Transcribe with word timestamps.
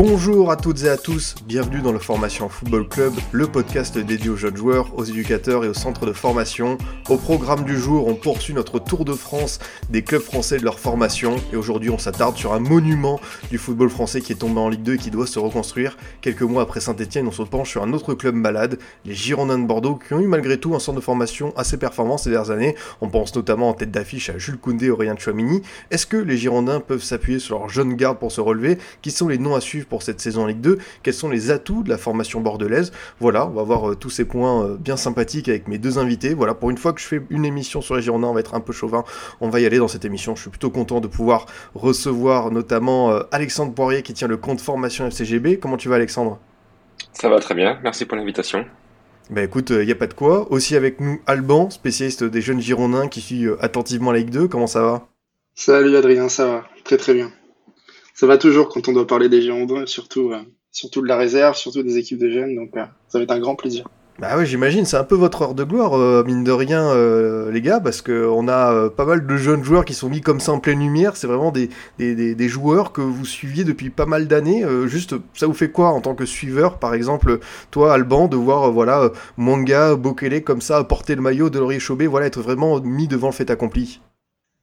Bonjour 0.00 0.52
à 0.52 0.56
toutes 0.56 0.84
et 0.84 0.88
à 0.88 0.96
tous, 0.96 1.34
bienvenue 1.44 1.80
dans 1.80 1.90
le 1.90 1.98
Formation 1.98 2.48
Football 2.48 2.88
Club, 2.88 3.12
le 3.32 3.48
podcast 3.48 3.98
dédié 3.98 4.30
aux 4.30 4.36
jeunes 4.36 4.56
joueurs, 4.56 4.96
aux 4.96 5.02
éducateurs 5.02 5.64
et 5.64 5.68
aux 5.68 5.74
centres 5.74 6.06
de 6.06 6.12
formation. 6.12 6.78
Au 7.08 7.16
programme 7.16 7.64
du 7.64 7.76
jour, 7.76 8.06
on 8.06 8.14
poursuit 8.14 8.54
notre 8.54 8.78
tour 8.78 9.04
de 9.04 9.12
France 9.12 9.58
des 9.90 10.02
clubs 10.02 10.22
français 10.22 10.58
de 10.58 10.64
leur 10.64 10.78
formation 10.78 11.34
et 11.52 11.56
aujourd'hui 11.56 11.90
on 11.90 11.98
s'attarde 11.98 12.36
sur 12.36 12.52
un 12.52 12.60
monument 12.60 13.18
du 13.50 13.58
football 13.58 13.90
français 13.90 14.20
qui 14.20 14.30
est 14.30 14.36
tombé 14.36 14.60
en 14.60 14.68
Ligue 14.68 14.84
2 14.84 14.94
et 14.94 14.98
qui 14.98 15.10
doit 15.10 15.26
se 15.26 15.40
reconstruire. 15.40 15.96
Quelques 16.20 16.42
mois 16.42 16.62
après 16.62 16.78
Saint-Etienne, 16.78 17.26
on 17.26 17.32
se 17.32 17.42
penche 17.42 17.70
sur 17.70 17.82
un 17.82 17.92
autre 17.92 18.14
club 18.14 18.36
malade, 18.36 18.78
les 19.04 19.14
Girondins 19.14 19.58
de 19.58 19.66
Bordeaux, 19.66 19.96
qui 19.96 20.14
ont 20.14 20.20
eu 20.20 20.28
malgré 20.28 20.60
tout 20.60 20.76
un 20.76 20.78
centre 20.78 21.00
de 21.00 21.04
formation 21.04 21.52
assez 21.56 21.76
performant 21.76 22.18
ces 22.18 22.30
dernières 22.30 22.52
années. 22.52 22.76
On 23.00 23.08
pense 23.08 23.34
notamment 23.34 23.70
en 23.70 23.74
tête 23.74 23.90
d'affiche 23.90 24.30
à 24.30 24.38
Jules 24.38 24.58
Koundé 24.58 24.86
et 24.86 24.90
Aurélien 24.90 25.16
Chouamini. 25.18 25.62
Est-ce 25.90 26.06
que 26.06 26.16
les 26.16 26.36
Girondins 26.36 26.78
peuvent 26.78 27.02
s'appuyer 27.02 27.40
sur 27.40 27.58
leur 27.58 27.68
jeune 27.68 27.94
garde 27.94 28.20
pour 28.20 28.30
se 28.30 28.40
relever? 28.40 28.78
Qui 29.02 29.10
sont 29.10 29.26
les 29.26 29.38
noms 29.38 29.56
à 29.56 29.60
suivre 29.60 29.87
pour 29.88 30.02
cette 30.02 30.20
saison 30.20 30.42
en 30.42 30.46
Ligue 30.46 30.60
2, 30.60 30.78
quels 31.02 31.14
sont 31.14 31.28
les 31.28 31.50
atouts 31.50 31.82
de 31.82 31.88
la 31.88 31.98
formation 31.98 32.40
bordelaise? 32.40 32.92
Voilà, 33.20 33.46
on 33.46 33.50
va 33.50 33.62
voir 33.62 33.90
euh, 33.90 33.94
tous 33.96 34.10
ces 34.10 34.24
points 34.24 34.64
euh, 34.64 34.76
bien 34.76 34.96
sympathiques 34.96 35.48
avec 35.48 35.68
mes 35.68 35.78
deux 35.78 35.98
invités. 35.98 36.34
Voilà, 36.34 36.54
pour 36.54 36.70
une 36.70 36.78
fois 36.78 36.92
que 36.92 37.00
je 37.00 37.06
fais 37.06 37.22
une 37.30 37.44
émission 37.44 37.80
sur 37.80 37.96
les 37.96 38.02
Girondins, 38.02 38.28
on 38.28 38.34
va 38.34 38.40
être 38.40 38.54
un 38.54 38.60
peu 38.60 38.72
chauvin, 38.72 39.04
on 39.40 39.48
va 39.48 39.60
y 39.60 39.66
aller 39.66 39.78
dans 39.78 39.88
cette 39.88 40.04
émission. 40.04 40.34
Je 40.36 40.42
suis 40.42 40.50
plutôt 40.50 40.70
content 40.70 41.00
de 41.00 41.08
pouvoir 41.08 41.46
recevoir 41.74 42.50
notamment 42.50 43.10
euh, 43.10 43.22
Alexandre 43.32 43.72
Poirier 43.72 44.02
qui 44.02 44.14
tient 44.14 44.28
le 44.28 44.36
compte 44.36 44.60
formation 44.60 45.06
FCGB. 45.06 45.58
Comment 45.58 45.76
tu 45.76 45.88
vas 45.88 45.96
Alexandre? 45.96 46.38
Ça 47.12 47.28
va 47.28 47.40
très 47.40 47.54
bien, 47.54 47.78
merci 47.82 48.04
pour 48.04 48.16
l'invitation. 48.16 48.64
Bah 49.30 49.42
écoute, 49.42 49.70
il 49.70 49.84
n'y 49.84 49.92
a 49.92 49.96
pas 49.96 50.06
de 50.06 50.14
quoi. 50.14 50.50
Aussi 50.50 50.74
avec 50.74 51.00
nous 51.00 51.20
Alban, 51.26 51.68
spécialiste 51.70 52.24
des 52.24 52.40
jeunes 52.40 52.60
Girondins 52.60 53.08
qui 53.08 53.20
suit 53.20 53.46
attentivement 53.60 54.10
la 54.10 54.18
Ligue 54.18 54.30
2. 54.30 54.48
Comment 54.48 54.66
ça 54.66 54.80
va? 54.80 55.08
Salut 55.54 55.96
Adrien, 55.96 56.28
ça 56.28 56.46
va 56.46 56.64
très 56.84 56.96
très 56.96 57.14
bien 57.14 57.30
ça 58.18 58.26
va 58.26 58.36
toujours 58.36 58.68
quand 58.68 58.88
on 58.88 58.92
doit 58.92 59.06
parler 59.06 59.28
des 59.28 59.40
Girondins, 59.40 59.86
surtout, 59.86 60.32
euh, 60.32 60.38
surtout 60.72 61.02
de 61.02 61.06
la 61.06 61.16
réserve, 61.16 61.54
surtout 61.54 61.84
des 61.84 61.98
équipes 61.98 62.18
de 62.18 62.28
jeunes. 62.28 62.56
Donc, 62.56 62.70
euh, 62.76 62.82
ça 63.06 63.18
va 63.18 63.22
être 63.22 63.30
un 63.30 63.38
grand 63.38 63.54
plaisir. 63.54 63.88
Bah 64.18 64.30
oui, 64.36 64.44
j'imagine, 64.44 64.84
c'est 64.84 64.96
un 64.96 65.04
peu 65.04 65.14
votre 65.14 65.42
heure 65.42 65.54
de 65.54 65.62
gloire, 65.62 65.96
euh, 65.96 66.24
mine 66.24 66.42
de 66.42 66.50
rien, 66.50 66.92
les 67.52 67.60
gars, 67.62 67.78
parce 67.78 68.02
qu'on 68.02 68.48
a 68.48 68.90
pas 68.90 69.04
mal 69.04 69.24
de 69.24 69.36
jeunes 69.36 69.62
joueurs 69.62 69.84
qui 69.84 69.94
sont 69.94 70.08
mis 70.08 70.20
comme 70.20 70.40
ça 70.40 70.50
en 70.50 70.58
pleine 70.58 70.80
lumière. 70.80 71.16
C'est 71.16 71.28
vraiment 71.28 71.52
des, 71.52 71.68
joueurs 72.48 72.90
que 72.90 73.00
vous 73.00 73.24
suiviez 73.24 73.62
depuis 73.62 73.90
pas 73.90 74.06
mal 74.06 74.26
d'années. 74.26 74.64
juste, 74.86 75.14
ça 75.34 75.46
vous 75.46 75.54
fait 75.54 75.70
quoi 75.70 75.90
en 75.90 76.00
tant 76.00 76.16
que 76.16 76.26
suiveur, 76.26 76.80
par 76.80 76.94
exemple, 76.94 77.38
toi, 77.70 77.94
Alban, 77.94 78.26
de 78.26 78.34
voir 78.36 78.72
voilà 78.72 79.12
Manga, 79.36 79.94
Bokele 79.94 80.42
comme 80.42 80.60
ça 80.60 80.82
porter 80.82 81.14
le 81.14 81.22
maillot 81.22 81.50
de 81.50 81.60
Laurier 81.60 81.78
voilà, 82.08 82.26
être 82.26 82.40
vraiment 82.40 82.80
mis 82.80 83.06
devant 83.06 83.28
le 83.28 83.32
fait 83.32 83.48
accompli? 83.48 84.00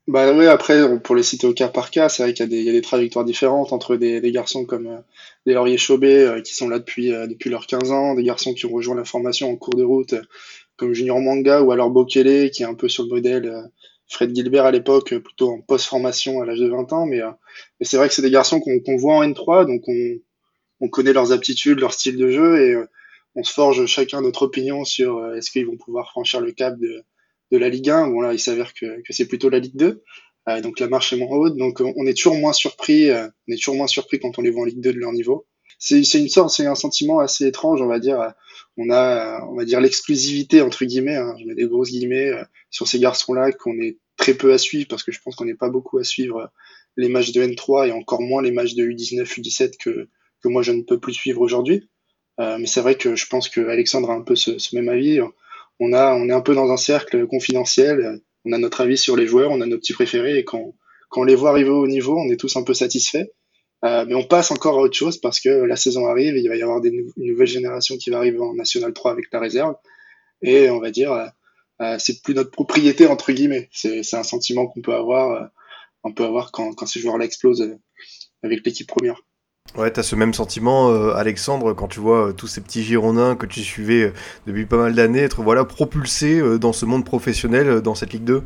Bah 0.08 0.32
oui, 0.34 0.46
après, 0.46 1.00
pour 1.02 1.16
les 1.16 1.24
citer 1.24 1.48
au 1.48 1.54
cas 1.54 1.68
par 1.68 1.90
cas, 1.90 2.10
c'est 2.10 2.22
vrai 2.22 2.34
qu'il 2.34 2.52
y, 2.54 2.64
y, 2.64 2.70
a 2.70 2.72
des 2.72 2.82
trajectoires 2.82 3.26
différentes 3.26 3.74
entre 3.74 3.96
des, 3.96 4.22
des 4.22 4.32
garçons 4.32 4.64
comme 4.64 4.86
euh, 4.86 5.00
des 5.48 5.54
Laurier 5.54 5.78
Chauvet 5.80 6.24
euh, 6.24 6.42
qui 6.42 6.54
sont 6.54 6.70
là 6.70 6.78
depuis, 6.78 7.12
euh, 7.12 7.26
depuis 7.26 7.50
leurs 7.50 7.66
15 7.66 7.92
ans, 7.92 8.14
des 8.14 8.24
garçons 8.24 8.54
qui 8.54 8.68
ont 8.68 8.72
rejoint 8.72 8.96
la 8.96 9.06
formation 9.06 9.50
en 9.50 9.56
cours 9.56 9.74
de 9.74 9.84
route 9.84 10.14
comme 10.78 10.94
Junior 10.94 11.20
Manga 11.20 11.62
ou 11.62 11.72
alors 11.72 11.90
Bokele 11.90 12.52
qui 12.52 12.62
est 12.62 12.68
un 12.68 12.76
peu 12.76 12.88
sur 12.88 13.04
le 13.04 13.10
modèle 13.10 13.52
Fred 14.08 14.36
Gilbert 14.36 14.66
à 14.66 14.72
l'époque, 14.72 15.16
plutôt 15.16 15.52
en 15.52 15.62
post-formation 15.62 16.40
à 16.42 16.46
l'âge 16.46 16.60
de 16.60 16.70
20 16.70 16.94
ans. 16.94 17.08
Mais, 17.08 17.22
mais 17.80 17.86
c'est 17.86 17.98
vrai 17.98 18.08
que 18.08 18.14
c'est 18.14 18.22
des 18.22 18.30
garçons 18.30 18.60
qu'on 18.60 18.98
voit 18.98 19.16
en 19.16 19.24
N3, 19.24 19.66
donc 19.66 19.82
on, 19.88 20.20
on 20.82 20.90
connaît 20.90 21.14
leurs 21.14 21.32
aptitudes, 21.32 21.80
leur 21.80 21.94
style 21.94 22.18
de 22.18 22.30
jeu 22.30 22.62
et 22.62 22.76
on 23.34 23.44
se 23.44 23.54
forge 23.54 23.86
chacun 23.88 24.22
notre 24.22 24.44
opinion 24.44 24.86
sur 24.86 25.34
est-ce 25.34 25.50
qu'ils 25.50 25.66
vont 25.66 25.78
pouvoir 25.78 26.12
franchir 26.12 26.42
le 26.42 26.52
cap 26.52 26.78
de 26.78 27.04
de 27.52 27.58
la 27.58 27.70
Ligue 27.70 27.90
1. 27.90 28.08
Bon 28.08 28.22
là, 28.22 28.34
il 28.34 28.40
s'avère 28.40 28.74
que, 28.74 29.02
que 29.02 29.14
c'est 29.14 29.28
plutôt 29.28 29.50
la 29.50 29.60
Ligue 29.60 29.76
2. 29.76 30.04
Euh, 30.48 30.62
donc 30.62 30.80
la 30.80 30.88
marche 30.88 31.14
est 31.14 31.18
moins 31.18 31.36
haute. 31.38 31.58
Donc 31.58 31.82
on 31.82 32.06
est 32.06 32.14
toujours 32.14 32.36
moins 32.36 32.54
surpris. 32.54 33.10
Euh, 33.10 33.28
on 33.48 33.54
est 33.54 33.58
toujours 33.58 33.76
moins 33.76 33.88
surpris 33.88 34.20
quand 34.20 34.38
on 34.38 34.42
les 34.42 34.52
voit 34.52 34.64
en 34.64 34.66
Ligue 34.66 34.82
2 34.82 34.94
de 34.94 35.00
leur 35.00 35.12
niveau. 35.12 35.46
C'est 35.78 36.00
une 36.00 36.30
sorte, 36.30 36.52
c'est 36.52 36.66
un 36.66 36.76
sentiment 36.76 37.20
assez 37.20 37.46
étrange, 37.46 37.82
on 37.82 37.88
va 37.88 38.00
dire. 38.00 38.34
On 38.78 38.90
a, 38.90 39.44
on 39.46 39.56
va 39.56 39.66
dire 39.66 39.82
l'exclusivité 39.82 40.62
entre 40.62 40.86
guillemets. 40.86 41.18
Hein, 41.18 41.36
je 41.40 41.46
mets 41.46 41.56
des 41.56 41.68
grosses 41.68 41.92
guillemets 41.92 42.30
euh, 42.30 42.44
sur 42.70 42.88
ces 42.88 43.00
garçons-là 43.00 43.52
qu'on 43.52 43.80
est 43.80 43.98
très 44.18 44.34
peu 44.34 44.54
à 44.54 44.58
suivre 44.58 44.88
parce 44.90 45.04
que 45.04 45.12
je 45.12 45.20
pense 45.24 45.36
qu'on 45.36 45.46
n'est 45.46 45.56
pas 45.56 45.70
beaucoup 45.70 45.98
à 45.98 46.04
suivre 46.04 46.52
les 46.98 47.10
matchs 47.10 47.34
de 47.34 47.44
N3 47.44 47.90
et 47.90 47.92
encore 47.92 48.22
moins 48.22 48.42
les 48.42 48.52
matchs 48.52 48.76
de 48.76 48.86
U19, 48.86 49.26
U17 49.26 49.74
que 49.78 50.08
que 50.42 50.48
moi 50.48 50.62
je 50.62 50.72
ne 50.72 50.84
peux 50.84 51.00
plus 51.00 51.14
suivre 51.14 51.42
aujourd'hui. 51.42 51.90
Euh, 52.40 52.58
mais 52.58 52.68
c'est 52.68 52.82
vrai 52.82 52.96
que 52.96 53.16
je 53.16 53.26
pense 53.28 53.50
que 53.50 53.62
Alexandre 53.68 54.12
a 54.12 54.14
un 54.14 54.22
peu 54.22 54.36
ce, 54.36 54.58
ce 54.58 54.76
même 54.76 54.90
avis 54.90 55.20
on 55.80 55.94
a, 55.94 56.14
on 56.16 56.30
est 56.30 56.34
un 56.34 56.42
peu 56.42 56.56
dans 56.56 56.72
un 56.72 56.78
cercle 56.78 57.28
confidentiel. 57.28 58.22
On 58.46 58.52
a 58.52 58.58
notre 58.58 58.82
avis 58.82 58.98
sur 58.98 59.16
les 59.16 59.28
joueurs, 59.28 59.52
on 59.52 59.62
a 59.62 59.66
nos 59.66 59.78
petits 59.78 59.94
préférés, 59.94 60.40
et 60.40 60.46
quand, 60.46 60.76
quand 61.10 61.22
on 61.22 61.24
les 61.24 61.36
voit 61.36 61.50
arriver 61.50 61.70
au 61.70 61.88
niveau, 61.88 62.18
on 62.18 62.30
est 62.30 62.40
tous 62.40 62.56
un 62.56 62.64
peu 62.64 62.74
satisfaits. 62.74 63.28
Euh, 63.84 64.06
mais 64.08 64.16
on 64.16 64.24
passe 64.24 64.52
encore 64.52 64.78
à 64.80 64.82
autre 64.82 64.96
chose 64.96 65.20
parce 65.20 65.40
que 65.40 65.50
la 65.50 65.76
saison 65.76 66.08
arrive, 66.08 66.38
il 66.38 66.48
va 66.48 66.56
y 66.56 66.64
avoir 66.64 66.82
des 66.82 66.90
une 66.90 67.12
nouvelle 67.18 67.48
génération 67.48 67.98
qui 67.98 68.10
va 68.10 68.18
arriver 68.18 68.40
en 68.40 68.54
National 68.54 68.94
3 68.94 69.12
avec 69.12 69.26
la 69.32 69.40
réserve, 69.40 69.76
et 70.42 70.70
on 70.70 70.80
va 70.80 70.92
dire, 70.92 71.12
euh, 71.12 71.28
euh, 71.82 71.98
c'est 72.00 72.22
plus 72.22 72.34
notre 72.34 72.52
propriété 72.52 73.08
entre 73.08 73.32
guillemets. 73.32 73.70
C'est, 73.72 74.04
c'est 74.04 74.18
un 74.18 74.24
sentiment 74.24 74.68
qu'on 74.68 74.82
peut 74.82 74.94
avoir, 74.94 75.32
euh, 75.32 75.48
on 76.04 76.14
peut 76.14 76.26
avoir 76.26 76.52
quand, 76.52 76.74
quand 76.74 76.86
ces 76.86 77.00
joueurs-là 77.00 77.26
explosent 77.26 77.78
avec 78.44 78.66
l'équipe 78.66 78.88
première. 78.88 79.22
Ouais, 79.78 79.92
t'as 79.92 80.04
ce 80.04 80.16
même 80.16 80.34
sentiment, 80.34 80.90
euh, 80.90 81.14
Alexandre, 81.16 81.74
quand 81.74 81.90
tu 81.90 82.00
vois 82.00 82.30
euh, 82.30 82.32
tous 82.32 82.48
ces 82.48 82.62
petits 82.64 82.82
Girondins 82.82 83.36
que 83.36 83.46
tu 83.46 83.60
suivais 83.60 84.04
euh, 84.04 84.14
depuis 84.48 84.66
pas 84.66 84.78
mal 84.78 84.96
d'années 84.96 85.20
être 85.20 85.42
voilà 85.42 85.66
propulsés 85.66 86.42
dans 86.60 86.72
ce 86.72 86.86
monde 86.86 87.04
professionnel, 87.04 87.82
dans 87.82 87.94
cette 87.94 88.14
Ligue 88.14 88.24
2 88.24 88.42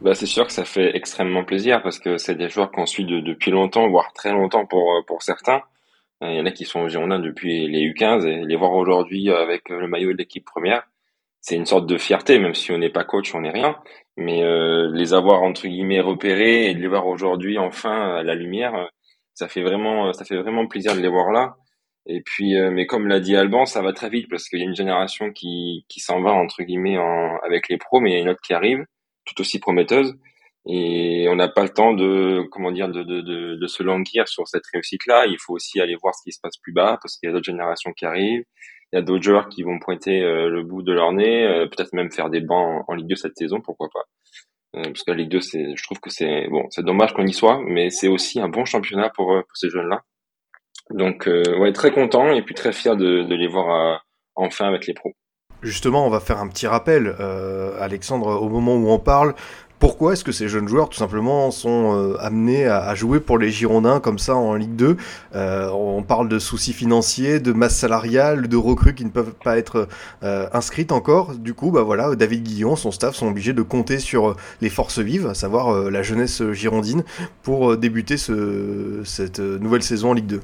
bah, 0.00 0.14
C'est 0.14 0.26
sûr 0.26 0.46
que 0.46 0.52
ça 0.52 0.64
fait 0.64 0.94
extrêmement 0.94 1.42
plaisir 1.42 1.82
parce 1.82 1.98
que 1.98 2.18
c'est 2.18 2.36
des 2.36 2.48
joueurs 2.48 2.70
qu'on 2.70 2.86
suit 2.86 3.04
de, 3.04 3.18
depuis 3.18 3.50
longtemps, 3.50 3.88
voire 3.88 4.12
très 4.12 4.30
longtemps 4.30 4.64
pour, 4.64 4.92
pour 5.08 5.24
certains. 5.24 5.62
Il 6.22 6.36
y 6.36 6.40
en 6.40 6.46
a 6.46 6.52
qui 6.52 6.66
sont 6.66 6.86
Girondins 6.86 7.18
depuis 7.18 7.66
les 7.66 7.80
U15 7.90 8.26
et 8.26 8.44
les 8.44 8.56
voir 8.56 8.72
aujourd'hui 8.72 9.30
avec 9.30 9.70
le 9.70 9.88
maillot 9.88 10.12
de 10.12 10.18
l'équipe 10.18 10.44
première, 10.44 10.86
c'est 11.40 11.56
une 11.56 11.64
sorte 11.64 11.86
de 11.86 11.96
fierté, 11.96 12.38
même 12.38 12.54
si 12.54 12.70
on 12.70 12.78
n'est 12.78 12.90
pas 12.90 13.04
coach, 13.04 13.34
on 13.34 13.40
n'est 13.40 13.50
rien. 13.50 13.76
Mais 14.18 14.42
les 14.92 15.14
avoir 15.14 15.42
entre 15.42 15.66
guillemets 15.66 16.00
repérés 16.00 16.70
et 16.70 16.74
de 16.74 16.80
les 16.80 16.88
voir 16.88 17.06
aujourd'hui 17.06 17.58
enfin 17.58 18.18
à 18.18 18.22
la 18.22 18.34
lumière 18.34 18.90
ça 19.40 19.48
fait 19.48 19.62
vraiment, 19.62 20.12
ça 20.12 20.26
fait 20.26 20.36
vraiment 20.36 20.66
plaisir 20.66 20.94
de 20.94 21.00
les 21.00 21.08
voir 21.08 21.32
là. 21.32 21.56
Et 22.06 22.20
puis, 22.20 22.56
euh, 22.56 22.70
mais 22.70 22.86
comme 22.86 23.08
l'a 23.08 23.20
dit 23.20 23.36
Alban, 23.36 23.64
ça 23.64 23.80
va 23.80 23.94
très 23.94 24.10
vite 24.10 24.28
parce 24.28 24.48
qu'il 24.48 24.58
y 24.58 24.62
a 24.62 24.66
une 24.66 24.74
génération 24.74 25.32
qui, 25.32 25.86
qui 25.88 26.00
s'en 26.00 26.20
va 26.20 26.32
entre 26.32 26.62
guillemets 26.62 26.98
en, 26.98 27.38
avec 27.38 27.68
les 27.70 27.78
pros, 27.78 28.00
mais 28.00 28.10
il 28.10 28.14
y 28.14 28.16
a 28.16 28.20
une 28.20 28.28
autre 28.28 28.42
qui 28.42 28.52
arrive, 28.52 28.84
tout 29.24 29.40
aussi 29.40 29.58
prometteuse. 29.58 30.14
Et 30.66 31.26
on 31.30 31.36
n'a 31.36 31.48
pas 31.48 31.62
le 31.62 31.70
temps 31.70 31.94
de, 31.94 32.42
comment 32.50 32.70
dire, 32.70 32.90
de, 32.90 33.02
de, 33.02 33.22
de, 33.22 33.56
de 33.56 33.66
se 33.66 33.82
languir 33.82 34.28
sur 34.28 34.46
cette 34.46 34.66
réussite-là. 34.74 35.24
Il 35.26 35.38
faut 35.40 35.54
aussi 35.54 35.80
aller 35.80 35.96
voir 35.96 36.14
ce 36.14 36.22
qui 36.22 36.32
se 36.32 36.40
passe 36.42 36.58
plus 36.58 36.72
bas 36.74 36.98
parce 37.00 37.16
qu'il 37.16 37.28
y 37.28 37.30
a 37.30 37.32
d'autres 37.32 37.46
générations 37.46 37.92
qui 37.92 38.04
arrivent. 38.04 38.44
Il 38.92 38.96
y 38.96 38.98
a 38.98 39.02
d'autres 39.02 39.22
joueurs 39.22 39.48
qui 39.48 39.62
vont 39.62 39.78
pointer 39.78 40.22
euh, 40.22 40.50
le 40.50 40.62
bout 40.64 40.82
de 40.82 40.92
leur 40.92 41.12
nez, 41.12 41.46
euh, 41.46 41.66
peut-être 41.66 41.94
même 41.94 42.10
faire 42.12 42.28
des 42.28 42.40
bancs 42.42 42.84
en, 42.88 42.92
en 42.92 42.94
Ligue 42.94 43.08
2 43.08 43.16
cette 43.16 43.38
saison, 43.38 43.60
pourquoi 43.62 43.88
pas. 43.88 44.04
Euh, 44.76 44.82
parce 44.84 45.02
que 45.02 45.10
la 45.10 45.16
Ligue 45.16 45.30
2, 45.30 45.40
c'est, 45.40 45.76
je 45.76 45.82
trouve 45.82 46.00
que 46.00 46.10
c'est 46.10 46.48
bon, 46.48 46.66
c'est 46.70 46.84
dommage 46.84 47.12
qu'on 47.12 47.26
y 47.26 47.32
soit, 47.32 47.60
mais 47.66 47.90
c'est 47.90 48.08
aussi 48.08 48.40
un 48.40 48.48
bon 48.48 48.64
championnat 48.64 49.10
pour, 49.10 49.32
euh, 49.32 49.42
pour 49.42 49.56
ces 49.56 49.68
jeunes-là. 49.70 50.02
Donc, 50.90 51.28
euh, 51.28 51.58
ouais, 51.58 51.72
très 51.72 51.92
content 51.92 52.32
et 52.32 52.42
puis 52.42 52.54
très 52.54 52.72
fier 52.72 52.96
de, 52.96 53.22
de 53.22 53.34
les 53.34 53.46
voir 53.46 54.02
enfin 54.34 54.66
avec 54.66 54.86
les 54.86 54.94
pros. 54.94 55.12
Justement, 55.62 56.06
on 56.06 56.10
va 56.10 56.20
faire 56.20 56.38
un 56.38 56.48
petit 56.48 56.66
rappel, 56.66 57.14
euh, 57.20 57.78
Alexandre, 57.78 58.40
au 58.40 58.48
moment 58.48 58.76
où 58.76 58.88
on 58.88 58.98
parle, 58.98 59.34
pourquoi 59.80 60.12
est-ce 60.12 60.24
que 60.24 60.30
ces 60.30 60.48
jeunes 60.48 60.68
joueurs, 60.68 60.90
tout 60.90 60.98
simplement, 60.98 61.50
sont 61.50 61.96
euh, 61.96 62.16
amenés 62.20 62.66
à, 62.66 62.94
jouer 62.94 63.18
pour 63.18 63.38
les 63.38 63.50
Girondins 63.50 63.98
comme 63.98 64.18
ça 64.18 64.36
en 64.36 64.54
Ligue 64.54 64.76
2 64.76 64.96
euh, 65.34 65.70
On 65.70 66.02
parle 66.02 66.28
de 66.28 66.38
soucis 66.38 66.74
financiers, 66.74 67.40
de 67.40 67.52
masse 67.52 67.76
salariale, 67.76 68.46
de 68.46 68.56
recrues 68.58 68.94
qui 68.94 69.06
ne 69.06 69.10
peuvent 69.10 69.34
pas 69.42 69.56
être 69.56 69.88
euh, 70.22 70.46
inscrites 70.52 70.92
encore. 70.92 71.34
Du 71.34 71.54
coup, 71.54 71.70
bah 71.70 71.82
voilà, 71.82 72.14
David 72.14 72.42
Guillon, 72.42 72.76
son 72.76 72.90
staff 72.90 73.14
sont 73.14 73.28
obligés 73.28 73.54
de 73.54 73.62
compter 73.62 73.98
sur 73.98 74.36
les 74.60 74.68
forces 74.68 74.98
vives, 74.98 75.26
à 75.26 75.34
savoir 75.34 75.90
la 75.90 76.02
jeunesse 76.02 76.42
girondine, 76.52 77.02
pour 77.42 77.78
débuter 77.78 78.18
ce, 78.18 79.00
cette 79.04 79.40
nouvelle 79.40 79.82
saison 79.82 80.10
en 80.10 80.14
Ligue 80.14 80.26
2. 80.26 80.40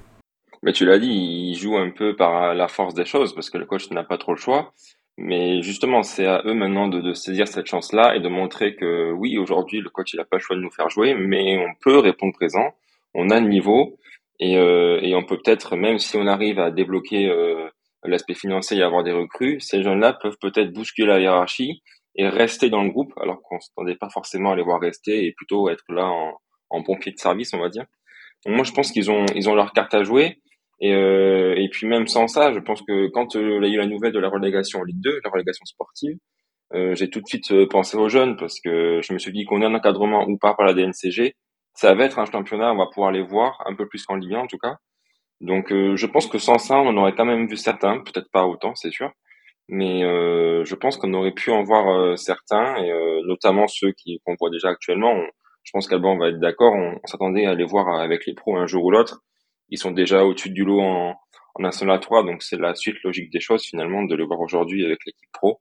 Mais 0.63 0.73
tu 0.73 0.87
l'as 0.87 0.99
dit, 0.99 1.09
ils 1.09 1.57
jouent 1.57 1.77
un 1.77 1.91
peu 1.91 2.17
par 2.17 2.55
la 2.55 2.69
force 2.69 2.95
des 2.95 3.05
choses 3.05 3.35
parce 3.35 3.51
que 3.51 3.59
le 3.59 3.67
coach 3.67 3.91
n'a 3.91 4.03
pas 4.03 4.17
trop 4.17 4.33
le 4.33 4.39
choix. 4.39 4.73
Mais 5.19 5.63
justement, 5.63 6.03
c'est 6.03 6.27
à 6.27 6.43
eux 6.45 6.55
maintenant 6.55 6.89
de, 6.89 7.01
de 7.01 7.15
saisir 7.15 7.49
cette 7.49 7.67
chance-là 7.67 8.17
et 8.17 8.21
de 8.21 8.29
montrer 8.29 8.77
que 8.77 9.13
oui, 9.13 9.39
aujourd'hui, 9.39 9.81
le 9.81 9.89
coach 9.89 10.13
il 10.13 10.19
n'a 10.19 10.25
pas 10.25 10.37
le 10.37 10.43
choix 10.43 10.57
de 10.57 10.61
nous 10.61 10.71
faire 10.71 10.91
jouer, 10.91 11.15
mais 11.15 11.59
on 11.59 11.75
peut 11.81 11.99
répondre 11.99 12.35
présent, 12.35 12.75
on 13.15 13.31
a 13.31 13.41
le 13.41 13.49
niveau 13.49 13.99
et, 14.41 14.59
euh, 14.59 15.01
et 15.01 15.15
on 15.15 15.25
peut 15.25 15.39
peut-être, 15.43 15.77
même 15.77 15.99
si 15.99 16.17
on 16.17 16.27
arrive 16.27 16.59
à 16.59 16.71
débloquer 16.71 17.29
euh, 17.31 17.69
l'aspect 18.05 18.35
financier 18.35 18.77
et 18.79 18.83
avoir 18.83 19.05
des 19.05 19.13
recrues, 19.13 19.59
ces 19.61 19.83
jeunes-là 19.83 20.13
peuvent 20.13 20.37
peut-être 20.41 20.73
bousculer 20.73 21.09
la 21.09 21.21
hiérarchie 21.21 21.83
et 22.17 22.29
rester 22.29 22.69
dans 22.69 22.83
le 22.83 22.91
groupe, 22.91 23.13
alors 23.21 23.41
qu'on 23.43 23.59
s'attendait 23.59 23.97
pas 23.97 24.11
forcément 24.11 24.53
à 24.53 24.57
les 24.57 24.63
voir 24.63 24.81
rester 24.81 25.27
et 25.27 25.33
plutôt 25.33 25.71
être 25.71 25.85
là 25.89 26.07
en, 26.07 26.35
en 26.71 26.83
pompier 26.83 27.13
de 27.13 27.19
service, 27.19 27.53
on 27.55 27.59
va 27.59 27.69
dire. 27.69 27.87
Donc 28.45 28.55
moi, 28.55 28.65
je 28.65 28.73
pense 28.73 28.93
qu'ils 28.93 29.11
ont, 29.11 29.25
ils 29.35 29.49
ont 29.49 29.55
leur 29.55 29.73
carte 29.73 29.95
à 29.95 30.03
jouer. 30.03 30.41
Et, 30.81 30.95
euh, 30.95 31.55
et 31.57 31.69
puis 31.71 31.87
même 31.87 32.07
sans 32.07 32.29
ça, 32.29 32.53
je 32.53 32.59
pense 32.61 32.83
que 32.83 33.09
quand 33.09 33.37
euh, 33.37 33.61
il 33.63 33.69
y 33.69 33.73
a 33.73 33.75
eu 33.77 33.79
la 33.79 33.87
nouvelle 33.87 34.13
de 34.13 34.19
la 34.19 34.29
relégation 34.29 34.81
en 34.81 34.85
Ligue 34.85 35.01
2, 35.01 35.21
la 35.25 35.31
relégation 35.31 35.65
sportive, 35.65 36.19
euh, 36.75 36.95
j'ai 36.95 37.09
tout 37.11 37.21
de 37.21 37.27
suite 37.27 37.51
euh, 37.53 37.67
pensé 37.69 37.97
aux 37.97 38.09
jeunes 38.09 38.37
parce 38.37 38.61
que 38.61 39.01
je 39.03 39.13
me 39.13 39.19
suis 39.19 39.33
dit 39.33 39.45
qu'on 39.45 39.63
a 39.63 39.67
un 39.69 39.75
encadrement 39.75 40.27
ou 40.29 40.37
pas 40.39 40.55
par 40.55 40.67
la 40.67 40.75
DNCG, 40.75 41.35
ça 41.75 41.95
va 41.95 42.05
être 42.05 42.19
un 42.19 42.27
championnat, 42.27 42.73
on 42.73 42.77
va 42.79 42.87
pouvoir 42.87 43.13
les 43.13 43.23
voir 43.23 43.63
un 43.67 43.75
peu 43.75 43.87
plus 43.89 44.05
qu'en 44.05 44.17
Ligue 44.17 44.35
1 44.35 44.41
en 44.41 44.47
tout 44.47 44.59
cas. 44.59 44.77
Donc 45.41 45.73
euh, 45.73 45.97
je 45.97 46.07
pense 46.07 46.27
que 46.29 46.39
sans 46.39 46.59
ça, 46.59 46.77
on 46.79 46.89
en 46.89 46.97
aurait 46.99 47.15
quand 47.15 47.25
même 47.27 47.47
vu 47.49 47.57
certains, 47.57 48.01
peut-être 48.01 48.31
pas 48.33 48.47
autant, 48.47 48.75
c'est 48.75 48.91
sûr, 48.91 49.11
mais 49.69 50.05
euh, 50.05 50.65
je 50.65 50.75
pense 50.77 50.97
qu'on 50.99 51.15
aurait 51.15 51.33
pu 51.33 51.51
en 51.53 51.63
voir 51.65 52.19
certains, 52.19 52.77
et 52.79 52.91
notamment 53.27 53.69
ceux 53.69 53.93
qui 53.93 54.21
qu'on 54.25 54.37
voit 54.41 54.51
déjà 54.51 54.71
actuellement. 54.71 55.15
je 55.65 55.73
pense 55.73 55.89
qu'Alban 55.89 56.19
va 56.19 56.29
être 56.31 56.41
d'accord, 56.41 56.75
on, 56.75 56.99
on 57.03 57.07
s'attendait 57.07 57.47
à 57.47 57.55
les 57.55 57.65
voir 57.65 57.89
avec 58.01 58.27
les 58.27 58.35
pros 58.35 58.57
un 58.57 58.67
jour 58.67 58.85
ou 58.85 58.91
l'autre 58.91 59.23
ils 59.71 59.79
sont 59.79 59.91
déjà 59.91 60.25
au-dessus 60.25 60.51
du 60.51 60.65
lot 60.65 60.81
en, 60.81 61.15
en 61.55 61.63
National 61.63 62.01
3, 62.01 62.25
donc 62.25 62.43
c'est 62.43 62.59
la 62.59 62.75
suite 62.75 62.97
logique 63.05 63.33
des 63.33 63.41
choses 63.41 63.65
finalement 63.65 64.03
de 64.03 64.15
le 64.15 64.25
voir 64.25 64.41
aujourd'hui 64.41 64.85
avec 64.85 64.99
l'équipe 65.07 65.31
pro. 65.33 65.61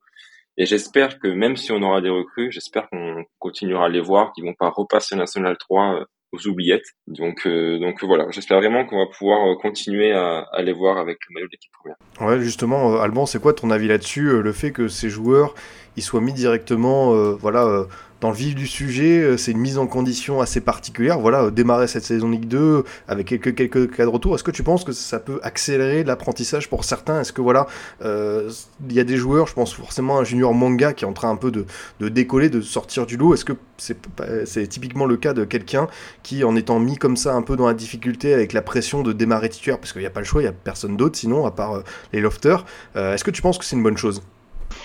Et 0.58 0.66
j'espère 0.66 1.20
que 1.20 1.28
même 1.28 1.58
si 1.58 1.72
on 1.72 1.82
aura 1.82 2.02
des 2.02 2.10
recrues, 2.10 2.52
j'espère 2.52 2.90
qu'on 2.90 3.26
continuera 3.40 3.86
à 3.86 3.90
les 3.90 4.00
voir, 4.00 4.32
qu'ils 4.34 4.46
vont 4.46 4.54
pas 4.54 4.70
repasser 4.70 5.16
National 5.16 5.58
3 5.58 5.96
euh, 5.96 6.06
aux 6.32 6.48
oubliettes. 6.48 6.86
Donc, 7.08 7.46
euh, 7.46 7.78
donc 7.80 8.04
voilà, 8.04 8.28
j'espère 8.32 8.60
vraiment 8.60 8.86
qu'on 8.86 9.00
va 9.00 9.06
pouvoir 9.08 9.50
euh, 9.50 9.56
continuer 9.56 10.14
à, 10.14 10.46
à, 10.52 10.62
les 10.62 10.72
voir 10.72 10.98
avec 10.98 11.18
le 11.28 11.34
maillot 11.34 11.48
de 11.48 11.52
l'équipe 11.52 11.72
première. 11.74 11.98
Ouais, 12.22 12.42
justement, 12.42 13.00
Alban, 13.02 13.26
c'est 13.26 13.42
quoi 13.42 13.54
ton 13.54 13.70
avis 13.70 13.88
là-dessus 13.88 14.42
Le 14.42 14.52
fait 14.54 14.72
que 14.72 14.88
ces 14.88 15.10
joueurs, 15.10 15.56
ils 15.98 16.04
soient 16.04 16.22
mis 16.22 16.34
directement, 16.34 17.14
voilà 17.36 17.86
dans 18.22 18.30
le 18.30 18.36
vif 18.36 18.56
du 18.56 18.66
sujet, 18.66 19.22
euh, 19.22 19.38
c'est 19.38 19.52
une 19.52 19.60
mise 19.60 19.78
en 19.78 19.88
condition 19.88 20.42
assez 20.42 20.62
particulière. 20.62 21.20
Voilà, 21.20 21.44
euh, 21.44 21.52
démarrer 21.52 21.88
cette 21.88 22.04
saison 22.04 22.30
Ligue 22.30 22.48
2 22.48 22.84
avec 23.08 23.28
quelques, 23.28 23.54
quelques 23.54 23.96
cas 23.96 24.04
de 24.04 24.10
retour. 24.10 24.36
Est-ce 24.36 24.44
que 24.44 24.52
tu 24.52 24.64
penses 24.64 24.84
que 24.84 24.94
ça 24.94 25.20
peut 25.20 25.40
accélérer 25.44 26.04
l'apprentissage 26.04 26.70
pour 26.70 26.86
certains? 26.86 27.22
Est-ce 27.22 27.34
que 27.34 27.42
voilà, 27.42 27.68
euh, 28.04 28.50
il 28.90 28.96
y 28.96 29.00
a 29.00 29.04
des 29.04 29.18
joueurs, 29.18 29.48
je 29.48 29.54
pense 29.54 29.74
forcément 29.74 30.18
à 30.18 30.22
un 30.22 30.24
junior 30.24 30.54
manga 30.54 30.94
qui 30.94 31.04
est 31.04 31.08
en 31.08 31.14
train 31.14 31.30
un 31.30 31.36
peu 31.36 31.52
de, 31.52 31.66
de 32.00 32.10
décoller, 32.10 32.50
de 32.50 32.62
sortir 32.62 33.06
du 33.06 33.18
lot. 33.18 33.34
Est-ce 33.34 33.46
que 33.46 33.54
c'est 33.78 33.98
c'est 34.46 34.68
typiquement 34.68 35.06
le 35.06 35.18
cas 35.18 35.34
de 35.34 35.44
quelqu'un 35.44 35.88
qui, 36.24 36.44
en 36.44 36.56
étant 36.56 36.80
mis 36.80 36.98
comme 36.98 37.18
ça 37.18 37.36
un 37.36 37.42
peu 37.42 37.58
dans 37.58 37.68
la 37.68 37.74
difficulté 37.74 38.34
avec 38.34 38.54
la 38.54 38.62
pression 38.62 39.04
de 39.04 39.12
démarrer 39.12 39.50
titulaire, 39.50 39.78
parce 39.78 39.92
qu'il 39.92 40.02
n'y 40.02 40.08
a 40.08 40.12
pas 40.12 40.22
le 40.22 40.26
choix, 40.26 40.42
il 40.42 40.46
n'y 40.46 40.50
a 40.50 40.54
personne 40.54 40.96
d'autre 40.96 41.18
sinon, 41.18 41.46
à 41.46 41.52
part 41.52 41.84
les 42.14 42.22
lofters, 42.22 42.66
est-ce 42.96 43.24
que 43.24 43.32
tu 43.32 43.42
penses 43.42 43.58
que 43.58 43.66
c'est 43.66 43.76
une 43.76 43.84
bonne 43.84 43.98
chose? 43.98 44.22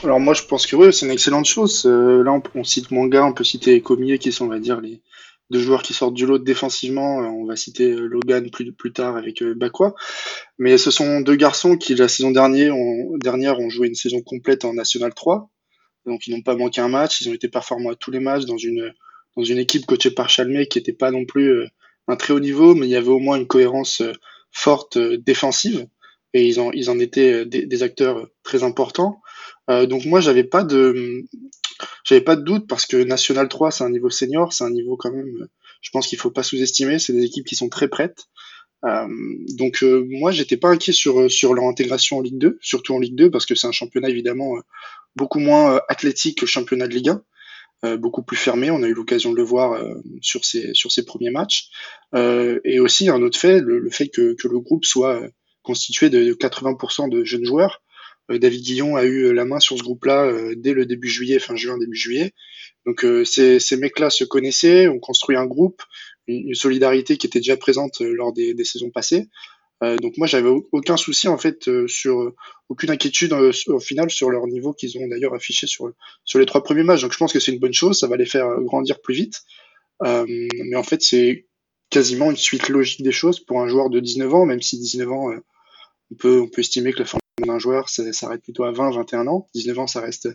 Alors 0.03 0.19
moi 0.19 0.33
je 0.33 0.43
pense 0.45 0.67
que 0.67 0.77
oui, 0.77 0.93
c'est 0.93 1.05
une 1.05 1.13
excellente 1.13 1.45
chose. 1.45 1.85
Euh, 1.85 2.23
là 2.23 2.41
on, 2.55 2.65
cite 2.65 2.91
Manga, 2.91 3.25
on 3.25 3.35
peut 3.35 3.45
citer 3.45 3.83
Komier 3.83 4.19
qui 4.19 4.33
sont 4.33 4.47
on 4.47 4.49
va 4.49 4.59
dire 4.59 4.81
les 4.81 5.03
deux 5.51 5.61
joueurs 5.61 5.83
qui 5.83 5.93
sortent 5.93 6.15
du 6.15 6.25
lot 6.25 6.39
défensivement. 6.39 7.23
Euh, 7.23 7.27
on 7.27 7.45
va 7.45 7.57
citer 7.57 7.93
euh, 7.93 8.07
Logan 8.07 8.51
plus, 8.51 8.73
plus 8.73 8.93
tard 8.93 9.17
avec 9.17 9.43
Bakwa. 9.43 9.95
Mais 10.59 10.79
ce 10.79 10.91
sont 10.91 11.21
deux 11.21 11.37
garçons 11.37 11.77
qui 11.77 11.95
la 11.95 12.09
saison 12.09 12.31
dernière 12.31 12.75
ont, 12.75 13.19
dernière 13.19 13.61
ont 13.61 13.69
joué 13.69 13.89
une 13.89 13.95
saison 13.95 14.23
complète 14.23 14.65
en 14.65 14.73
National 14.73 15.13
3. 15.13 15.51
Donc 16.07 16.27
ils 16.27 16.35
n'ont 16.35 16.43
pas 16.43 16.57
manqué 16.57 16.81
un 16.81 16.89
match, 16.89 17.21
ils 17.21 17.29
ont 17.29 17.35
été 17.35 17.49
performants 17.49 17.91
à 17.91 17.95
tous 17.95 18.11
les 18.11 18.21
matchs 18.21 18.47
dans 18.47 18.57
une 18.57 18.93
dans 19.37 19.45
une 19.45 19.59
équipe 19.59 19.87
coachée 19.87 20.11
par 20.11 20.31
Chalmé 20.31 20.67
qui 20.67 20.79
n'était 20.79 20.95
pas 20.95 21.11
non 21.11 21.25
plus 21.27 21.65
un 22.09 22.17
très 22.17 22.33
haut 22.33 22.41
niveau, 22.41 22.75
mais 22.75 22.87
il 22.87 22.91
y 22.91 22.97
avait 22.97 23.09
au 23.09 23.21
moins 23.21 23.37
une 23.37 23.47
cohérence 23.47 24.03
forte 24.51 24.99
défensive 24.99 25.87
et 26.33 26.47
ils 26.47 26.59
en, 26.59 26.73
ils 26.73 26.91
en 26.91 26.99
étaient 26.99 27.45
des 27.45 27.83
acteurs 27.83 28.29
très 28.43 28.65
importants. 28.65 29.21
Euh, 29.71 29.87
donc 29.87 30.05
moi 30.05 30.21
j'avais 30.21 30.45
pas 30.45 30.65
de 30.65 31.25
j'avais 32.05 32.21
pas 32.21 32.37
de 32.37 32.43
doute 32.43 32.67
parce 32.67 32.87
que 32.87 32.97
National 32.97 33.49
3 33.49 33.71
c'est 33.71 33.85
un 33.85 33.91
niveau 33.91 34.11
senior, 34.11 34.53
c'est 34.53 34.65
un 34.65 34.71
niveau 34.71 34.97
quand 34.97 35.13
même 35.13 35.49
je 35.81 35.91
pense 35.91 36.07
qu'il 36.07 36.19
faut 36.19 36.31
pas 36.31 36.43
sous-estimer, 36.43 36.99
c'est 36.99 37.13
des 37.13 37.25
équipes 37.25 37.47
qui 37.47 37.57
sont 37.57 37.69
très 37.69 37.89
prêtes. 37.89 38.27
Euh, 38.85 39.07
donc 39.57 39.83
euh, 39.83 40.07
moi 40.09 40.33
j'étais 40.33 40.57
pas 40.57 40.69
inquiet 40.69 40.93
sur 40.93 41.31
sur 41.31 41.55
leur 41.55 41.65
intégration 41.65 42.19
en 42.19 42.21
Ligue 42.21 42.39
2, 42.39 42.59
surtout 42.61 42.95
en 42.95 42.99
Ligue 42.99 43.15
2 43.15 43.31
parce 43.31 43.47
que 43.47 43.55
c'est 43.55 43.67
un 43.67 43.73
championnat 43.73 44.09
évidemment 44.09 44.55
beaucoup 45.17 45.39
moins 45.39 45.81
athlétique 45.89 46.39
que 46.39 46.47
le 46.47 46.51
championnat 46.51 46.89
de 46.89 46.95
Ligue 46.95 47.11
1. 47.83 47.97
beaucoup 47.99 48.23
plus 48.23 48.37
fermé. 48.37 48.71
On 48.71 48.83
a 48.83 48.89
eu 48.89 48.95
l'occasion 48.95 49.31
de 49.33 49.37
le 49.37 49.43
voir 49.43 49.81
sur 50.21 50.45
ces 50.45 50.75
sur 50.75 50.91
ces 50.91 51.05
premiers 51.05 51.31
matchs. 51.31 51.71
et 52.15 52.81
aussi 52.81 53.09
un 53.09 53.23
autre 53.23 53.39
fait, 53.39 53.61
le, 53.61 53.91
fait 53.91 54.09
que, 54.09 54.35
que, 54.35 54.49
le 54.49 54.61
groupe 54.61 54.85
soit 54.85 55.21
constitué 55.63 56.11
de 56.11 56.33
80% 56.35 57.11
de 57.11 57.25
jeunes 57.25 57.45
joueurs. 57.45 57.83
Euh, 58.31 58.39
David 58.39 58.63
Guillon 58.63 58.97
a 58.97 59.05
eu 59.05 59.33
la 59.33 59.45
main 59.45 59.61
sur 59.61 59.77
ce 59.77 59.83
groupe-là 59.83 60.27
euh, 60.27 60.55
dès 60.57 60.73
le 60.73 60.87
début 60.87 61.09
juillet, 61.09 61.39
fin 61.39 61.57
juin, 61.57 61.79
début 61.79 61.97
juillet. 61.97 62.33
Donc 62.87 63.05
euh, 63.05 63.25
ces, 63.25 63.59
ces 63.61 63.77
mecs-là 63.77 64.11
se 64.11 64.25
connaissaient, 64.25 64.89
ont 64.89 64.99
construit 64.99 65.37
un 65.37 65.47
groupe, 65.47 65.83
une, 66.27 66.55
solidarité 66.55 67.17
qui 67.17 67.27
était 67.27 67.41
déjà 67.41 67.57
présente 67.57 68.01
lors 68.01 68.33
des, 68.33 68.55
saisons 68.65 68.91
passées. 68.91 69.29
donc 69.83 70.17
moi 70.19 70.27
j'avais 70.27 70.51
aucun 70.73 70.97
souci 70.97 71.27
en 71.27 71.39
fait 71.39 71.69
sur 71.87 72.33
aucune 72.69 72.91
inquiétude 72.91 73.33
au 73.33 73.81
final 73.81 74.11
sur 74.11 74.31
leur 74.31 74.47
niveau 74.47 74.73
qu'ils 74.73 74.97
ont 74.99 75.09
d'ailleurs 75.09 75.35
affiché 75.35 75.67
sur 75.67 76.39
les 76.39 76.47
trois 76.47 76.63
premiers 76.63 76.85
matchs. 76.85 77.03
Donc 77.03 77.13
je 77.13 77.19
pense 77.19 77.33
que 77.33 77.41
c'est 77.41 77.53
une 77.53 77.59
bonne 77.59 77.75
chose, 77.75 77.99
ça 77.99 78.07
va 78.07 78.17
les 78.17 78.27
faire 78.27 78.47
grandir 78.61 79.01
plus 79.01 79.15
vite. 79.15 79.41
mais 80.03 80.77
en 80.77 80.85
fait 80.85 81.03
c'est 81.03 81.47
quasiment 81.91 82.31
une 82.31 82.37
suite 82.37 82.69
logique 82.69 83.03
des 83.03 83.13
choses 83.13 83.41
pour 83.41 83.61
un 83.61 83.69
joueur 83.69 83.91
de 83.91 84.01
19 84.01 84.35
ans, 84.35 84.47
même 84.47 84.63
si 84.63 84.79
19 84.79 85.11
ans 85.11 85.31
on 86.13 86.15
peut 86.15 86.41
on 86.41 86.49
peut 86.49 86.61
estimer 86.61 86.93
que 86.93 87.01
la 87.01 87.07
d'un 87.47 87.59
joueur 87.59 87.89
ça 87.89 88.11
s'arrête 88.13 88.43
plutôt 88.43 88.65
à 88.65 88.73
20, 88.73 88.91
21 88.93 89.27
ans. 89.27 89.49
19 89.55 89.79
ans, 89.81 89.87
ça 89.87 90.01
reste 90.01 90.29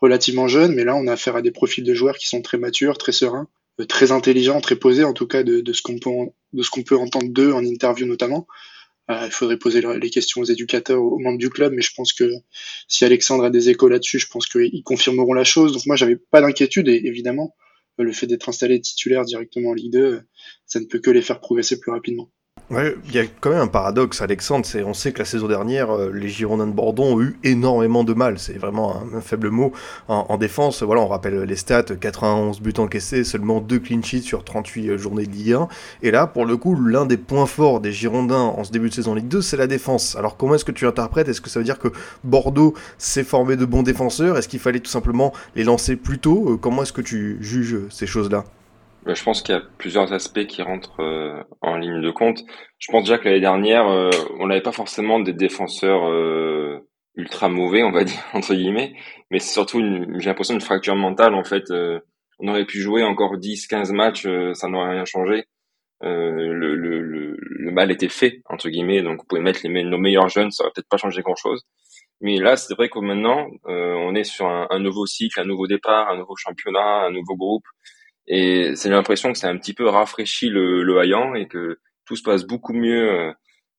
relativement 0.00 0.48
jeune, 0.48 0.74
mais 0.74 0.84
là, 0.84 0.96
on 0.96 1.06
a 1.06 1.12
affaire 1.12 1.36
à 1.36 1.42
des 1.42 1.52
profils 1.52 1.84
de 1.84 1.94
joueurs 1.94 2.16
qui 2.18 2.28
sont 2.28 2.42
très 2.42 2.58
matures, 2.58 2.98
très 2.98 3.12
sereins, 3.12 3.48
euh, 3.80 3.84
très 3.86 4.12
intelligents, 4.12 4.60
très 4.60 4.76
posés, 4.76 5.04
en 5.04 5.12
tout 5.12 5.26
cas, 5.26 5.42
de, 5.42 5.60
de 5.60 5.72
ce 5.72 5.82
qu'on 5.82 5.98
peut, 5.98 6.10
de 6.52 6.62
ce 6.62 6.70
qu'on 6.70 6.82
peut 6.82 6.96
entendre 6.96 7.28
d'eux 7.28 7.52
en 7.52 7.64
interview 7.64 8.06
notamment. 8.06 8.46
Euh, 9.10 9.26
il 9.26 9.32
faudrait 9.32 9.58
poser 9.58 9.82
les 9.82 10.10
questions 10.10 10.40
aux 10.40 10.44
éducateurs, 10.44 11.02
aux 11.02 11.18
membres 11.18 11.38
du 11.38 11.50
club, 11.50 11.72
mais 11.72 11.82
je 11.82 11.92
pense 11.94 12.12
que 12.12 12.30
si 12.88 13.04
Alexandre 13.04 13.44
a 13.44 13.50
des 13.50 13.68
échos 13.68 13.88
là-dessus, 13.88 14.18
je 14.18 14.28
pense 14.28 14.46
qu'ils 14.46 14.82
confirmeront 14.84 15.34
la 15.34 15.44
chose. 15.44 15.72
Donc 15.72 15.86
moi, 15.86 15.96
j'avais 15.96 16.16
pas 16.16 16.40
d'inquiétude, 16.40 16.88
et 16.88 17.02
évidemment, 17.04 17.54
le 17.98 18.12
fait 18.12 18.26
d'être 18.26 18.48
installé 18.48 18.80
titulaire 18.80 19.24
directement 19.24 19.70
en 19.70 19.74
Ligue 19.74 19.92
2, 19.92 20.22
ça 20.66 20.80
ne 20.80 20.86
peut 20.86 20.98
que 20.98 21.10
les 21.10 21.22
faire 21.22 21.40
progresser 21.40 21.78
plus 21.78 21.92
rapidement. 21.92 22.30
Ouais, 22.72 22.96
il 23.04 23.14
y 23.14 23.18
a 23.18 23.24
quand 23.40 23.50
même 23.50 23.58
un 23.58 23.66
paradoxe, 23.66 24.22
Alexandre. 24.22 24.66
On 24.86 24.94
sait 24.94 25.12
que 25.12 25.18
la 25.18 25.26
saison 25.26 25.46
dernière, 25.46 25.90
euh, 25.90 26.10
les 26.10 26.28
Girondins 26.28 26.66
de 26.66 26.72
Bordeaux 26.72 27.02
ont 27.02 27.20
eu 27.20 27.36
énormément 27.44 28.02
de 28.02 28.14
mal. 28.14 28.38
C'est 28.38 28.54
vraiment 28.54 28.96
un, 29.14 29.20
faible 29.20 29.50
mot 29.50 29.72
en, 30.08 30.38
défense. 30.38 30.82
Voilà, 30.82 31.02
on 31.02 31.06
rappelle 31.06 31.42
les 31.42 31.56
stats 31.56 31.82
91 31.82 32.62
buts 32.62 32.72
encaissés, 32.78 33.24
seulement 33.24 33.60
2 33.60 33.78
clean 33.78 34.02
sheets 34.02 34.22
sur 34.22 34.42
38 34.42 34.88
euh, 34.88 34.96
journées 34.96 35.26
de 35.26 35.32
Ligue 35.32 35.52
1. 35.52 35.68
Et 36.02 36.10
là, 36.10 36.26
pour 36.26 36.46
le 36.46 36.56
coup, 36.56 36.74
l'un 36.74 37.04
des 37.04 37.18
points 37.18 37.44
forts 37.44 37.80
des 37.80 37.92
Girondins 37.92 38.36
en 38.36 38.64
ce 38.64 38.72
début 38.72 38.88
de 38.88 38.94
saison 38.94 39.14
Ligue 39.14 39.28
2, 39.28 39.42
c'est 39.42 39.58
la 39.58 39.66
défense. 39.66 40.16
Alors, 40.16 40.38
comment 40.38 40.54
est-ce 40.54 40.64
que 40.64 40.72
tu 40.72 40.86
interprètes? 40.86 41.28
Est-ce 41.28 41.42
que 41.42 41.50
ça 41.50 41.60
veut 41.60 41.66
dire 41.66 41.78
que 41.78 41.88
Bordeaux 42.24 42.72
s'est 42.96 43.24
formé 43.24 43.56
de 43.56 43.66
bons 43.66 43.82
défenseurs? 43.82 44.38
Est-ce 44.38 44.48
qu'il 44.48 44.60
fallait 44.60 44.80
tout 44.80 44.90
simplement 44.90 45.34
les 45.56 45.64
lancer 45.64 45.96
plus 45.96 46.18
tôt? 46.18 46.52
Euh, 46.52 46.56
Comment 46.56 46.84
est-ce 46.84 46.94
que 46.94 47.02
tu 47.02 47.36
juges 47.42 47.80
ces 47.90 48.06
choses-là? 48.06 48.44
Je 49.06 49.22
pense 49.22 49.42
qu'il 49.42 49.54
y 49.54 49.58
a 49.58 49.62
plusieurs 49.78 50.12
aspects 50.12 50.46
qui 50.46 50.62
rentrent 50.62 51.00
euh, 51.00 51.42
en 51.60 51.76
ligne 51.76 52.00
de 52.00 52.10
compte. 52.10 52.42
Je 52.78 52.90
pense 52.90 53.04
déjà 53.04 53.18
que 53.18 53.24
l'année 53.24 53.40
dernière, 53.40 53.88
euh, 53.88 54.10
on 54.38 54.46
n'avait 54.46 54.62
pas 54.62 54.72
forcément 54.72 55.20
des 55.20 55.32
défenseurs 55.32 56.08
euh, 56.08 56.78
ultra 57.16 57.48
mauvais, 57.48 57.82
on 57.82 57.90
va 57.90 58.04
dire 58.04 58.22
entre 58.32 58.54
guillemets, 58.54 58.94
mais 59.30 59.38
c'est 59.38 59.52
surtout, 59.52 59.80
j'ai 59.80 60.28
l'impression, 60.28 60.54
une 60.54 60.60
fracture 60.60 60.96
mentale 60.96 61.34
en 61.34 61.44
fait. 61.44 61.64
on 62.38 62.48
aurait 62.48 62.64
pu 62.64 62.80
jouer 62.80 63.02
encore 63.02 63.36
10-15 63.36 63.92
matchs, 63.92 64.26
ça 64.54 64.68
n'aurait 64.68 64.92
rien 64.92 65.04
changé. 65.04 65.44
Le, 66.04 66.52
le, 66.52 66.74
le, 66.74 67.36
le, 67.38 67.70
mal 67.70 67.92
était 67.92 68.08
fait 68.08 68.42
entre 68.46 68.68
guillemets, 68.68 69.02
donc 69.02 69.20
vous 69.20 69.26
pouvez 69.28 69.40
mettre 69.40 69.60
les, 69.62 69.84
nos 69.84 69.98
meilleurs 69.98 70.28
jeunes, 70.28 70.50
ça 70.50 70.64
aurait 70.64 70.72
peut-être 70.74 70.88
pas 70.88 70.96
changé 70.96 71.22
grand-chose. 71.22 71.62
Mais 72.20 72.38
là, 72.38 72.56
c'est 72.56 72.74
vrai 72.74 72.88
que 72.88 72.98
maintenant, 72.98 73.48
on 73.64 74.14
est 74.14 74.24
sur 74.24 74.46
un, 74.46 74.66
un 74.70 74.78
nouveau 74.80 75.06
cycle, 75.06 75.40
un 75.40 75.44
nouveau 75.44 75.66
départ, 75.66 76.10
un 76.10 76.16
nouveau 76.16 76.36
championnat, 76.36 77.04
un 77.06 77.10
nouveau 77.10 77.36
groupe. 77.36 77.64
Et 78.26 78.74
c'est 78.76 78.88
l'impression 78.88 79.32
que 79.32 79.38
c'est 79.38 79.48
un 79.48 79.56
petit 79.56 79.74
peu 79.74 79.88
rafraîchi 79.88 80.48
le, 80.48 80.82
le 80.82 80.98
haillant 80.98 81.34
et 81.34 81.48
que 81.48 81.78
tout 82.06 82.16
se 82.16 82.22
passe 82.22 82.44
beaucoup 82.44 82.72
mieux, 82.72 83.10
euh, 83.10 83.32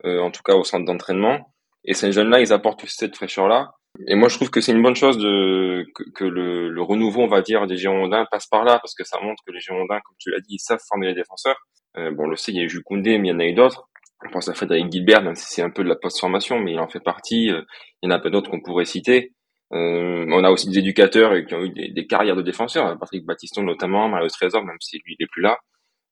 euh, 0.06 0.20
en 0.20 0.32
tout 0.32 0.44
cas 0.44 0.56
au 0.56 0.64
centre 0.64 0.86
d'entraînement. 0.86 1.54
Et 1.86 1.94
ces 1.94 2.12
jeunes-là, 2.12 2.40
ils 2.42 2.54
apportent 2.54 2.86
cette 2.88 3.16
fraîcheur-là. 3.16 3.72
Et 4.08 4.16
moi, 4.16 4.28
je 4.28 4.36
trouve 4.36 4.50
que 4.50 4.62
c'est 4.62 4.72
une 4.72 4.82
bonne 4.82 4.96
chose 4.96 5.18
de, 5.18 5.86
que, 5.94 6.04
que 6.16 6.24
le, 6.24 6.70
le, 6.70 6.82
renouveau, 6.82 7.22
on 7.22 7.28
va 7.28 7.42
dire, 7.42 7.68
des 7.68 7.78
Girondins 7.78 8.26
passe 8.32 8.48
par 8.48 8.64
là, 8.64 8.80
parce 8.80 8.96
que 8.96 9.04
ça 9.04 9.20
montre 9.22 9.44
que 9.46 9.52
les 9.52 9.60
Girondins, 9.60 10.00
comme 10.04 10.16
tu 10.18 10.32
l'as 10.32 10.40
dit, 10.40 10.56
ils 10.56 10.60
savent 10.60 10.82
former 10.88 11.08
les 11.08 11.14
défenseurs. 11.14 11.58
Euh, 11.98 12.12
bon, 12.12 12.24
on 12.24 12.28
le 12.28 12.36
sait, 12.36 12.52
il 12.52 12.58
y 12.58 12.62
a 12.62 12.64
eu 12.64 12.82
Koundé, 12.82 13.18
mais 13.20 13.28
il 13.28 13.32
y 13.32 13.34
en 13.34 13.40
a 13.40 13.46
eu 13.46 13.54
d'autres. 13.54 13.88
On 14.26 14.30
pense 14.32 14.50
à 14.50 14.54
Frédéric 14.54 14.92
Gilbert, 14.92 15.22
même 15.22 15.36
si 15.36 15.46
c'est 15.48 15.62
un 15.62 15.70
peu 15.70 15.84
de 15.84 15.90
la 15.90 15.96
post-formation, 15.96 16.60
mais 16.60 16.72
il 16.74 16.80
en 16.80 16.88
fait 16.88 17.02
partie. 17.02 17.50
Il 17.50 17.64
y 18.04 18.08
en 18.08 18.12
a 18.12 18.20
pas 18.20 18.30
d'autres 18.30 18.50
qu'on 18.50 18.62
pourrait 18.62 18.86
citer. 18.86 19.34
Euh, 19.74 20.26
on 20.30 20.44
a 20.44 20.52
aussi 20.52 20.70
des 20.70 20.80
éducateurs 20.80 21.34
qui 21.46 21.54
ont 21.56 21.64
eu 21.64 21.70
des, 21.70 22.08
carrières 22.08 22.36
de 22.36 22.42
défenseurs, 22.42 22.98
Patrick 23.00 23.26
Battiston 23.26 23.64
notamment, 23.64 24.08
Mario 24.08 24.28
Trésor, 24.30 24.64
même 24.64 24.78
si 24.80 24.98
lui 25.06 25.16
il 25.20 25.24
est 25.24 25.32
plus 25.32 25.42
là. 25.42 25.58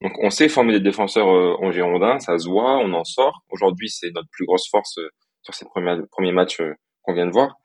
Donc 0.02 0.14
on 0.20 0.32
sait 0.32 0.50
former 0.50 0.74
des 0.74 0.80
défenseurs 0.80 1.30
euh, 1.30 1.56
en 1.62 1.72
Girondin, 1.72 2.18
ça 2.20 2.38
se 2.40 2.50
voit, 2.50 2.78
on 2.80 2.92
en 2.94 3.04
sort. 3.04 3.44
Aujourd'hui 3.50 3.90
c'est 3.90 4.10
notre 4.12 4.30
plus 4.32 4.46
grosse 4.46 4.68
force 4.70 4.98
euh, 4.98 5.10
sur 5.44 5.54
ces 5.54 5.66
premiers, 5.66 6.02
premiers 6.12 6.32
matchs 6.32 6.60
qu'on 7.04 7.14
vient 7.14 7.28
de 7.28 7.32
voir. 7.32 7.56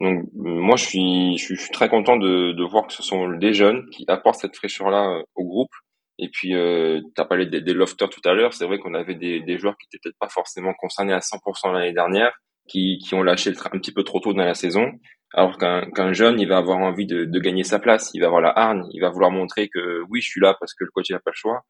Donc 0.00 0.24
moi 0.34 0.76
je 0.76 0.84
suis, 0.84 1.38
je 1.38 1.54
suis 1.54 1.70
très 1.70 1.88
content 1.88 2.16
de, 2.16 2.52
de 2.52 2.64
voir 2.64 2.88
que 2.88 2.92
ce 2.92 3.04
sont 3.04 3.28
des 3.28 3.54
jeunes 3.54 3.88
qui 3.90 4.04
apportent 4.08 4.40
cette 4.40 4.56
fraîcheur-là 4.56 5.22
au 5.36 5.44
groupe. 5.44 5.70
Et 6.18 6.28
puis 6.30 6.54
euh, 6.54 7.00
tu 7.14 7.20
as 7.20 7.24
parlé 7.24 7.46
des, 7.46 7.60
des 7.60 7.74
lofters 7.74 8.08
tout 8.08 8.20
à 8.24 8.34
l'heure, 8.34 8.54
c'est 8.54 8.66
vrai 8.66 8.78
qu'on 8.78 8.94
avait 8.94 9.14
des, 9.14 9.40
des 9.40 9.58
joueurs 9.58 9.76
qui 9.78 9.86
étaient 9.86 10.00
peut-être 10.02 10.18
pas 10.18 10.28
forcément 10.28 10.72
concernés 10.74 11.12
à 11.12 11.18
100% 11.18 11.72
l'année 11.72 11.92
dernière, 11.92 12.32
qui, 12.68 12.98
qui 12.98 13.14
ont 13.14 13.22
lâché 13.22 13.50
le 13.50 13.56
un 13.58 13.78
petit 13.78 13.92
peu 13.92 14.04
trop 14.04 14.20
tôt 14.20 14.32
dans 14.32 14.44
la 14.44 14.54
saison. 14.54 14.90
Alors 15.36 15.58
qu'un 15.58 16.12
jeune, 16.12 16.40
il 16.40 16.48
va 16.48 16.58
avoir 16.58 16.78
envie 16.78 17.06
de, 17.06 17.24
de 17.24 17.40
gagner 17.40 17.64
sa 17.64 17.80
place, 17.80 18.10
il 18.14 18.20
va 18.20 18.26
avoir 18.26 18.40
la 18.40 18.56
hargne, 18.56 18.86
il 18.92 19.00
va 19.00 19.10
vouloir 19.10 19.32
montrer 19.32 19.68
que 19.68 20.02
oui, 20.08 20.20
je 20.20 20.28
suis 20.28 20.40
là 20.40 20.56
parce 20.60 20.74
que 20.74 20.84
le 20.84 20.90
coach 20.92 21.10
n'a 21.10 21.18
pas 21.18 21.32
le 21.32 21.36
choix, 21.36 21.62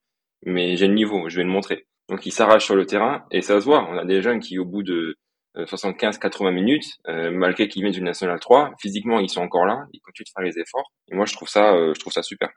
mais 0.45 0.77
j'ai 0.77 0.87
le 0.87 0.93
niveau, 0.93 1.31
je 1.31 1.39
vais 1.39 1.45
le 1.45 1.51
montrer. 1.51 1.87
Donc 2.11 2.27
il 2.27 2.31
s'arrache 2.31 2.67
sur 2.67 2.77
le 2.77 2.85
terrain 2.85 3.25
et 3.31 3.41
ça 3.41 3.59
se 3.59 3.65
voit. 3.65 3.89
On 3.89 3.97
a 3.97 4.05
des 4.05 4.21
jeunes 4.21 4.41
qui, 4.41 4.59
au 4.59 4.67
bout 4.67 4.83
de 4.83 5.17
75-80 5.57 6.47
euh, 6.47 6.51
minutes, 6.51 6.85
euh, 7.09 7.31
malgré 7.31 7.69
qu'ils 7.69 7.83
viennent 7.83 7.95
du 7.95 8.03
National 8.03 8.39
3, 8.39 8.75
physiquement 8.81 9.19
ils 9.19 9.31
sont 9.31 9.41
encore 9.41 9.65
là, 9.65 9.87
ils 9.93 10.01
continuent 10.01 10.27
de 10.27 10.31
faire 10.37 10.45
les 10.45 10.59
efforts. 10.61 10.93
Et 11.11 11.15
moi 11.15 11.25
je 11.25 11.33
trouve 11.33 11.49
ça, 11.49 11.75
euh, 11.75 11.95
je 11.95 12.01
trouve 12.01 12.13
ça 12.13 12.23
super. 12.23 12.51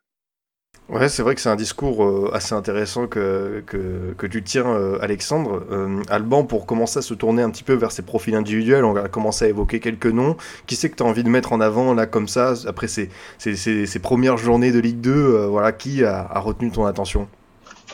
Ouais, 0.89 1.09
c'est 1.09 1.21
vrai 1.21 1.35
que 1.35 1.41
c'est 1.41 1.49
un 1.49 1.57
discours 1.57 2.05
euh, 2.05 2.31
assez 2.33 2.55
intéressant 2.55 3.07
que, 3.07 3.61
que, 3.65 4.27
tu 4.27 4.41
tiens, 4.41 4.67
euh, 4.67 4.97
Alexandre. 5.01 5.65
Euh, 5.69 6.01
Alban, 6.07 6.45
pour 6.45 6.65
commencer 6.65 6.99
à 6.99 7.01
se 7.01 7.13
tourner 7.13 7.41
un 7.41 7.49
petit 7.49 7.63
peu 7.63 7.73
vers 7.73 7.91
ses 7.91 8.03
profils 8.03 8.33
individuels, 8.33 8.85
on 8.85 8.93
va 8.93 9.09
commencer 9.09 9.45
à 9.45 9.47
évoquer 9.49 9.81
quelques 9.81 10.07
noms. 10.07 10.37
Qui 10.65 10.77
c'est 10.77 10.89
que 10.89 10.95
tu 10.95 11.03
as 11.03 11.05
envie 11.05 11.25
de 11.25 11.29
mettre 11.29 11.51
en 11.51 11.59
avant, 11.59 11.93
là, 11.93 12.05
comme 12.05 12.29
ça, 12.29 12.53
après 12.67 12.87
ces, 12.87 13.09
ces, 13.37 13.57
ces, 13.57 13.99
premières 13.99 14.37
journées 14.37 14.71
de 14.71 14.79
Ligue 14.79 15.01
2 15.01 15.47
Voilà, 15.47 15.73
qui 15.73 16.05
a, 16.05 16.39
retenu 16.39 16.71
ton 16.71 16.85
attention? 16.85 17.27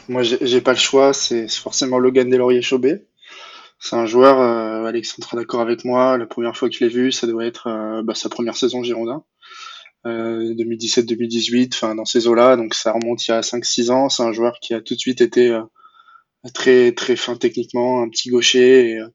Moi, 0.07 0.21
j'ai 0.21 0.61
pas 0.61 0.73
le 0.73 0.77
choix, 0.77 1.13
c'est 1.13 1.47
forcément 1.49 1.97
Logan 1.97 2.29
Deslauriers-Chauvet. 2.29 3.05
C'est 3.79 3.95
un 3.95 4.05
joueur, 4.05 4.39
Alexandre 4.85 5.27
sera 5.27 5.37
d'accord 5.37 5.61
avec 5.61 5.83
moi, 5.83 6.17
la 6.19 6.27
première 6.27 6.55
fois 6.55 6.69
que 6.69 6.75
je 6.75 6.83
l'ai 6.83 6.89
vu, 6.89 7.11
ça 7.11 7.25
doit 7.25 7.45
être 7.45 8.01
bah, 8.03 8.13
sa 8.13 8.29
première 8.29 8.55
saison 8.55 8.83
Girondin. 8.83 9.23
2017-2018, 10.05 11.63
euh, 11.63 11.67
enfin 11.73 11.95
dans 11.95 12.05
ces 12.05 12.27
eaux-là, 12.27 12.55
donc 12.57 12.73
ça 12.73 12.91
remonte 12.91 13.25
il 13.27 13.31
y 13.31 13.33
a 13.33 13.41
5-6 13.41 13.91
ans. 13.91 14.09
C'est 14.09 14.23
un 14.23 14.33
joueur 14.33 14.59
qui 14.61 14.73
a 14.73 14.81
tout 14.81 14.95
de 14.95 14.99
suite 14.99 15.21
été 15.21 15.49
euh, 15.51 15.61
très 16.53 16.91
très 16.91 17.15
fin 17.15 17.35
techniquement, 17.35 18.01
un 18.01 18.09
petit 18.09 18.29
gaucher. 18.29 18.99
Euh, 18.99 19.07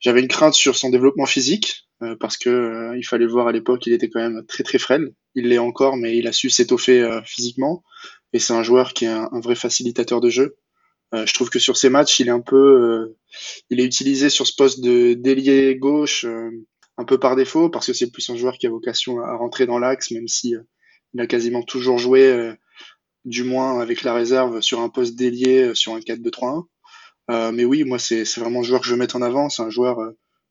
j'avais 0.00 0.20
une 0.20 0.28
crainte 0.28 0.54
sur 0.54 0.76
son 0.76 0.90
développement 0.90 1.26
physique 1.26 1.84
parce 2.20 2.36
que 2.36 2.92
il 2.96 3.02
fallait 3.02 3.26
voir 3.26 3.48
à 3.48 3.52
l'époque, 3.52 3.84
il 3.86 3.92
était 3.92 4.08
quand 4.08 4.20
même 4.20 4.46
très 4.46 4.62
très 4.62 4.78
frêle. 4.78 5.10
Il 5.34 5.48
l'est 5.48 5.58
encore, 5.58 5.96
mais 5.96 6.16
il 6.16 6.28
a 6.28 6.32
su 6.32 6.48
s'étoffer 6.48 7.22
physiquement. 7.24 7.82
Et 8.32 8.38
c'est 8.38 8.52
un 8.52 8.62
joueur 8.62 8.94
qui 8.94 9.06
est 9.06 9.08
un, 9.08 9.40
vrai 9.40 9.56
facilitateur 9.56 10.20
de 10.20 10.30
jeu. 10.30 10.56
je 11.12 11.34
trouve 11.34 11.50
que 11.50 11.58
sur 11.58 11.76
ces 11.76 11.90
matchs, 11.90 12.20
il 12.20 12.28
est 12.28 12.30
un 12.30 12.40
peu, 12.40 13.16
il 13.70 13.80
est 13.80 13.84
utilisé 13.84 14.30
sur 14.30 14.46
ce 14.46 14.52
poste 14.56 14.80
de 14.80 15.14
d'ailier 15.14 15.74
gauche 15.74 16.24
un 16.98 17.04
peu 17.04 17.18
par 17.18 17.36
défaut 17.36 17.70
parce 17.70 17.86
que 17.86 17.92
c'est 17.92 18.10
plus 18.10 18.28
un 18.28 18.36
joueur 18.36 18.58
qui 18.58 18.66
a 18.66 18.70
vocation 18.70 19.20
à 19.20 19.36
rentrer 19.36 19.66
dans 19.66 19.78
l'axe, 19.78 20.10
même 20.10 20.28
si 20.28 20.54
euh, 20.54 20.62
il 21.14 21.20
a 21.20 21.26
quasiment 21.26 21.62
toujours 21.62 21.98
joué, 21.98 22.24
euh, 22.24 22.52
du 23.24 23.44
moins 23.44 23.80
avec 23.80 24.02
la 24.02 24.12
réserve, 24.12 24.60
sur 24.60 24.80
un 24.80 24.88
poste 24.88 25.14
délié 25.14 25.62
euh, 25.62 25.74
sur 25.74 25.94
un 25.94 26.00
4-2-3-1. 26.00 27.52
mais 27.52 27.64
oui, 27.64 27.84
moi 27.84 27.98
c'est 27.98 28.24
vraiment 28.36 28.60
le 28.60 28.66
joueur 28.66 28.80
que 28.80 28.86
je 28.86 28.92
veux 28.92 28.98
mettre 28.98 29.16
en 29.16 29.22
avant. 29.22 29.48
C'est 29.48 29.62
un 29.62 29.70
joueur 29.70 29.98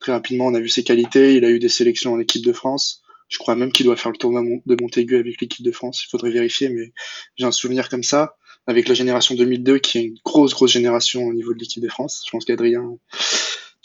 très 0.00 0.12
rapidement, 0.12 0.46
on 0.46 0.54
a 0.54 0.60
vu 0.60 0.68
ses 0.68 0.82
qualités. 0.82 1.34
Il 1.34 1.44
a 1.44 1.50
eu 1.50 1.58
des 1.58 1.68
sélections 1.68 2.14
en 2.14 2.20
équipe 2.20 2.44
de 2.44 2.52
France. 2.52 3.02
Je 3.28 3.36
crois 3.36 3.54
même 3.54 3.72
qu'il 3.72 3.84
doit 3.84 3.96
faire 3.96 4.10
le 4.10 4.16
tournoi 4.16 4.42
de 4.64 4.76
Montaigu 4.80 5.16
avec 5.16 5.40
l'équipe 5.40 5.64
de 5.64 5.72
France. 5.72 6.02
Il 6.04 6.08
faudrait 6.08 6.30
vérifier, 6.30 6.70
mais 6.70 6.92
j'ai 7.36 7.44
un 7.44 7.52
souvenir 7.52 7.90
comme 7.90 8.02
ça 8.02 8.36
avec 8.66 8.88
la 8.88 8.94
génération 8.94 9.34
2002 9.34 9.78
qui 9.80 9.98
est 9.98 10.04
une 10.04 10.18
grosse 10.24 10.54
grosse 10.54 10.72
génération 10.72 11.24
au 11.24 11.34
niveau 11.34 11.52
de 11.52 11.58
l'équipe 11.58 11.82
de 11.82 11.88
France. 11.88 12.22
Je 12.24 12.30
pense 12.30 12.46
qu'Adrien 12.46 12.96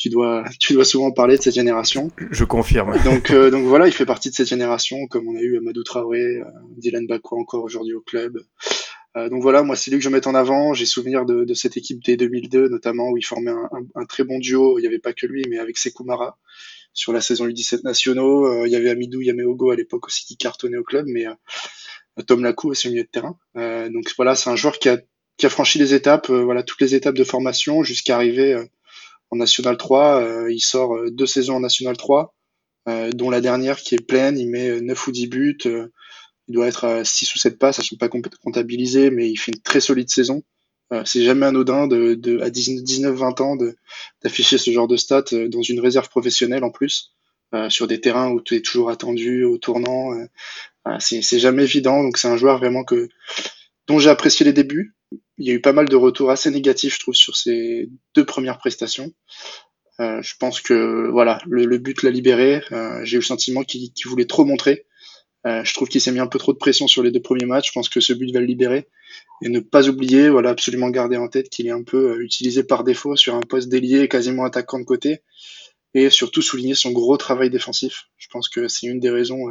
tu 0.04 0.10
dois, 0.10 0.44
tu 0.60 0.74
dois 0.74 0.84
souvent 0.84 1.14
parler 1.14 1.38
de 1.38 1.42
cette 1.42 1.56
génération. 1.56 2.12
Je 2.30 2.44
confirme. 2.44 3.02
Donc, 3.06 3.32
euh, 3.32 3.50
donc 3.50 3.64
voilà, 3.64 3.88
il 3.88 3.94
fait 3.94 4.06
partie 4.06 4.30
de 4.30 4.36
cette 4.36 4.50
génération, 4.50 5.08
comme 5.08 5.30
on 5.30 5.38
a 5.38 5.40
eu 5.40 5.58
Amadou 5.58 5.82
Traoré, 5.82 6.20
euh, 6.20 6.44
Dylan 6.76 7.08
Bakwa 7.08 7.40
encore 7.40 7.64
aujourd'hui 7.64 7.94
au 7.94 8.02
club. 8.02 8.38
Euh, 9.16 9.30
donc 9.30 9.42
voilà, 9.42 9.64
moi 9.64 9.78
c'est 9.78 9.92
lui 9.92 10.00
que 10.00 10.04
je 10.04 10.10
mets 10.10 10.28
en 10.28 10.36
avant. 10.36 10.74
J'ai 10.74 10.86
souvenir 10.86 11.24
de, 11.24 11.46
de, 11.46 11.54
cette 11.54 11.78
équipe 11.78 12.04
des 12.04 12.18
2002 12.18 12.68
notamment 12.68 13.12
où 13.12 13.18
il 13.18 13.24
formait 13.24 13.52
un, 13.52 13.70
un, 13.96 14.04
très 14.04 14.26
bon 14.26 14.40
duo. 14.40 14.78
Il 14.78 14.82
n'y 14.82 14.88
avait 14.88 15.00
pas 15.00 15.14
que 15.14 15.26
lui, 15.26 15.46
mais 15.50 15.58
avec 15.58 15.78
Sekou 15.78 16.04
Mara 16.04 16.38
sur 16.92 17.14
la 17.14 17.22
saison 17.22 17.48
U17 17.48 17.86
nationaux. 17.86 18.66
il 18.66 18.72
y 18.74 18.76
avait 18.76 18.90
Amidou 18.90 19.22
Yameogo 19.22 19.72
à 19.72 19.78
l'époque 19.78 20.08
aussi 20.08 20.26
qui 20.26 20.36
cartonnait 20.36 20.76
au 20.76 20.84
club, 20.84 21.06
mais 21.08 21.28
Tom 22.28 22.44
Lacou 22.44 22.72
aussi 22.72 22.90
au 22.90 22.92
milieu 22.92 23.04
de 23.04 23.08
terrain. 23.08 23.38
donc 23.90 24.12
voilà, 24.18 24.36
c'est 24.36 24.50
un 24.50 24.58
joueur 24.58 24.78
qui 24.80 24.90
a, 24.90 25.00
qui 25.38 25.46
a 25.46 25.50
franchi 25.50 25.80
les 25.80 25.94
étapes, 25.94 26.30
voilà 26.30 26.62
toutes 26.62 26.82
les 26.82 26.94
étapes 26.94 27.16
de 27.16 27.24
formation 27.24 27.84
jusqu'à 27.84 28.16
arriver 28.16 28.68
National 29.36 29.78
3. 29.78 30.22
Euh, 30.22 30.52
il 30.52 30.62
sort 30.62 30.96
euh, 30.96 31.10
deux 31.12 31.26
saisons 31.26 31.56
en 31.56 31.60
National 31.60 31.98
3, 31.98 32.34
euh, 32.90 33.12
dont 33.12 33.30
la 33.30 33.42
dernière 33.42 33.78
qui 33.78 33.96
est 33.96 34.06
pleine. 34.06 34.38
Il 34.38 34.50
met 34.50 34.82
9 34.82 35.08
ou 35.08 35.12
10 35.12 35.28
buts. 35.28 35.58
il 36.48 36.54
doit 36.54 36.68
être 36.68 36.86
à 36.86 37.04
6 37.04 37.34
ou 37.36 37.40
7 37.40 37.58
passes, 37.58 37.80
elles 37.80 37.86
sont 37.86 37.98
pas 37.98 38.10
comptabilisées, 38.10 39.10
mais 39.10 39.30
il 39.30 39.38
fait 39.38 39.52
une 39.52 39.62
très 39.62 39.80
solide 39.80 40.10
saison. 40.10 40.44
c'est 41.06 41.24
jamais 41.24 41.46
anodin 41.46 41.88
de, 41.88 42.14
de 42.16 42.40
à 42.40 42.50
19-20 42.50 43.42
ans 43.42 43.58
d'afficher 44.22 44.58
ce 44.58 44.72
genre 44.72 44.88
de 44.88 44.98
stats 44.98 45.34
dans 45.48 45.62
une 45.62 45.80
réserve 45.80 46.10
professionnelle 46.10 46.64
en 46.64 46.72
plus, 46.72 47.14
sur 47.70 47.88
des 47.88 48.02
terrains 48.02 48.30
où 48.30 48.42
tu 48.42 48.56
es 48.56 48.62
toujours 48.62 48.90
attendu 48.90 49.46
au 49.46 49.58
tournant. 49.58 50.10
c'est 51.00 51.40
jamais 51.40 51.64
évident, 51.64 52.04
donc 52.04 52.18
c'est 52.18 52.28
un 52.28 52.38
joueur 52.38 52.58
vraiment 52.58 52.84
que 52.84 53.08
dont 53.88 54.00
j'ai 54.00 54.10
apprécié 54.10 54.46
les 54.46 54.54
débuts, 54.54 54.96
il 55.38 55.48
y 55.48 55.52
a 55.52 55.54
eu 55.54 55.62
pas 55.62 55.74
mal 55.74 55.90
de 55.90 55.96
retours 55.96 56.32
assez 56.32 56.52
négatifs, 56.52 56.96
je 56.96 57.00
trouve, 57.00 57.16
sur 57.16 57.36
ces 57.36 57.90
deux 58.16 58.26
premières 58.26 58.58
prestations. 58.58 59.12
Euh, 60.00 60.22
je 60.22 60.36
pense 60.40 60.62
que 60.62 61.10
voilà, 61.12 61.40
le, 61.46 61.78
but 61.78 62.04
l'a 62.04 62.10
libéré. 62.10 62.62
Euh, 62.72 63.04
j'ai 63.04 63.16
eu 63.16 63.20
le 63.20 63.26
sentiment 63.26 63.64
qu'il 63.64 63.92
voulait 64.06 64.26
trop 64.26 64.46
montrer. 64.46 64.86
Euh, 65.46 65.64
je 65.64 65.74
trouve 65.74 65.90
qu'il 65.90 66.02
s'est 66.02 66.12
mis 66.12 66.20
un 66.20 66.28
peu 66.28 66.40
trop 66.40 66.54
de 66.54 66.58
pression 66.58 66.88
sur 66.88 67.04
les 67.04 67.12
deux 67.12 67.22
premiers 67.22 67.46
matchs. 67.46 67.68
Je 67.68 67.72
pense 67.74 67.90
que 67.90 68.00
ce 68.00 68.14
but 68.14 68.32
va 68.32 68.40
le 68.40 68.46
libérer 68.46 68.88
et 69.42 69.50
ne 69.50 69.60
pas 69.60 69.90
oublier, 69.90 70.30
voilà, 70.30 70.52
absolument 70.52 70.90
garder 70.90 71.18
en 71.18 71.28
tête 71.28 71.50
qu'il 71.50 71.68
est 71.68 71.72
un 71.72 71.84
peu 71.84 72.22
utilisé 72.22 72.64
par 72.64 72.84
défaut 72.84 73.16
sur 73.16 73.36
un 73.36 73.42
poste 73.42 73.70
délié, 73.70 74.08
quasiment 74.08 74.46
attaquant 74.46 74.80
de 74.80 74.86
côté, 74.86 75.22
et 75.94 76.10
surtout 76.10 76.42
souligner 76.42 76.76
son 76.76 76.92
gros 76.92 77.18
travail 77.18 77.50
défensif. 77.50 78.06
Je 78.18 78.28
pense 78.32 78.48
que 78.48 78.68
c'est 78.68 78.88
une 78.88 79.00
des 79.00 79.10
raisons 79.10 79.48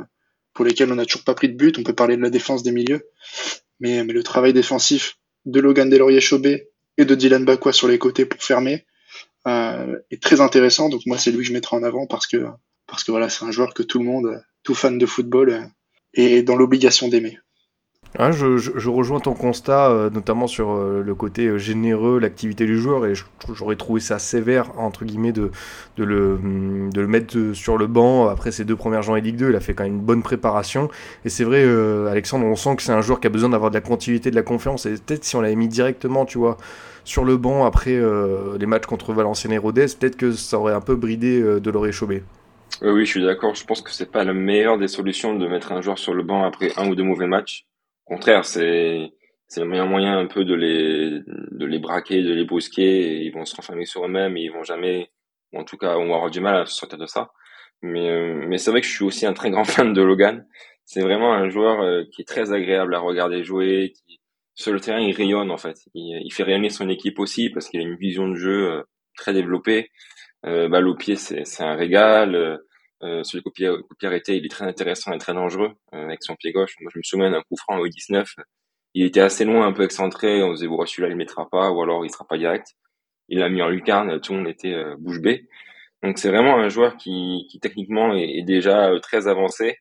pour 0.55 0.65
lesquelles 0.65 0.91
on 0.91 0.97
n'a 0.97 1.05
toujours 1.05 1.25
pas 1.25 1.35
pris 1.35 1.49
de 1.49 1.57
but. 1.57 1.79
On 1.79 1.83
peut 1.83 1.95
parler 1.95 2.17
de 2.17 2.23
la 2.23 2.31
défense 2.31 2.63
des 2.63 2.73
milieux, 2.73 3.07
mais 3.81 4.03
le 4.03 4.23
travail 4.23 4.55
défensif 4.55 5.19
de 5.45 5.61
Logan 5.61 5.89
Deslauriers-Chauvet 5.89 6.71
et 6.99 7.05
de 7.05 7.15
Dylan 7.15 7.45
Bakwa 7.45 7.73
sur 7.73 7.89
les 7.89 7.99
côtés 7.99 8.27
pour 8.27 8.43
fermer 8.43 8.87
euh, 9.47 9.99
est 10.11 10.23
très 10.23 10.41
intéressant. 10.41 10.89
Donc 10.89 11.03
moi, 11.07 11.19
c'est 11.19 11.31
lui 11.31 11.39
que 11.39 11.45
je 11.45 11.53
mettrai 11.53 11.77
en 11.77 11.83
avant 11.83 12.07
parce 12.07 12.27
que 12.27 12.47
parce 12.87 13.05
que 13.05 13.11
voilà, 13.11 13.29
c'est 13.29 13.45
un 13.45 13.51
joueur 13.51 13.75
que 13.75 13.83
tout 13.83 13.99
le 13.99 14.05
monde, 14.05 14.45
tout 14.63 14.75
fan 14.75 14.99
de 14.99 15.07
football, 15.07 15.51
euh, 15.51 15.63
est 16.15 16.43
dans 16.43 16.57
l'obligation 16.57 17.09
d'aimer. 17.09 17.39
Ah, 18.19 18.31
je, 18.31 18.59
je, 18.59 18.91
rejoins 18.91 19.21
ton 19.21 19.33
constat, 19.33 19.91
euh, 19.91 20.11
notamment 20.11 20.47
sur 20.47 20.71
euh, 20.71 21.03
le 21.03 21.15
côté 21.15 21.47
euh, 21.47 21.57
généreux, 21.57 22.19
l'activité 22.19 22.67
du 22.67 22.79
joueur, 22.79 23.07
et 23.07 23.15
j'aurais 23.55 23.77
trouvé 23.77 24.03
ça 24.03 24.19
sévère, 24.19 24.79
entre 24.79 25.07
guillemets, 25.07 25.33
de, 25.33 25.51
de, 25.97 26.05
le, 26.05 26.39
de 26.93 27.01
le 27.01 27.07
mettre 27.07 27.55
sur 27.55 27.79
le 27.79 27.87
banc 27.87 28.29
après 28.29 28.53
ses 28.53 28.67
deux 28.67 28.77
premières 28.77 29.01
journées 29.01 29.23
Ligue 29.23 29.37
2. 29.37 29.49
Il 29.49 29.57
a 29.57 29.61
fait 29.61 29.73
quand 29.73 29.85
même 29.85 29.95
une 29.95 30.01
bonne 30.01 30.23
préparation. 30.23 30.91
Et 31.25 31.31
c'est 31.31 31.45
vrai, 31.45 31.65
Alexandre, 32.11 32.45
on 32.45 32.55
sent 32.55 32.77
que 32.77 32.83
c'est 32.83 32.93
un 32.93 33.01
joueur 33.01 33.19
qui 33.19 33.29
a 33.29 33.31
besoin 33.31 33.49
d'avoir 33.49 33.71
de 33.71 33.77
la 33.77 33.81
continuité, 33.81 34.31
de 34.31 34.37
la 34.37 34.43
confiance. 34.43 34.85
Et 34.85 34.93
peut-être 34.93 35.25
si 35.25 35.35
on 35.37 35.41
l'avait 35.41 35.57
mis 35.57 35.69
directement, 35.69 36.27
tu 36.27 36.37
vois, 36.37 36.59
sur 37.05 37.25
le 37.25 37.39
banc 37.39 37.65
après 37.65 37.99
les 38.59 38.67
matchs 38.67 38.87
contre 38.87 39.15
Valenciennes 39.15 39.53
et 39.53 39.59
Rodez, 39.59 39.87
peut-être 39.99 40.17
que 40.17 40.33
ça 40.33 40.59
aurait 40.59 40.75
un 40.75 40.83
peu 40.83 40.97
bridé 40.97 41.41
de 41.41 41.71
l'aurait 41.71 41.93
chauvé. 41.93 42.23
Oui, 42.83 43.07
je 43.07 43.11
suis 43.11 43.25
d'accord. 43.25 43.55
Je 43.55 43.65
pense 43.65 43.81
que 43.81 43.91
c'est 43.91 44.11
pas 44.11 44.25
la 44.25 44.35
meilleure 44.35 44.77
des 44.77 44.89
solutions 44.89 45.35
de 45.35 45.49
mettre 45.49 45.73
un 45.73 45.81
joueur 45.81 45.99
sur 45.99 46.13
le 46.13 46.23
banc 46.23 46.45
après 46.45 46.73
un 46.77 46.89
ou 46.89 46.95
deux 46.95 47.05
mauvais 47.05 47.27
matchs. 47.27 47.65
Contraire, 48.13 48.45
c'est 48.45 49.11
le 49.57 49.65
meilleur 49.65 49.87
moyen 49.87 50.19
un 50.19 50.27
peu 50.27 50.45
de 50.45 50.53
les 50.53 51.21
de 51.27 51.65
les 51.65 51.79
braquer, 51.79 52.23
de 52.23 52.35
les 52.35 52.45
brusquer. 52.45 53.23
Ils 53.25 53.33
vont 53.33 53.47
se 53.47 53.57
renfermer 53.57 53.87
sur 53.87 54.05
eux-mêmes 54.05 54.37
et 54.37 54.43
ils 54.43 54.53
vont 54.53 54.63
jamais, 54.63 55.11
ou 55.51 55.61
en 55.61 55.65
tout 55.65 55.79
cas, 55.79 55.97
on 55.97 56.09
va 56.09 56.17
avoir 56.17 56.31
du 56.31 56.41
mal 56.41 56.57
à 56.61 56.67
sortir 56.67 56.99
de 56.99 57.07
ça. 57.07 57.31
Mais 57.81 58.11
euh, 58.11 58.45
mais 58.47 58.59
c'est 58.59 58.71
vrai 58.71 58.83
que 58.83 58.87
je 58.87 58.93
suis 58.93 59.05
aussi 59.05 59.25
un 59.25 59.33
très 59.33 59.51
grand 59.51 59.65
fan 59.73 59.95
de 59.95 60.03
Logan. 60.03 60.47
C'est 60.85 61.01
vraiment 61.01 61.33
un 61.33 61.49
joueur 61.49 61.81
euh, 61.81 62.03
qui 62.13 62.21
est 62.21 62.27
très 62.27 62.53
agréable 62.53 62.95
à 62.95 62.99
regarder 62.99 63.43
jouer. 63.45 63.95
Sur 64.55 64.75
le 64.75 64.81
terrain, 64.81 65.01
il 65.01 65.17
rayonne 65.17 65.51
en 65.51 65.57
fait. 65.57 65.79
Il, 65.95 66.21
il 66.23 66.31
fait 66.35 66.43
rayonner 66.43 66.69
son 66.69 66.91
équipe 66.91 67.19
aussi 67.19 67.49
parce 67.49 67.71
qu'il 67.71 67.81
a 67.81 67.85
une 67.85 67.97
vision 67.97 68.29
de 68.29 68.35
jeu 68.35 68.71
euh, 68.73 68.83
très 69.17 69.33
développée. 69.33 69.89
Euh, 70.45 70.69
balle 70.69 70.87
au 70.87 70.97
pied, 70.97 71.17
c'est 71.17 71.63
un 71.63 71.77
régal. 71.77 72.61
Euh, 73.05 73.25
celui 73.25 73.43
coup 73.43 73.51
de 73.51 73.55
pied 73.55 73.69
arrêté, 74.09 74.37
il 74.37 74.45
est 74.45 74.49
très 74.49 74.65
intéressant 74.65 75.13
et 75.13 75.19
très 75.19 75.35
dangereux 75.35 75.73
euh, 75.95 76.05
avec 76.05 76.23
son 76.23 76.37
pied 76.37 76.53
gauche. 76.53 76.77
Moi, 76.81 76.91
je 76.95 76.99
me 76.99 77.03
souviens 77.03 77.31
d'un 77.31 77.43
coup 77.43 77.57
franc 77.57 77.79
au 77.79 77.89
19. 77.89 78.29
Il 78.95 79.05
était 79.05 79.21
assez 79.21 79.45
loin, 79.45 79.67
un 79.67 79.73
peu 79.73 79.83
excentré. 79.85 80.43
On 80.43 80.51
se 80.51 80.61
disait, 80.61 80.69
bon, 80.69 80.85
celui-là, 80.87 81.09
il 81.09 81.17
mettra 81.17 81.49
pas, 81.49 81.71
ou 81.71 81.83
alors 81.83 82.05
il 82.05 82.11
sera 82.11 82.27
pas 82.27 82.39
direct. 82.39 82.69
Il 83.29 83.39
l'a 83.41 83.49
mis 83.49 83.63
en 83.63 83.69
lucarne, 83.69 84.21
tout 84.21 84.33
le 84.33 84.39
monde 84.41 84.49
était 84.49 84.75
euh, 84.75 84.97
bouche 84.99 85.21
bée. 85.21 85.49
Donc, 86.03 86.19
c'est 86.19 86.29
vraiment 86.31 86.59
un 86.59 86.69
joueur 86.69 86.97
qui, 86.97 87.47
qui 87.51 87.61
techniquement 87.61 88.15
est, 88.15 88.39
est 88.39 88.45
déjà 88.45 88.91
euh, 88.91 89.01
très 89.01 89.29
avancé. 89.29 89.79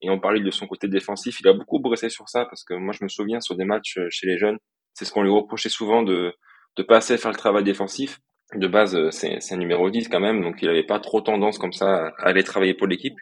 Et 0.00 0.10
on 0.10 0.20
parlait 0.20 0.40
de 0.40 0.50
son 0.50 0.66
côté 0.66 0.88
défensif. 0.88 1.40
Il 1.40 1.48
a 1.48 1.52
beaucoup 1.54 1.80
bossé 1.80 2.08
sur 2.08 2.28
ça 2.28 2.44
parce 2.46 2.64
que 2.64 2.74
moi, 2.74 2.94
je 2.98 3.04
me 3.04 3.08
souviens 3.08 3.40
sur 3.40 3.56
des 3.56 3.64
matchs 3.64 3.98
chez 4.10 4.26
les 4.26 4.38
jeunes, 4.38 4.58
c'est 4.94 5.04
ce 5.04 5.12
qu'on 5.12 5.22
lui 5.22 5.30
reprochait 5.30 5.68
souvent 5.68 6.02
de 6.02 6.34
de 6.76 6.82
pas 6.82 6.98
assez 6.98 7.18
faire 7.18 7.30
le 7.30 7.36
travail 7.36 7.64
défensif 7.64 8.18
de 8.54 8.66
base, 8.66 8.94
euh, 8.96 9.10
c'est 9.10 9.52
un 9.52 9.56
numéro 9.56 9.90
10 9.90 10.08
quand 10.08 10.20
même, 10.20 10.42
donc 10.42 10.56
il 10.62 10.68
n'avait 10.68 10.84
pas 10.84 11.00
trop 11.00 11.20
tendance 11.20 11.58
comme 11.58 11.72
ça 11.72 12.08
à 12.18 12.28
aller 12.28 12.44
travailler 12.44 12.74
pour 12.74 12.86
l'équipe. 12.86 13.16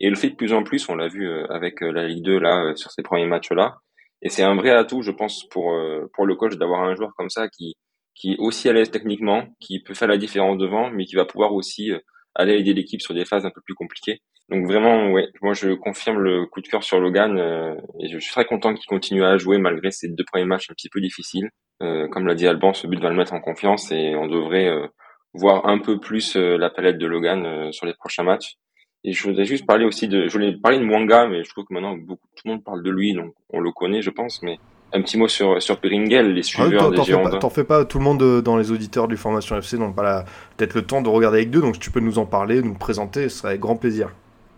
Et 0.00 0.06
il 0.06 0.10
le 0.10 0.16
fait 0.16 0.30
de 0.30 0.36
plus 0.36 0.52
en 0.52 0.62
plus, 0.64 0.88
on 0.88 0.96
l'a 0.96 1.08
vu 1.08 1.28
avec 1.48 1.80
la 1.80 2.08
Ligue 2.08 2.24
2 2.24 2.38
là 2.40 2.72
sur 2.74 2.90
ces 2.90 3.02
premiers 3.02 3.26
matchs-là. 3.26 3.76
Et 4.22 4.30
c'est 4.30 4.42
un 4.42 4.56
vrai 4.56 4.70
atout, 4.70 5.02
je 5.02 5.12
pense, 5.12 5.48
pour 5.48 5.72
pour 6.12 6.26
le 6.26 6.34
coach 6.34 6.56
d'avoir 6.56 6.82
un 6.82 6.96
joueur 6.96 7.12
comme 7.16 7.30
ça 7.30 7.48
qui 7.48 7.74
qui 8.16 8.32
est 8.32 8.38
aussi 8.38 8.68
à 8.68 8.72
l'aise 8.72 8.90
techniquement, 8.90 9.46
qui 9.60 9.80
peut 9.80 9.94
faire 9.94 10.08
la 10.08 10.18
différence 10.18 10.58
devant, 10.58 10.90
mais 10.90 11.04
qui 11.04 11.14
va 11.14 11.24
pouvoir 11.24 11.54
aussi 11.54 11.92
aller 12.34 12.54
aider 12.54 12.74
l'équipe 12.74 13.00
sur 13.00 13.14
des 13.14 13.24
phases 13.24 13.46
un 13.46 13.50
peu 13.50 13.60
plus 13.60 13.74
compliquées. 13.74 14.20
Donc 14.48 14.66
vraiment, 14.66 15.10
ouais, 15.12 15.28
moi 15.40 15.54
je 15.54 15.70
confirme 15.70 16.18
le 16.18 16.46
coup 16.46 16.60
de 16.60 16.68
cœur 16.68 16.82
sur 16.82 17.00
Logan 17.00 17.38
euh, 17.38 17.74
et 18.00 18.08
je 18.08 18.18
suis 18.18 18.32
très 18.32 18.44
content 18.44 18.74
qu'il 18.74 18.86
continue 18.86 19.24
à 19.24 19.38
jouer 19.38 19.58
malgré 19.58 19.90
ces 19.90 20.08
deux 20.08 20.24
premiers 20.24 20.44
matchs 20.44 20.70
un 20.70 20.74
petit 20.74 20.88
peu 20.88 21.00
difficiles. 21.00 21.48
Euh, 21.82 22.08
comme 22.08 22.26
l'a 22.26 22.34
dit 22.34 22.46
Alban, 22.46 22.72
ce 22.72 22.86
but 22.86 23.00
va 23.00 23.10
le 23.10 23.16
mettre 23.16 23.32
en 23.32 23.40
confiance 23.40 23.90
et 23.90 24.14
on 24.14 24.26
devrait 24.26 24.68
euh, 24.68 24.86
voir 25.34 25.66
un 25.66 25.78
peu 25.78 25.98
plus 25.98 26.36
la 26.36 26.70
palette 26.70 26.98
de 26.98 27.06
Logan 27.06 27.72
sur 27.72 27.86
les 27.86 27.94
prochains 27.94 28.22
matchs. 28.22 28.56
Et 29.04 29.12
je 29.12 29.22
voudrais 29.24 29.44
juste 29.44 29.66
parler 29.66 29.84
aussi 29.84 30.06
de, 30.06 30.28
je 30.28 30.32
voulais 30.32 30.52
parler 30.52 30.78
de 30.78 30.84
Mwanga, 30.84 31.26
mais 31.26 31.42
je 31.42 31.50
trouve 31.50 31.64
que 31.64 31.74
maintenant 31.74 31.96
beaucoup, 31.96 32.26
tout 32.36 32.42
le 32.44 32.52
monde 32.52 32.64
parle 32.64 32.82
de 32.82 32.90
lui, 32.90 33.14
donc 33.14 33.34
on 33.50 33.58
le 33.58 33.72
connaît, 33.72 34.00
je 34.00 34.10
pense, 34.10 34.42
mais 34.42 34.58
un 34.92 35.02
petit 35.02 35.18
mot 35.18 35.26
sur, 35.26 35.60
sur 35.60 35.78
Peringel, 35.78 36.34
les 36.34 36.40
ah 36.40 36.44
suiveurs 36.44 36.90
des 36.90 37.02
Girondins. 37.02 37.38
T'en 37.38 37.50
fais 37.50 37.64
pas, 37.64 37.84
tout 37.84 37.98
le 37.98 38.04
monde 38.04 38.22
euh, 38.22 38.42
dans 38.42 38.56
les 38.56 38.70
auditeurs 38.70 39.08
du 39.08 39.16
Formation 39.16 39.56
FC 39.56 39.76
n'ont 39.76 39.92
pas 39.92 40.24
peut-être 40.56 40.74
le 40.74 40.82
temps 40.82 41.02
de 41.02 41.08
regarder 41.08 41.38
avec 41.38 41.50
deux, 41.50 41.60
donc 41.60 41.80
tu 41.80 41.90
peux 41.90 42.00
nous 42.00 42.18
en 42.18 42.26
parler, 42.26 42.62
nous 42.62 42.74
présenter, 42.74 43.28
ce 43.28 43.38
serait 43.38 43.48
avec 43.50 43.60
grand 43.60 43.76
plaisir. 43.76 44.10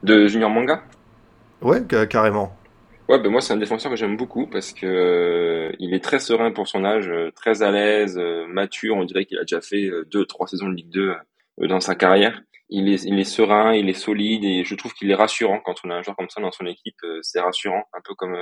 De 0.03 0.27
Junior 0.27 0.51
Manga 0.51 0.83
Ouais, 1.63 1.83
carrément. 2.11 2.55
Ouais, 3.09 3.19
ben 3.19 3.31
moi 3.31 3.41
c'est 3.43 3.53
un 3.53 3.59
défenseur 3.59 3.91
que 3.91 3.97
j'aime 3.97 4.17
beaucoup 4.17 4.47
parce 4.47 4.73
que 4.73 4.87
euh, 4.87 5.73
il 5.79 5.93
est 5.93 6.03
très 6.03 6.19
serein 6.19 6.53
pour 6.53 6.69
son 6.69 6.85
âge, 6.85 7.09
euh, 7.09 7.31
très 7.33 7.63
à 7.63 7.71
l'aise, 7.71 8.19
mature. 8.49 8.97
On 8.97 9.05
dirait 9.05 9.27
qu'il 9.27 9.39
a 9.39 9.43
déjà 9.43 9.61
fait 9.61 9.91
deux, 10.11 10.25
trois 10.25 10.47
saisons 10.47 10.69
de 10.69 10.75
Ligue 10.75 10.91
2 10.91 11.15
dans 11.69 11.81
sa 11.81 11.95
carrière. 11.95 12.43
Il 12.71 12.89
est, 12.89 13.05
il 13.05 13.19
est 13.19 13.25
serein, 13.25 13.75
il 13.75 13.91
est 13.91 13.93
solide 13.93 14.45
et 14.45 14.65
je 14.65 14.75
trouve 14.75 14.95
qu'il 14.95 15.11
est 15.11 15.15
rassurant 15.15 15.61
quand 15.61 15.75
on 15.85 15.91
a 15.91 15.95
un 15.97 16.03
joueur 16.03 16.17
comme 16.17 16.31
ça 16.31 16.41
dans 16.41 16.51
son 16.51 16.67
équipe. 16.67 16.97
c'est 17.23 17.41
rassurant, 17.41 17.85
un 17.93 18.01
peu 18.03 18.15
comme 18.15 18.37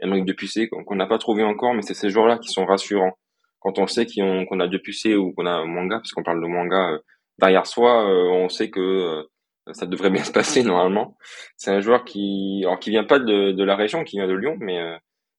Emmerich 0.00 0.24
Depucé 0.24 0.68
qu'on 0.68 0.96
n'a 0.96 1.06
pas 1.06 1.18
trouvé 1.18 1.42
encore, 1.42 1.74
mais 1.74 1.82
c'est 1.82 1.94
ces 1.94 2.10
joueurs-là 2.10 2.38
qui 2.38 2.48
sont 2.48 2.64
rassurants. 2.66 3.16
Quand 3.60 3.78
on 3.78 3.86
sait 3.86 4.06
qu'on 4.06 4.60
a 4.60 4.68
Depucé 4.68 5.16
ou 5.16 5.32
qu'on 5.32 5.46
a 5.46 5.64
manga, 5.64 5.96
parce 5.96 6.12
qu'on 6.12 6.22
parle 6.22 6.40
de 6.42 6.46
manga 6.46 6.92
euh, 6.92 6.98
derrière 7.38 7.66
soi, 7.66 8.08
euh, 8.08 8.28
on 8.28 8.48
sait 8.48 8.70
que 8.70 8.80
euh, 8.80 9.22
ça 9.72 9.86
devrait 9.86 10.10
bien 10.10 10.24
se 10.24 10.32
passer 10.32 10.62
normalement. 10.62 11.16
C'est 11.56 11.70
un 11.70 11.80
joueur 11.80 12.04
qui, 12.04 12.62
alors 12.64 12.78
qui 12.78 12.90
vient 12.90 13.04
pas 13.04 13.18
de, 13.18 13.52
de, 13.52 13.64
la 13.64 13.76
région, 13.76 14.04
qui 14.04 14.16
vient 14.16 14.28
de 14.28 14.34
Lyon, 14.34 14.56
mais 14.60 14.80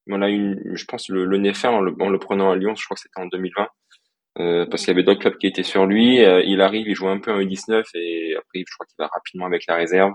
on 0.09 0.21
a 0.21 0.29
une, 0.29 0.61
je 0.73 0.85
pense 0.85 1.09
le, 1.09 1.25
le 1.25 1.53
fin 1.53 1.69
en 1.69 1.81
le, 1.81 1.95
en 1.99 2.09
le, 2.09 2.19
prenant 2.19 2.51
à 2.51 2.55
Lyon, 2.55 2.75
je 2.75 2.85
crois 2.85 2.95
que 2.95 3.01
c'était 3.01 3.19
en 3.19 3.27
2020. 3.27 3.67
Euh, 4.39 4.65
parce 4.67 4.83
qu'il 4.83 4.89
y 4.89 4.95
avait 4.95 5.03
d'autres 5.03 5.21
clubs 5.21 5.37
qui 5.37 5.47
étaient 5.47 5.63
sur 5.63 5.85
lui. 5.85 6.17
il 6.19 6.61
arrive, 6.61 6.87
il 6.87 6.95
joue 6.95 7.07
un 7.07 7.19
peu 7.19 7.31
en 7.31 7.39
U19 7.39 7.83
et 7.95 8.35
après, 8.37 8.63
je 8.67 8.73
crois 8.75 8.85
qu'il 8.85 8.95
va 8.99 9.07
rapidement 9.07 9.45
avec 9.45 9.63
la 9.67 9.75
réserve. 9.75 10.13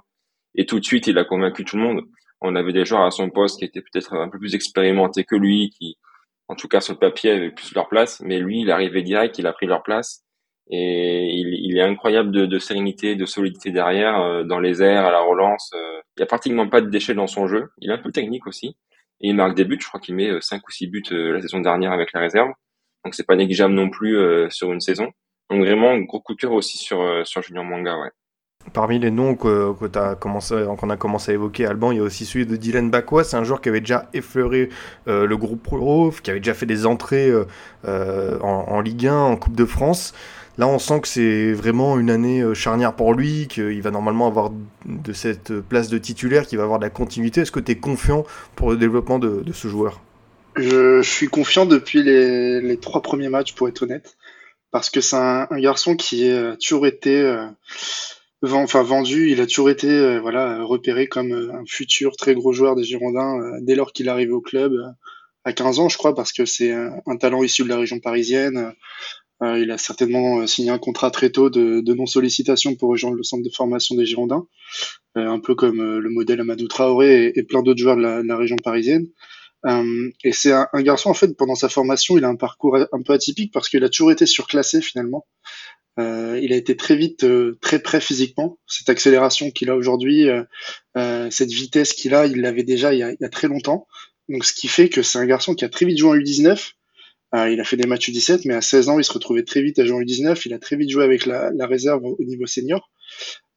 Et 0.54 0.66
tout 0.66 0.78
de 0.78 0.84
suite, 0.84 1.06
il 1.08 1.18
a 1.18 1.24
convaincu 1.24 1.64
tout 1.64 1.76
le 1.76 1.82
monde 1.82 2.02
on 2.42 2.56
avait 2.56 2.72
des 2.72 2.84
joueurs 2.84 3.04
à 3.04 3.10
son 3.10 3.30
poste 3.30 3.58
qui 3.58 3.64
étaient 3.64 3.80
peut-être 3.80 4.14
un 4.14 4.28
peu 4.28 4.38
plus 4.38 4.54
expérimentés 4.54 5.24
que 5.24 5.36
lui, 5.36 5.70
qui, 5.70 5.96
en 6.48 6.56
tout 6.56 6.68
cas 6.68 6.80
sur 6.80 6.94
le 6.94 6.98
papier, 6.98 7.30
avaient 7.30 7.50
plus 7.50 7.74
leur 7.74 7.88
place. 7.88 8.20
Mais 8.20 8.38
lui, 8.38 8.60
il 8.60 8.70
arrivé 8.70 9.02
direct, 9.02 9.38
il 9.38 9.46
a 9.46 9.52
pris 9.52 9.66
leur 9.66 9.82
place. 9.82 10.24
Et 10.70 11.34
il, 11.34 11.76
est 11.76 11.82
incroyable 11.82 12.30
de, 12.30 12.58
sérénité, 12.58 13.16
de 13.16 13.26
solidité 13.26 13.72
derrière, 13.72 14.20
euh, 14.20 14.44
dans 14.44 14.60
les 14.60 14.82
airs, 14.82 15.04
à 15.04 15.10
la 15.10 15.20
relance. 15.20 15.70
Euh. 15.74 16.00
il 16.16 16.20
n'y 16.20 16.24
a 16.24 16.26
pratiquement 16.26 16.68
pas 16.68 16.80
de 16.80 16.88
déchets 16.88 17.14
dans 17.14 17.26
son 17.26 17.46
jeu. 17.46 17.70
Il 17.78 17.90
est 17.90 17.94
un 17.94 17.98
peu 17.98 18.12
technique 18.12 18.46
aussi. 18.46 18.76
Et 19.20 19.28
il 19.28 19.36
marque 19.36 19.54
des 19.54 19.64
buts. 19.64 19.78
Je 19.80 19.86
crois 19.86 20.00
qu'il 20.00 20.14
met 20.14 20.30
5 20.40 20.56
euh, 20.56 20.60
ou 20.66 20.70
6 20.70 20.86
buts 20.86 21.02
la 21.10 21.40
saison 21.40 21.60
dernière 21.60 21.92
avec 21.92 22.12
la 22.12 22.20
réserve. 22.20 22.50
Donc 23.04 23.14
c'est 23.14 23.26
pas 23.26 23.36
négligeable 23.36 23.74
non 23.74 23.90
plus 23.90 24.16
sur 24.50 24.72
une 24.72 24.80
saison. 24.80 25.10
Donc 25.50 25.60
vraiment, 25.60 25.98
gros 25.98 26.20
coup 26.20 26.34
de 26.34 26.40
cœur 26.40 26.52
aussi 26.52 26.78
sur, 26.78 27.26
sur 27.26 27.42
Junior 27.42 27.64
Manga, 27.64 27.98
ouais. 27.98 28.10
Parmi 28.72 28.98
les 28.98 29.10
noms 29.10 29.34
que, 29.34 29.72
que 29.72 30.14
commencé, 30.14 30.64
qu'on 30.78 30.88
a 30.88 30.96
commencé 30.96 31.32
à 31.32 31.34
évoquer, 31.34 31.66
Alban, 31.66 31.90
il 31.90 31.98
y 31.98 32.00
a 32.00 32.04
aussi 32.04 32.24
celui 32.24 32.46
de 32.46 32.56
Dylan 32.56 32.90
Bakwa. 32.90 33.24
C'est 33.24 33.36
un 33.36 33.44
joueur 33.44 33.60
qui 33.60 33.68
avait 33.68 33.80
déjà 33.80 34.08
effleuré 34.14 34.70
euh, 35.08 35.26
le 35.26 35.36
groupe 35.36 35.62
pro, 35.62 36.10
qui 36.22 36.30
avait 36.30 36.40
déjà 36.40 36.54
fait 36.54 36.64
des 36.64 36.86
entrées 36.86 37.28
euh, 37.28 37.44
euh, 37.86 38.38
en, 38.40 38.80
Ligue 38.80 39.08
1, 39.08 39.14
en 39.14 39.36
Coupe 39.36 39.56
de 39.56 39.64
France. 39.64 40.14
Là, 40.58 40.68
on 40.68 40.78
sent 40.78 41.00
que 41.00 41.08
c'est 41.08 41.52
vraiment 41.52 41.98
une 41.98 42.10
année 42.10 42.42
charnière 42.54 42.94
pour 42.94 43.14
lui, 43.14 43.48
qu'il 43.48 43.80
va 43.80 43.90
normalement 43.90 44.26
avoir 44.26 44.50
de 44.84 45.12
cette 45.12 45.60
place 45.60 45.88
de 45.88 45.98
titulaire, 45.98 46.46
qu'il 46.46 46.58
va 46.58 46.64
avoir 46.64 46.78
de 46.78 46.84
la 46.84 46.90
continuité. 46.90 47.40
Est-ce 47.40 47.52
que 47.52 47.60
tu 47.60 47.72
es 47.72 47.76
confiant 47.76 48.24
pour 48.54 48.70
le 48.70 48.76
développement 48.76 49.18
de, 49.18 49.42
ce 49.52 49.68
joueur? 49.68 50.02
Je, 50.56 51.00
suis 51.00 51.28
confiant 51.28 51.64
depuis 51.64 52.02
les, 52.02 52.76
trois 52.76 53.00
premiers 53.00 53.30
matchs, 53.30 53.54
pour 53.54 53.68
être 53.68 53.82
honnête, 53.82 54.16
parce 54.70 54.90
que 54.90 55.00
c'est 55.00 55.16
un, 55.16 55.46
garçon 55.52 55.96
qui 55.96 56.30
a 56.30 56.56
toujours 56.56 56.86
été 56.86 57.48
enfin 58.50 58.82
vendu, 58.82 59.30
il 59.30 59.40
a 59.40 59.46
toujours 59.46 59.70
été 59.70 59.88
euh, 59.88 60.20
voilà 60.20 60.62
repéré 60.62 61.06
comme 61.06 61.32
euh, 61.32 61.54
un 61.54 61.64
futur 61.66 62.16
très 62.16 62.34
gros 62.34 62.52
joueur 62.52 62.74
des 62.74 62.84
Girondins 62.84 63.38
euh, 63.38 63.58
dès 63.60 63.74
lors 63.74 63.92
qu'il 63.92 64.08
arrive 64.08 64.32
au 64.32 64.40
club 64.40 64.72
à 65.44 65.52
15 65.52 65.80
ans, 65.80 65.88
je 65.88 65.98
crois, 65.98 66.14
parce 66.14 66.32
que 66.32 66.44
c'est 66.44 66.72
un, 66.72 67.16
talent 67.16 67.42
issu 67.42 67.64
de 67.64 67.68
la 67.68 67.76
région 67.76 67.98
parisienne. 67.98 68.72
Il 69.42 69.70
a 69.70 69.78
certainement 69.78 70.46
signé 70.46 70.70
un 70.70 70.78
contrat 70.78 71.10
très 71.10 71.30
tôt 71.30 71.50
de, 71.50 71.94
non-sollicitation 71.94 72.76
pour 72.76 72.90
rejoindre 72.90 73.16
le 73.16 73.22
centre 73.22 73.42
de 73.42 73.50
formation 73.50 73.94
des 73.96 74.06
Girondins, 74.06 74.46
un 75.16 75.40
peu 75.40 75.54
comme 75.54 75.98
le 75.98 76.10
modèle 76.10 76.40
Amadou 76.40 76.68
Traoré 76.68 77.32
et, 77.34 77.42
plein 77.42 77.62
d'autres 77.62 77.80
joueurs 77.80 77.96
de 77.96 78.02
la, 78.02 78.36
région 78.36 78.56
parisienne. 78.62 79.06
et 80.24 80.32
c'est 80.32 80.52
un, 80.52 80.82
garçon, 80.82 81.10
en 81.10 81.14
fait, 81.14 81.36
pendant 81.36 81.56
sa 81.56 81.68
formation, 81.68 82.16
il 82.16 82.24
a 82.24 82.28
un 82.28 82.36
parcours 82.36 82.76
un 82.76 83.02
peu 83.02 83.12
atypique 83.12 83.52
parce 83.52 83.68
qu'il 83.68 83.82
a 83.82 83.88
toujours 83.88 84.12
été 84.12 84.26
surclassé 84.26 84.80
finalement. 84.80 85.26
Euh, 85.98 86.40
il 86.42 86.52
a 86.52 86.56
été 86.56 86.76
très 86.76 86.96
vite 86.96 87.24
euh, 87.24 87.58
très 87.60 87.78
près 87.78 88.00
physiquement. 88.00 88.58
Cette 88.66 88.88
accélération 88.88 89.50
qu'il 89.50 89.68
a 89.68 89.76
aujourd'hui, 89.76 90.28
euh, 90.28 91.30
cette 91.30 91.50
vitesse 91.50 91.92
qu'il 91.92 92.14
a, 92.14 92.26
il 92.26 92.40
l'avait 92.40 92.62
déjà 92.62 92.94
il 92.94 93.00
y, 93.00 93.02
a, 93.02 93.10
il 93.10 93.18
y, 93.20 93.24
a, 93.24 93.28
très 93.28 93.48
longtemps. 93.48 93.86
Donc 94.28 94.44
ce 94.44 94.54
qui 94.54 94.68
fait 94.68 94.88
que 94.88 95.02
c'est 95.02 95.18
un 95.18 95.26
garçon 95.26 95.54
qui 95.54 95.64
a 95.64 95.68
très 95.68 95.84
vite 95.84 95.98
joué 95.98 96.10
en 96.10 96.16
U19. 96.16 96.72
Il 97.34 97.60
a 97.60 97.64
fait 97.64 97.76
des 97.76 97.86
matchs 97.86 98.10
U17, 98.10 98.42
mais 98.44 98.54
à 98.54 98.60
16 98.60 98.88
ans, 98.90 98.98
il 98.98 99.04
se 99.04 99.12
retrouvait 99.12 99.42
très 99.42 99.62
vite 99.62 99.78
à 99.78 99.86
jouer 99.86 99.96
en 99.96 100.00
U19. 100.00 100.42
Il 100.46 100.52
a 100.52 100.58
très 100.58 100.76
vite 100.76 100.90
joué 100.90 101.04
avec 101.04 101.26
la, 101.26 101.50
réserve 101.66 102.04
au, 102.04 102.16
niveau 102.24 102.46
senior. 102.46 102.90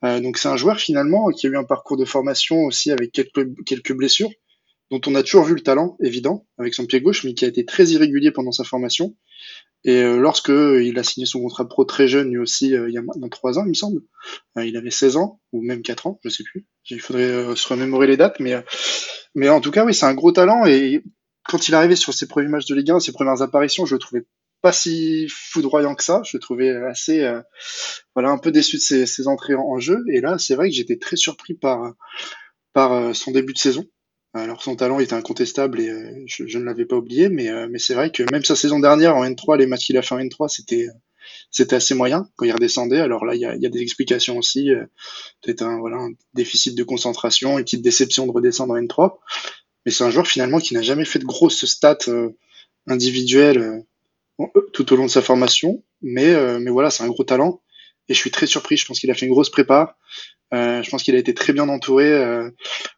donc 0.02 0.38
c'est 0.38 0.48
un 0.48 0.58
joueur 0.58 0.80
finalement 0.80 1.30
qui 1.30 1.48
a 1.48 1.50
eu 1.50 1.58
un 1.58 1.64
parcours 1.64 1.98
de 1.98 2.06
formation 2.06 2.64
aussi 2.64 2.92
avec 2.92 3.12
quelques, 3.12 3.48
quelques 3.66 3.94
blessures, 3.94 4.32
dont 4.92 5.02
on 5.08 5.16
a 5.16 5.24
toujours 5.24 5.44
vu 5.44 5.56
le 5.56 5.62
talent 5.62 5.98
évident 6.02 6.46
avec 6.58 6.74
son 6.74 6.86
pied 6.86 7.02
gauche, 7.02 7.24
mais 7.24 7.34
qui 7.34 7.46
a 7.46 7.48
été 7.48 7.66
très 7.66 7.86
irrégulier 7.88 8.32
pendant 8.32 8.52
sa 8.52 8.64
formation. 8.64 9.16
Et 9.86 10.02
euh, 10.02 10.18
lorsque 10.18 10.50
euh, 10.50 10.84
il 10.84 10.98
a 10.98 11.04
signé 11.04 11.28
son 11.28 11.42
contrat 11.42 11.68
pro 11.68 11.86
très 11.86 12.08
jeune, 12.08 12.32
lui 12.32 12.40
aussi, 12.40 12.76
euh, 12.76 12.90
il 12.90 12.94
y 12.96 12.98
a 12.98 13.04
maintenant 13.04 13.30
trois 13.30 13.60
ans, 13.60 13.64
il 13.66 13.70
me 13.70 13.74
semble, 13.76 14.02
il 14.58 14.76
avait 14.78 14.90
16 14.90 15.16
ans 15.18 15.40
ou 15.52 15.62
même 15.62 15.84
4 15.84 16.08
ans, 16.08 16.20
je 16.24 16.30
sais 16.30 16.44
plus. 16.44 16.66
Il 16.90 17.00
faudrait 17.00 17.56
se 17.56 17.68
remémorer 17.68 18.08
les 18.08 18.18
dates, 18.18 18.40
mais 18.40 18.56
mais 19.36 19.50
en 19.50 19.62
tout 19.62 19.70
cas, 19.70 19.86
oui, 19.86 19.94
c'est 19.94 20.08
un 20.08 20.16
gros 20.16 20.32
talent. 20.32 20.66
Et 20.66 21.04
quand 21.48 21.68
il 21.68 21.74
est 21.74 21.78
arrivé 21.78 21.96
sur 21.96 22.14
ses 22.14 22.28
premiers 22.28 22.48
matchs 22.48 22.66
de 22.66 22.76
Ligue 22.76 22.92
1, 22.92 23.00
ses 23.00 23.12
premières 23.12 23.42
apparitions, 23.42 23.86
je 23.86 23.96
le 23.96 24.00
trouvais 24.00 24.26
pas 24.62 24.74
si 24.74 25.28
foudroyant 25.30 25.96
que 25.96 26.04
ça. 26.04 26.22
Je 26.26 26.38
le 26.38 26.42
trouvais 26.42 26.70
assez, 26.70 27.30
voilà, 28.16 28.30
un 28.30 28.38
peu 28.38 28.52
déçu 28.52 28.78
de 28.78 28.82
ses, 28.82 29.06
ses 29.06 29.28
entrées 29.28 29.56
en, 29.56 29.80
jeu. 29.80 30.04
Et 30.12 30.22
là, 30.22 30.38
c'est 30.38 30.56
vrai 30.56 30.70
que 30.70 30.76
j'étais 30.76 30.98
très 30.98 31.16
surpris 31.16 31.54
par 31.54 31.94
par 32.74 33.16
son 33.16 33.32
début 33.32 33.54
de 33.54 33.58
saison. 33.58 33.86
Alors 34.36 34.62
son 34.62 34.76
talent 34.76 35.00
était 35.00 35.14
incontestable 35.14 35.80
et 35.80 35.90
euh, 35.90 36.12
je, 36.26 36.58
ne 36.60 36.66
l'avais 36.66 36.84
pas 36.84 36.98
oublié, 36.98 37.30
mais, 37.30 37.50
euh, 37.50 37.68
mais 37.72 37.80
c'est 37.80 37.94
vrai 37.94 38.12
que 38.12 38.22
même 38.34 38.44
sa 38.44 38.58
saison 38.58 38.80
dernière 38.80 39.16
en 39.16 39.24
N3, 39.24 39.58
les 39.58 39.66
matchs 39.66 39.86
qu'il 39.86 39.98
a 39.98 40.02
fait 40.02 40.14
en 40.14 40.20
N3, 40.20 40.50
c'était 40.50 40.90
c'était 41.50 41.78
assez 41.78 41.96
moyen 41.96 42.30
quand 42.36 42.46
il 42.46 42.52
redescendait. 42.52 43.00
Alors 43.00 43.26
là, 43.26 43.34
il 43.34 43.40
y 43.40 43.46
a, 43.46 43.56
y 43.56 43.66
a, 43.66 43.70
des 43.70 43.80
explications 43.80 44.38
aussi, 44.38 44.72
euh, 44.72 44.84
peut-être 45.42 45.62
un, 45.62 45.80
voilà, 45.80 45.98
un 45.98 46.10
déficit 46.34 46.76
de 46.76 46.84
concentration, 46.84 47.58
une 47.58 47.64
petite 47.64 47.82
déception 47.82 48.28
de 48.28 48.32
redescendre 48.32 48.74
en 48.74 48.78
N3. 48.78 49.18
Mais 49.86 49.92
c'est 49.92 50.04
un 50.04 50.10
joueur 50.10 50.28
finalement 50.28 50.60
qui 50.60 50.74
n'a 50.74 50.82
jamais 50.82 51.06
fait 51.06 51.20
de 51.20 51.26
grosses 51.26 51.66
stats 51.66 52.10
individuelles 52.88 53.84
tout 54.74 54.94
au 54.94 54.96
long 54.96 55.06
de 55.06 55.12
sa 55.12 55.22
formation. 55.22 55.84
Mais, 56.02 56.60
mais 56.60 56.72
voilà, 56.72 56.90
c'est 56.90 57.04
un 57.04 57.08
gros 57.08 57.24
talent. 57.24 57.62
Et 58.08 58.14
je 58.14 58.20
suis 58.20 58.32
très 58.32 58.48
surpris. 58.48 58.78
Je 58.78 58.86
pense 58.86 59.00
qu'il 59.00 59.12
a 59.12 59.14
fait 59.14 59.26
une 59.26 59.32
grosse 59.32 59.50
prépa. 59.50 59.98
Euh, 60.54 60.84
je 60.84 60.90
pense 60.90 61.04
qu'il 61.04 61.16
a 61.16 61.18
été 61.18 61.34
très 61.34 61.54
bien 61.54 61.68
entouré, 61.70 62.12
euh, 62.12 62.50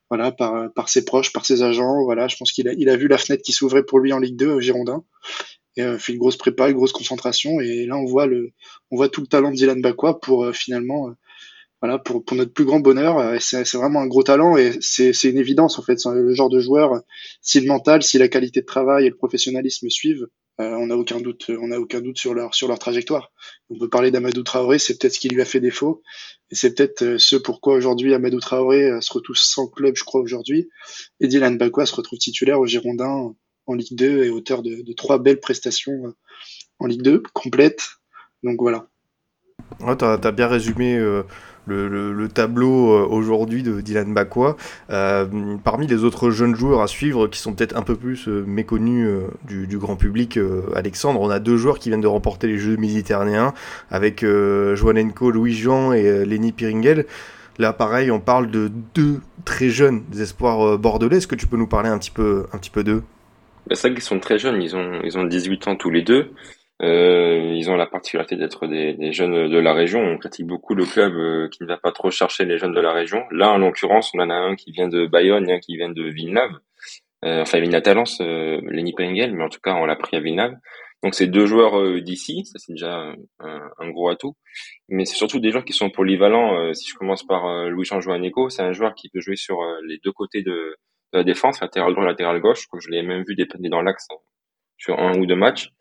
voilà, 0.10 0.32
par, 0.32 0.72
par 0.74 0.90
ses 0.90 1.06
proches, 1.06 1.32
par 1.32 1.46
ses 1.46 1.64
agents. 1.64 2.04
Voilà, 2.04 2.28
je 2.28 2.36
pense 2.36 2.52
qu'il 2.52 2.68
a, 2.68 2.74
il 2.74 2.90
a 2.90 2.96
vu 2.98 3.08
la 3.08 3.18
fenêtre 3.18 3.44
qui 3.44 3.54
s'ouvrait 3.54 3.84
pour 3.84 4.00
lui 4.00 4.14
en 4.14 4.20
Ligue 4.20 4.36
2 4.36 4.48
au 4.48 4.60
Girondin. 4.60 5.04
Et 5.78 5.84
euh, 5.84 5.98
fait 5.98 6.14
une 6.14 6.20
grosse 6.20 6.38
prépa, 6.38 6.70
une 6.70 6.76
grosse 6.76 6.92
concentration. 6.92 7.60
Et 7.62 7.86
là, 7.86 7.98
on 7.98 8.06
voit 8.06 8.26
le, 8.26 8.52
on 8.92 8.98
voit 8.98 9.10
tout 9.10 9.22
le 9.22 9.28
talent 9.28 9.52
de 9.52 9.56
Dylan 9.56 9.82
Bakwa 9.82 10.20
pour 10.20 10.46
euh, 10.46 10.52
finalement, 10.52 11.10
voilà, 11.82 12.00
pour, 12.00 12.24
pour 12.26 12.36
notre 12.38 12.54
plus 12.54 12.66
grand 12.66 12.80
bonheur. 12.80 13.40
c'est, 13.42 13.66
c'est 13.66 13.78
vraiment 13.78 14.02
un 14.02 14.08
gros 14.08 14.24
talent 14.24 14.58
et 14.58 14.74
c'est, 14.82 15.12
une 15.24 15.38
évidence 15.38 15.78
en 15.78 15.84
fait. 15.84 16.00
Le 16.06 16.34
genre 16.34 16.50
de 16.50 16.60
joueur, 16.60 17.02
si 17.42 17.60
le 17.60 17.68
mental, 17.68 18.04
si 18.04 18.18
la 18.18 18.28
qualité 18.28 18.62
de 18.62 18.66
travail 18.66 19.06
et 19.06 19.10
le 19.10 19.16
professionnalisme 19.16 19.90
suivent, 19.90 20.28
euh, 20.60 20.72
on 20.72 20.88
n'a 20.88 20.98
aucun 20.98 21.22
doute, 21.22 21.52
on 21.62 21.72
a 21.72 21.78
aucun 21.78 22.02
doute 22.02 22.18
sur 22.18 22.34
leur 22.34 22.56
sur 22.56 22.68
leur 22.68 22.80
trajectoire. 22.80 23.32
On 23.70 23.78
peut 23.78 23.90
parler 23.90 24.10
d'Amadou 24.10 24.42
Traoré, 24.42 24.80
c'est 24.80 24.98
peut-être 24.98 25.14
ce 25.14 25.20
qui 25.20 25.30
lui 25.30 25.42
a 25.42 25.46
fait 25.46 25.60
défaut, 25.60 26.02
et 26.50 26.56
c'est 26.56 26.74
peut-être 26.74 27.04
euh, 27.04 27.18
ce 27.20 27.36
pourquoi 27.36 27.76
aujourd'hui 27.76 28.16
Amadou 28.16 28.40
Traoré 28.40 28.90
euh, 28.90 29.02
se 29.02 29.14
retrouve 29.14 29.36
sans 29.36 29.68
club, 29.68 29.96
je 29.96 30.04
crois 30.04 30.22
aujourd'hui, 30.22 30.68
et 31.20 31.28
Dylan 31.28 31.60
Bakwa 31.60 31.86
se 31.86 31.94
retrouve 31.94 32.18
titulaire 32.18 32.60
au 32.60 32.66
Girondin 32.66 33.36
en 33.68 33.74
Ligue 33.76 33.96
2 33.96 34.24
et 34.24 34.30
auteur 34.30 34.64
de, 34.64 34.82
de 34.82 34.94
trois 34.94 35.20
belles 35.20 35.40
prestations 35.40 36.16
en 36.80 36.88
Ligue 36.88 37.04
2 37.04 37.22
complètes. 37.34 37.90
Donc 38.42 38.60
voilà. 38.60 38.88
Ouais, 39.82 39.96
tu 39.96 40.06
as, 40.06 40.32
bien 40.32 40.48
résumé 40.48 40.98
le, 41.68 42.28
tableau 42.28 43.08
aujourd'hui 43.10 43.64
de 43.64 43.82
Dylan 43.82 44.14
Bakwa. 44.14 44.58
parmi 44.88 45.88
les 45.88 46.04
autres 46.04 46.30
jeunes 46.30 46.56
joueurs 46.56 46.82
à 46.82 46.88
suivre 46.88 47.28
qui 47.28 47.40
sont 47.40 47.54
peut-être 47.54 47.76
un 47.76 47.82
peu 47.82 47.96
plus 47.96 48.28
méconnus 48.28 49.08
du, 49.48 49.78
grand 49.78 49.96
public, 49.96 50.40
Alexandre, 50.76 51.22
on 51.22 51.30
a 51.30 51.40
deux 51.40 51.58
joueurs 51.58 51.80
qui 51.80 51.90
viennent 51.90 52.02
de 52.02 52.08
remporter 52.08 52.48
les 52.48 52.58
Jeux 52.58 52.78
méditerranéens 52.78 53.54
avec 53.92 54.24
Joanenko, 54.24 55.32
Louis-Jean 55.32 55.94
et 55.94 56.26
Lenny 56.26 56.52
Piringel. 56.52 57.06
Là, 57.60 57.74
pareil, 57.74 58.12
on 58.12 58.20
parle 58.20 58.52
de 58.52 58.70
deux 58.94 59.20
très 59.44 59.70
jeunes 59.70 60.04
espoirs 60.20 60.78
bordelais. 60.78 61.18
Est-ce 61.18 61.28
que 61.28 61.36
tu 61.36 61.48
peux 61.48 61.58
nous 61.58 61.68
parler 61.68 61.90
un 61.90 61.98
petit 61.98 62.12
peu, 62.12 62.46
un 62.54 62.58
petit 62.58 62.70
peu 62.70 62.84
d'eux? 62.84 63.04
Bah, 63.68 63.76
C'est 63.76 63.88
vrai 63.88 63.96
qu'ils 63.96 64.04
sont 64.04 64.20
très 64.20 64.40
jeunes, 64.40 64.62
ils 64.62 64.76
ont, 64.76 65.02
ils 65.04 65.18
ont 65.18 65.26
18 65.26 65.68
ans 65.68 65.76
tous 65.76 65.90
les 65.90 66.02
deux. 66.02 66.32
Euh, 66.84 67.54
ils 67.56 67.72
ont 67.72 67.76
la 67.76 67.88
particularité 67.88 68.36
d'être 68.36 68.68
des, 68.68 68.94
des, 68.94 69.12
jeunes 69.12 69.50
de 69.50 69.58
la 69.58 69.74
région. 69.74 70.00
On 70.00 70.18
critique 70.18 70.46
beaucoup 70.46 70.76
le 70.76 70.86
club 70.86 71.14
euh, 71.16 71.50
qui 71.50 71.64
ne 71.64 71.68
va 71.68 71.78
pas 71.78 71.92
trop 71.92 72.12
chercher 72.12 72.46
les 72.46 72.58
jeunes 72.58 72.74
de 72.74 72.80
la 72.80 72.94
région. 72.94 73.24
Là, 73.32 73.52
en 73.52 73.58
l'occurrence, 73.58 74.12
on 74.14 74.20
en 74.20 74.30
a 74.30 74.36
un 74.36 74.56
qui 74.56 74.72
vient 74.72 74.88
de 74.88 75.08
Bayonne 75.08 75.50
et 75.50 75.54
un 75.54 75.60
qui 75.60 75.76
vient 75.76 75.90
de 75.90 76.04
Villeneuve. 76.04 76.52
Euh, 77.26 77.42
enfin, 77.42 77.60
Villeneuve 77.60 77.82
Talence, 77.82 78.20
euh, 78.22 78.62
Lenny 78.70 78.94
Pengel, 78.94 79.36
mais 79.36 79.44
en 79.44 79.50
tout 79.50 79.60
cas, 79.60 79.74
on 79.74 79.86
l'a 79.86 79.96
pris 79.96 80.18
à 80.18 80.20
Villeneuve. 80.20 80.54
Donc, 81.04 81.16
c'est 81.16 81.28
deux 81.28 81.46
joueurs 81.48 81.80
euh, 81.80 82.02
d'ici. 82.02 82.46
Ça, 82.46 82.60
c'est 82.60 82.74
déjà 82.74 83.14
un, 83.40 83.72
un, 83.80 83.90
gros 83.90 84.10
atout. 84.10 84.36
Mais 84.90 85.06
c'est 85.06 85.16
surtout 85.16 85.40
des 85.40 85.50
joueurs 85.52 85.66
qui 85.66 85.74
sont 85.74 85.90
polyvalents. 85.90 86.60
Euh, 86.60 86.74
si 86.74 86.90
je 86.90 86.96
commence 86.96 87.26
par 87.26 87.70
Louis-Jean 87.70 88.02
Joanneco, 88.02 88.50
c'est 88.50 88.62
un 88.62 88.74
joueur 88.74 88.94
qui 88.96 89.10
peut 89.10 89.20
jouer 89.20 89.36
sur 89.36 89.60
les 89.88 90.00
deux 90.04 90.12
côtés 90.12 90.44
de, 90.44 90.78
de 91.14 91.18
la 91.18 91.24
défense, 91.24 91.60
latéral 91.62 91.94
droit, 91.94 92.06
latéral 92.06 92.40
gauche. 92.40 92.68
Je 92.80 92.90
l'ai 92.90 93.02
même 93.02 93.24
vu 93.28 93.36
dépendre 93.36 93.68
dans 93.70 93.82
l'axe 93.82 94.08
sur 94.78 95.00
un 95.00 95.18
ou 95.18 95.26
deux 95.26 95.36
matchs. 95.36 95.72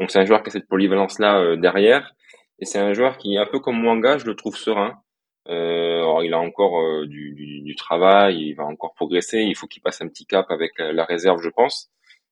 Donc 0.00 0.10
c'est 0.10 0.18
un 0.18 0.24
joueur 0.24 0.42
qui 0.42 0.48
a 0.48 0.52
cette 0.52 0.68
polyvalence-là 0.68 1.40
euh, 1.40 1.56
derrière. 1.56 2.14
Et 2.58 2.64
c'est 2.64 2.78
un 2.78 2.92
joueur 2.92 3.18
qui, 3.18 3.36
un 3.36 3.46
peu 3.46 3.60
comme 3.60 3.80
Mwanga, 3.80 4.18
je 4.18 4.26
le 4.26 4.34
trouve 4.34 4.56
serein. 4.56 5.02
Euh, 5.48 6.22
il 6.24 6.34
a 6.34 6.38
encore 6.38 6.80
euh, 6.80 7.06
du, 7.06 7.74
travail, 7.76 8.38
il 8.48 8.54
va 8.54 8.64
encore 8.64 8.94
progresser. 8.94 9.40
Il 9.40 9.54
faut 9.54 9.66
qu'il 9.66 9.82
passe 9.82 10.00
un 10.00 10.08
petit 10.08 10.26
cap 10.26 10.46
avec 10.50 10.72
la, 10.78 11.04
réserve, 11.04 11.40
je 11.42 11.50
pense. 11.50 11.90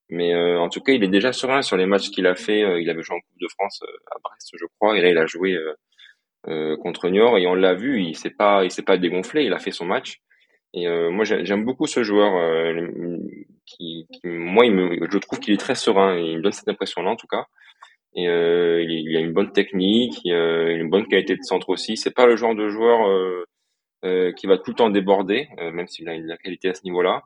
Mais 0.09 0.35
euh, 0.35 0.59
en 0.61 0.69
tout 0.69 0.81
cas, 0.81 0.93
il 0.93 1.05
est 1.05 1.09
déjà 1.09 1.33
serein 1.33 1.63
sur 1.63 1.77
les 1.77 1.87
matchs 1.87 2.11
qu'il 2.11 2.27
a 2.27 2.35
fait. 2.35 2.83
il 2.83 2.91
avait 2.91 3.03
joué 3.03 3.17
en 3.17 3.21
Coupe 3.21 3.41
de 3.41 3.49
France 3.49 3.83
à 4.11 4.19
Brest, 4.23 4.51
je 4.59 4.67
crois, 4.79 4.97
et 4.99 5.03
là 5.03 5.11
il 5.11 5.19
a 5.19 5.27
joué 5.27 5.59
contre 6.83 7.09
Niort 7.09 7.39
et 7.39 7.47
on 7.47 7.55
l'a 7.55 7.75
vu. 7.75 8.03
Il 8.03 8.17
s'est 8.17 8.31
pas, 8.31 8.65
il 8.65 8.71
s'est 8.71 8.83
pas 8.83 8.99
dégonflé. 8.99 9.45
Il 9.45 9.53
a 9.53 9.59
fait 9.59 9.71
son 9.71 9.87
match. 9.87 10.21
Et 10.73 10.89
moi, 10.89 11.25
j'aime 11.25 11.65
beaucoup 11.65 11.87
ce 11.87 12.03
joueur. 12.03 12.33
Qui, 13.67 14.07
qui, 14.13 14.27
moi, 14.29 14.67
il 14.67 14.73
me, 14.73 15.09
je 15.11 15.19
trouve 15.19 15.41
qu'il 15.41 15.55
est 15.55 15.59
très 15.59 15.75
serein. 15.75 16.17
Il 16.19 16.39
me 16.39 16.43
donne 16.43 16.53
cette 16.53 16.69
impression-là, 16.69 17.11
en 17.11 17.17
tout 17.17 17.27
cas. 17.27 17.47
Et 18.15 18.29
euh, 18.29 18.83
il, 18.83 19.17
a 19.17 19.21
une 19.21 19.33
bonne 19.33 19.53
technique, 19.53 20.21
il 20.25 20.33
a 20.33 20.71
une 20.73 20.89
bonne 20.89 21.07
qualité 21.09 21.37
de 21.37 21.43
centre 21.43 21.69
aussi. 21.71 21.97
C'est 21.97 22.15
pas 22.15 22.27
le 22.27 22.37
genre 22.37 22.55
de 22.55 22.69
joueur 22.69 23.09
euh, 23.09 23.45
euh, 24.05 24.33
qui 24.33 24.47
va 24.47 24.59
tout 24.59 24.73
le 24.73 24.77
temps 24.77 24.91
déborder, 24.91 25.49
euh, 25.61 25.71
même 25.71 25.87
s'il 25.89 26.07
a 26.11 26.15
une 26.15 26.27
la 26.27 26.37
qualité 26.37 26.69
à 26.69 26.75
ce 26.75 26.83
niveau-là. 26.85 27.23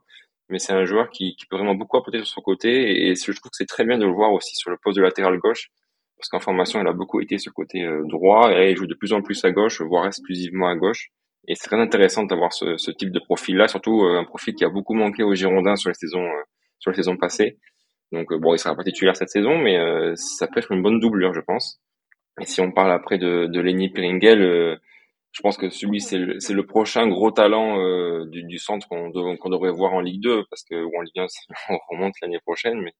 Mais 0.48 0.61
c'est 0.61 0.72
un 0.72 0.85
joueur 0.85 1.11
qui, 1.11 1.35
qui, 1.35 1.44
peut 1.46 1.57
vraiment 1.57 1.74
beaucoup 1.74 1.96
apporter 1.96 2.18
sur 2.18 2.29
son 2.29 2.40
côté. 2.40 3.09
Et, 3.09 3.16
je 3.16 3.33
trouve 3.33 3.51
que 3.51 3.57
c'est 3.57 3.66
très 3.66 3.85
bien 3.85 3.98
de 3.98 4.07
le 4.07 4.12
voir 4.12 4.33
aussi 4.33 4.55
sur 4.55 4.70
le 4.70 4.77
poste 4.77 4.96
de 4.96 5.03
latéral 5.03 5.38
gauche, 5.38 5.70
parce 6.16 6.29
qu'en 6.29 6.38
formation, 6.40 6.81
il 6.81 6.87
a 6.87 6.92
beaucoup 6.92 7.20
été 7.20 7.38
sur 7.38 7.51
le 7.51 7.55
côté 7.55 7.83
euh, 7.83 8.05
droit 8.07 8.53
et 8.53 8.70
il 8.70 8.77
joue 8.77 8.87
de 8.87 8.94
plus 8.94 9.12
en 9.12 9.22
plus 9.22 9.44
à 9.44 9.51
gauche, 9.51 9.83
voire 9.83 10.07
exclusivement 10.07 10.68
à 10.68 10.77
gauche. 10.77 11.11
Et 11.46 11.55
c'est 11.55 11.68
très 11.68 11.81
intéressant 11.81 12.24
d'avoir 12.24 12.53
ce, 12.53 12.77
ce, 12.77 12.90
type 12.90 13.11
de 13.11 13.20
profil-là, 13.20 13.68
surtout 13.68 14.03
un 14.03 14.24
profil 14.24 14.55
qui 14.55 14.64
a 14.64 14.68
beaucoup 14.68 14.94
manqué 14.94 15.22
aux 15.22 15.35
Girondins 15.35 15.77
sur 15.77 15.88
les 15.88 15.94
saisons 15.94 16.29
sur 16.79 16.90
les 16.90 16.96
saisons 16.96 17.16
passées. 17.16 17.59
Donc 18.12 18.33
euh, 18.33 18.38
bon, 18.38 18.55
il 18.55 18.59
sera 18.59 18.74
pas 18.74 18.85
titulaire 18.85 19.16
cette 19.16 19.31
saison, 19.31 19.59
mais 19.59 19.79
euh, 19.79 20.14
ça 20.16 20.46
peut 20.46 20.59
être 20.61 20.72
une 20.72 20.83
bonne 20.83 21.01
doublure, 21.01 21.35
je 21.35 21.40
pense. 21.40 21.81
Et 22.40 22.46
si 22.46 22.61
on 22.61 22.72
parle 22.72 22.92
après 22.92 23.18
de, 23.18 23.46
de 23.46 23.61
Lenny 23.61 23.90
Piringel, 23.90 24.40
euh, 24.42 24.77
je 25.33 25.42
pense 25.42 25.59
que 25.59 25.68
celui 25.68 26.01
c'est 26.01 26.18
le, 26.18 26.38
le, 26.38 26.66
prochain 26.66 27.07
gros 27.07 27.31
talent 27.31 27.77
du, 28.27 28.44
du, 28.44 28.59
centre 28.59 28.88
qu'on 28.88 29.12
qu'on 29.12 29.51
devrait 29.51 29.70
voir 29.70 29.92
en 29.92 30.01
Ligue 30.01 30.22
2, 30.22 30.44
parce 30.48 30.64
que 30.64 30.74
ou 30.74 30.90
en 30.96 31.03
Ligue 31.03 31.18
1, 31.18 31.27
on 31.70 31.79
remonte 31.90 32.14
l'année 32.22 32.40
prochaine, 32.40 32.81
mais 32.81 32.92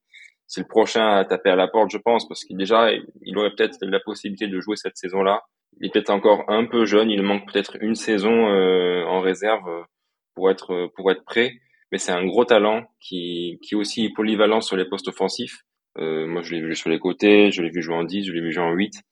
c'est 0.47 0.61
le 0.61 0.67
prochain 0.67 1.17
à 1.17 1.25
taper 1.25 1.51
à 1.51 1.57
la 1.57 1.69
porte, 1.69 1.91
je 1.91 1.99
pense, 1.99 2.29
parce 2.29 2.45
qu'il 2.45 2.57
déjà, 2.57 2.91
il 3.23 3.39
aurait 3.39 3.55
peut-être 3.57 3.79
la 3.83 4.01
possibilité 4.01 4.47
de 4.47 4.61
jouer 4.61 4.77
cette 4.77 4.97
saison-là. 4.97 5.43
Il 5.81 5.87
est 5.87 5.93
peut-être 5.93 6.11
encore 6.11 6.45
un 6.49 6.65
peu 6.65 6.85
jeune, 6.85 7.11
il 7.11 7.23
manque 7.23 7.51
peut-être 7.53 7.77
une 7.81 7.95
saison 7.95 8.49
en 8.49 9.21
réserve 9.21 9.87
pour 10.35 10.51
être 10.51 10.91
pour 10.97 11.11
être 11.11 11.25
prêt 11.25 11.53
mais 11.91 11.99
c'est 11.99 12.13
un 12.13 12.27
gros 12.27 12.45
talent 12.45 12.85
qui, 13.01 13.59
qui 13.63 13.75
est 13.75 13.77
aussi 13.77 14.09
polyvalent 14.11 14.61
sur 14.61 14.77
les 14.77 14.85
postes 14.85 15.09
offensifs. 15.09 15.65
Euh, 15.99 16.27
moi, 16.27 16.43
je 16.43 16.55
l'ai 16.55 16.61
vu 16.61 16.75
sur 16.75 16.91
les 16.91 16.99
côtés, 16.99 17.51
je 17.51 17.63
l'ai 17.63 17.71
vu 17.71 17.83
jouer 17.83 17.97
en 17.97 18.05
10, 18.05 18.27
je 18.27 18.33
l'ai 18.33 18.41
vu 18.41 18.53
jouer 18.53 18.65
en 18.65 18.73
8. 18.73 19.03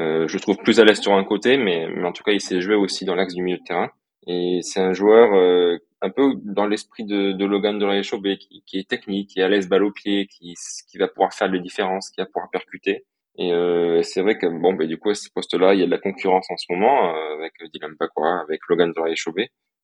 Euh, 0.00 0.26
je 0.26 0.34
le 0.34 0.40
trouve 0.40 0.56
plus 0.56 0.80
à 0.80 0.84
l'aise 0.84 1.00
sur 1.00 1.12
un 1.12 1.24
côté, 1.24 1.56
mais, 1.56 1.88
mais 1.88 2.04
en 2.04 2.12
tout 2.12 2.22
cas, 2.22 2.32
il 2.32 2.40
s'est 2.40 2.60
joué 2.60 2.74
aussi 2.74 3.04
dans 3.04 3.14
l'axe 3.14 3.34
du 3.34 3.42
milieu 3.42 3.58
de 3.58 3.62
terrain. 3.62 3.90
Et 4.26 4.60
c'est 4.62 4.80
un 4.80 4.92
joueur 4.92 5.34
euh, 5.34 5.76
un 6.00 6.10
peu 6.10 6.34
dans 6.44 6.66
l'esprit 6.66 7.04
de, 7.04 7.32
de 7.32 7.44
Logan 7.44 7.78
de 7.78 7.84
la 7.84 8.00
qui, 8.00 8.62
qui 8.66 8.78
est 8.78 8.88
technique, 8.88 9.30
qui 9.30 9.40
est 9.40 9.42
à 9.42 9.48
l'aise 9.48 9.68
balle 9.68 9.84
au 9.84 9.92
pied, 9.92 10.26
qui, 10.26 10.54
qui 10.88 10.98
va 10.98 11.08
pouvoir 11.08 11.34
faire 11.34 11.48
les 11.48 11.60
différences, 11.60 12.10
qui 12.10 12.20
va 12.20 12.26
pouvoir 12.26 12.48
percuter. 12.50 13.04
Et 13.38 13.52
euh, 13.52 14.02
c'est 14.02 14.20
vrai 14.20 14.36
que 14.36 14.46
bon, 14.46 14.74
ben 14.74 14.86
du 14.86 14.98
coup, 14.98 15.10
à 15.10 15.14
ce 15.14 15.28
poste-là, 15.34 15.74
il 15.74 15.80
y 15.80 15.82
a 15.82 15.86
de 15.86 15.90
la 15.90 15.98
concurrence 15.98 16.46
en 16.50 16.56
ce 16.56 16.66
moment 16.70 17.14
euh, 17.14 17.34
avec 17.34 17.52
Dylan 17.72 17.94
Bakwa, 17.98 18.40
avec 18.40 18.60
Logan 18.68 18.92
de 18.92 19.00
la 19.00 19.14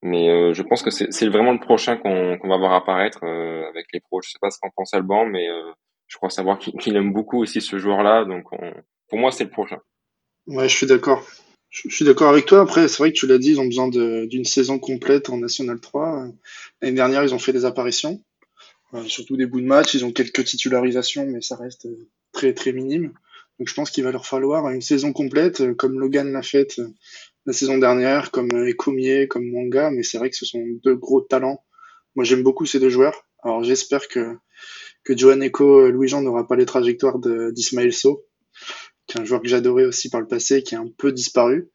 mais 0.02 0.30
euh, 0.30 0.54
je 0.54 0.62
pense 0.62 0.82
que 0.82 0.90
c'est 0.90 1.28
vraiment 1.28 1.52
le 1.52 1.58
prochain 1.58 1.96
qu'on 1.96 2.38
va 2.48 2.56
voir 2.56 2.72
apparaître 2.72 3.24
euh, 3.24 3.68
avec 3.68 3.86
les 3.92 4.00
pros. 4.00 4.20
Je 4.22 4.30
sais 4.30 4.38
pas 4.40 4.50
ce 4.50 4.58
qu'en 4.60 4.70
pense 4.76 4.94
Alban, 4.94 5.26
mais 5.26 5.48
euh, 5.48 5.72
je 6.06 6.16
crois 6.16 6.30
savoir 6.30 6.58
qu'il 6.58 6.96
aime 6.96 7.12
beaucoup 7.12 7.42
aussi 7.42 7.60
ce 7.60 7.78
joueur-là. 7.78 8.24
Donc 8.24 8.44
pour 9.08 9.18
moi, 9.18 9.32
c'est 9.32 9.44
le 9.44 9.50
prochain. 9.50 9.78
Ouais, 10.46 10.68
je 10.68 10.76
suis 10.76 10.86
d'accord. 10.86 11.26
Je, 11.68 11.88
suis 11.90 12.04
d'accord 12.04 12.30
avec 12.30 12.46
toi. 12.46 12.60
Après, 12.60 12.86
c'est 12.88 12.98
vrai 12.98 13.12
que 13.12 13.18
tu 13.18 13.26
l'as 13.26 13.38
dit, 13.38 13.50
ils 13.50 13.60
ont 13.60 13.66
besoin 13.66 13.88
d'une 13.88 14.44
saison 14.44 14.78
complète 14.78 15.28
en 15.30 15.36
National 15.36 15.80
3. 15.80 16.28
L'année 16.80 16.94
dernière, 16.94 17.24
ils 17.24 17.34
ont 17.34 17.38
fait 17.38 17.52
des 17.52 17.66
apparitions, 17.66 18.22
surtout 19.06 19.36
des 19.36 19.46
bouts 19.46 19.60
de 19.60 19.66
match. 19.66 19.92
Ils 19.94 20.04
ont 20.04 20.12
quelques 20.12 20.44
titularisations, 20.44 21.26
mais 21.26 21.42
ça 21.42 21.56
reste 21.56 21.88
très 22.32 22.54
très 22.54 22.72
minime. 22.72 23.12
Donc 23.58 23.68
je 23.68 23.74
pense 23.74 23.90
qu'il 23.90 24.04
va 24.04 24.12
leur 24.12 24.26
falloir 24.26 24.68
une 24.70 24.82
saison 24.82 25.12
complète, 25.12 25.74
comme 25.76 25.98
Logan 25.98 26.32
l'a 26.32 26.42
faite 26.42 26.80
la 27.48 27.52
saison 27.54 27.78
dernière, 27.78 28.30
comme 28.30 28.50
Ecomier, 28.52 29.26
comme 29.26 29.48
Mwanga, 29.48 29.90
mais 29.90 30.02
c'est 30.02 30.18
vrai 30.18 30.28
que 30.28 30.36
ce 30.36 30.44
sont 30.44 30.62
deux 30.84 30.94
gros 30.94 31.22
talents. 31.22 31.64
Moi, 32.14 32.24
j'aime 32.24 32.42
beaucoup 32.42 32.66
ces 32.66 32.78
deux 32.78 32.90
joueurs. 32.90 33.24
Alors, 33.42 33.64
j'espère 33.64 34.06
que, 34.08 34.36
que 35.02 35.16
Johan 35.16 35.40
Eco, 35.40 35.90
Louis-Jean 35.90 36.20
n'aura 36.20 36.46
pas 36.46 36.56
les 36.56 36.66
trajectoires 36.66 37.18
d'Ismaël 37.18 37.92
So, 37.92 38.26
qui 39.06 39.16
est 39.16 39.20
un 39.20 39.24
joueur 39.24 39.40
que 39.40 39.48
j'adorais 39.48 39.86
aussi 39.86 40.10
par 40.10 40.20
le 40.20 40.26
passé, 40.26 40.62
qui 40.62 40.74
est 40.74 40.78
un 40.78 40.90
peu 40.98 41.10
disparu. 41.10 41.70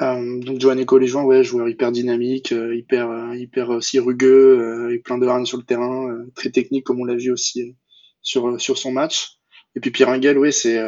Euh, 0.00 0.40
donc 0.40 0.58
Johan 0.58 0.78
Eco, 0.78 0.96
les 0.96 1.06
joueurs, 1.06 1.26
ouais, 1.26 1.44
joueur 1.44 1.68
hyper 1.68 1.92
dynamique, 1.92 2.52
euh, 2.52 2.74
hyper, 2.74 3.10
euh, 3.10 3.36
hyper 3.36 3.70
aussi 3.70 3.98
rugueux, 3.98 4.58
euh, 4.58 5.00
plein 5.04 5.18
de 5.18 5.26
harnes 5.26 5.46
sur 5.46 5.58
le 5.58 5.64
terrain, 5.64 6.10
euh, 6.10 6.32
très 6.34 6.50
technique 6.50 6.84
comme 6.84 7.00
on 7.00 7.04
l'a 7.04 7.14
vu 7.14 7.30
aussi 7.30 7.76
sur 8.22 8.60
sur 8.60 8.78
son 8.78 8.90
match. 8.90 9.38
Et 9.76 9.80
puis 9.80 9.90
Pierre 9.90 10.08
Engel, 10.08 10.38
ouais, 10.38 10.52
c'est 10.52 10.80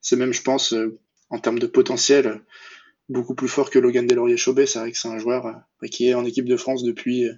c'est 0.00 0.16
même, 0.16 0.32
je 0.32 0.42
pense, 0.42 0.74
en 1.30 1.38
termes 1.38 1.58
de 1.58 1.66
potentiel, 1.66 2.40
beaucoup 3.08 3.34
plus 3.34 3.48
fort 3.48 3.70
que 3.70 3.78
Logan 3.78 4.06
Delaurier-Chaubet. 4.06 4.66
C'est 4.66 4.78
vrai 4.78 4.92
que 4.92 4.98
c'est 4.98 5.08
un 5.08 5.18
joueur 5.18 5.46
euh, 5.46 5.88
qui 5.88 6.08
est 6.08 6.14
en 6.14 6.24
équipe 6.24 6.44
de 6.44 6.56
France 6.56 6.82
depuis, 6.82 7.26
euh, 7.26 7.32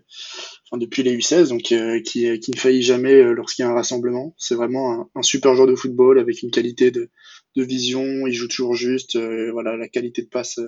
enfin, 0.66 0.78
depuis 0.78 1.02
les 1.02 1.16
U16, 1.16 1.48
donc 1.48 1.72
euh, 1.72 2.00
qui, 2.00 2.38
qui 2.40 2.50
ne 2.50 2.56
faillit 2.56 2.82
jamais 2.82 3.22
lorsqu'il 3.34 3.64
y 3.64 3.66
a 3.66 3.70
un 3.70 3.74
rassemblement. 3.74 4.34
C'est 4.36 4.54
vraiment 4.54 5.10
un, 5.14 5.22
super 5.22 5.54
joueur 5.54 5.68
de 5.68 5.74
football 5.74 6.18
avec 6.18 6.42
une 6.42 6.50
qualité 6.50 6.90
de, 6.90 7.10
de 7.56 7.62
vision. 7.62 8.26
Il 8.26 8.32
joue 8.32 8.48
toujours 8.48 8.74
juste. 8.74 9.16
voilà, 9.52 9.76
la 9.76 9.88
qualité 9.88 10.22
de 10.22 10.28
passe 10.28 10.60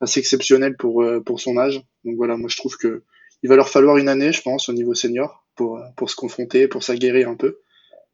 assez 0.00 0.20
exceptionnelle 0.20 0.76
pour 0.76 1.04
pour 1.24 1.40
son 1.40 1.56
âge. 1.56 1.82
Donc 2.04 2.16
voilà, 2.16 2.36
moi 2.36 2.48
je 2.48 2.56
trouve 2.56 2.76
que 2.76 3.02
il 3.42 3.48
va 3.48 3.56
leur 3.56 3.68
falloir 3.68 3.98
une 3.98 4.08
année, 4.08 4.32
je 4.32 4.42
pense, 4.42 4.68
au 4.68 4.72
niveau 4.72 4.94
senior 4.94 5.46
pour 5.54 5.80
pour 5.96 6.10
se 6.10 6.16
confronter, 6.16 6.68
pour 6.68 6.82
s'aguerrir 6.82 7.28
un 7.28 7.36
peu. 7.36 7.58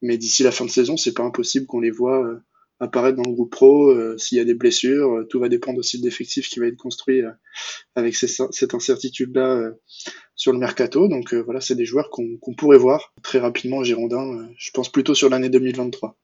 Mais 0.02 0.18
d'ici 0.18 0.42
la 0.42 0.50
fin 0.50 0.64
de 0.64 0.70
saison, 0.70 0.96
c'est 0.96 1.14
pas 1.14 1.22
impossible 1.22 1.66
qu'on 1.66 1.80
les 1.80 1.90
voit 1.90 2.40
apparaître 2.80 3.16
dans 3.16 3.28
le 3.28 3.34
groupe 3.34 3.50
pro. 3.50 3.90
Euh, 3.90 4.16
s'il 4.18 4.38
y 4.38 4.40
a 4.40 4.44
des 4.44 4.54
blessures, 4.54 5.12
euh, 5.12 5.24
tout 5.24 5.40
va 5.40 5.48
dépendre 5.48 5.78
aussi 5.78 5.98
de 5.98 6.04
l'effectif 6.04 6.48
qui 6.48 6.60
va 6.60 6.66
être 6.66 6.76
construit 6.76 7.22
euh, 7.22 7.30
avec 7.94 8.14
cette 8.14 8.74
incertitude-là 8.74 9.72
sur 10.34 10.52
le 10.52 10.58
mercato. 10.58 11.08
Donc 11.08 11.34
voilà, 11.34 11.60
c'est 11.60 11.74
des 11.74 11.84
joueurs 11.84 12.10
qu'on 12.10 12.54
pourrait 12.56 12.78
voir 12.78 13.12
très 13.22 13.38
rapidement 13.38 13.82
Girondin, 13.82 14.48
je 14.58 14.70
pense 14.72 14.90
plutôt 14.90 15.14
sur 15.14 15.28
l'année 15.28 15.48
2023. 15.48 16.16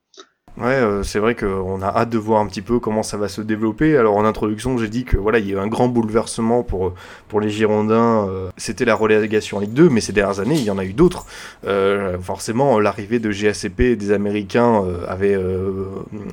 Ouais, 0.59 0.67
euh, 0.67 1.05
c'est 1.05 1.21
vrai 1.21 1.37
qu'on 1.37 1.81
a 1.81 1.87
hâte 1.87 2.11
de 2.11 2.19
voir 2.19 2.41
un 2.41 2.47
petit 2.47 2.61
peu 2.61 2.81
comment 2.81 3.05
ça 3.05 3.17
va 3.17 3.29
se 3.29 3.41
développer. 3.41 3.97
Alors 3.97 4.17
en 4.17 4.25
introduction, 4.25 4.77
j'ai 4.79 4.89
dit 4.89 5.05
que 5.05 5.17
voilà, 5.17 5.39
il 5.39 5.49
y 5.49 5.53
a 5.53 5.55
eu 5.55 5.59
un 5.59 5.69
grand 5.69 5.89
bouleversement 5.89 6.65
pour 6.65 6.93
pour 7.29 7.41
les 7.41 7.51
Girondins. 7.51 8.27
Euh, 8.29 8.51
c'était 8.57 8.85
la 8.85 8.97
relégation 8.97 9.59
en 9.59 9.61
Ligue 9.61 9.73
2, 9.73 9.89
mais 9.89 10.01
ces 10.01 10.13
dernières 10.13 10.41
années, 10.41 10.57
il 10.57 10.65
y 10.65 10.71
en 10.71 10.79
a 10.79 10.85
eu 10.85 10.93
d'autres. 10.93 11.25
Euh, 11.67 12.19
forcément, 12.19 12.81
l'arrivée 12.81 13.21
de 13.21 13.31
GACP 13.31 13.81
et 13.81 13.97
des 13.97 14.11
Américains 14.11 14.83
avait, 15.09 15.39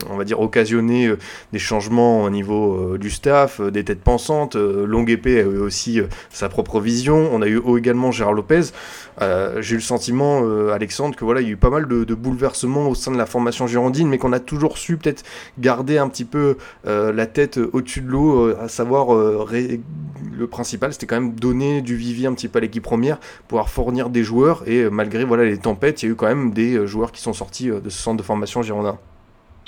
on 0.09 0.17
va 0.17 0.23
dire, 0.23 0.41
occasionné 0.41 1.11
des 1.53 1.59
changements 1.59 2.23
au 2.23 2.29
niveau 2.29 2.97
du 2.97 3.11
staff, 3.11 3.61
des 3.61 3.83
têtes 3.83 4.01
pensantes. 4.01 4.55
Longue 4.55 5.11
épée 5.11 5.39
a 5.39 5.43
eu 5.43 5.59
aussi 5.59 6.01
sa 6.31 6.49
propre 6.49 6.79
vision. 6.79 7.29
On 7.31 7.41
a 7.41 7.47
eu 7.47 7.61
également 7.77 8.11
Gérard 8.11 8.33
Lopez. 8.33 8.71
j'ai 9.19 9.73
eu 9.73 9.77
le 9.77 9.81
sentiment, 9.81 10.43
Alexandre, 10.71 11.15
que 11.15 11.23
voilà, 11.23 11.41
il 11.41 11.47
y 11.47 11.49
a 11.49 11.53
eu 11.53 11.57
pas 11.57 11.69
mal 11.69 11.87
de, 11.87 12.03
de 12.03 12.15
bouleversements 12.15 12.89
au 12.89 12.95
sein 12.95 13.11
de 13.11 13.17
la 13.17 13.25
formation 13.25 13.67
girondine 13.67 14.06
mais 14.07 14.17
qu'on 14.17 14.33
a 14.33 14.39
toujours 14.39 14.77
su 14.77 14.97
peut-être 14.97 15.23
garder 15.59 15.97
un 15.97 16.09
petit 16.09 16.25
peu 16.25 16.57
la 16.85 17.25
tête 17.27 17.57
au-dessus 17.57 18.01
de 18.01 18.07
l'eau, 18.07 18.55
à 18.57 18.67
savoir 18.67 19.15
le 19.15 20.47
principal, 20.47 20.93
c'était 20.93 21.05
quand 21.05 21.19
même 21.19 21.33
donner 21.33 21.81
du 21.81 21.95
vivier 21.95 22.27
un 22.27 22.33
petit 22.33 22.47
peu 22.47 22.57
à 22.57 22.61
l'équipe 22.61 22.83
première, 22.83 23.19
pouvoir 23.47 23.69
fournir 23.69 24.09
des 24.09 24.23
joueurs, 24.23 24.67
et 24.67 24.89
malgré 24.89 25.23
voilà 25.23 25.45
les 25.45 25.57
tempêtes, 25.57 26.03
il 26.03 26.05
y 26.07 26.09
a 26.09 26.11
eu 26.11 26.15
quand 26.15 26.27
même 26.27 26.51
des 26.51 26.85
joueurs 26.87 27.11
qui 27.11 27.21
sont 27.21 27.33
sortis 27.33 27.67
de 27.67 27.89
ce 27.89 27.97
centre 27.97 28.17
de 28.17 28.23
formation 28.23 28.61
girondin. 28.61 28.97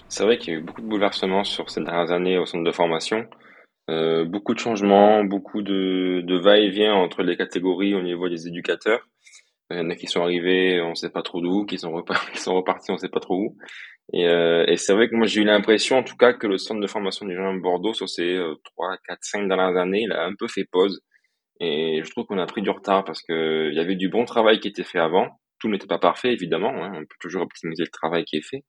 C'est 0.08 0.24
vrai 0.24 0.38
qu'il 0.38 0.54
y 0.54 0.56
a 0.58 0.60
eu 0.60 0.64
beaucoup 0.64 0.82
de 0.82 0.88
bouleversements 0.88 1.44
sur 1.44 1.70
ces 1.70 1.82
dernières 1.82 2.12
années 2.12 2.38
au 2.38 2.46
centre 2.46 2.64
de 2.64 2.72
formation. 2.72 3.26
Euh, 3.90 4.26
beaucoup 4.26 4.54
de 4.54 4.60
changements, 4.60 5.24
beaucoup 5.24 5.62
de 5.62 6.40
va-et-vient 6.40 6.94
entre 6.94 7.24
les 7.24 7.38
catégories 7.38 7.96
au 7.96 8.02
niveau 8.02 8.30
des 8.30 8.48
éducateurs. 8.48 9.08
Il 9.72 9.78
y 9.78 9.80
en 9.80 9.90
a 9.90 9.96
qui 9.96 10.08
sont 10.08 10.22
arrivés, 10.22 10.82
on 10.82 10.90
ne 10.90 10.96
sait 10.96 11.12
pas 11.12 11.22
trop 11.22 11.42
d'où, 11.42 11.66
qui 11.66 11.78
sont, 11.78 11.92
repartis, 11.92 12.32
qui 12.34 12.40
sont 12.40 12.64
on 12.90 12.98
sait 12.98 13.10
pas 13.10 13.20
trop 13.20 13.36
où. 13.36 13.58
Et, 14.14 14.28
euh, 14.28 14.66
et 14.68 14.78
c'est 14.78 14.94
vrai 14.94 15.08
que 15.08 15.16
moi 15.16 15.28
j'ai 15.28 15.42
eu 15.42 15.44
l'impression, 15.44 15.98
en 15.98 16.04
tout 16.04 16.18
cas, 16.18 16.34
que 16.34 16.48
le 16.48 16.58
centre 16.58 16.82
de 16.82 16.88
formation 16.88 17.26
du 17.28 17.36
Jean 17.36 17.54
Bordeaux 17.56 17.94
sur 17.94 18.10
ces 18.10 18.34
euh, 18.36 18.56
3, 18.76 18.98
4, 19.08 19.20
5 19.22 19.48
dernières 19.48 19.78
années, 19.78 20.02
il 20.04 20.12
a 20.12 20.26
un 20.26 20.34
peu 20.36 20.48
fait 20.48 20.66
pause. 20.72 21.02
Et 21.60 22.02
je 22.04 22.10
trouve 22.12 22.26
qu'on 22.26 22.40
a 22.40 22.46
pris 22.46 22.62
du 22.62 22.70
retard 22.70 23.04
parce 23.04 23.22
que 23.22 23.70
il 23.70 23.76
y 23.76 23.80
avait 23.80 23.96
du 23.96 24.10
bon 24.10 24.26
travail 24.26 24.60
qui 24.60 24.70
était 24.70 24.84
fait 24.84 25.00
avant. 25.00 25.28
Tout 25.60 25.70
n'était 25.70 25.88
pas 25.88 26.00
parfait, 26.00 26.32
évidemment. 26.34 26.72
Hein. 26.84 26.92
On 26.96 27.02
peut 27.02 27.18
toujours 27.20 27.44
optimiser 27.44 27.84
le 27.84 27.92
travail 27.92 28.24
qui 28.26 28.38
est 28.38 28.48
fait. 28.48 28.64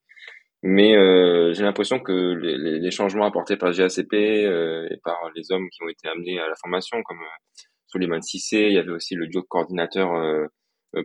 Mais 0.62 0.96
euh, 0.96 1.52
j'ai 1.54 1.62
l'impression 1.62 2.00
que 2.00 2.12
les, 2.12 2.78
les, 2.78 2.90
changements 2.90 3.24
apportés 3.24 3.56
par 3.56 3.72
GACP 3.72 4.12
euh, 4.12 4.86
et 4.90 4.98
par 5.02 5.16
les 5.34 5.50
hommes 5.52 5.68
qui 5.70 5.82
ont 5.82 5.88
été 5.88 6.06
amenés 6.08 6.38
à 6.38 6.48
la 6.48 6.54
formation, 6.60 7.02
comme 7.02 7.20
euh, 7.20 7.64
Soliman 7.90 8.22
Cissé, 8.22 8.66
il 8.66 8.74
y 8.74 8.78
avait 8.78 8.92
aussi 8.92 9.14
le 9.14 9.26
duo 9.26 9.42
coordinateur 9.42 10.12
euh, 10.14 10.44
euh, 10.44 10.48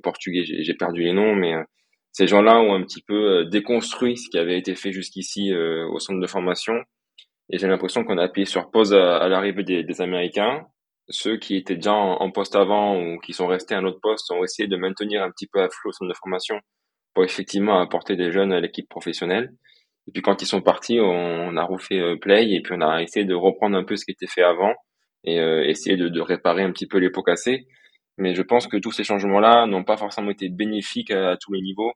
portugais, 0.04 0.44
j'ai 0.46 0.74
perdu 0.74 1.04
les 1.04 1.14
noms, 1.14 1.36
mais 1.36 1.54
ces 2.12 2.28
gens-là 2.28 2.60
ont 2.60 2.74
un 2.74 2.82
petit 2.84 3.02
peu 3.02 3.46
déconstruit 3.46 4.18
ce 4.18 4.30
qui 4.30 4.38
avait 4.38 4.58
été 4.58 4.76
fait 4.76 4.92
jusqu'ici 4.92 5.54
au 5.54 6.00
centre 6.00 6.20
de 6.20 6.28
formation. 6.28 6.74
Et 7.50 7.58
j'ai 7.58 7.68
l'impression 7.68 8.04
qu'on 8.04 8.18
a 8.18 8.24
appuyé 8.24 8.46
sur 8.46 8.72
pause 8.72 8.94
à, 8.94 9.28
l'arrivée 9.28 9.64
des, 9.64 9.84
des, 9.84 10.02
Américains. 10.02 10.66
Ceux 11.10 11.38
qui 11.38 11.56
étaient 11.56 11.76
déjà 11.76 11.94
en, 11.94 12.32
poste 12.32 12.56
avant 12.56 13.00
ou 13.00 13.20
qui 13.20 13.34
sont 13.34 13.46
restés 13.46 13.76
à 13.76 13.80
un 13.80 13.86
autre 13.86 14.00
poste 14.02 14.32
ont 14.32 14.44
essayé 14.44 14.68
de 14.68 14.76
maintenir 14.76 15.22
un 15.22 15.30
petit 15.30 15.48
peu 15.48 15.62
à 15.62 15.70
flot 15.70 15.90
au 15.90 15.92
centre 15.92 16.10
de 16.10 16.18
formation 16.18 16.60
pour 17.14 17.24
effectivement 17.24 17.80
apporter 17.80 18.16
des 18.16 18.32
jeunes 18.32 18.52
à 18.52 18.60
l'équipe 18.60 18.90
professionnelle. 18.90 19.52
Et 20.08 20.12
puis 20.12 20.22
quand 20.22 20.42
ils 20.42 20.48
sont 20.48 20.62
partis, 20.62 21.00
on, 21.00 21.56
a 21.56 21.64
refait 21.64 22.00
euh, 22.00 22.18
play 22.18 22.52
et 22.52 22.62
puis 22.62 22.74
on 22.76 22.82
a 22.82 23.02
essayé 23.02 23.26
de 23.26 23.36
reprendre 23.36 23.78
un 23.78 23.84
peu 23.84 23.96
ce 23.96 24.06
qui 24.06 24.12
était 24.12 24.28
fait 24.28 24.44
avant 24.44 24.74
et 25.24 25.40
euh, 25.40 25.64
essayer 25.64 25.98
de, 25.98 26.10
de, 26.10 26.22
réparer 26.22 26.64
un 26.64 26.72
petit 26.72 26.88
peu 26.88 26.98
les 26.98 27.10
pots 27.10 27.24
cassés. 27.24 27.68
Mais 28.18 28.34
je 28.36 28.42
pense 28.42 28.68
que 28.68 28.78
tous 28.78 28.92
ces 28.92 29.04
changements-là 29.04 29.66
n'ont 29.68 29.84
pas 29.84 29.98
forcément 29.98 30.32
été 30.32 30.50
bénéfiques 30.50 31.12
à, 31.12 31.38
tous 31.38 31.54
les 31.54 31.62
niveaux. 31.62 31.92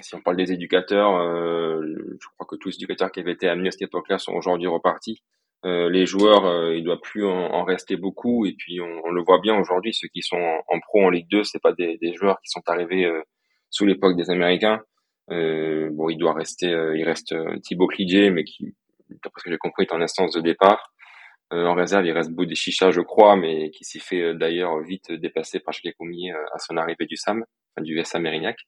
Si 0.00 0.14
on 0.14 0.20
parle 0.20 0.36
des 0.36 0.52
éducateurs, 0.52 1.16
euh, 1.16 1.80
je 2.20 2.28
crois 2.34 2.46
que 2.46 2.56
tous 2.56 2.68
les 2.68 2.74
éducateurs 2.74 3.10
qui 3.10 3.20
avaient 3.20 3.32
été 3.32 3.48
amenés 3.48 3.68
à 3.68 3.70
cette 3.70 3.82
époque-là 3.82 4.18
sont 4.18 4.34
aujourd'hui 4.34 4.66
repartis. 4.66 5.22
Euh, 5.64 5.88
les 5.90 6.06
joueurs, 6.06 6.44
euh, 6.44 6.76
il 6.76 6.84
doit 6.84 7.00
plus 7.00 7.24
en, 7.26 7.64
rester 7.64 7.96
beaucoup. 7.96 8.46
Et 8.46 8.52
puis 8.52 8.80
on, 8.80 9.10
le 9.10 9.22
voit 9.22 9.40
bien 9.40 9.58
aujourd'hui, 9.58 9.94
ceux 9.94 10.08
qui 10.08 10.22
sont 10.22 10.36
en, 10.36 10.80
pro 10.80 11.04
en 11.04 11.10
Ligue 11.10 11.28
2, 11.30 11.44
c'est 11.44 11.62
pas 11.62 11.72
des, 11.72 11.96
des 11.98 12.14
joueurs 12.14 12.38
qui 12.40 12.50
sont 12.50 12.62
arrivés 12.66 13.06
euh, 13.06 13.22
sous 13.70 13.86
l'époque 13.86 14.16
des 14.16 14.30
Américains. 14.30 14.82
Euh, 15.30 15.90
bon, 15.92 16.08
il 16.08 16.18
doit 16.18 16.34
rester, 16.34 16.68
euh, 16.72 16.96
il 16.96 17.04
reste 17.04 17.34
Thibaut 17.62 17.88
Cligé, 17.88 18.30
mais 18.30 18.44
qui, 18.44 18.74
d'après 19.24 19.40
ce 19.40 19.44
que 19.44 19.50
j'ai 19.50 19.58
compris, 19.58 19.84
est 19.84 19.92
en 19.92 20.00
instance 20.00 20.34
de 20.34 20.40
départ. 20.40 20.92
En 21.50 21.74
réserve, 21.74 22.04
il 22.06 22.12
reste 22.12 22.30
Boudéchicha, 22.30 22.90
je 22.90 23.00
crois, 23.00 23.36
mais 23.36 23.70
qui 23.70 23.84
s'y 23.84 24.00
fait 24.00 24.34
d'ailleurs 24.34 24.80
vite 24.80 25.12
dépasser 25.12 25.60
par 25.60 25.74
Chekoumier 25.74 26.32
à 26.32 26.58
son 26.58 26.76
arrivée 26.76 27.06
du 27.06 27.16
SAM, 27.16 27.44
du 27.80 28.02
SA 28.04 28.18
Mérignac. 28.18 28.58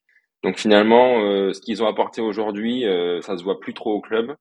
Donc 0.45 0.59
finalement, 0.59 1.21
ce 1.53 1.61
qu'ils 1.61 1.83
ont 1.83 1.88
apporté 1.88 2.21
aujourd'hui, 2.21 2.85
ça 3.23 3.37
se 3.37 3.43
voit 3.43 3.59
plus 3.59 3.75
trop 3.75 3.95
au 3.95 4.01
club. 4.01 4.37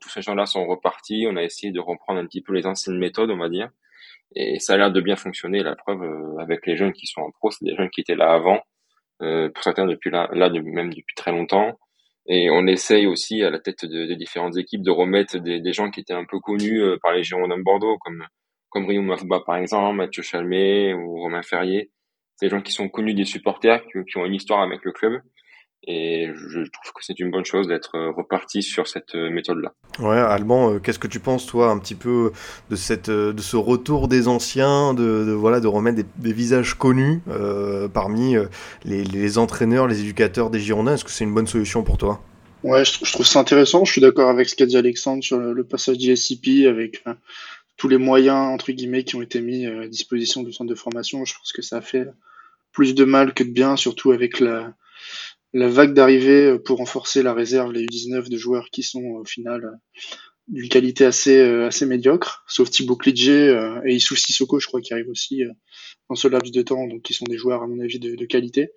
tous 0.00 0.08
ces 0.08 0.22
gens-là 0.22 0.46
sont 0.46 0.66
repartis. 0.66 1.26
On 1.30 1.36
a 1.36 1.42
essayé 1.44 1.72
de 1.72 1.80
reprendre 1.80 2.18
un 2.18 2.26
petit 2.26 2.42
peu 2.42 2.52
les 2.52 2.66
anciennes 2.66 2.98
méthodes, 2.98 3.30
on 3.30 3.38
va 3.38 3.48
dire. 3.48 3.70
Et 4.34 4.58
ça 4.58 4.74
a 4.74 4.76
l'air 4.76 4.90
de 4.90 5.00
bien 5.00 5.16
fonctionner. 5.16 5.62
La 5.62 5.76
preuve, 5.76 6.02
avec 6.40 6.66
les 6.66 6.76
jeunes 6.76 6.92
qui 6.92 7.06
sont 7.06 7.20
en 7.20 7.30
pro, 7.30 7.52
c'est 7.52 7.64
des 7.64 7.76
jeunes 7.76 7.90
qui 7.90 8.00
étaient 8.00 8.16
là 8.16 8.32
avant 8.32 8.60
euh, 9.22 9.48
pour 9.50 9.64
certains 9.64 9.86
depuis 9.86 10.10
là, 10.10 10.28
là 10.32 10.48
même 10.50 10.92
depuis 10.92 11.14
très 11.16 11.32
longtemps. 11.32 11.78
Et 12.28 12.50
on 12.50 12.66
essaye 12.66 13.06
aussi 13.06 13.42
à 13.42 13.50
la 13.50 13.58
tête 13.58 13.84
de, 13.86 14.06
des 14.06 14.16
différentes 14.16 14.56
équipes 14.56 14.82
de 14.82 14.90
remettre 14.90 15.38
des, 15.38 15.60
des, 15.60 15.72
gens 15.72 15.90
qui 15.90 16.00
étaient 16.00 16.12
un 16.12 16.26
peu 16.26 16.38
connus 16.40 16.82
euh, 16.82 16.98
par 17.02 17.12
les 17.12 17.22
Girondins 17.22 17.58
de 17.58 17.62
Bordeaux, 17.62 17.96
comme 17.98 18.24
comme 18.70 18.84
Rio 18.84 19.00
Mafouba 19.00 19.40
par 19.46 19.56
exemple, 19.56 19.96
Mathieu 19.96 20.22
Chalmé 20.22 20.92
ou 20.92 21.20
Romain 21.20 21.42
Ferrier. 21.42 21.90
Des 22.42 22.50
gens 22.50 22.60
qui 22.60 22.70
sont 22.70 22.88
connus 22.88 23.14
des 23.14 23.24
supporters, 23.24 23.82
qui 23.86 24.18
ont 24.18 24.26
une 24.26 24.34
histoire 24.34 24.60
avec 24.60 24.84
le 24.84 24.92
club 24.92 25.20
et 25.84 26.28
je 26.34 26.58
trouve 26.58 26.92
que 26.94 27.04
c'est 27.04 27.18
une 27.20 27.30
bonne 27.30 27.44
chose 27.44 27.68
d'être 27.68 27.96
euh, 27.96 28.10
reparti 28.10 28.62
sur 28.62 28.88
cette 28.88 29.14
euh, 29.14 29.30
méthode-là. 29.30 29.72
Ouais, 30.00 30.18
Alban, 30.18 30.74
euh, 30.74 30.78
qu'est-ce 30.78 30.98
que 30.98 31.06
tu 31.06 31.20
penses 31.20 31.46
toi 31.46 31.70
un 31.70 31.78
petit 31.78 31.94
peu 31.94 32.32
de 32.70 32.76
cette, 32.76 33.10
de 33.10 33.40
ce 33.40 33.56
retour 33.56 34.08
des 34.08 34.28
anciens, 34.28 34.92
de, 34.92 35.24
de 35.24 35.32
voilà, 35.32 35.60
de 35.60 35.66
remettre 35.66 35.96
des, 35.96 36.06
des 36.16 36.32
visages 36.32 36.74
connus 36.74 37.22
euh, 37.28 37.88
parmi 37.88 38.34
les, 38.84 39.04
les, 39.04 39.38
entraîneurs, 39.38 39.86
les 39.86 40.00
éducateurs 40.00 40.50
des 40.50 40.60
Girondins? 40.60 40.94
Est-ce 40.94 41.04
que 41.04 41.10
c'est 41.10 41.24
une 41.24 41.34
bonne 41.34 41.46
solution 41.46 41.84
pour 41.84 41.96
toi? 41.96 42.20
Ouais, 42.64 42.84
je, 42.84 43.04
je, 43.04 43.12
trouve 43.12 43.26
ça 43.26 43.40
intéressant. 43.40 43.84
Je 43.84 43.92
suis 43.92 44.00
d'accord 44.00 44.28
avec 44.28 44.48
ce 44.48 44.56
qu'a 44.56 44.66
dit 44.66 44.76
Alexandre 44.76 45.22
sur 45.22 45.38
le, 45.38 45.52
le 45.52 45.64
passage 45.64 45.96
d'ISCP 45.98 46.66
avec 46.66 47.02
euh, 47.06 47.14
tous 47.76 47.88
les 47.88 47.98
moyens 47.98 48.52
entre 48.52 48.72
guillemets 48.72 49.04
qui 49.04 49.16
ont 49.16 49.22
été 49.22 49.40
mis 49.40 49.66
à 49.66 49.86
disposition 49.86 50.42
du 50.42 50.52
centre 50.52 50.68
de 50.68 50.74
formation. 50.74 51.24
Je 51.24 51.34
pense 51.34 51.52
que 51.52 51.62
ça 51.62 51.78
a 51.78 51.80
fait 51.80 52.08
plus 52.72 52.94
de 52.94 53.04
mal 53.04 53.32
que 53.32 53.44
de 53.44 53.50
bien, 53.50 53.76
surtout 53.76 54.10
avec 54.10 54.40
la 54.40 54.74
la 55.58 55.68
vague 55.68 55.92
d'arrivée 55.92 56.46
euh, 56.46 56.58
pour 56.58 56.78
renforcer 56.78 57.22
la 57.22 57.34
réserve, 57.34 57.72
les 57.72 57.84
U19 57.84 58.30
de 58.30 58.36
joueurs 58.36 58.70
qui 58.70 58.82
sont 58.82 59.02
au 59.02 59.24
final 59.24 59.64
euh, 59.64 59.70
d'une 60.46 60.68
qualité 60.68 61.04
assez 61.04 61.38
euh, 61.38 61.66
assez 61.66 61.84
médiocre, 61.84 62.44
sauf 62.46 62.70
Thibaut 62.70 62.96
Klidje 62.96 63.28
et 63.84 63.94
Issou 63.94 64.16
Sissoko, 64.16 64.60
je 64.60 64.66
crois, 64.66 64.80
qui 64.80 64.94
arrivent 64.94 65.10
aussi 65.10 65.42
dans 66.08 66.14
ce 66.14 66.26
laps 66.28 66.52
de 66.52 66.62
temps, 66.62 66.86
donc 66.86 67.02
qui 67.02 67.12
sont 67.12 67.26
des 67.26 67.36
joueurs 67.36 67.62
à 67.62 67.66
mon 67.66 67.80
avis 67.80 67.98
de, 67.98 68.14
de 68.14 68.24
qualité, 68.24 68.70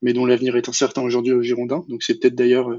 mais 0.00 0.14
dont 0.14 0.26
l'avenir 0.26 0.56
est 0.56 0.68
incertain 0.68 1.02
aujourd'hui 1.02 1.32
au 1.32 1.42
Girondin. 1.42 1.84
Donc 1.88 2.02
c'est 2.02 2.18
peut-être 2.18 2.34
d'ailleurs 2.34 2.70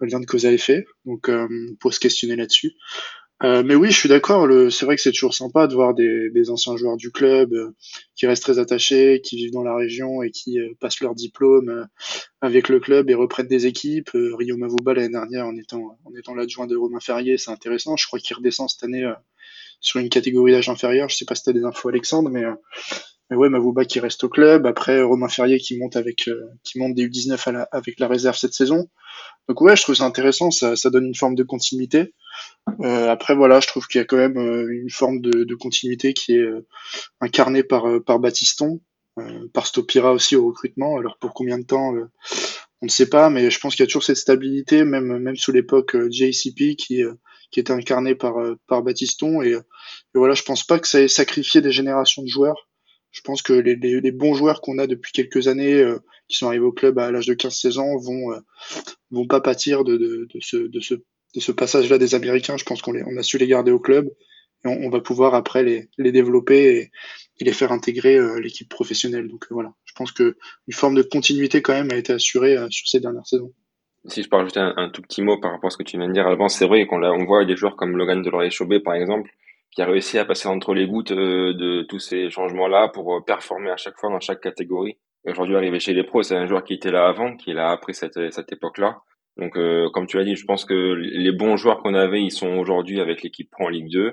un 0.00 0.06
lien 0.06 0.20
de 0.20 0.24
cause 0.24 0.46
à 0.46 0.52
effet. 0.52 0.86
Donc 1.04 1.30
pour 1.78 1.92
se 1.92 2.00
questionner 2.00 2.36
là-dessus. 2.36 2.72
Euh, 3.44 3.62
mais 3.64 3.76
oui, 3.76 3.92
je 3.92 3.96
suis 3.96 4.08
d'accord. 4.08 4.48
C'est 4.70 4.84
vrai 4.84 4.96
que 4.96 5.02
c'est 5.02 5.12
toujours 5.12 5.34
sympa 5.34 5.68
de 5.68 5.74
voir 5.74 5.94
des, 5.94 6.28
des 6.30 6.50
anciens 6.50 6.76
joueurs 6.76 6.96
du 6.96 7.12
club 7.12 7.52
euh, 7.52 7.70
qui 8.16 8.26
restent 8.26 8.42
très 8.42 8.58
attachés, 8.58 9.20
qui 9.22 9.36
vivent 9.36 9.52
dans 9.52 9.62
la 9.62 9.76
région 9.76 10.22
et 10.22 10.30
qui 10.32 10.58
euh, 10.58 10.72
passent 10.80 11.00
leur 11.00 11.14
diplôme 11.14 11.68
euh, 11.68 11.84
avec 12.40 12.68
le 12.68 12.80
club 12.80 13.10
et 13.10 13.14
reprennent 13.14 13.46
des 13.46 13.66
équipes. 13.66 14.10
Rio 14.12 14.56
Mavouba 14.56 14.94
l'année 14.94 15.10
dernière 15.10 15.46
en 15.46 15.56
étant 15.56 15.98
en 16.04 16.14
étant 16.16 16.34
l'adjoint 16.34 16.66
de 16.66 16.76
Romain 16.76 17.00
Ferrier, 17.00 17.38
c'est 17.38 17.52
intéressant. 17.52 17.96
Je 17.96 18.06
crois 18.08 18.18
qu'il 18.18 18.36
redescend 18.36 18.68
cette 18.68 18.82
année 18.82 19.08
sur 19.80 20.00
une 20.00 20.08
catégorie 20.08 20.52
d'âge 20.52 20.68
inférieur. 20.68 21.08
Je 21.08 21.16
sais 21.16 21.24
pas 21.24 21.36
si 21.36 21.44
t'as 21.44 21.52
des 21.52 21.64
infos, 21.64 21.88
Alexandre, 21.88 22.30
mais 22.30 22.44
mais 23.30 23.36
ouais, 23.36 23.50
Mavouba 23.50 23.84
qui 23.84 24.00
reste 24.00 24.24
au 24.24 24.28
club. 24.28 24.66
Après 24.66 25.02
Romain 25.02 25.28
Ferrier 25.28 25.58
qui 25.58 25.78
monte 25.78 25.96
avec 25.96 26.28
qui 26.64 26.78
monte 26.78 26.94
des 26.94 27.06
U19 27.08 27.48
à 27.48 27.52
la, 27.52 27.62
avec 27.70 28.00
la 28.00 28.08
réserve 28.08 28.36
cette 28.36 28.54
saison. 28.54 28.88
Donc 29.48 29.60
ouais, 29.60 29.76
je 29.76 29.82
trouve 29.82 29.94
ça 29.94 30.04
intéressant. 30.04 30.50
Ça, 30.50 30.74
ça 30.76 30.90
donne 30.90 31.06
une 31.06 31.14
forme 31.14 31.34
de 31.34 31.44
continuité. 31.44 32.14
Euh, 32.80 33.08
après 33.08 33.34
voilà, 33.34 33.60
je 33.60 33.66
trouve 33.66 33.86
qu'il 33.86 33.98
y 33.98 34.02
a 34.02 34.04
quand 34.04 34.16
même 34.16 34.38
euh, 34.38 34.68
une 34.70 34.90
forme 34.90 35.20
de, 35.20 35.54
continuité 35.54 36.14
qui 36.14 36.34
est 36.34 36.42
euh, 36.42 36.66
incarnée 37.20 37.62
par 37.62 37.84
par 38.04 38.18
Batiston, 38.18 38.80
par 39.52 39.66
Stopira 39.66 40.12
aussi 40.12 40.36
au 40.36 40.46
recrutement. 40.46 40.98
Alors 40.98 41.18
pour 41.18 41.34
combien 41.34 41.58
de 41.58 41.64
temps, 41.64 41.92
on 42.80 42.86
ne 42.86 42.90
sait 42.90 43.08
pas, 43.08 43.30
mais 43.30 43.50
je 43.50 43.58
pense 43.58 43.74
qu'il 43.74 43.82
y 43.82 43.84
a 43.84 43.86
toujours 43.86 44.04
cette 44.04 44.16
stabilité, 44.16 44.84
même 44.84 45.18
même 45.18 45.36
sous 45.36 45.52
l'époque 45.52 45.96
JCP 46.10 46.76
qui 46.76 47.02
qui 47.50 47.60
était 47.60 47.72
incarné 47.72 48.14
par 48.14 48.36
par 48.66 48.82
Batiston 48.82 49.42
et, 49.42 49.56
voilà, 50.14 50.34
je 50.34 50.42
pense 50.42 50.64
pas 50.64 50.78
que 50.78 50.88
ça 50.88 51.00
ait 51.00 51.08
sacrifié 51.08 51.60
des 51.60 51.72
générations 51.72 52.22
de 52.22 52.28
joueurs. 52.28 52.68
Je 53.10 53.22
pense 53.22 53.42
que 53.42 53.54
les, 53.54 54.12
bons 54.12 54.34
joueurs 54.34 54.60
qu'on 54.60 54.78
a 54.78 54.86
depuis 54.86 55.12
quelques 55.12 55.48
années, 55.48 55.82
qui 56.28 56.36
sont 56.36 56.46
arrivés 56.46 56.64
au 56.64 56.72
club 56.72 56.98
à 56.98 57.10
l'âge 57.10 57.26
de 57.26 57.34
15-16 57.34 57.78
ans, 57.78 57.96
vont 57.96 58.40
vont 59.10 59.26
pas 59.26 59.40
pâtir 59.40 59.82
de, 59.82 59.96
de, 59.96 60.28
de 60.68 60.80
ce 60.80 60.94
de 61.34 61.40
ce 61.40 61.52
passage-là 61.52 61.98
des 61.98 62.14
Américains, 62.14 62.56
je 62.56 62.64
pense 62.64 62.82
qu'on 62.82 62.94
on 62.94 63.16
a 63.16 63.22
su 63.22 63.38
les 63.38 63.46
garder 63.46 63.70
au 63.70 63.78
club 63.78 64.08
et 64.64 64.68
on, 64.68 64.90
va 64.90 65.00
pouvoir 65.00 65.34
après 65.34 65.62
les, 65.62 65.88
les 65.98 66.12
développer 66.12 66.90
et, 67.40 67.44
les 67.44 67.52
faire 67.52 67.70
intégrer 67.70 68.16
euh, 68.16 68.40
l'équipe 68.40 68.68
professionnelle. 68.68 69.28
Donc 69.28 69.44
euh, 69.44 69.54
voilà, 69.54 69.72
je 69.84 69.92
pense 69.94 70.10
que 70.10 70.36
une 70.66 70.74
forme 70.74 70.96
de 70.96 71.02
continuité 71.02 71.62
quand 71.62 71.72
même 71.72 71.92
a 71.92 71.96
été 71.96 72.12
assurée 72.12 72.56
euh, 72.56 72.66
sur 72.70 72.88
ces 72.88 72.98
dernières 72.98 73.26
saisons. 73.26 73.52
Si 74.06 74.22
je 74.22 74.28
peux 74.28 74.36
rajouter 74.36 74.58
un, 74.60 74.88
tout 74.90 75.02
petit 75.02 75.22
mot 75.22 75.38
par 75.38 75.52
rapport 75.52 75.68
à 75.68 75.70
ce 75.70 75.76
que 75.76 75.82
tu 75.82 75.98
viens 75.98 76.08
de 76.08 76.12
dire, 76.12 76.26
avant, 76.26 76.48
c'est 76.48 76.66
vrai 76.66 76.86
qu'on 76.86 77.02
on 77.02 77.24
voit 77.24 77.44
des 77.44 77.56
joueurs 77.56 77.76
comme 77.76 77.96
Logan 77.96 78.22
Delorier-Chaubet 78.22 78.80
par 78.80 78.94
exemple, 78.94 79.30
qui 79.70 79.82
a 79.82 79.86
réussi 79.86 80.18
à 80.18 80.24
passer 80.24 80.48
entre 80.48 80.72
les 80.72 80.86
gouttes 80.86 81.12
de 81.12 81.82
tous 81.82 81.98
ces 81.98 82.30
changements-là 82.30 82.88
pour 82.88 83.22
performer 83.24 83.70
à 83.70 83.76
chaque 83.76 83.98
fois 83.98 84.08
dans 84.08 84.20
chaque 84.20 84.40
catégorie. 84.40 84.96
Aujourd'hui, 85.24 85.56
arrivé 85.56 85.78
chez 85.78 85.92
les 85.92 86.04
pros, 86.04 86.22
c'est 86.22 86.36
un 86.36 86.46
joueur 86.46 86.64
qui 86.64 86.74
était 86.74 86.90
là 86.90 87.06
avant, 87.06 87.36
qui 87.36 87.52
là 87.52 87.70
après 87.70 87.92
cette, 87.92 88.32
cette 88.32 88.50
époque-là. 88.50 89.02
Donc, 89.38 89.56
euh, 89.56 89.88
comme 89.90 90.06
tu 90.06 90.16
l'as 90.16 90.24
dit, 90.24 90.36
je 90.36 90.44
pense 90.44 90.64
que 90.64 90.74
les 90.74 91.32
bons 91.32 91.56
joueurs 91.56 91.80
qu'on 91.82 91.94
avait, 91.94 92.22
ils 92.22 92.30
sont 92.30 92.58
aujourd'hui 92.58 93.00
avec 93.00 93.22
l'équipe 93.22 93.50
en 93.60 93.68
Ligue 93.68 93.90
2. 93.90 94.12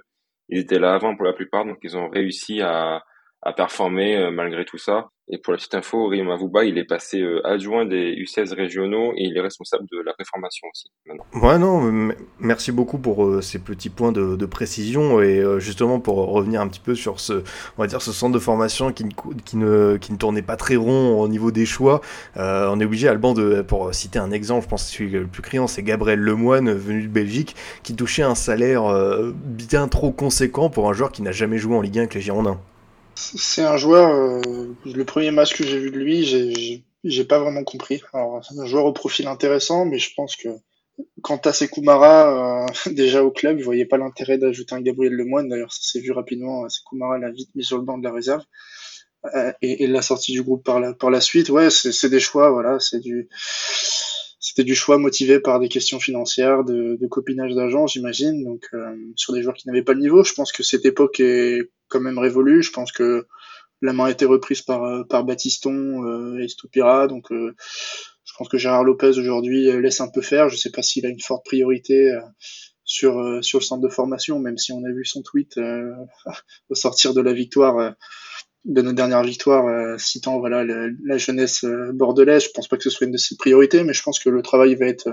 Ils 0.50 0.60
étaient 0.60 0.80
là 0.80 0.94
avant 0.94 1.16
pour 1.16 1.26
la 1.26 1.34
plupart, 1.34 1.66
donc 1.66 1.78
ils 1.82 1.98
ont 1.98 2.10
réussi 2.10 2.62
à, 2.62 3.04
à 3.42 3.54
performer 3.54 4.30
malgré 4.32 4.64
tout 4.66 4.78
ça. 4.78 5.10
Et 5.28 5.40
pour 5.40 5.54
la 5.54 5.58
petite 5.58 5.74
info, 5.74 6.08
Rio 6.08 6.24
Mavouba, 6.24 6.66
il 6.66 6.78
est 6.78 6.86
passé 6.86 7.24
adjoint 7.44 7.86
des 7.86 8.14
U16 8.14 8.54
régionaux 8.54 9.12
et 9.14 9.24
il 9.24 9.36
est 9.36 9.42
responsable 9.42 9.86
de 9.92 10.00
la 10.06 10.14
réformation 10.20 10.68
aussi. 10.72 10.92
Maintenant. 11.08 11.26
Ouais, 11.48 11.58
non, 11.58 12.14
merci 12.40 12.72
beaucoup 12.72 13.00
pour 13.00 13.42
ces 13.44 13.58
petits 13.58 13.90
points 13.90 14.12
de, 14.12 14.46
précision 14.46 15.22
et 15.22 15.44
justement 15.58 16.00
pour 16.00 16.18
revenir 16.18 16.62
un 16.62 16.68
petit 16.68 16.80
peu 16.80 16.94
sur 16.94 17.20
ce, 17.20 17.34
on 17.78 17.82
va 17.82 17.88
dire, 17.88 18.04
ce 18.04 18.12
centre 18.12 18.34
de 18.34 18.40
formation 18.40 18.94
qui, 18.94 19.06
qui, 19.44 19.58
ne, 19.58 19.98
qui 19.98 20.14
ne 20.14 20.18
tournait 20.18 20.44
pas 20.44 20.56
très 20.56 20.76
rond 20.76 21.20
au 21.20 21.28
niveau 21.28 21.50
des 21.50 21.66
choix. 21.66 22.02
on 22.36 22.80
est 22.80 22.86
obligé, 22.86 23.08
Alban, 23.08 23.34
de, 23.34 23.64
pour 23.64 23.94
citer 23.96 24.20
un 24.20 24.30
exemple, 24.30 24.66
je 24.66 24.70
pense 24.70 24.86
que 24.86 24.92
celui 24.92 25.10
le 25.10 25.26
plus 25.26 25.42
criant, 25.42 25.66
c'est 25.66 25.82
Gabriel 25.82 26.20
Lemoine, 26.20 26.72
venu 26.72 27.02
de 27.02 27.08
Belgique, 27.08 27.56
qui 27.82 27.96
touchait 27.96 28.24
un 28.24 28.36
salaire 28.36 28.84
bien 29.34 29.88
trop 29.88 30.12
conséquent 30.12 30.70
pour 30.70 30.88
un 30.88 30.94
joueur 30.94 31.12
qui 31.12 31.24
n'a 31.24 31.32
jamais 31.32 31.58
joué 31.58 31.76
en 31.76 31.82
Ligue 31.82 31.98
1 31.98 32.02
avec 32.02 32.14
les 32.14 32.22
Girondins. 32.22 32.60
C'est 33.16 33.64
un 33.64 33.78
joueur, 33.78 34.10
euh, 34.10 34.76
le 34.86 35.04
premier 35.04 35.32
match 35.32 35.56
que 35.56 35.66
j'ai 35.66 35.80
vu 35.80 35.90
de 35.90 35.98
lui, 35.98 36.84
j'ai 37.04 37.24
pas 37.24 37.40
vraiment 37.40 37.64
compris. 37.64 38.02
Alors, 38.14 38.44
c'est 38.44 38.60
un 38.60 38.66
joueur 38.66 38.86
au 38.86 38.94
profil 38.94 39.28
intéressant, 39.28 39.86
mais 39.86 40.00
je 40.00 40.14
pense 40.16 40.36
que 40.36 40.50
quant 41.22 41.38
à 41.38 41.54
Sekoumara, 41.54 42.66
euh, 42.66 42.68
déjà 42.92 43.24
au 43.24 43.32
club, 43.32 43.60
je 43.60 43.64
voyais 43.64 43.86
pas 43.86 43.98
l'intérêt 43.98 44.38
d'ajouter 44.38 44.76
un 44.76 44.82
Gabriel 44.82 45.14
Lemoine. 45.14 45.48
D'ailleurs, 45.48 45.72
ça 45.72 45.82
s'est 45.82 46.02
vu 46.02 46.12
rapidement. 46.12 46.68
Sekoumara 46.70 47.18
l'a 47.18 47.32
vite 47.32 47.50
mis 47.56 47.64
sur 47.64 47.78
le 47.78 47.84
banc 47.84 47.98
de 47.98 48.04
la 48.04 48.12
réserve. 48.12 48.44
Euh, 49.34 49.52
et, 49.62 49.84
et 49.84 49.88
la 49.88 50.02
sortie 50.02 50.34
du 50.34 50.44
groupe 50.44 50.64
par 50.64 50.80
la, 50.80 50.94
par 50.94 51.10
la 51.10 51.22
suite, 51.22 51.50
ouais, 51.50 51.70
c'est 51.70 52.10
des 52.10 52.20
choix, 52.20 52.52
voilà, 52.52 52.78
du, 52.94 53.28
c'était 54.40 54.64
du 54.64 54.76
choix 54.76 55.00
motivé 55.00 55.40
par 55.40 55.60
des 55.60 55.70
questions 55.70 56.00
financières, 56.00 56.64
de, 56.64 56.98
de 57.02 57.08
copinage 57.08 57.56
d'agents, 57.56 57.88
j'imagine. 57.88 58.44
Donc, 58.44 58.68
euh, 58.74 58.96
sur 59.16 59.34
des 59.34 59.42
joueurs 59.42 59.56
qui 59.56 59.68
n'avaient 59.68 59.84
pas 59.84 59.94
le 59.94 60.02
niveau, 60.02 60.24
je 60.24 60.34
pense 60.34 60.52
que 60.52 60.62
cette 60.62 60.86
époque 60.86 61.20
est 61.20 61.72
quand 61.88 62.00
même 62.00 62.20
révolue. 62.20 62.64
Je 62.64 62.72
pense 62.72 62.92
que 62.92 63.28
la 63.82 63.94
main 63.94 64.06
a 64.06 64.12
été 64.12 64.26
reprise 64.26 64.62
par, 64.62 64.84
euh, 64.84 65.04
par 65.04 65.24
Batiston 65.24 66.04
euh, 66.06 66.40
et 66.40 66.48
Stupira. 66.48 67.08
Donc, 67.08 67.32
euh, 67.32 67.56
je 68.24 68.34
pense 68.38 68.50
que 68.50 68.58
Gérard 68.58 68.84
Lopez 68.84 69.18
aujourd'hui 69.18 69.72
laisse 69.82 70.02
un 70.02 70.10
peu 70.10 70.22
faire. 70.22 70.50
Je 70.50 70.58
sais 70.58 70.72
pas 70.72 70.82
s'il 70.82 71.06
a 71.06 71.10
une 71.10 71.22
forte 71.22 71.46
priorité 71.46 72.12
sur, 72.84 73.40
sur 73.42 73.60
le 73.60 73.64
centre 73.64 73.82
de 73.82 73.88
formation, 73.88 74.40
même 74.40 74.58
si 74.58 74.74
on 74.74 74.84
a 74.84 74.92
vu 74.92 75.06
son 75.06 75.22
tweet 75.22 75.58
au 76.70 76.76
sortir 76.76 77.14
de 77.14 77.22
la 77.22 77.34
victoire 77.34 77.96
de 78.66 78.82
nos 78.82 78.94
dernières 78.94 79.24
victoires, 79.24 79.68
euh, 79.68 79.98
citant 79.98 80.40
voilà 80.40 80.66
la 80.66 81.18
jeunesse 81.18 81.64
bordelaise. 81.94 82.46
Je 82.46 82.50
pense 82.50 82.68
pas 82.68 82.78
que 82.78 82.84
ce 82.84 82.90
soit 82.90 83.06
une 83.06 83.14
de 83.14 83.18
ses 83.18 83.38
priorités, 83.38 83.84
mais 83.84 83.94
je 83.94 84.02
pense 84.02 84.20
que 84.20 84.30
le 84.30 84.42
travail 84.42 84.76
va 84.76 84.88
être 84.88 85.10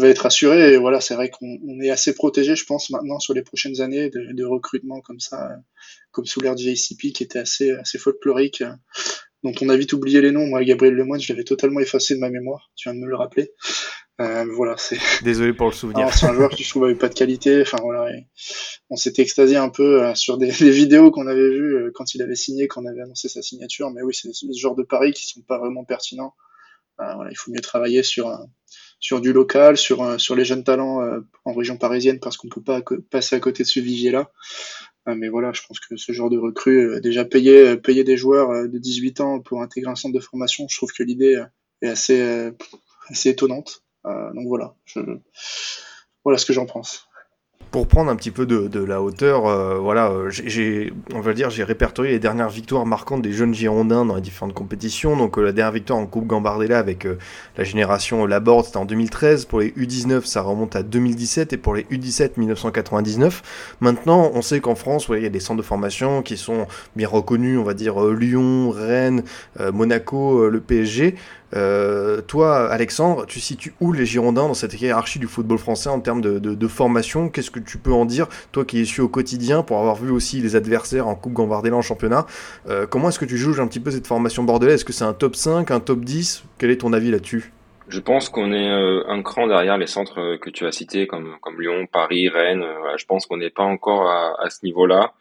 va 0.00 0.08
être 0.08 0.26
assuré. 0.26 0.74
Et 0.74 0.76
voilà, 0.76 1.00
c'est 1.00 1.14
vrai 1.14 1.30
qu'on 1.30 1.80
est 1.80 1.90
assez 1.90 2.14
protégé, 2.14 2.56
je 2.56 2.64
pense, 2.64 2.90
maintenant 2.90 3.18
sur 3.18 3.34
les 3.34 3.42
prochaines 3.42 3.80
années 3.80 4.10
de, 4.10 4.32
de 4.32 4.44
recrutement 4.44 5.00
comme 5.00 5.20
ça, 5.20 5.50
comme 6.10 6.26
sous 6.26 6.40
l'ère 6.40 6.54
du 6.54 6.64
JCP 6.64 7.12
qui 7.12 7.22
était 7.22 7.38
assez 7.38 7.72
assez 7.72 7.98
folklorique. 7.98 8.62
Donc 9.42 9.58
on 9.62 9.68
a 9.68 9.76
vite 9.76 9.92
oublié 9.92 10.20
les 10.20 10.32
noms. 10.32 10.46
Moi, 10.46 10.64
Gabriel 10.64 10.94
Lemoine, 10.94 11.20
je 11.20 11.32
l'avais 11.32 11.44
totalement 11.44 11.80
effacé 11.80 12.14
de 12.14 12.20
ma 12.20 12.30
mémoire. 12.30 12.70
Tu 12.74 12.88
viens 12.88 12.94
de 12.94 13.04
me 13.04 13.08
le 13.08 13.16
rappeler. 13.16 13.52
Euh, 14.20 14.46
voilà, 14.54 14.76
c'est. 14.78 14.98
Désolé 15.22 15.52
pour 15.52 15.66
le 15.66 15.72
souvenir. 15.72 16.12
C'est 16.12 16.26
un 16.26 16.34
joueur 16.34 16.50
qui 16.50 16.64
je 16.64 16.70
trouve 16.70 16.84
avait 16.84 16.94
pas 16.94 17.08
de 17.08 17.14
qualité. 17.14 17.60
Enfin 17.62 17.78
voilà, 17.82 18.10
on 18.88 18.96
s'était 18.96 19.22
extasié 19.22 19.56
un 19.56 19.68
peu 19.68 20.02
euh, 20.02 20.14
sur 20.14 20.38
des, 20.38 20.50
des 20.60 20.70
vidéos 20.70 21.10
qu'on 21.10 21.26
avait 21.26 21.50
vues 21.50 21.76
euh, 21.76 21.90
quand 21.94 22.14
il 22.14 22.22
avait 22.22 22.34
signé, 22.34 22.66
quand 22.66 22.82
on 22.82 22.86
avait 22.86 23.02
annoncé 23.02 23.28
sa 23.28 23.42
signature. 23.42 23.90
Mais 23.90 24.02
oui, 24.02 24.14
c'est 24.14 24.32
ce 24.32 24.46
genre 24.58 24.74
de 24.74 24.84
paris 24.84 25.12
qui 25.12 25.26
sont 25.26 25.42
pas 25.42 25.58
vraiment 25.58 25.84
pertinents. 25.84 26.34
Euh, 27.00 27.14
voilà, 27.14 27.30
il 27.30 27.36
faut 27.36 27.50
mieux 27.50 27.60
travailler 27.60 28.02
sur 28.02 28.36
sur 29.00 29.20
du 29.20 29.32
local, 29.32 29.76
sur 29.76 30.20
sur 30.20 30.34
les 30.34 30.44
jeunes 30.44 30.64
talents 30.64 31.00
en 31.44 31.52
région 31.52 31.76
parisienne 31.76 32.18
parce 32.20 32.36
qu'on 32.36 32.48
peut 32.48 32.62
pas 32.62 32.82
passer 33.10 33.36
à 33.36 33.40
côté 33.40 33.62
de 33.62 33.68
ce 33.68 33.80
vivier 33.80 34.10
là. 34.10 34.30
mais 35.06 35.28
voilà, 35.28 35.52
je 35.52 35.62
pense 35.66 35.80
que 35.80 35.96
ce 35.96 36.12
genre 36.12 36.30
de 36.30 36.38
recrue, 36.38 37.00
déjà 37.00 37.24
payer 37.24 37.76
payer 37.76 38.04
des 38.04 38.16
joueurs 38.16 38.68
de 38.68 38.78
18 38.78 39.20
ans 39.20 39.40
pour 39.40 39.62
intégrer 39.62 39.90
un 39.90 39.96
centre 39.96 40.14
de 40.14 40.20
formation, 40.20 40.66
je 40.68 40.76
trouve 40.76 40.92
que 40.92 41.02
l'idée 41.02 41.40
est 41.82 41.88
assez 41.88 42.50
assez 43.08 43.30
étonnante. 43.30 43.82
Euh, 44.06 44.32
donc 44.34 44.46
voilà, 44.46 44.74
je... 44.84 45.00
voilà 46.24 46.38
ce 46.38 46.46
que 46.46 46.52
j'en 46.52 46.66
pense 46.66 47.08
pour 47.70 47.86
prendre 47.86 48.10
un 48.10 48.16
petit 48.16 48.30
peu 48.30 48.46
de, 48.46 48.68
de 48.68 48.82
la 48.82 49.02
hauteur, 49.02 49.46
euh, 49.46 49.78
voilà, 49.78 50.10
euh, 50.10 50.30
j'ai, 50.30 50.92
on 51.14 51.20
va 51.20 51.32
dire, 51.32 51.50
j'ai 51.50 51.64
répertorié 51.64 52.12
les 52.12 52.18
dernières 52.18 52.48
victoires 52.48 52.86
marquantes 52.86 53.22
des 53.22 53.32
jeunes 53.32 53.54
Girondins 53.54 54.04
dans 54.04 54.14
les 54.14 54.20
différentes 54.20 54.54
compétitions. 54.54 55.16
Donc 55.16 55.36
la 55.36 55.52
dernière 55.52 55.72
victoire 55.72 55.98
en 55.98 56.06
Coupe 56.06 56.26
Gambardella 56.26 56.78
avec 56.78 57.06
la 57.56 57.64
génération 57.64 58.26
Laborde, 58.26 58.66
c'était 58.66 58.78
en 58.78 58.84
2013. 58.84 59.44
Pour 59.44 59.60
les 59.60 59.70
U19, 59.70 60.24
ça 60.24 60.42
remonte 60.42 60.76
à 60.76 60.82
2017 60.82 61.52
et 61.52 61.56
pour 61.56 61.74
les 61.74 61.82
U17, 61.84 62.32
1999. 62.36 63.76
Maintenant, 63.80 64.30
on 64.34 64.42
sait 64.42 64.60
qu'en 64.60 64.74
France, 64.74 65.08
il 65.10 65.22
y 65.22 65.26
a 65.26 65.30
des 65.30 65.40
centres 65.40 65.58
de 65.58 65.66
formation 65.66 66.22
qui 66.22 66.36
sont 66.36 66.66
bien 66.94 67.08
reconnus, 67.08 67.58
on 67.58 67.64
va 67.64 67.74
dire 67.74 68.02
Lyon, 68.06 68.70
Rennes, 68.70 69.22
Monaco, 69.72 70.48
le 70.48 70.60
PSG. 70.60 71.14
Euh, 71.54 72.20
toi, 72.22 72.68
Alexandre, 72.70 73.26
tu 73.26 73.40
situes 73.40 73.74
où 73.80 73.92
les 73.92 74.04
Girondins 74.04 74.48
dans 74.48 74.54
cette 74.54 74.80
hiérarchie 74.80 75.18
du 75.18 75.26
football 75.26 75.58
français 75.58 75.88
en 75.88 76.00
termes 76.00 76.20
de, 76.20 76.68
formation? 76.68 77.28
Qu'est-ce 77.28 77.50
que 77.50 77.60
tu 77.60 77.78
peux 77.78 77.92
en 77.92 78.04
dire, 78.04 78.26
toi 78.52 78.64
qui 78.64 78.80
es 78.80 78.84
su 78.84 79.00
au 79.00 79.08
quotidien, 79.08 79.62
pour 79.62 79.78
avoir 79.78 79.94
vu 79.94 80.10
aussi 80.10 80.40
les 80.40 80.56
adversaires 80.56 81.06
en 81.06 81.14
Coupe 81.14 81.34
Gambardella 81.34 81.76
en 81.76 81.82
championnat? 81.82 82.26
Euh, 82.68 82.86
Comment 82.86 83.08
est-ce 83.08 83.18
que 83.18 83.24
tu 83.24 83.36
juges 83.36 83.60
un 83.60 83.68
petit 83.68 83.80
peu 83.80 83.90
cette 83.90 84.06
formation 84.06 84.42
bordelaise? 84.42 84.76
Est-ce 84.76 84.84
que 84.84 84.92
c'est 84.92 85.04
un 85.04 85.12
top 85.12 85.36
5, 85.36 85.70
un 85.70 85.80
top 85.80 86.00
10 86.00 86.44
Quel 86.58 86.70
est 86.70 86.78
ton 86.78 86.92
avis 86.92 87.10
là-dessus? 87.10 87.52
Je 87.88 88.00
pense 88.00 88.28
qu'on 88.28 88.52
est 88.52 88.68
euh, 88.68 89.04
un 89.08 89.22
cran 89.22 89.46
derrière 89.46 89.78
les 89.78 89.86
centres 89.86 90.36
que 90.36 90.50
tu 90.50 90.66
as 90.66 90.72
cités, 90.72 91.06
comme, 91.06 91.36
Lyon, 91.58 91.86
Paris, 91.90 92.28
Rennes. 92.28 92.64
je 92.96 93.04
pense 93.06 93.26
qu'on 93.26 93.36
n'est 93.36 93.50
pas 93.50 93.62
encore 93.62 94.08
à, 94.10 94.50
ce 94.50 94.64
niveau-là. 94.64 95.12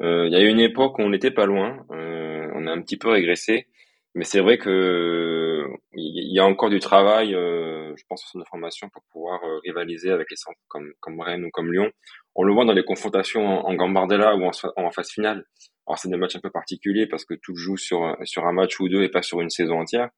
Il 0.00 0.30
y 0.30 0.36
a 0.36 0.40
eu 0.40 0.48
une 0.48 0.60
époque 0.60 0.98
où 0.98 1.02
on 1.02 1.10
n'était 1.10 1.30
pas 1.30 1.46
loin. 1.46 1.76
on 1.90 2.66
a 2.66 2.72
un 2.72 2.80
petit 2.80 2.96
peu 2.96 3.08
régressé. 3.08 3.66
Mais 4.14 4.24
c'est 4.24 4.40
vrai 4.40 4.58
que 4.58 5.47
il 5.92 6.32
y 6.32 6.38
a 6.38 6.44
encore 6.44 6.70
du 6.70 6.80
travail, 6.80 7.34
euh, 7.34 7.94
je 7.96 8.04
pense, 8.08 8.22
sur 8.22 8.38
nos 8.38 8.44
formations 8.44 8.88
pour 8.88 9.02
pouvoir 9.12 9.42
euh, 9.44 9.58
rivaliser 9.64 10.10
avec 10.10 10.30
les 10.30 10.36
centres 10.36 10.58
comme, 10.68 10.92
comme 11.00 11.20
Rennes 11.20 11.44
ou 11.44 11.50
comme 11.50 11.72
Lyon. 11.72 11.90
On 12.34 12.44
le 12.44 12.52
voit 12.52 12.64
dans 12.64 12.72
les 12.72 12.84
confrontations 12.84 13.66
en, 13.66 13.74
Gambardella 13.74 14.36
ou 14.36 14.44
en, 14.44 14.50
en, 14.76 14.90
phase 14.90 15.10
finale. 15.10 15.44
Alors 15.86 15.98
c'est 15.98 16.08
des 16.08 16.16
matchs 16.16 16.36
un 16.36 16.40
peu 16.40 16.50
particuliers 16.50 17.06
parce 17.06 17.24
que 17.24 17.34
tout 17.34 17.56
joue 17.56 17.76
sur 17.76 18.16
sur 18.24 18.46
un 18.46 18.52
match 18.52 18.78
ou 18.78 18.88
deux 18.88 19.02
et 19.02 19.08
pas 19.08 19.22
sur 19.22 19.40
une 19.40 19.50
saison 19.50 19.80
entière. 19.80 20.10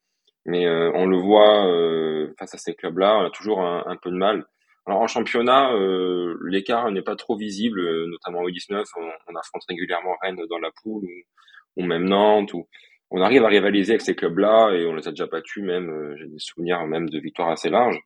Mais 0.46 0.66
euh, 0.66 0.90
on 0.94 1.06
le 1.06 1.16
voit 1.16 1.66
face 2.38 2.54
à 2.54 2.58
ces 2.58 2.74
clubs-là, 2.74 3.18
on 3.18 3.26
a 3.26 3.30
toujours 3.30 3.60
un, 3.62 3.96
peu 4.02 4.10
de 4.10 4.16
mal. 4.16 4.46
Alors 4.86 5.00
en 5.00 5.06
championnat, 5.06 5.72
l'écart 6.42 6.90
n'est 6.90 7.02
pas 7.02 7.16
trop 7.16 7.36
visible, 7.36 7.80
notamment 8.06 8.40
au 8.40 8.50
19, 8.50 8.84
on, 8.96 9.10
on, 9.28 9.36
affronte 9.36 9.62
régulièrement 9.68 10.16
Rennes 10.22 10.40
dans 10.48 10.58
la 10.58 10.70
poule 10.82 11.04
ou, 11.04 11.82
ou 11.82 11.84
même 11.84 12.08
Nantes 12.08 12.52
ou 12.54 12.66
on 13.10 13.20
arrive 13.22 13.44
à 13.44 13.48
rivaliser 13.48 13.92
avec 13.92 14.02
ces 14.02 14.14
clubs-là 14.14 14.72
et 14.72 14.86
on 14.86 14.94
les 14.94 15.08
a 15.08 15.10
déjà 15.10 15.26
battus 15.26 15.62
même. 15.62 15.90
Euh, 15.90 16.16
j'ai 16.16 16.26
des 16.26 16.38
souvenirs 16.38 16.86
même 16.86 17.08
de 17.08 17.18
victoires 17.18 17.50
assez 17.50 17.70
larges. 17.70 18.00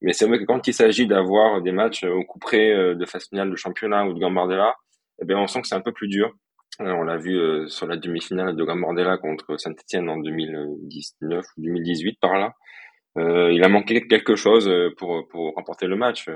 Mais 0.00 0.12
c'est 0.12 0.26
vrai 0.26 0.38
que 0.38 0.44
quand 0.44 0.66
il 0.68 0.74
s'agit 0.74 1.06
d'avoir 1.06 1.60
des 1.60 1.72
matchs 1.72 2.04
au 2.04 2.22
coup 2.24 2.38
près 2.38 2.72
euh, 2.72 2.94
de 2.94 3.04
phase 3.04 3.28
finale 3.28 3.50
de 3.50 3.56
championnat 3.56 4.06
ou 4.06 4.12
de 4.12 4.20
Gambardella, 4.20 4.74
eh 5.20 5.24
bien 5.24 5.38
on 5.38 5.46
sent 5.46 5.62
que 5.62 5.68
c'est 5.68 5.74
un 5.74 5.80
peu 5.80 5.92
plus 5.92 6.08
dur. 6.08 6.32
Euh, 6.80 6.92
on 6.92 7.02
l'a 7.02 7.16
vu 7.16 7.68
sur 7.68 7.86
la 7.86 7.96
demi-finale 7.96 8.54
de 8.54 8.64
Gambardella 8.64 9.18
contre 9.18 9.56
Saint-Etienne 9.56 10.08
en 10.08 10.18
2019 10.18 11.44
ou 11.56 11.62
2018 11.62 12.18
par 12.20 12.38
là. 12.38 12.52
Euh, 13.18 13.52
il 13.52 13.64
a 13.64 13.68
manqué 13.68 14.06
quelque 14.06 14.36
chose 14.36 14.70
pour, 14.96 15.26
pour 15.28 15.54
remporter 15.54 15.86
le 15.86 15.96
match. 15.96 16.26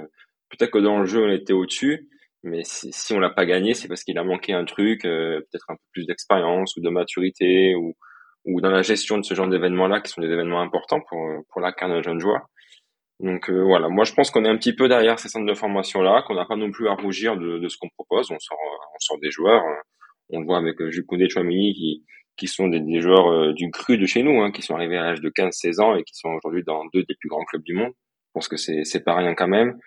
Peut-être 0.48 0.72
que 0.72 0.78
dans 0.78 0.98
le 0.98 1.06
jeu 1.06 1.24
on 1.24 1.30
était 1.30 1.52
au-dessus, 1.52 2.08
mais 2.42 2.64
si, 2.64 2.92
si 2.92 3.12
on 3.12 3.20
l'a 3.20 3.30
pas 3.30 3.46
gagné, 3.46 3.74
c'est 3.74 3.86
parce 3.86 4.02
qu'il 4.02 4.18
a 4.18 4.24
manqué 4.24 4.52
un 4.52 4.64
truc, 4.64 5.02
peut-être 5.02 5.70
un 5.70 5.76
peu 5.76 5.82
plus 5.92 6.06
d'expérience 6.06 6.76
ou 6.76 6.80
de 6.80 6.88
maturité 6.88 7.76
ou, 7.76 7.94
ou 8.44 8.60
dans 8.60 8.70
la 8.70 8.82
gestion 8.82 9.18
de 9.18 9.22
ce 9.24 9.34
genre 9.34 9.48
d'événements-là, 9.48 10.00
qui 10.00 10.10
sont 10.10 10.20
des 10.20 10.30
événements 10.30 10.60
importants 10.60 11.00
pour, 11.08 11.18
pour 11.50 11.60
la 11.60 11.72
carrière 11.72 11.98
d'un 11.98 12.02
jeune 12.02 12.20
joueur. 12.20 12.40
Donc 13.22 13.48
euh, 13.50 13.62
voilà, 13.62 13.88
moi 13.88 14.04
je 14.04 14.12
pense 14.14 14.30
qu'on 14.30 14.44
est 14.44 14.48
un 14.48 14.56
petit 14.56 14.74
peu 14.74 14.88
derrière 14.88 15.18
ces 15.18 15.28
centres 15.28 15.46
de 15.46 15.54
formation-là, 15.54 16.24
qu'on 16.26 16.34
n'a 16.34 16.44
pas 16.44 16.56
non 16.56 16.72
plus 16.72 16.88
à 16.88 16.94
rougir 16.94 17.36
de, 17.36 17.58
de 17.58 17.68
ce 17.68 17.76
qu'on 17.78 17.88
propose. 17.90 18.30
On 18.32 18.38
sort, 18.40 18.58
on 18.58 18.98
sort 18.98 19.18
des 19.20 19.30
joueurs, 19.30 19.62
hein. 19.62 19.80
on 20.30 20.40
le 20.40 20.46
voit 20.46 20.58
avec 20.58 20.80
euh, 20.80 20.90
Koundé, 21.06 21.28
Chouamini, 21.28 21.72
qui, 21.72 22.04
qui 22.36 22.48
sont 22.48 22.66
des, 22.66 22.80
des 22.80 23.00
joueurs 23.00 23.30
euh, 23.30 23.52
du 23.52 23.70
cru 23.70 23.96
de 23.96 24.06
chez 24.06 24.24
nous, 24.24 24.42
hein, 24.42 24.50
qui 24.50 24.62
sont 24.62 24.74
arrivés 24.74 24.96
à 24.96 25.04
l'âge 25.04 25.20
de 25.20 25.30
15-16 25.30 25.80
ans 25.80 25.94
et 25.94 26.02
qui 26.02 26.16
sont 26.16 26.30
aujourd'hui 26.30 26.64
dans 26.64 26.84
deux 26.92 27.04
des 27.04 27.14
plus 27.14 27.28
grands 27.28 27.44
clubs 27.44 27.62
du 27.62 27.74
monde. 27.74 27.92
Je 27.92 28.32
pense 28.34 28.48
que 28.48 28.56
c'est, 28.56 29.04
pas 29.04 29.14
rien 29.14 29.34
quand 29.34 29.48
même. 29.48 29.78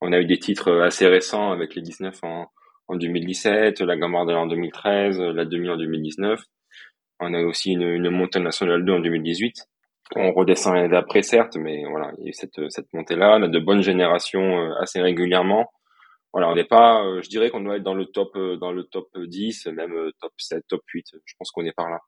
On 0.00 0.12
a 0.12 0.20
eu 0.20 0.26
des 0.26 0.38
titres 0.38 0.70
assez 0.82 1.08
récents 1.08 1.50
avec 1.50 1.74
les 1.74 1.82
19 1.82 2.16
en, 2.22 2.46
en 2.86 2.96
2017, 2.96 3.80
la 3.80 3.96
Gambardella 3.96 4.40
en 4.40 4.46
2013, 4.46 5.18
la 5.18 5.44
demi 5.46 5.68
en 5.68 5.76
2019. 5.76 6.40
On 7.20 7.32
a 7.34 7.42
aussi 7.42 7.72
une, 7.72 7.82
une 7.82 8.10
montée 8.10 8.40
nationale 8.40 8.84
2 8.84 8.92
en 8.92 9.00
2018. 9.00 9.66
On 10.16 10.32
redescend 10.32 10.74
l'année 10.74 10.88
d'après, 10.88 11.22
certes, 11.22 11.56
mais 11.56 11.84
voilà, 11.88 12.12
il 12.18 12.24
y 12.24 12.26
a 12.26 12.30
eu 12.30 12.32
cette, 12.32 12.60
cette 12.70 12.92
montée-là. 12.92 13.36
On 13.38 13.42
a 13.42 13.48
de 13.48 13.58
bonnes 13.58 13.82
générations 13.82 14.58
euh, 14.58 14.74
assez 14.80 15.00
régulièrement. 15.00 15.70
Voilà, 16.32 16.48
on 16.50 16.54
n'est 16.54 16.64
pas, 16.64 17.04
euh, 17.04 17.22
je 17.22 17.28
dirais 17.28 17.48
qu'on 17.50 17.60
doit 17.60 17.76
être 17.76 17.82
dans 17.82 17.94
le 17.94 18.06
top, 18.06 18.36
euh, 18.36 18.56
dans 18.56 18.72
le 18.72 18.84
top 18.84 19.08
10, 19.18 19.66
même 19.68 19.94
top 20.20 20.32
7, 20.36 20.64
top 20.68 20.82
8. 20.92 21.06
Je 21.24 21.34
pense 21.38 21.50
qu'on 21.50 21.64
est 21.64 21.72
par 21.72 21.90
là. 21.90 22.00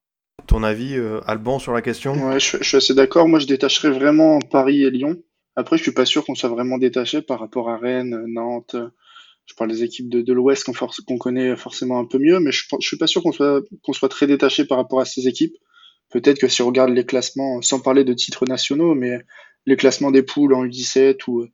Ton 0.47 0.63
avis, 0.63 0.97
Alban, 1.27 1.59
sur 1.59 1.73
la 1.73 1.83
question? 1.83 2.13
Ouais, 2.13 2.39
je, 2.39 2.59
je 2.59 2.63
suis 2.63 2.77
assez 2.77 2.95
d'accord. 2.95 3.27
Moi, 3.27 3.39
je 3.39 3.47
détacherais 3.47 3.91
vraiment 3.91 4.39
Paris 4.39 4.85
et 4.85 4.91
Lyon. 4.91 5.17
Après, 5.57 5.79
je 5.79 5.83
suis 5.83 5.93
pas 5.93 6.05
sûr 6.05 6.25
qu'on 6.25 6.35
soit 6.35 6.51
vraiment 6.51 6.77
détaché 6.77 7.23
par 7.23 7.41
rapport 7.41 7.71
à 7.71 7.79
Rennes, 7.79 8.25
Nantes, 8.29 8.77
Je 9.47 9.55
parle 9.55 9.71
des 9.71 9.85
équipes 9.85 10.09
de, 10.09 10.23
de 10.23 10.33
l'Ouest 10.33 10.65
qu'on 10.65 11.19
connaît 11.19 11.57
forcément 11.57 11.99
un 11.99 12.05
peu 12.05 12.19
mieux, 12.19 12.41
mais 12.41 12.53
je, 12.53 12.65
je 12.81 12.87
suis 12.87 12.99
pas 12.99 13.07
sûr 13.07 13.23
qu'on 13.23 13.33
soit, 13.33 13.63
soit 13.93 14.09
très 14.09 14.27
détaché 14.27 14.65
par 14.65 14.79
rapport 14.79 15.01
à 15.01 15.05
ces 15.05 15.29
équipes. 15.29 15.57
Peut-être 16.11 16.39
que 16.39 16.49
si 16.49 16.63
on 16.63 16.67
regarde 16.67 16.91
les 16.91 17.05
classements, 17.05 17.63
sans 17.63 17.81
parler 17.81 18.05
de 18.05 18.13
titres 18.13 18.45
nationaux, 18.47 18.95
mais 18.95 19.21
les 19.67 19.77
classements 19.77 20.11
des 20.11 20.23
poules 20.23 20.55
en 20.55 20.65
U17 20.65 21.19
ou, 21.29 21.47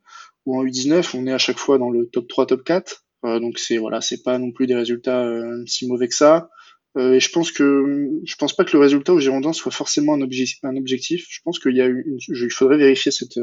ou 0.45 0.59
en 0.59 0.63
U19, 0.63 1.15
on 1.15 1.27
est 1.27 1.33
à 1.33 1.37
chaque 1.37 1.57
fois 1.57 1.77
dans 1.77 1.89
le 1.89 2.07
top 2.07 2.27
3, 2.27 2.45
top 2.47 2.63
4. 2.63 3.03
Euh, 3.25 3.39
donc 3.39 3.57
c'est 3.57 3.77
voilà, 3.77 4.01
c'est 4.01 4.21
pas 4.21 4.37
non 4.37 4.51
plus 4.51 4.67
des 4.67 4.75
résultats 4.75 5.23
euh, 5.25 5.63
si 5.65 5.87
mauvais 5.87 6.07
que 6.07 6.15
ça. 6.15 6.49
Euh, 6.95 7.13
et 7.13 7.19
je 7.19 7.29
pense 7.31 7.51
que 7.51 8.09
je 8.23 8.35
pense 8.35 8.55
pas 8.55 8.65
que 8.65 8.73
le 8.73 8.79
résultat 8.83 9.13
au 9.13 9.19
Girondins 9.19 9.53
soit 9.53 9.71
forcément 9.71 10.13
un, 10.13 10.21
objectif. 10.21 11.25
Je 11.29 11.39
pense 11.43 11.59
qu'il 11.59 11.75
y 11.75 11.81
a 11.81 11.85
une, 11.85 12.17
il 12.27 12.51
faudrait 12.51 12.77
vérifier 12.77 13.11
cette 13.11 13.39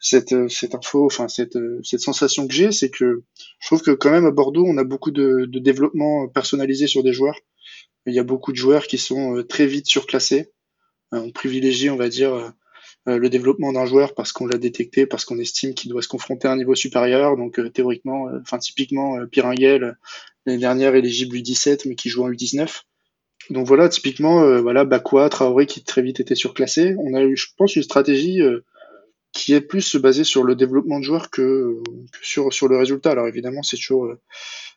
cette 0.00 0.48
cette 0.48 0.74
info, 0.74 1.06
enfin 1.06 1.28
cette 1.28 1.58
cette 1.82 2.00
sensation 2.00 2.46
que 2.46 2.54
j'ai, 2.54 2.72
c'est 2.72 2.90
que 2.90 3.22
je 3.60 3.66
trouve 3.66 3.82
que 3.82 3.90
quand 3.90 4.10
même 4.10 4.26
à 4.26 4.30
Bordeaux, 4.30 4.64
on 4.66 4.76
a 4.78 4.84
beaucoup 4.84 5.10
de, 5.10 5.46
de 5.46 5.58
développement 5.58 6.28
personnalisé 6.28 6.86
sur 6.86 7.02
des 7.02 7.12
joueurs. 7.12 7.38
Il 8.06 8.14
y 8.14 8.18
a 8.18 8.24
beaucoup 8.24 8.52
de 8.52 8.56
joueurs 8.56 8.86
qui 8.86 8.98
sont 8.98 9.44
très 9.48 9.66
vite 9.66 9.86
surclassés. 9.86 10.52
on 11.12 11.30
privilégie, 11.30 11.90
on 11.90 11.96
va 11.96 12.08
dire, 12.08 12.54
le 13.06 13.28
développement 13.28 13.72
d'un 13.72 13.86
joueur 13.86 14.14
parce 14.14 14.32
qu'on 14.32 14.46
l'a 14.46 14.56
détecté, 14.56 15.06
parce 15.06 15.24
qu'on 15.24 15.38
estime 15.38 15.74
qu'il 15.74 15.90
doit 15.90 16.02
se 16.02 16.08
confronter 16.08 16.48
à 16.48 16.52
un 16.52 16.56
niveau 16.56 16.74
supérieur. 16.74 17.36
Donc 17.36 17.60
théoriquement, 17.74 18.28
enfin 18.40 18.58
typiquement, 18.58 19.26
Piringuel, 19.26 19.98
l'année 20.46 20.60
dernière 20.60 20.94
éligible 20.94 21.36
U17 21.36 21.88
mais 21.88 21.96
qui 21.96 22.08
joue 22.08 22.24
en 22.24 22.30
U19. 22.30 22.82
Donc 23.50 23.66
voilà, 23.66 23.88
typiquement, 23.88 24.42
euh, 24.42 24.60
voilà, 24.60 24.84
Bakwa, 24.84 25.28
Traoré 25.28 25.66
qui 25.66 25.82
très 25.82 26.02
vite 26.02 26.20
était 26.20 26.34
surclassé. 26.34 26.94
On 26.98 27.14
a 27.14 27.22
eu, 27.22 27.36
je 27.36 27.46
pense, 27.56 27.76
une 27.76 27.82
stratégie 27.82 28.42
euh, 28.42 28.64
qui 29.32 29.54
est 29.54 29.60
plus 29.60 29.96
basée 29.96 30.24
sur 30.24 30.42
le 30.42 30.54
développement 30.54 30.98
de 30.98 31.04
joueurs 31.04 31.30
que, 31.30 31.82
sur, 32.22 32.52
sur 32.52 32.68
le 32.68 32.76
résultat. 32.76 33.12
Alors 33.12 33.28
évidemment, 33.28 33.62
c'est 33.62 33.76
toujours, 33.76 34.06
euh, 34.06 34.20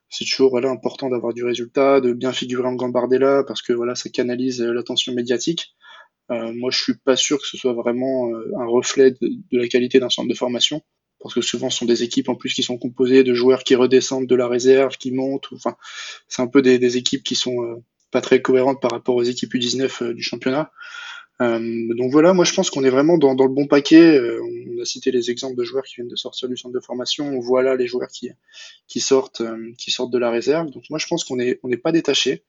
c'est 0.10 0.26
toujours 0.26 0.52
voilà, 0.52 0.70
important 0.70 1.10
d'avoir 1.10 1.34
du 1.34 1.44
résultat, 1.44 2.02
de 2.02 2.14
bien 2.14 2.34
figurer 2.34 2.68
en 2.68 2.76
Gambardella 2.76 3.44
parce 3.48 3.62
que 3.62 3.74
voilà, 3.74 3.96
ça 3.96 4.10
canalise 4.10 4.62
l'attention 4.62 5.14
médiatique. 5.14 5.74
moi, 6.30 6.72
je 6.72 6.82
suis 6.82 6.96
pas 6.96 7.16
sûr 7.16 7.40
que 7.40 7.48
ce 7.48 7.58
soit 7.58 7.74
vraiment 7.74 8.30
un 8.58 8.66
reflet 8.66 9.12
de 9.22 9.58
la 9.58 9.68
qualité 9.68 10.00
d'un 10.00 10.10
centre 10.10 10.30
de 10.30 10.34
formation 10.34 10.82
parce 11.22 11.34
que 11.34 11.42
souvent 11.42 11.70
ce 11.70 11.80
sont 11.80 11.86
des 11.86 12.04
équipes 12.04 12.30
en 12.30 12.36
plus 12.36 12.54
qui 12.54 12.64
sont 12.64 12.78
composées 12.78 13.24
de 13.24 13.34
joueurs 13.34 13.64
qui 13.64 13.76
redescendent 13.76 14.28
de 14.28 14.36
la 14.36 14.48
réserve, 14.48 14.98
qui 14.98 15.12
montent. 15.12 15.48
Enfin, 15.54 15.76
c'est 16.28 16.42
un 16.42 16.48
peu 16.48 16.62
des, 16.62 16.80
des, 16.80 16.98
équipes 16.98 17.24
qui 17.24 17.36
sont 17.36 17.64
euh, 17.64 17.76
pas 18.12 18.22
très 18.22 18.42
cohérentes 18.42 18.82
par 18.82 18.92
rapport 18.92 19.16
aux 19.16 19.24
équipes 19.24 19.54
U19 19.54 20.04
euh, 20.04 20.14
du 20.14 20.24
championnat. 20.24 20.72
Euh, 21.42 21.96
donc 21.96 22.12
voilà, 22.12 22.34
moi 22.34 22.46
je 22.46 22.54
pense 22.54 22.70
qu'on 22.70 22.84
est 22.84 22.90
vraiment 22.90 23.18
dans, 23.18 23.36
dans, 23.36 23.46
le 23.46 23.54
bon 23.54 23.68
paquet. 23.68 24.20
on 24.20 24.82
a 24.82 24.86
cité 24.86 25.12
les 25.12 25.32
exemples 25.32 25.58
de 25.58 25.64
joueurs 25.64 25.84
qui 25.84 25.96
viennent 25.96 26.08
de 26.08 26.16
sortir 26.16 26.48
du 26.48 26.58
centre 26.58 26.74
de 26.74 26.80
formation. 26.80 27.28
On 27.28 27.40
voit 27.40 27.64
là 27.64 27.76
les 27.76 27.88
joueurs 27.88 28.10
qui, 28.10 28.30
qui 28.88 29.00
sortent, 29.00 29.42
qui 29.78 29.92
sortent 29.92 30.12
de 30.12 30.20
la 30.20 30.30
réserve. 30.30 30.70
Donc 30.70 30.84
moi 30.90 31.00
je 31.00 31.08
pense 31.08 31.24
qu'on 31.24 31.40
est, 31.40 31.60
on 31.64 31.70
n'est 31.70 31.78
pas 31.78 31.92
détaché. 31.92 32.44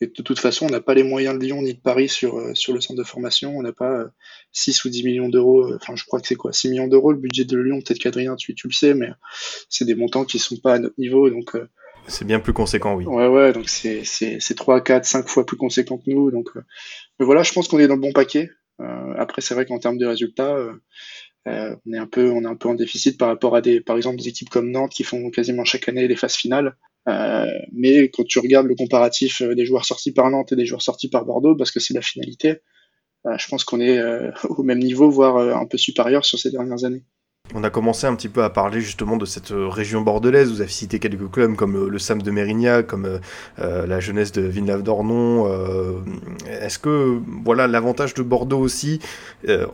Et 0.00 0.06
de 0.06 0.22
toute 0.22 0.38
façon, 0.38 0.66
on 0.66 0.70
n'a 0.70 0.80
pas 0.80 0.94
les 0.94 1.02
moyens 1.02 1.36
de 1.36 1.44
Lyon 1.44 1.62
ni 1.62 1.74
de 1.74 1.80
Paris 1.80 2.08
sur, 2.08 2.38
euh, 2.38 2.54
sur 2.54 2.72
le 2.72 2.80
centre 2.80 2.98
de 2.98 3.04
formation. 3.04 3.56
On 3.56 3.62
n'a 3.62 3.72
pas 3.72 4.06
6 4.52 4.78
euh, 4.78 4.88
ou 4.88 4.92
10 4.92 5.04
millions 5.04 5.28
d'euros. 5.28 5.66
Euh, 5.66 5.78
enfin, 5.80 5.96
je 5.96 6.04
crois 6.04 6.20
que 6.20 6.28
c'est 6.28 6.36
quoi 6.36 6.52
6 6.52 6.70
millions 6.70 6.86
d'euros 6.86 7.10
le 7.10 7.18
budget 7.18 7.44
de 7.44 7.58
Lyon. 7.58 7.80
Peut-être 7.80 7.98
qu'Adrien, 7.98 8.36
tu, 8.36 8.54
tu 8.54 8.68
le 8.68 8.72
sais, 8.72 8.94
mais 8.94 9.10
c'est 9.68 9.84
des 9.84 9.96
montants 9.96 10.24
qui 10.24 10.38
sont 10.38 10.56
pas 10.56 10.74
à 10.74 10.78
notre 10.78 10.94
niveau. 10.98 11.28
Donc, 11.30 11.56
c'est 12.08 12.24
bien 12.24 12.40
plus 12.40 12.52
conséquent, 12.52 12.94
oui. 12.94 13.04
Ouais, 13.04 13.28
ouais, 13.28 13.52
donc 13.52 13.68
c'est, 13.68 14.04
c'est, 14.04 14.38
c'est 14.40 14.54
3, 14.54 14.82
4, 14.82 15.04
5 15.04 15.28
fois 15.28 15.46
plus 15.46 15.56
conséquent 15.56 15.98
que 15.98 16.10
nous. 16.10 16.30
Donc, 16.30 16.50
mais 17.18 17.26
voilà, 17.26 17.42
je 17.42 17.52
pense 17.52 17.68
qu'on 17.68 17.78
est 17.78 17.88
dans 17.88 17.94
le 17.94 18.00
bon 18.00 18.12
paquet. 18.12 18.50
après, 19.16 19.42
c'est 19.42 19.54
vrai 19.54 19.66
qu'en 19.66 19.78
termes 19.78 19.98
de 19.98 20.06
résultats, 20.06 20.56
on 21.46 21.92
est 21.92 21.98
un 21.98 22.06
peu, 22.06 22.30
on 22.30 22.42
est 22.42 22.48
un 22.48 22.56
peu 22.56 22.68
en 22.68 22.74
déficit 22.74 23.18
par 23.18 23.28
rapport 23.28 23.56
à 23.56 23.60
des, 23.60 23.80
des 23.80 24.28
équipes 24.28 24.50
comme 24.50 24.70
Nantes 24.70 24.92
qui 24.92 25.04
font 25.04 25.30
quasiment 25.30 25.64
chaque 25.64 25.88
année 25.88 26.08
les 26.08 26.16
phases 26.16 26.36
finales. 26.36 26.76
Euh, 27.08 27.46
mais 27.72 28.10
quand 28.10 28.24
tu 28.24 28.38
regardes 28.38 28.66
le 28.66 28.74
comparatif 28.74 29.40
euh, 29.40 29.54
des 29.54 29.64
joueurs 29.64 29.84
sortis 29.84 30.12
par 30.12 30.30
Nantes 30.30 30.52
et 30.52 30.56
des 30.56 30.66
joueurs 30.66 30.82
sortis 30.82 31.08
par 31.08 31.24
Bordeaux, 31.24 31.56
parce 31.56 31.70
que 31.70 31.80
c'est 31.80 31.94
la 31.94 32.02
finalité, 32.02 32.60
euh, 33.26 33.38
je 33.38 33.48
pense 33.48 33.64
qu'on 33.64 33.80
est 33.80 34.00
au 34.48 34.62
même 34.62 34.78
niveau, 34.78 35.10
voire 35.10 35.38
un 35.38 35.66
peu 35.66 35.78
supérieur 35.78 36.24
sur 36.24 36.38
ces 36.38 36.50
dernières 36.50 36.84
années. 36.84 37.04
On 37.54 37.64
a 37.64 37.70
commencé 37.70 38.06
un 38.06 38.14
petit 38.14 38.28
peu 38.28 38.44
à 38.44 38.50
parler 38.50 38.82
justement 38.82 39.16
de 39.16 39.24
cette 39.24 39.52
euh, 39.52 39.68
région 39.68 40.02
bordelaise. 40.02 40.50
Vous 40.50 40.60
avez 40.60 40.70
cité 40.70 40.98
quelques 40.98 41.30
clubs 41.30 41.56
comme 41.56 41.76
euh, 41.76 41.88
le, 41.88 41.98
Sam 41.98 42.20
de 42.20 42.30
Mérignac, 42.30 42.86
comme 42.86 43.06
euh, 43.58 43.86
la 43.86 44.00
jeunesse 44.00 44.32
de 44.32 44.42
Villeneuve-d'Ornon. 44.42 45.48
Est-ce 46.46 46.78
que 46.78 47.18
voilà 47.44 47.66
l'avantage 47.66 48.12
de 48.14 48.22
Bordeaux 48.22 48.58
aussi 48.58 49.00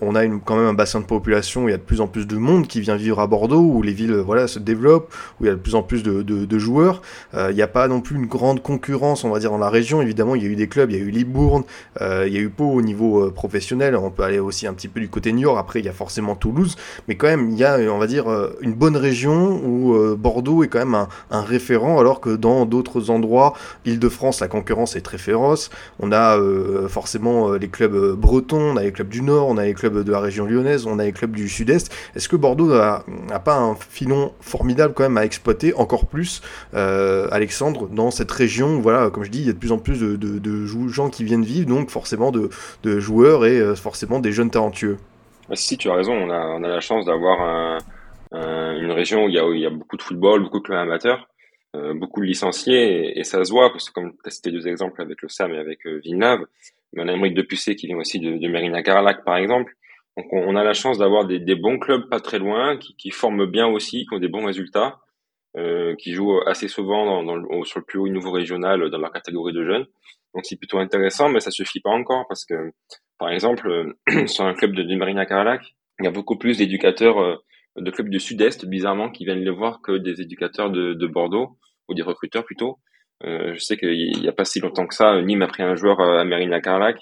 On 0.00 0.14
a 0.14 0.24
quand 0.26 0.56
même 0.56 0.66
un 0.66 0.74
bassin 0.74 1.00
de 1.00 1.04
population. 1.04 1.64
Où 1.64 1.68
il 1.68 1.72
y 1.72 1.74
a 1.74 1.78
de 1.78 1.82
plus 1.82 2.00
en 2.00 2.06
plus 2.06 2.26
de 2.26 2.36
monde 2.36 2.66
qui 2.66 2.80
vient 2.80 2.96
vivre 2.96 3.20
à 3.20 3.26
Bordeaux, 3.26 3.60
où 3.60 3.82
les 3.82 3.92
villes 3.92 4.14
voilà 4.14 4.46
se 4.46 4.58
développent, 4.58 5.12
où 5.40 5.44
il 5.44 5.46
y 5.48 5.50
a 5.50 5.54
de 5.54 5.58
plus 5.58 5.74
en 5.74 5.82
plus 5.82 6.02
de, 6.02 6.22
de, 6.22 6.58
joueurs. 6.58 7.02
il 7.32 7.54
n'y 7.54 7.62
a 7.62 7.68
pas 7.68 7.88
non 7.88 8.00
plus 8.00 8.16
une 8.16 8.26
grande 8.26 8.62
concurrence, 8.62 9.24
on 9.24 9.30
va 9.30 9.38
dire, 9.38 9.50
dans 9.50 9.58
la 9.58 9.70
région. 9.70 10.00
Évidemment, 10.02 10.34
il 10.34 10.42
y 10.42 10.46
a 10.46 10.48
eu 10.48 10.56
des 10.56 10.68
clubs, 10.68 10.90
il 10.90 10.96
y 10.96 11.00
a 11.00 11.02
eu 11.02 11.10
Libourne, 11.10 11.64
il 12.00 12.32
y 12.32 12.36
a 12.36 12.40
eu 12.40 12.50
Pau 12.50 12.70
au 12.70 12.82
niveau 12.82 13.30
professionnel. 13.30 13.96
On 13.96 14.10
peut 14.10 14.22
aller 14.22 14.38
aussi 14.38 14.66
un 14.66 14.74
petit 14.74 14.88
peu 14.88 15.00
du 15.00 15.08
côté 15.08 15.32
Niort. 15.32 15.58
Après, 15.58 15.80
il 15.80 15.86
y 15.86 15.88
a 15.88 15.92
forcément 15.92 16.34
Toulouse, 16.36 16.76
mais 17.08 17.16
quand 17.16 17.26
même 17.26 17.50
il 17.50 17.58
y 17.58 17.63
a 17.63 17.63
on 17.66 17.98
va 17.98 18.06
dire, 18.06 18.30
euh, 18.30 18.56
une 18.60 18.74
bonne 18.74 18.96
région 18.96 19.60
où 19.64 19.94
euh, 19.94 20.16
Bordeaux 20.18 20.62
est 20.64 20.68
quand 20.68 20.78
même 20.78 21.06
un, 21.30 21.42
référent, 21.42 21.98
alors 21.98 22.20
que 22.20 22.30
dans 22.30 22.66
d'autres 22.66 23.10
endroits, 23.10 23.54
Île-de-France, 23.84 24.40
la 24.40 24.48
concurrence 24.48 24.96
est 24.96 25.00
très 25.00 25.18
féroce. 25.18 25.70
On 26.00 26.12
a 26.12 26.38
euh, 26.38 26.88
forcément 26.88 27.52
les 27.52 27.68
clubs 27.68 28.14
bretons, 28.16 28.72
on 28.72 28.76
a 28.76 28.82
les 28.82 28.92
clubs 28.92 29.08
du 29.08 29.22
Nord, 29.22 29.48
on 29.48 29.58
a 29.58 29.64
les 29.64 29.74
clubs 29.74 30.02
de 30.02 30.12
la 30.12 30.20
région 30.20 30.46
lyonnaise, 30.46 30.86
on 30.86 30.98
a 30.98 31.04
les 31.04 31.12
clubs 31.12 31.32
du 31.32 31.48
Sud-Est. 31.48 31.92
Est-ce 32.16 32.28
que 32.28 32.36
Bordeaux 32.36 32.68
n'a 32.68 33.38
pas 33.44 33.56
un 33.56 33.74
filon 33.74 34.32
formidable 34.40 34.94
quand 34.94 35.02
même 35.02 35.18
à 35.18 35.24
exploiter 35.24 35.74
encore 35.74 36.06
plus, 36.06 36.42
Alexandre, 36.72 37.88
dans 37.88 38.10
cette 38.10 38.30
région 38.30 38.80
voilà, 38.80 39.10
comme 39.10 39.24
je 39.24 39.30
dis, 39.30 39.40
il 39.40 39.46
y 39.46 39.50
a 39.50 39.52
de 39.52 39.58
plus 39.58 39.72
en 39.72 39.78
plus 39.78 40.00
de, 40.00 40.66
gens 40.88 41.08
qui 41.08 41.24
viennent 41.24 41.44
vivre, 41.44 41.68
donc 41.68 41.90
forcément 41.90 42.32
de, 42.32 42.50
joueurs 43.00 43.46
et 43.46 43.74
forcément 43.76 44.18
des 44.18 44.32
jeunes 44.32 44.50
talentueux? 44.50 44.98
Si, 45.52 45.76
tu 45.76 45.90
as 45.90 45.94
raison, 45.94 46.14
on 46.14 46.30
a, 46.30 46.46
on 46.46 46.62
a 46.64 46.68
la 46.68 46.80
chance 46.80 47.04
d'avoir 47.04 47.40
un, 47.42 47.78
une 48.32 48.92
région 48.92 49.24
où 49.24 49.28
il, 49.28 49.34
y 49.34 49.38
a, 49.38 49.46
où 49.46 49.52
il 49.52 49.60
y 49.60 49.66
a 49.66 49.70
beaucoup 49.70 49.96
de 49.96 50.02
football, 50.02 50.42
beaucoup 50.42 50.58
de 50.58 50.64
clubs 50.64 50.78
amateurs, 50.78 51.28
euh, 51.76 51.94
beaucoup 51.94 52.20
de 52.20 52.26
licenciés, 52.26 53.18
et, 53.18 53.24
ça 53.24 53.44
se 53.44 53.50
voit, 53.50 53.70
parce 53.70 53.88
que 53.88 53.94
comme 53.94 54.12
tu 54.12 54.28
as 54.28 54.30
cité 54.30 54.50
deux 54.50 54.68
exemples 54.68 55.00
avec 55.02 55.22
le 55.22 55.28
SAM 55.28 55.52
et 55.52 55.58
avec 55.58 55.86
euh, 55.86 56.00
Villeneuve, 56.02 56.46
mais 56.92 57.02
on 57.02 57.08
a 57.08 57.12
Émeric 57.12 57.34
Depucé 57.34 57.74
qui 57.74 57.86
vient 57.86 57.96
aussi 57.96 58.20
de, 58.20 58.36
de 58.36 58.48
Mérina 58.48 58.82
Carlac, 58.82 59.24
par 59.24 59.36
exemple. 59.36 59.74
Donc 60.16 60.26
on, 60.32 60.54
a 60.54 60.62
la 60.62 60.74
chance 60.74 60.98
d'avoir 60.98 61.26
des, 61.26 61.40
des, 61.40 61.56
bons 61.56 61.80
clubs 61.80 62.08
pas 62.08 62.20
très 62.20 62.38
loin, 62.38 62.76
qui, 62.76 62.94
qui, 62.94 63.10
forment 63.10 63.46
bien 63.46 63.66
aussi, 63.66 64.06
qui 64.06 64.14
ont 64.14 64.20
des 64.20 64.28
bons 64.28 64.46
résultats, 64.46 65.00
euh, 65.56 65.96
qui 65.96 66.12
jouent 66.12 66.40
assez 66.46 66.68
souvent 66.68 67.04
dans, 67.04 67.24
dans 67.24 67.34
le, 67.34 67.64
sur 67.64 67.80
le 67.80 67.84
plus 67.84 67.98
haut 67.98 68.08
niveau 68.08 68.30
régional 68.30 68.88
dans 68.90 68.98
leur 68.98 69.10
catégorie 69.10 69.52
de 69.52 69.64
jeunes. 69.64 69.86
Donc 70.32 70.44
c'est 70.44 70.56
plutôt 70.56 70.78
intéressant, 70.78 71.28
mais 71.28 71.40
ça 71.40 71.50
suffit 71.50 71.80
pas 71.80 71.90
encore 71.90 72.26
parce 72.28 72.44
que 72.44 72.70
par 73.18 73.30
exemple, 73.30 73.68
euh, 73.68 74.26
sur 74.26 74.44
un 74.44 74.54
club 74.54 74.74
de, 74.74 74.82
de 74.82 74.94
Marina 74.96 75.26
Carlac, 75.26 75.74
il 76.00 76.04
y 76.04 76.08
a 76.08 76.10
beaucoup 76.10 76.36
plus 76.36 76.58
d'éducateurs 76.58 77.18
euh, 77.20 77.36
de 77.76 77.90
clubs 77.90 78.08
du 78.08 78.20
Sud-Est, 78.20 78.66
bizarrement, 78.66 79.10
qui 79.10 79.24
viennent 79.24 79.44
les 79.44 79.50
voir 79.50 79.80
que 79.82 79.92
des 79.92 80.20
éducateurs 80.20 80.70
de, 80.70 80.94
de 80.94 81.06
Bordeaux, 81.06 81.58
ou 81.88 81.94
des 81.94 82.02
recruteurs 82.02 82.44
plutôt. 82.44 82.78
Euh, 83.24 83.54
je 83.54 83.60
sais 83.60 83.76
qu'il 83.76 84.20
n'y 84.20 84.28
a 84.28 84.32
pas 84.32 84.44
si 84.44 84.60
longtemps 84.60 84.86
que 84.86 84.94
ça, 84.94 85.20
Nîmes 85.22 85.42
a 85.42 85.46
pris 85.46 85.62
un 85.62 85.74
joueur 85.74 86.00
à 86.00 86.24
Marina 86.24 86.60
Carlac. 86.60 86.98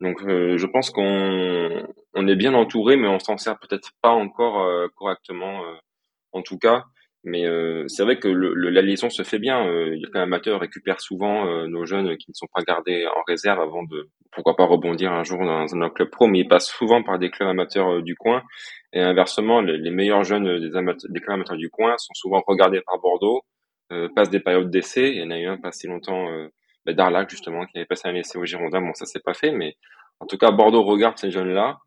Donc 0.00 0.20
je 0.22 0.66
pense 0.66 0.90
qu'on 0.90 1.84
on 2.14 2.28
est 2.28 2.36
bien 2.36 2.54
entouré, 2.54 2.96
mais 2.96 3.08
on 3.08 3.18
s'en 3.18 3.36
sert 3.36 3.58
peut-être 3.58 3.90
pas 4.00 4.10
encore 4.10 4.64
correctement, 4.94 5.60
en 6.30 6.42
tout 6.42 6.56
cas. 6.56 6.84
Mais 7.24 7.46
euh, 7.46 7.84
c'est 7.88 8.04
vrai 8.04 8.18
que 8.18 8.28
le, 8.28 8.54
la 8.54 8.80
liaison 8.80 9.10
se 9.10 9.22
fait 9.22 9.38
bien. 9.38 9.66
Euh, 9.66 9.96
les 9.96 10.20
amateurs 10.20 10.60
récupèrent 10.60 11.00
souvent 11.00 11.46
euh, 11.46 11.66
nos 11.66 11.84
jeunes 11.84 12.16
qui 12.16 12.30
ne 12.30 12.34
sont 12.34 12.46
pas 12.54 12.62
gardés 12.62 13.06
en 13.06 13.22
réserve 13.26 13.60
avant 13.60 13.82
de, 13.82 14.08
pourquoi 14.30 14.56
pas 14.56 14.64
rebondir 14.64 15.12
un 15.12 15.24
jour 15.24 15.38
dans, 15.38 15.74
un 15.74 15.90
club 15.90 16.10
pro. 16.10 16.28
Mais 16.28 16.40
ils 16.40 16.48
passent 16.48 16.68
souvent 16.68 17.02
par 17.02 17.18
des 17.18 17.30
clubs 17.30 17.48
amateurs 17.48 17.96
euh, 17.96 18.02
du 18.02 18.14
coin. 18.14 18.42
Et 18.92 19.00
inversement, 19.00 19.60
les, 19.60 19.78
les 19.78 19.90
meilleurs 19.90 20.24
jeunes 20.24 20.60
des, 20.60 20.76
amateurs, 20.76 21.10
des 21.10 21.20
clubs 21.20 21.34
amateurs 21.34 21.56
du 21.56 21.70
coin 21.70 21.94
sont 21.98 22.14
souvent 22.14 22.42
regardés 22.46 22.80
par 22.82 22.98
Bordeaux, 23.00 23.42
passent 24.14 24.30
des 24.30 24.40
périodes 24.40 24.70
d'essai. 24.70 25.10
Il 25.10 25.18
y 25.18 25.22
en 25.22 25.30
a 25.30 25.38
eu 25.38 25.46
un 25.46 25.58
pas 25.58 25.72
si 25.72 25.86
longtemps, 25.86 26.28
bah, 26.86 26.92
Darlac 26.94 27.28
justement, 27.28 27.66
qui 27.66 27.78
avait 27.78 27.86
passé 27.86 28.08
un 28.08 28.14
essai 28.14 28.38
au 28.38 28.44
Girondin. 28.44 28.80
Bon, 28.80 28.94
ça 28.94 29.04
s'est 29.04 29.20
pas 29.20 29.34
fait, 29.34 29.50
mais 29.50 29.76
en 30.20 30.26
tout 30.26 30.38
cas, 30.38 30.50
Bordeaux 30.50 30.82
regarde 30.82 31.18
ces 31.18 31.30
jeunes-là. 31.30 31.78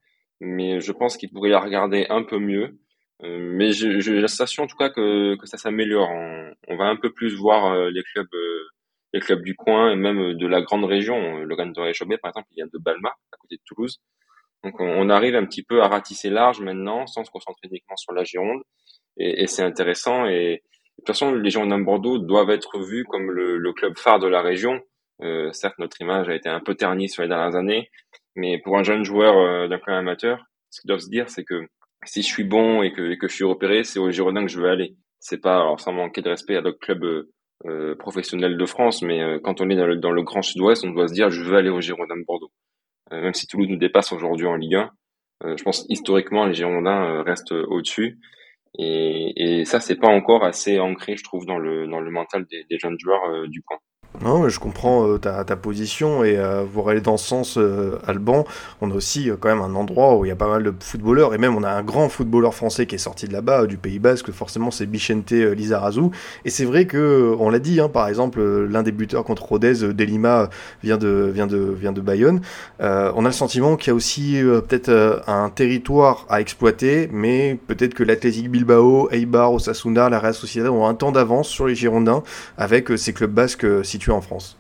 Mais 0.42 0.80
je 0.80 0.92
pense 0.92 1.18
qu'ils 1.18 1.32
pourraient 1.32 1.50
les 1.50 1.56
regarder 1.56 2.08
un 2.10 2.24
peu 2.24 2.40
mieux. 2.40 2.80
Euh, 3.24 3.38
mais 3.40 3.72
j'ai 3.72 4.20
la 4.20 4.28
sensation 4.28 4.64
en 4.64 4.68
tout 4.68 4.78
cas 4.78 4.90
que, 4.90 5.36
que 5.36 5.46
ça 5.46 5.58
s'améliore. 5.58 6.10
On, 6.10 6.52
on, 6.70 6.78
va 6.78 6.86
un 6.86 6.96
peu 6.96 7.12
plus 7.12 7.36
voir 7.36 7.74
euh, 7.74 7.90
les 7.92 8.02
clubs, 8.04 8.34
euh, 8.34 8.68
les 9.14 9.20
clubs 9.20 9.44
du 9.44 9.56
coin 9.56 9.92
et 9.92 9.96
même 9.96 10.34
de 10.34 10.48
la 10.48 10.62
grande 10.62 10.86
région. 10.86 11.38
Le 11.40 11.56
de 11.56 11.80
Réchaumet, 11.80 12.18
par 12.18 12.30
exemple, 12.30 12.48
il 12.52 12.64
a 12.64 12.66
de 12.66 12.80
Balma, 12.80 13.10
à 13.32 13.38
côté 13.38 13.58
de 13.58 13.62
Toulouse. 13.66 14.00
Donc 14.64 14.80
on, 14.80 15.10
arrive 15.10 15.36
un 15.36 15.46
petit 15.46 15.64
peu 15.64 15.82
à 15.82 15.88
ratisser 15.88 16.30
large 16.30 16.62
maintenant, 16.62 17.08
sans 17.08 17.24
se 17.24 17.32
concentrer 17.32 17.68
uniquement 17.68 17.96
sur 17.96 18.14
la 18.14 18.24
Gironde. 18.24 18.62
Et, 19.18 19.44
et 19.44 19.48
c'est 19.48 19.64
intéressant. 19.64 20.26
Et 20.26 20.54
de 20.54 20.96
toute 20.98 21.08
façon, 21.08 21.34
les 21.34 21.50
Girondins 21.50 21.80
de 21.80 21.84
Bordeaux 21.84 22.18
doivent 22.20 22.52
être 22.52 22.80
vus 22.80 23.06
comme 23.06 23.32
le, 23.32 23.58
le 23.58 23.74
club 23.74 23.98
phare 23.98 24.20
de 24.20 24.28
la 24.28 24.42
région. 24.42 24.82
Euh, 25.22 25.52
certes, 25.52 25.78
notre 25.78 26.00
image 26.02 26.30
a 26.30 26.36
été 26.36 26.50
un 26.50 26.60
peu 26.60 26.76
ternie 26.76 27.10
sur 27.10 27.22
les 27.22 27.30
dernières 27.30 27.56
années, 27.56 27.90
mais 28.36 28.60
pour 28.60 28.78
un 28.78 28.84
jeune 28.84 29.04
joueur 29.04 29.70
d'un 29.70 29.78
club 29.78 29.98
amateur, 29.98 30.44
ce 30.72 30.82
qu'ils 30.82 30.88
doivent 30.88 31.02
se 31.02 31.10
dire, 31.10 31.30
c'est 31.30 31.44
que 31.44 31.68
si 32.06 32.22
je 32.22 32.28
suis 32.28 32.44
bon 32.44 32.82
et 32.84 32.92
que, 32.92 33.16
que 33.16 33.28
je 33.28 33.36
suis 33.36 33.44
repéré, 33.44 33.84
c'est 33.84 34.00
au 34.00 34.10
Girondin 34.12 34.46
que 34.46 34.52
je 34.52 34.60
veux 34.60 34.70
aller. 34.70 34.96
c'est 35.20 35.42
pas 35.42 35.56
alors 35.56 35.80
sans 35.80 35.94
manquer 35.94 36.22
de 36.22 36.30
respect 36.30 36.56
à 36.56 36.62
d'autres 36.62 36.80
clubs 36.80 37.28
professionnels 38.00 38.58
de 38.58 38.66
France, 38.66 39.04
mais 39.04 39.40
quand 39.44 39.62
on 39.62 39.70
est 39.70 39.76
dans 39.76 39.86
le, 39.86 39.98
dans 39.98 40.12
le 40.12 40.24
Grand 40.24 40.42
Sud-Ouest, 40.42 40.84
on 40.84 40.92
doit 40.92 41.08
se 41.08 41.14
dire 41.14 41.30
je 41.30 41.44
veux 41.44 41.56
aller 41.58 41.70
au 41.70 41.80
Girondins 41.80 42.18
de 42.18 42.26
Bordeaux. 42.26 42.52
même 43.12 43.36
si 43.36 43.46
Toulouse 43.46 43.68
nous 43.70 43.78
dépasse 43.78 44.12
aujourd'hui 44.14 44.48
en 44.48 44.56
Ligue 44.56 44.76
1, 45.44 45.56
je 45.58 45.64
pense 45.64 45.86
historiquement 45.90 46.46
les 46.46 46.56
Girondins 46.56 47.22
restent 47.24 47.52
au-dessus. 47.52 48.20
Et, 48.80 49.60
et 49.60 49.66
ça, 49.66 49.80
c'est 49.80 50.00
pas 50.00 50.08
encore 50.08 50.44
assez 50.44 50.80
ancré, 50.80 51.18
je 51.18 51.24
trouve, 51.24 51.46
dans 51.46 51.60
le, 51.60 51.88
dans 51.88 52.00
le 52.00 52.10
mental 52.10 52.46
des, 52.50 52.66
des 52.70 52.80
jeunes 52.80 52.98
joueurs 53.00 53.48
du 53.48 53.62
coin. 53.62 53.78
Non, 54.20 54.50
je 54.50 54.60
comprends 54.60 55.08
euh, 55.08 55.18
ta, 55.18 55.44
ta, 55.46 55.56
position 55.56 56.24
et 56.24 56.38
euh, 56.38 56.66
pour 56.66 56.92
dans 57.02 57.16
ce 57.16 57.28
sens, 57.28 57.58
euh, 57.58 57.98
Alban, 58.06 58.46
on 58.82 58.92
a 58.92 58.94
aussi 58.94 59.32
quand 59.40 59.48
même 59.48 59.62
un 59.62 59.74
endroit 59.74 60.18
où 60.18 60.26
il 60.26 60.28
y 60.28 60.32
a 60.32 60.36
pas 60.36 60.50
mal 60.50 60.64
de 60.64 60.74
footballeurs 60.80 61.34
et 61.34 61.38
même 61.38 61.56
on 61.56 61.64
a 61.64 61.72
un 61.72 61.82
grand 61.82 62.10
footballeur 62.10 62.54
français 62.54 62.86
qui 62.86 62.96
est 62.96 63.00
sorti 63.00 63.28
de 63.28 63.34
là-bas, 63.34 63.68
du 63.68 63.78
Pays 63.78 64.00
Basque, 64.00 64.32
forcément 64.32 64.70
c'est 64.70 64.86
Bichente 64.86 65.32
Lizarazu. 65.32 66.10
Et 66.44 66.50
c'est 66.50 66.66
vrai 66.66 66.86
que, 66.86 67.34
on 67.40 67.50
l'a 67.50 67.60
dit, 67.60 67.80
hein, 67.80 67.88
par 67.88 68.08
exemple, 68.10 68.42
l'un 68.42 68.84
des 68.84 68.92
buteurs 68.92 69.24
contre 69.24 69.46
Rodez, 69.46 69.94
Delima, 69.94 70.50
vient 70.84 70.98
de, 70.98 71.32
vient 71.34 71.48
de, 71.48 71.58
vient 71.58 71.94
de 71.94 72.02
Bayonne. 72.02 72.42
on 72.80 72.86
a 73.26 73.28
le 73.28 73.32
sentiment 73.32 73.78
qu'il 73.78 73.92
y 73.92 73.92
a 73.92 73.96
aussi 73.96 74.40
peut-être 74.44 75.24
un 75.28 75.50
territoire 75.50 76.26
à 76.30 76.42
exploiter, 76.42 77.10
mais 77.12 77.58
peut-être 77.68 77.94
que 77.94 78.04
l'Athletic 78.04 78.52
Bilbao, 78.52 79.10
Eibar, 79.12 79.54
Osasuna, 79.54 80.10
la 80.10 80.20
Real 80.20 80.34
Sociedad 80.34 80.70
ont 80.70 80.86
un 80.86 80.96
temps 80.96 81.12
d'avance 81.12 81.48
sur 81.48 81.66
les 81.66 81.76
Girondins 81.76 82.24
avec 82.58 82.90
ces 82.98 83.14
clubs 83.14 83.32
basques 83.32 83.66
situés 83.86 84.01
en 84.10 84.22
France. 84.22 84.58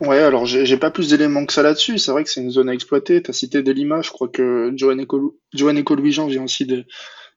Ouais, 0.00 0.18
alors 0.18 0.44
j'ai 0.44 0.76
pas 0.76 0.90
plus 0.90 1.08
d'éléments 1.08 1.46
que 1.46 1.52
ça 1.52 1.62
là-dessus. 1.62 1.98
C'est 1.98 2.10
vrai 2.10 2.24
que 2.24 2.30
c'est 2.30 2.40
une 2.40 2.50
zone 2.50 2.68
à 2.68 2.74
exploiter. 2.74 3.22
Tu 3.22 3.30
as 3.30 3.34
cité 3.34 3.62
Delima, 3.62 4.02
je 4.02 4.10
crois 4.10 4.28
que 4.28 4.72
Johan 4.76 4.96
Louis-Jean 5.54 6.26
vient 6.26 6.44
aussi 6.44 6.66
de, 6.66 6.84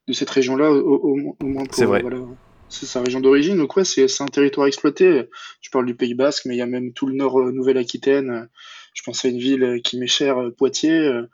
de 0.08 0.14
cette 0.14 0.30
région-là, 0.30 0.72
au, 0.72 1.16
moins 1.16 1.66
pour 1.66 1.84
vrai. 1.86 2.03
c'est 2.70 2.86
sa 2.86 3.01
région 3.01 3.20
d'origine. 3.20 3.58
Donc 3.58 3.76
ouais, 3.78 3.86
c'est 3.86 4.22
un 4.22 4.26
territoire 4.26 4.66
à 4.66 4.68
exploiter. 4.68 5.30
Je 5.62 5.70
parle 5.70 5.86
du 5.86 5.95
Pays 5.95 6.16
Basque, 6.16 6.45
mais 6.45 6.55
il 6.55 6.58
y 6.58 6.64
a 6.64 6.68
même 6.68 6.93
tout 6.93 7.05
le 7.05 7.14
nord 7.14 7.39
euh, 7.39 7.51
Nouvelle-Aquitaine. 7.51 8.49
Je 8.93 9.03
pense 9.03 9.24
à 9.24 9.30
une 9.30 9.39
ville 9.39 9.82
qui 9.84 9.99
m'est 9.99 10.08
chère, 10.08 10.41
euh, 10.41 10.51
Poitiers. 10.51 10.99
Euh, 10.99 11.30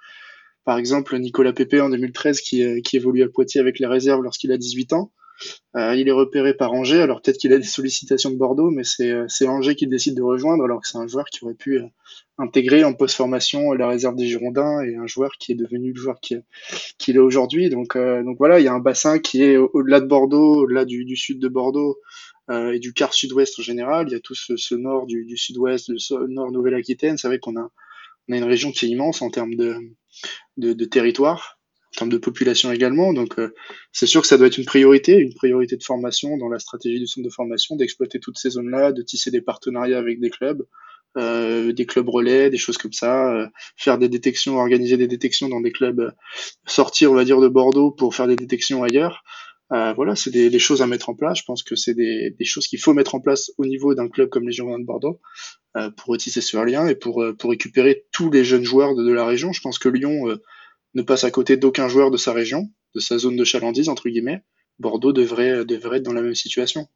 par 0.65 0.78
exemple, 0.78 1.17
Nicolas 1.17 1.53
Pépé 1.53 1.82
en 1.82 1.89
2013 1.89 2.41
qui, 2.41 2.82
qui 2.84 2.97
évolue 2.97 3.24
à 3.24 3.28
Poitiers 3.28 3.61
avec 3.61 3.80
les 3.80 3.88
réserves 3.88 4.21
lorsqu'il 4.21 4.51
a 4.51 4.57
18 4.57 4.93
ans. 4.93 5.11
Euh, 5.75 5.95
il 5.95 6.07
est 6.07 6.11
repéré 6.11 6.53
par 6.53 6.71
Angers, 6.73 7.01
alors 7.01 7.21
peut-être 7.21 7.38
qu'il 7.38 7.51
a 7.51 7.57
des 7.57 7.63
sollicitations 7.63 8.29
de 8.29 8.36
Bordeaux, 8.36 8.69
mais 8.69 8.84
c'est 8.84 9.09
euh, 9.09 9.47
Angers 9.47 9.75
qui 9.75 9.88
décide 9.88 10.15
de 10.15 10.21
rejoindre, 10.21 10.63
alors 10.63 10.81
que 10.81 10.88
c'est 10.88 10.97
un 10.97 11.07
joueur 11.07 11.25
qui 11.25 11.43
aurait 11.43 11.55
pu 11.55 11.79
euh, 11.79 11.88
intégrer 12.38 12.84
en 12.84 12.93
post-formation 12.93 13.73
la 13.73 13.88
réserve 13.88 14.15
des 14.15 14.27
Girondins 14.27 14.81
et 14.84 14.95
un 14.95 15.07
joueur 15.07 15.31
qui 15.39 15.51
est 15.51 15.55
devenu 15.55 15.91
le 15.91 15.99
joueur 15.99 16.19
qu'il 16.19 16.43
qui 16.99 17.11
est 17.11 17.17
aujourd'hui. 17.17 17.69
Donc, 17.69 17.97
donc 17.97 18.38
voilà, 18.38 18.59
il 18.59 18.63
y 18.63 18.67
a 18.67 18.73
un 18.73 18.79
bassin 18.79 19.19
qui 19.19 19.43
est 19.43 19.57
au-delà 19.57 19.99
de 19.99 20.05
Bordeaux, 20.05 20.63
au-delà 20.63 20.86
du, 20.86 21.15
sud 21.15 21.39
de 21.39 21.47
Bordeaux 21.47 21.99
et 22.51 22.79
du 22.79 22.93
quart 22.93 23.13
sud-ouest 23.13 23.59
en 23.59 23.63
général. 23.63 24.07
Il 24.09 24.13
y 24.13 24.15
a 24.15 24.19
tout 24.19 24.36
ce, 24.36 24.75
nord 24.75 25.05
du, 25.05 25.38
sud-ouest, 25.38 25.89
le 25.89 26.27
nord 26.27 26.51
Nouvelle-Aquitaine. 26.51 27.17
C'est 27.17 27.27
vrai 27.27 27.39
qu'on 27.39 27.55
a, 27.55 27.69
une 28.27 28.43
région 28.43 28.71
qui 28.71 28.86
est 28.86 28.89
immense 28.89 29.21
en 29.21 29.29
termes 29.29 29.55
de 29.55 30.86
territoire 30.86 31.59
en 31.93 31.97
termes 31.97 32.09
de 32.09 32.17
population 32.17 32.71
également. 32.71 33.13
Donc, 33.13 33.37
euh, 33.37 33.53
c'est 33.91 34.07
sûr 34.07 34.21
que 34.21 34.27
ça 34.27 34.37
doit 34.37 34.47
être 34.47 34.57
une 34.57 34.65
priorité, 34.65 35.17
une 35.17 35.33
priorité 35.33 35.77
de 35.77 35.83
formation 35.83 36.37
dans 36.37 36.49
la 36.49 36.57
stratégie 36.57 36.99
du 36.99 37.07
centre 37.07 37.25
de 37.25 37.31
formation, 37.31 37.75
d'exploiter 37.75 38.19
toutes 38.19 38.37
ces 38.37 38.51
zones-là, 38.51 38.91
de 38.91 39.01
tisser 39.03 39.29
des 39.29 39.41
partenariats 39.41 39.99
avec 39.99 40.19
des 40.19 40.31
clubs, 40.31 40.65
euh, 41.17 41.71
des 41.71 41.85
clubs 41.85 42.09
relais, 42.09 42.49
des 42.49 42.57
choses 42.57 42.79
comme 42.79 42.93
ça, 42.93 43.35
euh, 43.35 43.47
faire 43.77 43.99
des 43.99 44.09
détections, 44.09 44.57
organiser 44.57 44.97
des 44.97 45.07
détections 45.07 45.49
dans 45.49 45.61
des 45.61 45.71
clubs, 45.71 46.11
sortir, 46.65 47.11
on 47.11 47.15
va 47.15 47.25
dire, 47.25 47.39
de 47.39 47.47
Bordeaux 47.47 47.91
pour 47.91 48.15
faire 48.15 48.27
des 48.27 48.35
détections 48.35 48.83
ailleurs. 48.83 49.23
voilà, 49.69 50.15
c'est 50.15 50.29
des, 50.29 50.49
des, 50.51 50.59
choses 50.59 50.81
à 50.81 50.87
mettre 50.87 51.09
en 51.09 51.15
place. 51.15 51.39
Je 51.39 51.43
pense 51.45 51.63
que 51.63 51.75
c'est 51.75 51.95
des, 51.95 52.31
des, 52.31 52.45
choses 52.45 52.67
qu'il 52.67 52.79
faut 52.79 52.93
mettre 52.93 53.15
en 53.15 53.19
place 53.19 53.51
au 53.57 53.65
niveau 53.65 53.95
d'un 53.95 54.07
club 54.07 54.29
comme 54.29 54.47
les 54.47 54.51
Girondins 54.51 54.79
de 54.79 54.85
Bordeaux 54.85 55.19
pour 55.97 56.15
tisser 56.17 56.41
ce 56.41 56.57
lien 56.63 56.87
et 56.87 56.93
pour, 56.93 57.25
pour 57.39 57.49
récupérer 57.49 58.05
tous 58.11 58.29
les 58.29 58.43
jeunes 58.43 58.63
joueurs 58.63 58.95
de, 58.95 59.03
de 59.03 59.11
la 59.11 59.25
région. 59.25 59.51
Je 59.51 59.61
pense 59.61 59.79
que 59.79 59.89
Lyon 59.89 60.37
ne 60.93 61.01
passe 61.01 61.23
à 61.23 61.31
côté 61.31 61.57
d'aucun 61.57 61.87
joueur 61.87 62.11
de 62.11 62.17
sa 62.17 62.33
région, 62.33 62.69
de 62.95 62.99
sa 62.99 63.17
zone 63.17 63.35
de 63.35 63.43
chalandise, 63.43 63.89
entre 63.89 64.09
guillemets. 64.09 64.43
Bordeaux 64.79 65.13
devrait, 65.13 65.65
devrait 65.65 65.97
être 65.97 66.03
dans 66.03 66.13
la 66.13 66.21
même 66.21 66.35
situation. 66.35 66.87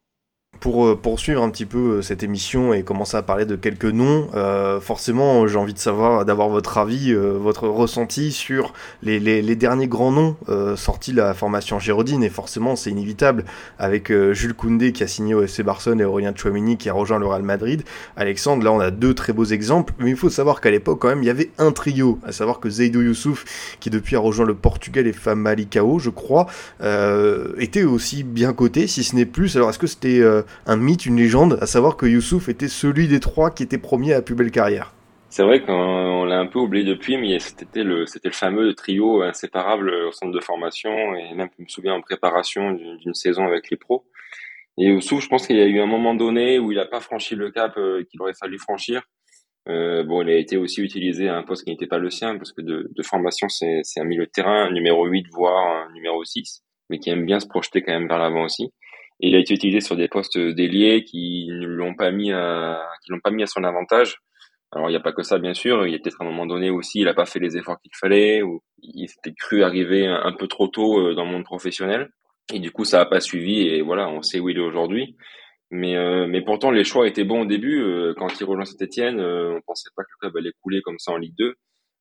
Pour 0.60 0.86
euh, 0.86 0.96
poursuivre 0.96 1.42
un 1.42 1.50
petit 1.50 1.66
peu 1.66 1.78
euh, 1.98 2.02
cette 2.02 2.24
émission 2.24 2.74
et 2.74 2.82
commencer 2.82 3.16
à 3.16 3.22
parler 3.22 3.46
de 3.46 3.54
quelques 3.54 3.84
noms, 3.84 4.28
euh, 4.34 4.80
forcément 4.80 5.46
j'ai 5.46 5.56
envie 5.56 5.74
de 5.74 5.78
savoir, 5.78 6.24
d'avoir 6.24 6.48
votre 6.48 6.78
avis, 6.78 7.14
votre 7.14 7.68
ressenti 7.68 8.32
sur 8.32 8.72
les, 9.02 9.18
derniers 9.56 9.86
grands 9.86 10.12
noms 10.12 10.36
sortis 10.76 11.12
de 11.12 11.18
la 11.18 11.34
formation 11.34 11.78
Gérodine 11.78 12.22
et 12.22 12.28
forcément 12.28 12.76
c'est 12.76 12.90
inévitable 12.90 13.44
avec 13.78 14.12
Jules 14.32 14.54
Koundé 14.54 14.92
qui 14.92 15.02
a 15.02 15.06
signé 15.06 15.34
au 15.34 15.42
FC 15.42 15.62
Barcelone 15.62 16.00
et 16.00 16.04
Aurélien 16.04 16.32
Chouamini 16.34 16.76
qui 16.76 16.88
a 16.88 16.92
rejoint 16.92 17.18
le 17.18 17.26
Real 17.26 17.42
Madrid. 17.42 17.82
Alexandre, 18.16 18.64
là 18.64 18.72
on 18.72 18.80
a 18.80 18.90
deux 18.90 19.14
très 19.14 19.32
beaux 19.32 19.44
exemples, 19.44 19.94
mais 19.98 20.10
il 20.10 20.16
faut 20.16 20.30
savoir 20.30 20.60
qu'à 20.60 20.70
l'époque 20.70 21.00
quand 21.00 21.08
même 21.08 21.22
il 21.22 21.26
y 21.26 21.30
avait 21.30 21.50
un 21.58 21.72
trio, 21.72 22.18
à 22.24 22.32
savoir 22.32 22.60
que 22.60 22.70
Zaidou 22.70 23.02
Youssouf 23.02 23.76
qui 23.80 23.90
depuis 23.90 24.16
a 24.16 24.20
rejoint 24.20 24.46
le 24.46 24.54
Portugal 24.54 25.06
et 25.06 25.12
Famalicao 25.12 25.98
je 25.98 26.10
crois, 26.10 26.46
était 27.58 27.84
aussi 27.84 28.22
bien 28.22 28.52
coté 28.52 28.86
si 28.86 29.04
ce 29.04 29.16
n'est 29.16 29.26
plus. 29.26 29.56
Alors 29.56 29.70
est-ce 29.70 29.78
que 29.78 29.86
c'était 29.86 30.22
un 30.66 30.76
mythe, 30.76 31.06
une 31.06 31.16
légende, 31.16 31.58
à 31.60 31.66
savoir 31.66 31.96
que 31.96 32.06
Youssouf 32.06 32.48
était 32.48 32.68
celui 32.68 33.08
des 33.08 33.20
trois 33.20 33.50
qui 33.50 33.62
était 33.62 33.78
premier 33.78 34.12
à 34.12 34.16
la 34.16 34.22
plus 34.22 34.34
belle 34.34 34.50
carrière. 34.50 34.94
C'est 35.30 35.42
vrai 35.42 35.60
qu'on 35.60 36.24
l'a 36.24 36.40
un 36.40 36.46
peu 36.46 36.58
oublié 36.58 36.84
depuis, 36.84 37.18
mais 37.18 37.38
c'était 37.38 37.84
le, 37.84 38.06
c'était 38.06 38.28
le 38.28 38.34
fameux 38.34 38.72
trio 38.74 39.22
inséparable 39.22 39.90
au 39.90 40.12
centre 40.12 40.32
de 40.32 40.40
formation, 40.40 40.90
et 41.14 41.34
même, 41.34 41.50
je 41.58 41.64
me 41.64 41.68
souviens, 41.68 41.94
en 41.94 42.00
préparation 42.00 42.72
d'une 42.72 43.14
saison 43.14 43.44
avec 43.44 43.70
les 43.70 43.76
pros. 43.76 44.06
Et 44.78 44.86
Youssouf, 44.86 45.22
je 45.22 45.28
pense 45.28 45.46
qu'il 45.46 45.56
y 45.56 45.60
a 45.60 45.66
eu 45.66 45.80
un 45.80 45.86
moment 45.86 46.14
donné 46.14 46.58
où 46.58 46.72
il 46.72 46.76
n'a 46.76 46.86
pas 46.86 47.00
franchi 47.00 47.34
le 47.34 47.50
cap 47.50 47.76
euh, 47.76 48.04
qu'il 48.04 48.22
aurait 48.22 48.32
fallu 48.32 48.58
franchir. 48.58 49.02
Euh, 49.68 50.02
bon, 50.02 50.22
il 50.22 50.30
a 50.30 50.36
été 50.36 50.56
aussi 50.56 50.80
utilisé 50.80 51.28
à 51.28 51.36
un 51.36 51.42
poste 51.42 51.64
qui 51.64 51.70
n'était 51.70 51.86
pas 51.86 51.98
le 51.98 52.08
sien, 52.08 52.38
parce 52.38 52.52
que 52.52 52.62
de, 52.62 52.88
de 52.90 53.02
formation, 53.02 53.48
c'est 53.50 53.82
un 53.98 54.04
milieu 54.04 54.24
de 54.24 54.30
terrain, 54.30 54.70
numéro 54.70 55.04
8, 55.04 55.26
voire 55.32 55.90
numéro 55.90 56.24
6, 56.24 56.62
mais 56.88 56.98
qui 57.00 57.10
aime 57.10 57.26
bien 57.26 57.38
se 57.38 57.46
projeter 57.46 57.82
quand 57.82 57.92
même 57.92 58.08
vers 58.08 58.18
l'avant 58.18 58.44
aussi 58.44 58.72
il 59.20 59.34
a 59.34 59.38
été 59.38 59.54
utilisé 59.54 59.80
sur 59.80 59.96
des 59.96 60.08
postes 60.08 60.38
d'ailier 60.38 61.04
qui 61.04 61.46
ne 61.48 61.66
l'ont 61.66 61.94
pas 61.94 62.10
mis 62.10 62.32
à, 62.32 62.80
qui 63.04 63.10
l'ont 63.10 63.20
pas 63.20 63.30
mis 63.30 63.42
à 63.42 63.46
son 63.46 63.64
avantage. 63.64 64.18
Alors 64.70 64.88
il 64.88 64.92
n'y 64.92 64.96
a 64.96 65.00
pas 65.00 65.12
que 65.12 65.22
ça 65.22 65.38
bien 65.38 65.54
sûr, 65.54 65.86
il 65.86 65.92
y 65.92 65.96
a 65.96 65.98
peut-être 65.98 66.20
un 66.20 66.26
moment 66.26 66.46
donné 66.46 66.68
aussi, 66.70 67.00
il 67.00 67.06
n'a 67.06 67.14
pas 67.14 67.24
fait 67.24 67.38
les 67.38 67.56
efforts 67.56 67.80
qu'il 67.80 67.90
fallait 67.98 68.42
ou 68.42 68.60
il 68.82 69.08
s'était 69.08 69.32
cru 69.32 69.62
arriver 69.62 70.06
un, 70.06 70.32
peu 70.32 70.46
trop 70.46 70.68
tôt 70.68 71.00
euh, 71.00 71.14
dans 71.14 71.24
le 71.24 71.30
monde 71.30 71.44
professionnel 71.44 72.10
et 72.52 72.58
du 72.58 72.70
coup 72.70 72.84
ça 72.84 72.98
n'a 72.98 73.06
pas 73.06 73.20
suivi 73.20 73.66
et 73.66 73.80
voilà, 73.80 74.10
on 74.10 74.20
sait 74.20 74.40
où 74.40 74.50
il 74.50 74.58
est 74.58 74.62
aujourd'hui. 74.62 75.16
Mais 75.70 75.96
euh, 75.96 76.26
mais 76.26 76.42
pourtant 76.42 76.70
les 76.70 76.84
choix 76.84 77.06
étaient 77.08 77.24
bons 77.24 77.42
au 77.42 77.46
début 77.46 77.82
euh, 77.82 78.14
quand 78.16 78.28
il 78.38 78.44
rejoint 78.44 78.66
Saint-Étienne, 78.66 79.20
on 79.20 79.60
pensait 79.66 79.88
pas 79.96 80.02
que 80.02 80.08
le 80.12 80.28
club 80.28 80.36
allait 80.36 80.52
couler 80.62 80.82
comme 80.82 80.98
ça 80.98 81.12
en 81.12 81.16
Ligue 81.16 81.34
2. 81.38 81.54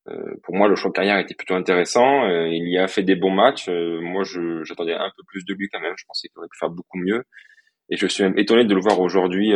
Euh, 0.09 0.35
pour 0.43 0.55
moi, 0.55 0.67
le 0.67 0.75
choix 0.75 0.89
de 0.89 0.93
carrière 0.93 1.17
était 1.17 1.35
plutôt 1.35 1.55
intéressant. 1.55 2.25
Euh, 2.25 2.47
il 2.47 2.69
y 2.69 2.77
a 2.77 2.87
fait 2.87 3.03
des 3.03 3.15
bons 3.15 3.31
matchs. 3.31 3.67
Euh, 3.69 3.99
moi, 4.01 4.23
j'attendais 4.63 4.93
un 4.93 5.11
peu 5.15 5.23
plus 5.27 5.45
de 5.45 5.53
lui 5.53 5.67
quand 5.69 5.79
même. 5.79 5.93
Je 5.97 6.05
pensais 6.05 6.27
qu'il 6.27 6.37
aurait 6.37 6.47
pu 6.47 6.57
faire 6.57 6.69
beaucoup 6.69 6.97
mieux. 6.97 7.23
Et 7.89 7.97
je 7.97 8.07
suis 8.07 8.23
même 8.23 8.37
étonné 8.37 8.65
de 8.65 8.73
le 8.73 8.81
voir 8.81 8.99
aujourd'hui 8.99 9.53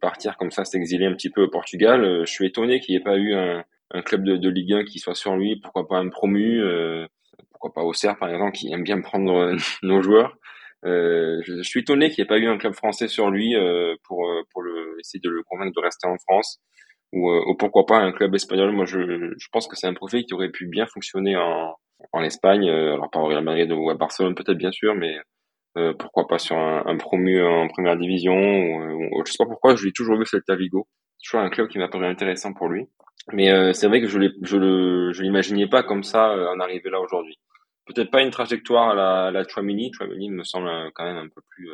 partir 0.00 0.36
comme 0.36 0.52
ça, 0.52 0.64
s'exiler 0.64 1.06
un 1.06 1.14
petit 1.14 1.30
peu 1.30 1.42
au 1.42 1.48
Portugal. 1.48 2.20
je 2.24 2.30
suis 2.30 2.46
étonné 2.46 2.78
qu'il 2.78 2.94
n'y 2.94 3.00
ait 3.00 3.04
pas 3.04 3.16
eu 3.16 3.34
un, 3.34 3.64
un 3.90 4.02
club 4.02 4.22
de, 4.22 4.36
de, 4.36 4.48
Ligue 4.48 4.72
1 4.72 4.84
qui 4.84 5.00
soit 5.00 5.16
sur 5.16 5.34
lui. 5.34 5.56
Pourquoi 5.60 5.88
pas 5.88 5.98
un 5.98 6.08
promu 6.08 6.62
Pourquoi 7.50 7.72
pas 7.72 7.82
Auxerre, 7.82 8.16
par 8.16 8.30
exemple, 8.30 8.52
qui 8.52 8.72
aime 8.72 8.84
bien 8.84 9.00
prendre 9.00 9.56
nos 9.82 10.02
joueurs 10.02 10.36
je, 10.84 11.42
je, 11.44 11.62
suis 11.62 11.80
étonné 11.80 12.10
qu'il 12.10 12.22
n'y 12.22 12.26
ait 12.26 12.28
pas 12.28 12.38
eu 12.38 12.46
un 12.46 12.58
club 12.58 12.74
français 12.74 13.08
sur 13.08 13.30
lui 13.30 13.56
pour, 14.04 14.30
pour 14.52 14.62
le, 14.62 14.96
essayer 15.00 15.20
de 15.20 15.30
le 15.30 15.42
convaincre 15.42 15.72
de 15.74 15.82
rester 15.82 16.06
en 16.06 16.16
France 16.18 16.60
ou, 17.12 17.30
euh, 17.30 17.42
ou, 17.46 17.56
pourquoi 17.56 17.86
pas 17.86 17.98
un 17.98 18.12
club 18.12 18.34
espagnol. 18.34 18.72
Moi, 18.72 18.84
je, 18.84 18.98
je 19.36 19.48
pense 19.52 19.66
que 19.66 19.76
c'est 19.76 19.86
un 19.86 19.94
profil 19.94 20.24
qui 20.24 20.34
aurait 20.34 20.50
pu 20.50 20.66
bien 20.66 20.86
fonctionner 20.86 21.36
en, 21.36 21.74
en 22.12 22.22
Espagne, 22.22 22.68
euh, 22.68 22.94
alors 22.94 23.10
pas 23.10 23.20
au 23.20 23.26
Real 23.26 23.44
Madrid 23.44 23.70
ou 23.72 23.90
à 23.90 23.94
Barcelone 23.94 24.34
peut-être 24.34 24.58
bien 24.58 24.72
sûr, 24.72 24.94
mais 24.94 25.16
euh, 25.76 25.94
pourquoi 25.94 26.26
pas 26.26 26.38
sur 26.38 26.56
un, 26.56 26.84
un, 26.86 26.96
promu 26.96 27.42
en 27.42 27.68
première 27.68 27.96
division. 27.96 28.34
Ou, 28.34 29.22
je 29.24 29.32
sais 29.32 29.38
pas 29.38 29.48
pourquoi, 29.48 29.76
je 29.76 29.84
l'ai 29.84 29.92
toujours 29.92 30.18
vu 30.18 30.26
Celta 30.26 30.56
Vigo. 30.56 30.86
C'est 31.18 31.30
toujours 31.30 31.46
un 31.46 31.50
club 31.50 31.68
qui 31.68 31.78
m'a 31.78 31.88
paru 31.88 32.06
intéressant 32.06 32.52
pour 32.52 32.68
lui. 32.68 32.86
Mais 33.32 33.50
euh, 33.50 33.72
c'est 33.72 33.86
vrai 33.86 34.00
que 34.00 34.08
je 34.08 34.18
je 34.42 35.10
je 35.12 35.22
l'imaginais 35.22 35.68
pas 35.68 35.82
comme 35.82 36.02
ça 36.02 36.34
en 36.52 36.58
arriver 36.60 36.90
là 36.90 37.00
aujourd'hui. 37.00 37.38
Peut-être 37.86 38.10
pas 38.10 38.22
une 38.22 38.30
trajectoire 38.30 38.90
à 38.90 38.94
la, 38.94 39.26
à 39.26 39.30
la 39.30 39.46
Chouamini. 39.46 39.92
Chouamini 39.92 40.30
me 40.30 40.44
semble 40.44 40.70
quand 40.94 41.04
même 41.04 41.16
un 41.16 41.28
peu 41.28 41.42
plus. 41.50 41.68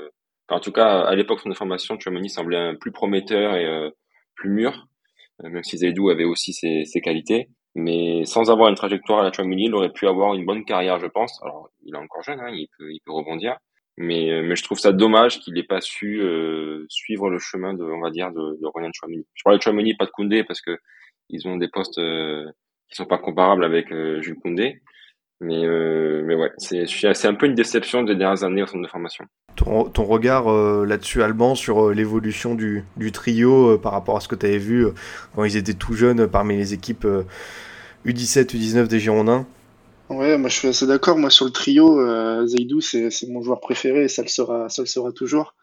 en 0.48 0.60
tout 0.60 0.72
cas, 0.72 1.02
à 1.02 1.14
l'époque 1.14 1.38
de 1.38 1.42
son 1.42 1.54
formation, 1.54 1.98
Chouamini 1.98 2.30
semblait 2.30 2.74
plus 2.76 2.92
prometteur 2.92 3.54
et 3.56 3.90
plus 4.34 4.50
mûr. 4.50 4.86
Euh, 5.44 5.50
même 5.50 5.64
si 5.64 5.78
Zaidou 5.78 6.10
avait 6.10 6.24
aussi 6.24 6.52
ses, 6.52 6.84
ses, 6.84 7.00
qualités. 7.00 7.48
Mais 7.74 8.24
sans 8.24 8.50
avoir 8.50 8.68
une 8.70 8.74
trajectoire 8.74 9.20
à 9.20 9.24
la 9.24 9.32
Chouamini, 9.32 9.66
il 9.66 9.74
aurait 9.74 9.92
pu 9.92 10.06
avoir 10.06 10.34
une 10.34 10.46
bonne 10.46 10.64
carrière, 10.64 10.98
je 10.98 11.06
pense. 11.06 11.40
Alors, 11.42 11.68
il 11.84 11.94
est 11.94 11.98
encore 11.98 12.22
jeune, 12.22 12.40
hein, 12.40 12.48
il, 12.50 12.68
peut, 12.78 12.90
il 12.90 13.00
peut 13.04 13.12
rebondir. 13.12 13.58
Mais, 13.98 14.30
euh, 14.30 14.42
mais 14.42 14.56
je 14.56 14.62
trouve 14.62 14.78
ça 14.78 14.92
dommage 14.92 15.40
qu'il 15.40 15.54
n'ait 15.54 15.62
pas 15.62 15.80
su 15.80 16.20
euh, 16.20 16.84
suivre 16.88 17.30
le 17.30 17.38
chemin 17.38 17.74
de, 17.74 17.84
on 17.84 18.00
va 18.00 18.10
dire, 18.10 18.30
de, 18.32 18.58
de 18.60 18.92
Chouamini. 18.92 19.26
Je 19.34 19.42
parle 19.42 19.56
de 19.56 19.62
Chouamini, 19.62 19.94
pas 19.94 20.06
de 20.06 20.10
Koundé, 20.10 20.44
parce 20.44 20.60
que 20.60 20.78
ils 21.28 21.46
ont 21.48 21.56
des 21.56 21.68
postes 21.68 21.98
euh, 21.98 22.50
qui 22.88 22.96
sont 22.96 23.06
pas 23.06 23.18
comparables 23.18 23.64
avec 23.64 23.88
Jules 23.88 24.38
Koundé. 24.38 24.80
Mais, 25.40 25.64
euh, 25.64 26.22
mais 26.24 26.34
ouais, 26.34 26.50
c'est, 26.56 26.86
c'est 26.86 27.28
un 27.28 27.34
peu 27.34 27.46
une 27.46 27.54
déception 27.54 28.02
des 28.02 28.14
dernières 28.14 28.42
années 28.42 28.62
au 28.62 28.66
centre 28.66 28.82
de 28.82 28.88
formation. 28.88 29.24
Ton, 29.54 29.84
ton 29.84 30.04
regard 30.04 30.50
euh, 30.50 30.84
là-dessus, 30.86 31.22
Alban, 31.22 31.54
sur 31.54 31.88
euh, 31.88 31.94
l'évolution 31.94 32.54
du, 32.54 32.84
du 32.96 33.12
trio 33.12 33.74
euh, 33.74 33.78
par 33.78 33.92
rapport 33.92 34.16
à 34.16 34.20
ce 34.20 34.28
que 34.28 34.34
tu 34.34 34.46
avais 34.46 34.58
vu 34.58 34.86
quand 35.34 35.44
ils 35.44 35.56
étaient 35.56 35.74
tout 35.74 35.94
jeunes 35.94 36.26
parmi 36.26 36.56
les 36.56 36.72
équipes 36.72 37.06
U17, 38.06 38.54
U19 38.54 38.86
des 38.86 39.00
Girondins? 39.00 39.46
Ouais, 40.08 40.38
moi 40.38 40.48
je 40.48 40.56
suis 40.56 40.68
assez 40.68 40.86
d'accord. 40.86 41.18
Moi 41.18 41.30
sur 41.30 41.46
le 41.46 41.50
trio, 41.50 41.98
euh, 42.00 42.46
Zaidou 42.46 42.80
c'est 42.80 43.10
c'est 43.10 43.26
mon 43.26 43.42
joueur 43.42 43.58
préféré 43.58 44.04
et 44.04 44.08
ça 44.08 44.22
le 44.22 44.28
sera, 44.28 44.68
ça 44.68 44.82
le 44.82 44.86
sera 44.86 45.10
toujours. 45.10 45.54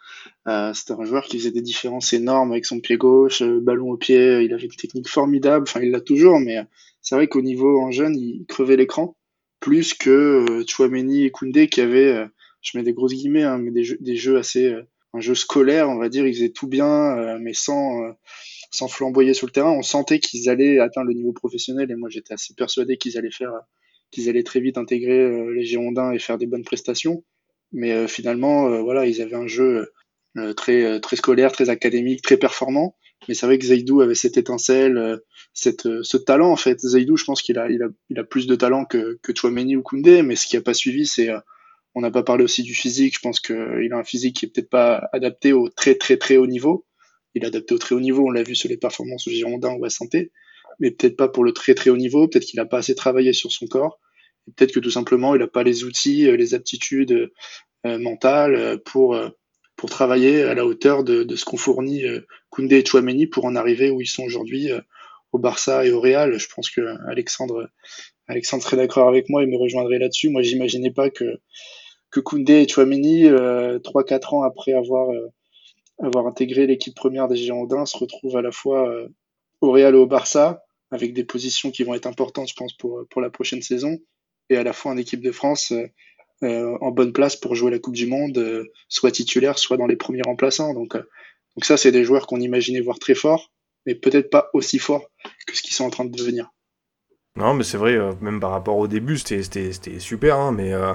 Euh, 0.49 0.73
c'était 0.73 0.93
un 0.93 1.05
joueur 1.05 1.23
qui 1.23 1.39
faisait 1.39 1.51
des 1.51 1.61
différences 1.61 2.11
énormes 2.11 2.51
avec 2.51 2.65
son 2.65 2.81
pied 2.81 2.97
gauche, 2.97 3.41
euh, 3.41 3.61
ballon 3.61 3.91
au 3.91 3.97
pied. 3.97 4.41
Il 4.41 4.53
avait 4.53 4.65
une 4.65 4.71
technique 4.71 5.07
formidable. 5.07 5.65
Enfin, 5.67 5.79
il 5.81 5.91
l'a 5.91 6.01
toujours, 6.01 6.39
mais 6.41 6.57
c'est 7.01 7.15
vrai 7.15 7.27
qu'au 7.29 7.41
niveau 7.41 7.79
en 7.79 7.91
jeune, 7.91 8.17
il 8.17 8.45
crevait 8.45 8.75
l'écran 8.75 9.15
plus 9.63 9.93
que 9.93 10.09
euh, 10.09 10.65
Chouameni 10.67 11.23
et 11.23 11.31
Koundé 11.31 11.69
qui 11.69 11.79
avaient, 11.79 12.11
euh, 12.11 12.25
je 12.61 12.77
mets 12.77 12.83
des 12.83 12.91
grosses 12.91 13.13
guillemets, 13.13 13.43
hein, 13.43 13.57
mais 13.57 13.71
des 13.71 13.85
jeux, 13.85 13.97
des 14.01 14.17
jeux 14.17 14.37
assez, 14.37 14.65
euh, 14.65 14.83
un 15.13 15.21
jeu 15.21 15.35
scolaire, 15.35 15.89
on 15.89 15.95
va 15.95 16.09
dire. 16.09 16.27
Ils 16.27 16.33
faisaient 16.33 16.49
tout 16.49 16.67
bien, 16.67 17.37
mais 17.39 17.53
sans, 17.53 18.01
sans 18.71 18.89
flamboyer 18.89 19.33
sur 19.33 19.47
le 19.47 19.53
terrain. 19.53 19.71
On 19.71 19.81
sentait 19.81 20.19
qu'ils 20.19 20.49
allaient 20.49 20.79
atteindre 20.79 21.07
le 21.07 21.13
niveau 21.13 21.31
professionnel 21.31 21.89
et 21.91 21.95
moi 21.95 22.09
j'étais 22.09 22.33
assez 22.33 22.55
persuadé 22.55 22.97
qu'ils 22.97 23.17
allaient 23.17 23.31
faire 23.31 23.51
qu'ils 24.09 24.27
allaient 24.27 24.43
très 24.43 24.59
vite 24.59 24.77
intégrer 24.77 25.53
les 25.53 25.63
Girondins 25.65 26.11
et 26.11 26.19
faire 26.19 26.39
des 26.39 26.47
bonnes 26.47 26.63
prestations. 26.63 27.23
Mais 27.71 28.07
finalement, 28.07 28.81
voilà, 28.81 29.05
ils 29.05 29.21
avaient 29.21 29.35
un 29.35 29.47
jeu 29.47 29.93
très, 30.57 30.99
très 30.99 31.15
scolaire, 31.15 31.51
très 31.51 31.69
académique, 31.69 32.23
très 32.23 32.37
performant. 32.37 32.95
Mais 33.27 33.33
c'est 33.33 33.45
vrai 33.45 33.57
que 33.57 33.65
Zaidou 33.65 34.01
avait 34.01 34.15
cette 34.15 34.37
étincelle, 34.37 34.97
euh, 34.97 35.17
cette, 35.53 35.85
euh, 35.85 36.03
ce 36.03 36.17
talent 36.17 36.51
en 36.51 36.55
fait. 36.55 36.79
Zaidou, 36.79 37.17
je 37.17 37.23
pense 37.23 37.41
qu'il 37.41 37.57
a, 37.57 37.69
il 37.69 37.81
a, 37.83 37.87
il 38.09 38.19
a 38.19 38.23
plus 38.23 38.47
de 38.47 38.55
talent 38.55 38.85
que, 38.85 39.19
que 39.21 39.33
Chouameni 39.35 39.75
ou 39.75 39.81
Koundé, 39.81 40.21
mais 40.21 40.35
ce 40.35 40.47
qui 40.47 40.57
a 40.57 40.61
pas 40.61 40.73
suivi, 40.73 41.05
c'est, 41.05 41.29
euh, 41.29 41.39
on 41.95 42.01
n'a 42.01 42.11
pas 42.11 42.23
parlé 42.23 42.43
aussi 42.43 42.63
du 42.63 42.73
physique. 42.73 43.15
Je 43.15 43.21
pense 43.21 43.39
qu'il 43.39 43.89
a 43.91 43.97
un 43.97 44.03
physique 44.03 44.37
qui 44.37 44.45
est 44.45 44.49
peut-être 44.49 44.69
pas 44.69 45.09
adapté 45.13 45.53
au 45.53 45.69
très 45.69 45.95
très 45.95 46.17
très 46.17 46.37
haut 46.37 46.47
niveau. 46.47 46.85
Il 47.35 47.43
est 47.43 47.47
adapté 47.47 47.73
au 47.73 47.77
très 47.77 47.95
haut 47.95 47.99
niveau, 47.99 48.27
on 48.27 48.31
l'a 48.31 48.43
vu 48.43 48.55
sur 48.55 48.69
les 48.69 48.77
performances 48.77 49.27
au 49.27 49.31
Girondins 49.31 49.73
ou 49.73 49.85
à 49.85 49.89
Santé, 49.89 50.31
mais 50.79 50.91
peut-être 50.91 51.17
pas 51.17 51.27
pour 51.27 51.43
le 51.43 51.51
très 51.51 51.73
très 51.73 51.89
haut 51.89 51.97
niveau. 51.97 52.27
Peut-être 52.27 52.45
qu'il 52.45 52.59
a 52.59 52.65
pas 52.65 52.79
assez 52.79 52.95
travaillé 52.95 53.33
sur 53.33 53.51
son 53.51 53.67
corps. 53.67 53.99
Peut-être 54.55 54.73
que 54.73 54.79
tout 54.79 54.91
simplement, 54.91 55.35
il 55.35 55.39
n'a 55.39 55.47
pas 55.47 55.63
les 55.63 55.83
outils, 55.83 56.25
les 56.25 56.53
aptitudes 56.53 57.31
euh, 57.85 57.99
mentales 57.99 58.81
pour, 58.85 59.15
euh, 59.15 59.29
pour 59.83 59.89
travailler 59.89 60.43
à 60.43 60.53
la 60.53 60.65
hauteur 60.65 61.03
de, 61.03 61.35
ce 61.35 61.43
qu'ont 61.43 61.57
fourni 61.57 62.05
euh, 62.05 62.25
Koundé 62.49 62.77
et 62.77 62.85
Chouameni 62.85 63.27
pour 63.27 63.43
en 63.43 63.53
arriver 63.53 63.89
où 63.89 63.99
ils 63.99 64.07
sont 64.07 64.23
aujourd'hui 64.23 64.71
euh, 64.71 64.79
au 65.33 65.39
Barça 65.39 65.85
et 65.85 65.91
au 65.91 65.99
Real. 65.99 66.39
Je 66.39 66.47
pense 66.55 66.69
que 66.69 66.95
Alexandre, 67.09 67.67
Alexandre 68.29 68.63
serait 68.63 68.77
d'accord 68.77 69.09
avec 69.09 69.27
moi 69.27 69.43
et 69.43 69.45
me 69.45 69.57
rejoindrait 69.57 69.99
là-dessus. 69.99 70.29
Moi, 70.29 70.41
j'imaginais 70.41 70.91
pas 70.91 71.09
que, 71.09 71.25
que 72.11 72.21
Koundé 72.21 72.61
et 72.61 72.67
Chouameni, 72.69 73.25
euh, 73.25 73.77
3-4 73.79 74.35
ans 74.35 74.43
après 74.43 74.71
avoir, 74.71 75.11
euh, 75.11 75.27
avoir 76.01 76.27
intégré 76.27 76.65
l'équipe 76.65 76.95
première 76.95 77.27
des 77.27 77.35
Girondins, 77.35 77.85
se 77.85 77.97
retrouvent 77.97 78.37
à 78.37 78.41
la 78.41 78.53
fois 78.53 78.89
au 79.59 79.73
Real 79.73 79.95
et 79.95 79.97
au 79.97 80.07
Barça, 80.07 80.63
avec 80.91 81.13
des 81.13 81.25
positions 81.25 81.71
qui 81.71 81.83
vont 81.83 81.93
être 81.93 82.07
importantes, 82.07 82.47
je 82.47 82.55
pense, 82.55 82.71
pour, 82.71 83.03
pour 83.09 83.19
la 83.19 83.29
prochaine 83.29 83.61
saison 83.61 83.99
et 84.49 84.55
à 84.55 84.63
la 84.63 84.71
fois 84.71 84.93
en 84.93 84.97
équipe 84.97 85.21
de 85.21 85.33
France 85.33 85.73
en 86.43 86.91
bonne 86.91 87.13
place 87.13 87.35
pour 87.35 87.55
jouer 87.55 87.71
la 87.71 87.79
Coupe 87.79 87.95
du 87.95 88.07
Monde, 88.07 88.37
euh, 88.37 88.71
soit 88.89 89.11
titulaire, 89.11 89.57
soit 89.59 89.77
dans 89.77 89.87
les 89.87 89.95
premiers 89.95 90.21
remplaçants. 90.23 90.73
Donc, 90.73 90.95
euh, 90.95 91.03
donc 91.55 91.65
ça, 91.65 91.77
c'est 91.77 91.91
des 91.91 92.03
joueurs 92.03 92.27
qu'on 92.27 92.39
imaginait 92.39 92.81
voir 92.81 92.99
très 92.99 93.15
forts, 93.15 93.51
mais 93.85 93.95
peut-être 93.95 94.29
pas 94.29 94.49
aussi 94.53 94.79
forts 94.79 95.09
que 95.47 95.55
ce 95.55 95.61
qu'ils 95.61 95.75
sont 95.75 95.85
en 95.85 95.89
train 95.89 96.05
de 96.05 96.15
devenir. 96.15 96.49
Non, 97.35 97.55
mais 97.55 97.63
c'est 97.63 97.77
vrai, 97.77 97.95
euh, 97.95 98.11
même 98.21 98.39
par 98.39 98.51
rapport 98.51 98.77
au 98.77 98.87
début, 98.87 99.17
c'était 99.17 99.71
super, 99.97 100.37
hein, 100.37 100.51
mais 100.55 100.71
euh, 100.71 100.93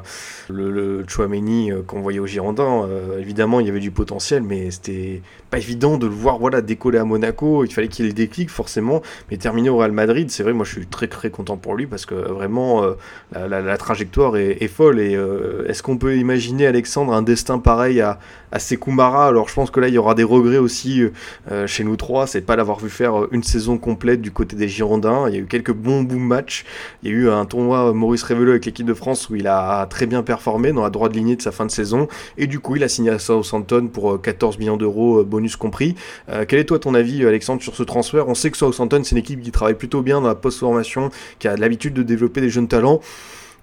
le, 0.48 1.04
Chouameni 1.08 1.72
euh, 1.72 1.82
qu'on 1.84 2.00
voyait 2.00 2.20
au 2.20 2.28
Girondins, 2.28 2.84
euh, 2.84 3.18
évidemment, 3.18 3.58
il 3.58 3.66
y 3.66 3.70
avait 3.70 3.80
du 3.80 3.90
potentiel, 3.90 4.44
mais 4.44 4.70
c'était 4.70 5.20
pas 5.50 5.58
évident 5.58 5.98
de 5.98 6.06
le 6.06 6.12
voir 6.12 6.38
voilà, 6.38 6.60
décoller 6.60 6.98
à 6.98 7.04
Monaco. 7.04 7.64
Il 7.64 7.72
fallait 7.72 7.88
qu'il 7.88 8.04
ait 8.04 8.08
le 8.10 8.14
déclic, 8.14 8.50
forcément, 8.50 9.02
mais 9.32 9.36
terminer 9.36 9.68
au 9.68 9.78
Real 9.78 9.90
Madrid, 9.90 10.30
c'est 10.30 10.44
vrai, 10.44 10.52
moi 10.52 10.64
je 10.64 10.70
suis 10.70 10.86
très 10.86 11.08
très 11.08 11.30
content 11.30 11.56
pour 11.56 11.74
lui 11.74 11.88
parce 11.88 12.06
que 12.06 12.14
vraiment, 12.14 12.84
la, 13.34 13.76
trajectoire 13.76 14.36
est, 14.36 14.68
folle. 14.68 15.00
Et 15.00 15.18
est-ce 15.66 15.82
qu'on 15.82 15.96
peut 15.96 16.16
imaginer, 16.18 16.68
Alexandre, 16.68 17.14
un 17.14 17.22
destin 17.22 17.58
pareil 17.58 18.00
à, 18.00 18.20
à 18.52 18.60
Sekou 18.60 18.92
Mara 18.92 19.26
Alors 19.26 19.48
je 19.48 19.54
pense 19.54 19.72
que 19.72 19.80
là, 19.80 19.88
il 19.88 19.94
y 19.94 19.98
aura 19.98 20.14
des 20.14 20.22
regrets 20.22 20.58
aussi 20.58 21.02
chez 21.66 21.82
nous 21.82 21.96
trois, 21.96 22.28
c'est 22.28 22.42
pas 22.42 22.54
l'avoir 22.54 22.78
vu 22.78 22.90
faire 22.90 23.26
une 23.32 23.42
saison 23.42 23.78
complète 23.78 24.20
du 24.20 24.30
côté 24.30 24.54
des 24.54 24.68
Girondins. 24.68 25.28
Il 25.28 25.34
y 25.34 25.38
a 25.38 25.40
eu 25.40 25.46
quelques 25.46 25.72
bons 25.72 26.02
boom 26.02 26.27
matchs. 26.28 26.64
Il 27.02 27.10
y 27.10 27.12
a 27.12 27.16
eu 27.16 27.30
un 27.30 27.44
tournoi 27.44 27.88
euh, 27.88 27.92
Maurice 27.92 28.22
Révelo 28.22 28.52
avec 28.52 28.64
l'équipe 28.66 28.86
de 28.86 28.94
France 28.94 29.28
où 29.28 29.34
il 29.34 29.48
a 29.48 29.86
très 29.86 30.06
bien 30.06 30.22
performé 30.22 30.72
dans 30.72 30.82
la 30.82 30.90
droite 30.90 31.14
lignée 31.14 31.34
de 31.34 31.42
sa 31.42 31.50
fin 31.50 31.66
de 31.66 31.70
saison. 31.72 32.06
Et 32.36 32.46
du 32.46 32.60
coup, 32.60 32.76
il 32.76 32.84
a 32.84 32.88
signé 32.88 33.10
à 33.10 33.18
Southampton 33.18 33.88
pour 33.92 34.12
euh, 34.12 34.18
14 34.18 34.58
millions 34.58 34.76
d'euros, 34.76 35.20
euh, 35.20 35.24
bonus 35.24 35.56
compris. 35.56 35.96
Euh, 36.28 36.44
quel 36.46 36.60
est 36.60 36.64
toi 36.64 36.78
ton 36.78 36.94
avis, 36.94 37.24
Alexandre, 37.26 37.62
sur 37.62 37.74
ce 37.74 37.82
transfert? 37.82 38.28
On 38.28 38.34
sait 38.34 38.50
que 38.50 38.56
Southampton, 38.56 39.00
c'est 39.02 39.12
une 39.12 39.18
équipe 39.18 39.40
qui 39.40 39.50
travaille 39.50 39.74
plutôt 39.74 40.02
bien 40.02 40.20
dans 40.20 40.28
la 40.28 40.34
post-formation, 40.34 41.10
qui 41.38 41.48
a 41.48 41.56
l'habitude 41.56 41.94
de 41.94 42.02
développer 42.02 42.40
des 42.40 42.50
jeunes 42.50 42.68
talents. 42.68 43.00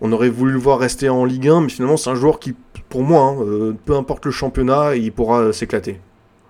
On 0.02 0.12
aurait 0.12 0.30
voulu 0.30 0.54
le 0.54 0.60
voir 0.60 0.80
rester 0.80 1.10
en 1.10 1.26
Ligue 1.26 1.48
1, 1.48 1.62
mais 1.62 1.70
finalement, 1.70 1.98
c'est 1.98 2.10
un 2.10 2.16
joueur 2.16 2.40
qui, 2.40 2.54
pour 2.90 3.04
moi, 3.04 3.22
hein, 3.22 3.38
euh, 3.42 3.74
peu 3.86 3.96
importe 3.96 4.26
le 4.26 4.32
championnat, 4.32 4.96
il 4.96 5.12
pourra 5.12 5.40
euh, 5.40 5.52
s'éclater. 5.52 6.00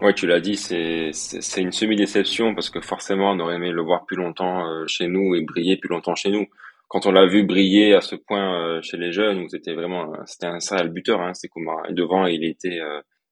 Ouais, 0.02 0.14
tu 0.14 0.28
l'as 0.28 0.42
dit, 0.42 0.58
c'est 0.58 1.12
c'est 1.14 1.62
une 1.62 1.72
semi-déception 1.72 2.54
parce 2.54 2.70
que 2.70 2.82
forcément 2.82 3.32
on 3.32 3.40
aurait 3.40 3.56
aimé 3.56 3.72
le 3.72 3.82
voir 3.82 4.06
plus 4.06 4.18
longtemps 4.18 4.68
euh, 4.70 4.86
chez 4.88 5.08
nous 5.08 5.36
et 5.36 5.42
briller 5.42 5.78
plus 5.78 5.88
longtemps 5.90 6.16
chez 6.16 6.30
nous. 6.32 6.46
Quand 6.90 7.06
on 7.06 7.12
l'a 7.12 7.26
vu 7.26 7.44
briller 7.44 7.94
à 7.96 8.02
ce 8.02 8.16
point 8.16 8.60
euh, 8.62 8.82
chez 8.82 8.98
les 8.98 9.12
jeunes, 9.14 9.40
où 9.40 9.50
c'était 9.50 9.74
vraiment 9.74 10.14
euh, 10.14 10.18
c'était 10.26 10.48
un 10.48 10.60
serial 10.60 10.90
buteur, 10.90 11.22
hein, 11.22 11.34
c'est. 11.34 11.50
Et 11.90 11.94
devant, 11.94 12.26
il 12.28 12.44
était 12.44 12.80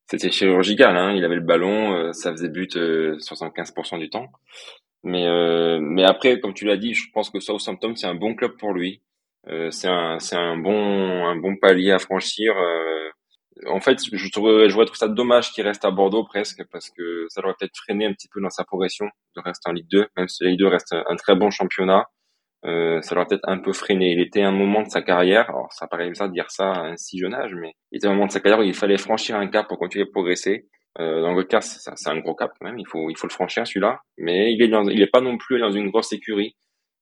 c'était 0.10 0.32
chirurgical, 0.32 0.96
hein, 0.98 1.14
il 1.14 1.24
avait 1.26 1.36
le 1.36 1.42
ballon, 1.42 2.14
ça 2.14 2.32
faisait 2.32 2.50
but 2.50 2.76
euh, 2.78 3.18
75% 3.20 4.00
du 4.00 4.10
temps. 4.10 4.28
Mais 5.04 5.26
mais 5.82 6.04
après, 6.06 6.40
comme 6.40 6.54
tu 6.54 6.66
l'as 6.66 6.78
dit, 6.78 6.94
je 6.94 7.12
pense 7.14 7.30
que 7.30 7.40
Southampton 7.40 7.96
c'est 7.96 8.08
un 8.08 8.16
bon 8.16 8.36
club 8.36 8.54
pour 8.58 8.74
lui. 8.74 9.02
C'est 9.72 9.88
un 9.90 10.20
c'est 10.20 10.38
un 10.38 10.58
bon 10.58 11.26
un 11.26 11.36
bon 11.36 11.58
palier 11.58 11.92
à 11.92 12.00
franchir. 12.00 12.54
euh, 12.58 13.10
en 13.68 13.80
fait, 13.80 14.00
je 14.12 14.32
trouve, 14.32 14.68
je 14.68 14.74
trouve 14.74 14.96
ça 14.96 15.08
dommage 15.08 15.52
qu'il 15.52 15.66
reste 15.66 15.86
à 15.86 15.92
Bordeaux 15.92 16.24
presque 16.24 16.64
parce 16.72 16.90
que 16.90 17.26
ça 17.30 17.42
l'aurait 17.42 17.56
peut-être 17.60 17.78
freiné 17.78 18.06
un 18.06 18.14
petit 18.14 18.28
peu 18.28 18.42
dans 18.42 18.50
sa 18.50 18.64
progression 18.64 19.06
de 19.36 19.42
rester 19.42 19.70
en 19.70 19.74
Ligue 19.74 19.90
2, 19.90 20.08
même 20.18 20.28
si 20.28 20.44
la 20.44 20.50
Ligue 20.52 20.60
2 20.60 20.68
reste 20.68 20.94
un 20.94 21.16
très 21.16 21.36
bon 21.36 21.50
championnat. 21.50 22.06
Euh, 22.66 23.02
ça 23.02 23.14
l'aurait 23.14 23.28
peut-être 23.28 23.48
un 23.48 23.60
peu 23.60 23.74
freiné. 23.74 24.12
Il 24.14 24.22
était 24.22 24.42
à 24.42 24.48
un 24.48 24.52
moment 24.52 24.84
de 24.84 24.90
sa 24.90 25.02
carrière, 25.02 25.50
alors 25.50 25.72
ça 25.74 25.88
paraît 25.88 26.10
bizarre 26.10 26.30
de 26.30 26.34
dire 26.34 26.50
ça 26.50 26.72
à 26.72 26.80
un 26.88 26.98
si 26.98 27.20
jeune 27.20 27.34
âge, 27.34 27.54
mais 27.54 27.74
il 27.92 27.98
était 27.98 28.08
à 28.08 28.12
un 28.12 28.14
moment 28.14 28.28
de 28.28 28.32
sa 28.32 28.40
carrière 28.40 28.60
où 28.60 28.64
il 28.64 28.74
fallait 28.74 28.98
franchir 28.98 29.36
un 29.36 29.48
cap 29.48 29.68
pour 29.68 29.78
continuer 29.78 30.06
de 30.06 30.12
progresser. 30.12 30.68
Euh, 31.00 31.22
dans 31.22 31.34
le 31.34 31.44
cas, 31.44 31.62
c'est 31.62 32.10
un 32.10 32.20
gros 32.20 32.36
cap 32.36 32.52
quand 32.60 32.66
même. 32.66 32.80
Il 32.80 32.88
faut, 32.88 33.10
il 33.10 33.18
faut 33.18 33.28
le 33.28 33.34
franchir 33.34 33.68
celui-là, 33.68 34.00
mais 34.18 34.54
il 34.54 34.62
est 34.62 34.68
dans, 34.68 34.88
il 34.88 35.02
est 35.02 35.12
pas 35.12 35.22
non 35.22 35.38
plus 35.38 35.60
dans 35.60 35.72
une 35.72 35.90
grosse 35.90 36.14
écurie. 36.14 36.56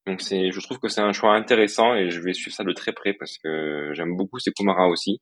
Donc 0.07 0.21
c'est, 0.21 0.51
je 0.51 0.59
trouve 0.61 0.79
que 0.79 0.87
c'est 0.87 1.01
un 1.01 1.13
choix 1.13 1.35
intéressant 1.35 1.93
et 1.93 2.09
je 2.09 2.21
vais 2.21 2.33
suivre 2.33 2.55
ça 2.55 2.63
de 2.63 2.73
très 2.73 2.91
près 2.91 3.13
parce 3.13 3.37
que 3.37 3.91
j'aime 3.93 4.15
beaucoup 4.15 4.39
Sekou 4.39 4.63
Mara 4.63 4.87
aussi. 4.87 5.21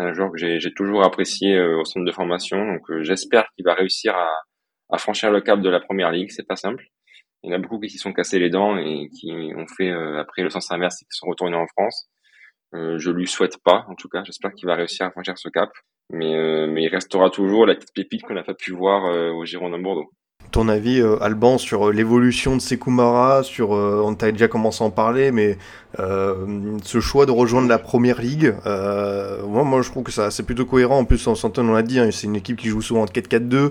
C'est 0.00 0.06
un 0.06 0.14
joueur 0.14 0.32
que 0.32 0.38
j'ai 0.38 0.72
toujours 0.72 1.04
apprécié 1.04 1.56
euh, 1.56 1.80
au 1.80 1.84
centre 1.84 2.06
de 2.06 2.12
formation, 2.12 2.56
donc 2.56 2.90
euh, 2.90 3.02
j'espère 3.02 3.44
qu'il 3.54 3.66
va 3.66 3.74
réussir 3.74 4.16
à, 4.16 4.96
franchir 4.96 5.30
le 5.30 5.42
cap 5.42 5.60
de 5.60 5.68
la 5.68 5.78
première 5.78 6.10
ligue. 6.10 6.30
C'est 6.30 6.46
pas 6.46 6.56
simple. 6.56 6.86
Il 7.42 7.50
y 7.50 7.52
en 7.52 7.56
a 7.56 7.60
beaucoup 7.60 7.78
qui 7.78 7.90
s'y 7.90 7.98
sont 7.98 8.14
cassés 8.14 8.38
les 8.38 8.48
dents 8.48 8.78
et 8.78 9.10
qui 9.10 9.30
ont 9.54 9.66
fait 9.66 9.90
euh, 9.90 10.18
après 10.18 10.40
le 10.40 10.48
sens 10.48 10.70
inverse 10.72 11.02
et 11.02 11.04
qui 11.04 11.10
sont 11.18 11.26
retournés 11.26 11.56
en 11.56 11.66
France. 11.66 12.08
Euh, 12.74 12.98
je 12.98 13.10
lui 13.10 13.26
souhaite 13.26 13.58
pas, 13.62 13.84
en 13.88 13.94
tout 13.94 14.08
cas. 14.08 14.24
J'espère 14.24 14.54
qu'il 14.54 14.66
va 14.66 14.74
réussir 14.74 15.04
à 15.04 15.10
franchir 15.10 15.36
ce 15.36 15.50
cap. 15.50 15.68
Mais, 16.08 16.32
il 16.32 16.88
restera 16.88 17.28
toujours 17.28 17.66
la 17.66 17.74
petite 17.74 17.94
pépite 17.94 18.22
qu'on 18.22 18.34
n'a 18.34 18.42
pas 18.42 18.54
pu 18.54 18.72
voir 18.72 19.04
au 19.34 19.44
Girondin 19.44 19.78
de 19.78 19.82
Bordeaux. 19.84 20.10
Ton 20.50 20.68
avis, 20.68 21.00
euh, 21.00 21.22
Alban, 21.22 21.58
sur 21.58 21.88
euh, 21.88 21.92
l'évolution 21.92 22.56
de 22.56 22.60
Sekou 22.60 22.90
Mara, 22.90 23.44
sur, 23.44 23.72
euh, 23.72 24.02
on 24.04 24.14
t'a 24.14 24.32
déjà 24.32 24.48
commencé 24.48 24.82
à 24.82 24.88
en 24.88 24.90
parler, 24.90 25.30
mais 25.30 25.56
ce 25.96 27.00
choix 27.00 27.26
de 27.26 27.30
rejoindre 27.30 27.68
la 27.68 27.78
première 27.78 28.20
ligue, 28.20 28.54
moi, 28.64 29.82
je 29.82 29.90
trouve 29.90 30.04
que 30.04 30.12
c'est 30.30 30.42
plutôt 30.44 30.64
cohérent. 30.64 30.98
En 30.98 31.04
plus, 31.04 31.18
Southampton, 31.18 31.68
on 31.68 31.72
l'a 31.72 31.82
dit, 31.82 31.98
hein, 31.98 32.08
c'est 32.12 32.26
une 32.26 32.36
équipe 32.36 32.56
qui 32.56 32.68
joue 32.68 32.80
souvent 32.80 33.02
en 33.02 33.06
4-4-2. 33.06 33.70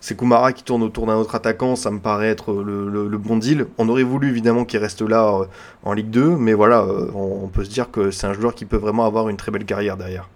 Sekou 0.00 0.26
Mara 0.26 0.52
qui 0.52 0.62
tourne 0.62 0.82
autour 0.82 1.06
d'un 1.06 1.16
autre 1.16 1.34
attaquant, 1.34 1.76
ça 1.76 1.90
me 1.90 2.00
paraît 2.00 2.28
être 2.28 2.52
le, 2.52 3.18
bon 3.18 3.36
deal. 3.36 3.66
On 3.78 3.88
aurait 3.88 4.02
voulu 4.02 4.28
évidemment 4.28 4.64
qu'il 4.64 4.80
reste 4.80 5.02
là 5.02 5.46
en 5.84 5.92
Ligue 5.92 6.10
2, 6.10 6.36
mais 6.36 6.52
voilà, 6.52 6.86
on, 7.14 7.48
peut 7.48 7.64
se 7.64 7.70
dire 7.70 7.90
que 7.90 8.10
c'est 8.10 8.26
un 8.26 8.32
joueur 8.32 8.54
qui 8.54 8.64
peut 8.64 8.76
vraiment 8.76 9.06
avoir 9.06 9.28
une 9.28 9.36
très 9.36 9.52
belle 9.52 9.64
carrière 9.64 9.96
derrière. 9.96 10.28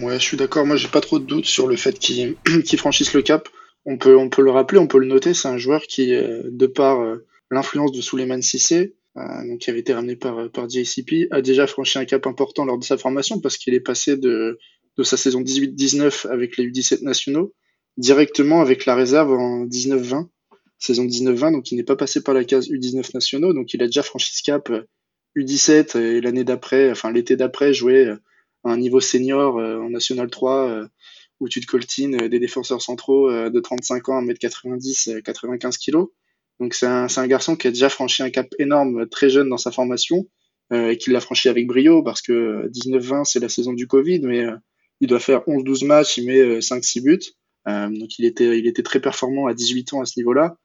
Ouais, 0.00 0.14
je 0.14 0.24
suis 0.24 0.36
d'accord. 0.36 0.64
Moi, 0.64 0.76
j'ai 0.76 0.88
pas 0.88 1.00
trop 1.00 1.18
de 1.18 1.24
doutes 1.24 1.46
sur 1.46 1.66
le 1.66 1.76
fait 1.76 1.98
qu'il 1.98 2.36
franchisse 2.78 3.12
le 3.14 3.22
cap. 3.22 3.48
On 3.90 3.96
peut, 3.96 4.42
le 4.42 4.50
rappeler, 4.50 4.78
on 4.78 4.86
peut 4.86 4.98
le 4.98 5.06
noter. 5.06 5.32
C'est 5.32 5.48
un 5.48 5.56
joueur 5.56 5.80
qui, 5.84 6.14
euh, 6.14 6.42
de 6.44 6.66
par 6.66 7.00
euh, 7.00 7.24
l'influence 7.50 7.90
de 7.90 8.02
Souleymane 8.02 8.42
Cissé, 8.42 8.94
euh, 9.16 9.48
donc 9.48 9.60
qui 9.60 9.70
avait 9.70 9.78
été 9.78 9.94
ramené 9.94 10.14
par, 10.14 10.50
par 10.50 10.68
JCP, 10.68 11.28
a 11.30 11.40
déjà 11.40 11.66
franchi 11.66 11.98
un 11.98 12.04
cap 12.04 12.26
important 12.26 12.66
lors 12.66 12.76
de 12.76 12.84
sa 12.84 12.98
formation 12.98 13.40
parce 13.40 13.56
qu'il 13.56 13.72
est 13.72 13.80
passé 13.80 14.18
de, 14.18 14.58
sa 15.02 15.16
saison 15.16 15.40
18-19 15.40 16.28
avec 16.28 16.58
les 16.58 16.66
U17 16.66 17.02
nationaux 17.02 17.54
directement 17.96 18.60
avec 18.60 18.84
la 18.84 18.94
réserve 18.94 19.32
en 19.32 19.64
19-20, 19.64 20.26
saison 20.78 21.06
19-20. 21.06 21.52
Donc, 21.52 21.72
il 21.72 21.76
n'est 21.76 21.82
pas 21.82 21.96
passé 21.96 22.22
par 22.22 22.34
la 22.34 22.44
case 22.44 22.68
U19 22.68 23.14
nationaux. 23.14 23.54
Donc, 23.54 23.72
il 23.72 23.82
a 23.82 23.86
déjà 23.86 24.02
franchi 24.02 24.36
ce 24.36 24.42
cap 24.42 24.68
euh, 24.68 24.82
U17 25.34 25.98
et 25.98 26.20
l'année 26.20 26.44
d'après, 26.44 26.90
enfin 26.90 27.10
l'été 27.10 27.36
d'après, 27.36 27.72
jouer 27.72 28.06
à 28.64 28.70
un 28.70 28.76
niveau 28.76 29.00
senior 29.00 29.56
en 29.56 29.88
National 29.88 30.28
3 30.28 30.88
où 31.40 31.48
tu 31.48 31.60
te 31.60 31.66
coltines 31.66 32.16
des 32.16 32.38
défenseurs 32.38 32.82
centraux 32.82 33.30
de 33.30 33.60
35 33.60 34.08
ans, 34.08 34.22
1m90, 34.22 35.22
95 35.22 35.78
kg. 35.78 36.06
Donc 36.60 36.74
c'est 36.74 36.86
un, 36.86 37.06
un, 37.14 37.26
garçon 37.28 37.54
qui 37.54 37.68
a 37.68 37.70
déjà 37.70 37.88
franchi 37.88 38.22
un 38.22 38.30
cap 38.30 38.48
énorme 38.58 39.08
très 39.08 39.30
jeune 39.30 39.48
dans 39.48 39.58
sa 39.58 39.70
formation 39.70 40.26
euh, 40.72 40.90
et 40.90 40.98
qui 40.98 41.10
l'a 41.10 41.20
franchi 41.20 41.48
avec 41.48 41.68
brio 41.68 42.02
parce 42.02 42.20
que 42.20 42.68
19-20 42.70 43.24
c'est 43.24 43.38
la 43.38 43.48
saison 43.48 43.72
du 43.72 43.86
Covid, 43.86 44.20
mais 44.22 44.44
euh, 44.44 44.56
il 45.00 45.06
doit 45.06 45.20
faire 45.20 45.42
11-12 45.46 45.86
matchs, 45.86 46.18
il 46.18 46.26
met 46.26 46.58
5-6 46.58 47.02
buts. 47.02 47.20
donc 47.66 48.18
il 48.18 48.24
était, 48.24 48.58
il 48.58 48.66
était 48.66 48.82
très 48.82 49.00
performant 49.00 49.46
à 49.46 49.54
18 49.54 49.92
ans 49.92 50.00
à 50.00 50.06
ce 50.06 50.18
niveau-là. 50.18 50.56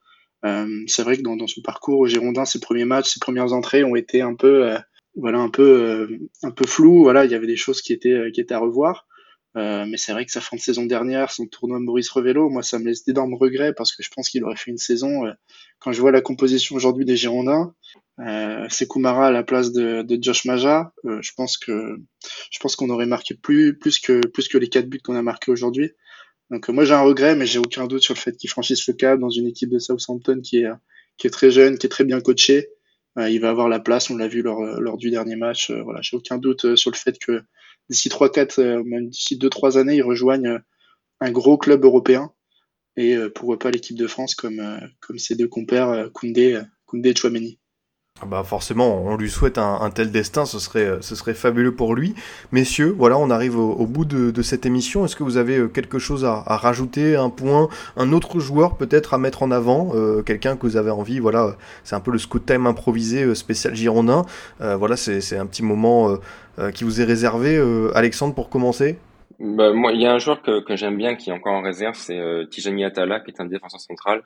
Euh, 0.45 0.83
c'est 0.87 1.03
vrai 1.03 1.17
que 1.17 1.21
dans, 1.21 1.35
dans, 1.35 1.47
son 1.47 1.61
parcours 1.61 1.99
au 1.99 2.07
Girondin, 2.07 2.45
ses 2.45 2.59
premiers 2.59 2.85
matchs, 2.85 3.13
ses 3.13 3.19
premières 3.19 3.53
entrées 3.53 3.83
ont 3.83 3.95
été 3.95 4.21
un 4.21 4.35
peu, 4.35 4.69
euh, 4.69 4.77
voilà, 5.15 5.39
un 5.39 5.49
peu, 5.49 5.63
euh, 5.63 6.17
un 6.43 6.51
peu 6.51 6.67
flou. 6.67 7.03
Voilà, 7.03 7.25
il 7.25 7.31
y 7.31 7.35
avait 7.35 7.47
des 7.47 7.55
choses 7.55 7.81
qui 7.81 7.93
étaient, 7.93 8.31
qui 8.33 8.41
étaient 8.41 8.53
à 8.53 8.59
revoir. 8.59 9.07
Mais 9.55 9.97
c'est 9.97 10.13
vrai 10.13 10.25
que 10.25 10.31
sa 10.31 10.41
fin 10.41 10.57
de 10.57 10.61
saison 10.61 10.85
dernière, 10.85 11.31
son 11.31 11.45
tournoi 11.45 11.79
Maurice 11.79 12.09
Revello, 12.09 12.49
moi, 12.49 12.63
ça 12.63 12.79
me 12.79 12.85
laisse 12.85 13.03
d'énormes 13.05 13.35
regrets 13.35 13.73
parce 13.73 13.95
que 13.95 14.03
je 14.03 14.09
pense 14.09 14.29
qu'il 14.29 14.43
aurait 14.43 14.55
fait 14.55 14.71
une 14.71 14.77
saison. 14.77 15.23
quand 15.79 15.91
je 15.91 16.01
vois 16.01 16.11
la 16.11 16.21
composition 16.21 16.75
aujourd'hui 16.75 17.05
des 17.05 17.15
Girondins, 17.15 17.73
euh, 18.19 18.65
c'est 18.69 18.87
Kumara 18.87 19.27
à 19.27 19.31
la 19.31 19.43
place 19.43 19.71
de, 19.71 20.01
de 20.01 20.17
Josh 20.21 20.45
Maja. 20.45 20.93
je 21.03 21.31
pense 21.35 21.57
que 21.57 21.97
je 22.51 22.59
pense 22.59 22.75
qu'on 22.75 22.89
aurait 22.89 23.05
marqué 23.05 23.35
plus 23.35 23.77
plus 23.77 23.99
que 23.99 24.25
plus 24.27 24.47
que 24.47 24.57
les 24.57 24.69
quatre 24.69 24.87
buts 24.87 25.01
qu'on 25.03 25.15
a 25.15 25.21
marqués 25.21 25.51
aujourd'hui. 25.51 25.91
Donc 26.51 26.69
moi 26.69 26.85
j'ai 26.85 26.93
un 26.93 27.01
regret, 27.01 27.35
mais 27.35 27.45
j'ai 27.45 27.59
aucun 27.59 27.87
doute 27.87 28.01
sur 28.01 28.13
le 28.13 28.19
fait 28.19 28.35
qu'il 28.37 28.49
franchisse 28.49 28.87
le 28.87 28.93
cap 28.93 29.19
dans 29.19 29.29
une 29.29 29.47
équipe 29.47 29.69
de 29.69 29.79
Southampton 29.79 30.41
qui 30.41 30.59
est 30.59 30.69
qui 31.17 31.27
est 31.27 31.31
très 31.31 31.51
jeune, 31.51 31.77
qui 31.77 31.87
est 31.87 31.89
très 31.89 32.03
bien 32.03 32.21
coachée. 32.21 32.69
Euh, 33.17 33.29
il 33.29 33.39
va 33.39 33.49
avoir 33.49 33.69
la 33.69 33.79
place, 33.79 34.09
on 34.09 34.17
l'a 34.17 34.27
vu 34.27 34.41
lors, 34.41 34.61
lors 34.79 34.97
du 34.97 35.11
dernier 35.11 35.35
match. 35.35 35.69
Euh, 35.69 35.83
voilà, 35.83 36.01
j'ai 36.01 36.17
aucun 36.17 36.37
doute 36.37 36.65
euh, 36.65 36.75
sur 36.75 36.91
le 36.91 36.95
fait 36.95 37.17
que 37.19 37.43
d'ici 37.89 38.09
3-4, 38.09 38.83
même 38.83 39.09
d'ici 39.09 39.37
2-3 39.37 39.77
années, 39.77 39.95
il 39.95 40.03
rejoigne 40.03 40.59
un 41.19 41.31
gros 41.31 41.57
club 41.57 41.83
européen 41.85 42.31
et 42.95 43.17
pourquoi 43.33 43.57
pas 43.57 43.71
l'équipe 43.71 43.97
de 43.97 44.07
France 44.07 44.35
comme, 44.35 44.79
comme 44.99 45.17
ses 45.17 45.35
deux 45.35 45.47
compères 45.47 46.09
Koundé, 46.13 46.61
Koundé 46.85 47.09
et 47.09 47.15
Chouameni. 47.15 47.59
Ah 48.21 48.25
bah 48.25 48.43
forcément, 48.43 49.03
on 49.03 49.17
lui 49.17 49.29
souhaite 49.29 49.57
un, 49.57 49.89
tel 49.89 50.09
destin, 50.09 50.45
ce 50.45 50.57
serait, 50.57 51.01
ce 51.01 51.13
serait 51.13 51.33
fabuleux 51.33 51.75
pour 51.75 51.93
lui. 51.93 52.15
Messieurs, 52.53 52.95
voilà, 52.97 53.17
on 53.17 53.29
arrive 53.29 53.57
au, 53.57 53.85
bout 53.85 54.05
de, 54.05 54.41
cette 54.41 54.65
émission. 54.65 55.03
Est-ce 55.03 55.17
que 55.17 55.23
vous 55.23 55.35
avez 55.35 55.57
euh, 55.57 55.67
quelque 55.67 55.99
chose 55.99 56.23
à, 56.23 56.41
rajouter, 56.55 57.17
un 57.17 57.29
point, 57.29 57.67
un 57.97 58.13
autre 58.13 58.39
joueur 58.39 58.77
peut-être 58.77 59.13
à 59.13 59.17
mettre 59.17 59.43
en 59.43 59.51
avant, 59.51 59.91
euh, 59.95 60.21
quelqu'un 60.21 60.55
que 60.55 60.61
vous 60.61 60.77
avez 60.77 60.91
envie, 60.91 61.19
voilà, 61.19 61.57
c'est 61.83 61.95
un 61.95 61.99
peu 61.99 62.11
le 62.11 62.17
scout 62.17 62.45
time 62.45 62.65
improvisé 62.65 63.23
euh, 63.23 63.35
spécial 63.35 63.75
Girondin. 63.75 64.21
voilà, 64.59 64.95
c'est 64.95 65.37
un 65.37 65.45
petit 65.45 65.63
moment 65.63 66.17
qui 66.73 66.85
vous 66.85 67.01
est 67.01 67.05
réservé. 67.05 67.61
Alexandre, 67.93 68.33
pour 68.35 68.49
commencer? 68.49 68.99
Bah, 69.39 69.73
moi, 69.73 69.91
il 69.91 69.99
y 69.99 70.05
a 70.05 70.13
un 70.13 70.19
joueur 70.19 70.41
que, 70.41 70.63
que 70.63 70.77
j'aime 70.77 70.95
bien 70.97 71.15
qui 71.15 71.29
est 71.29 71.33
encore 71.33 71.53
en 71.53 71.61
réserve, 71.61 71.95
c'est 71.95 72.21
Tijani 72.51 72.85
Atala, 72.85 73.19
qui 73.19 73.31
est 73.31 73.41
un 73.41 73.45
défenseur 73.45 73.81
central, 73.81 74.21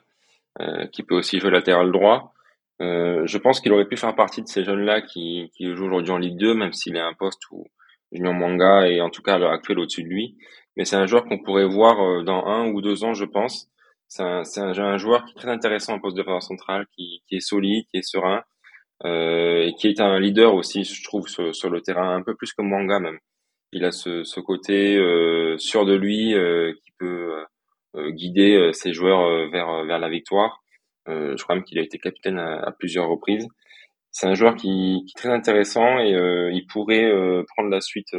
qui 0.92 1.02
peut 1.02 1.16
aussi 1.16 1.40
jouer 1.40 1.50
latéral 1.50 1.90
droit. 1.90 2.32
Euh, 2.80 3.26
je 3.26 3.38
pense 3.38 3.60
qu'il 3.60 3.72
aurait 3.72 3.88
pu 3.88 3.96
faire 3.96 4.14
partie 4.14 4.42
de 4.42 4.48
ces 4.48 4.64
jeunes-là 4.64 5.02
qui, 5.02 5.50
qui 5.56 5.64
jouent 5.74 5.86
aujourd'hui 5.86 6.12
en 6.12 6.18
Ligue 6.18 6.38
2, 6.38 6.54
même 6.54 6.72
s'il 6.72 6.96
est 6.96 7.00
un 7.00 7.14
poste 7.14 7.42
où 7.50 7.66
Junior 8.12 8.34
Manga 8.34 8.88
est 8.88 9.00
en 9.00 9.10
tout 9.10 9.22
cas 9.22 9.34
à 9.34 9.38
l'heure 9.38 9.52
actuelle 9.52 9.78
au-dessus 9.80 10.02
de 10.02 10.08
lui. 10.08 10.36
Mais 10.76 10.84
c'est 10.84 10.96
un 10.96 11.06
joueur 11.06 11.24
qu'on 11.24 11.38
pourrait 11.38 11.66
voir 11.66 12.00
euh, 12.00 12.22
dans 12.22 12.46
un 12.46 12.68
ou 12.68 12.80
deux 12.80 13.04
ans, 13.04 13.14
je 13.14 13.24
pense. 13.24 13.68
C'est 14.08 14.22
un, 14.22 14.42
un, 14.58 14.96
joueur 14.96 15.24
qui 15.24 15.32
est 15.32 15.40
très 15.40 15.50
intéressant 15.50 15.94
en 15.94 16.00
poste 16.00 16.16
de 16.16 16.22
défenseur 16.22 16.42
central, 16.42 16.86
qui, 16.96 17.22
qui 17.28 17.36
est 17.36 17.40
solide, 17.40 17.84
qui 17.90 17.98
est 17.98 18.02
serein, 18.02 18.42
euh, 19.04 19.66
et 19.66 19.74
qui 19.74 19.88
est 19.88 20.00
un 20.00 20.18
leader 20.18 20.54
aussi, 20.54 20.84
je 20.84 21.04
trouve, 21.04 21.28
sur, 21.28 21.54
sur, 21.54 21.68
le 21.70 21.82
terrain, 21.82 22.14
un 22.14 22.22
peu 22.22 22.34
plus 22.34 22.52
que 22.52 22.62
Manga 22.62 23.00
même. 23.00 23.18
Il 23.72 23.84
a 23.84 23.92
ce, 23.92 24.24
ce 24.24 24.40
côté 24.40 24.96
euh, 24.96 25.58
sûr 25.58 25.84
de 25.84 25.94
lui 25.94 26.34
euh, 26.34 26.72
qui 26.82 26.92
peut 26.98 27.44
guider 28.10 28.70
ses 28.74 28.92
joueurs 28.92 29.48
vers, 29.50 29.84
vers 29.84 29.98
la 29.98 30.08
victoire. 30.08 30.62
Euh, 31.08 31.36
je 31.36 31.42
crois 31.42 31.54
même 31.54 31.64
qu'il 31.64 31.78
a 31.78 31.82
été 31.82 31.98
capitaine 31.98 32.38
à, 32.38 32.72
plusieurs 32.78 33.08
reprises. 33.08 33.46
C'est 34.10 34.26
un 34.26 34.34
joueur 34.34 34.56
qui, 34.56 35.04
est 35.06 35.18
très 35.18 35.28
intéressant 35.28 35.98
et 35.98 36.14
euh, 36.14 36.50
il 36.52 36.66
pourrait 36.66 37.04
euh, 37.04 37.44
prendre 37.54 37.70
la 37.70 37.80
suite 37.80 38.14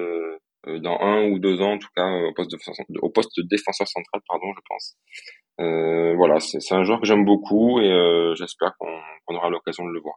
dans 0.67 0.99
un 0.99 1.29
ou 1.29 1.39
deux 1.39 1.61
ans, 1.61 1.73
en 1.73 1.77
tout 1.77 1.89
cas, 1.95 2.07
au 2.07 3.09
poste 3.09 3.31
de, 3.37 3.47
défenseur 3.47 3.87
central, 3.87 4.21
pardon, 4.27 4.47
je 4.55 4.61
pense. 4.67 4.95
Voilà, 5.57 6.39
c'est 6.39 6.73
un 6.73 6.83
joueur 6.83 6.99
que 6.99 7.07
j'aime 7.07 7.25
beaucoup 7.25 7.79
et 7.79 8.33
j'espère 8.35 8.73
qu'on 8.77 9.35
aura 9.35 9.49
l'occasion 9.49 9.85
de 9.85 9.91
le 9.91 9.99
voir. 9.99 10.15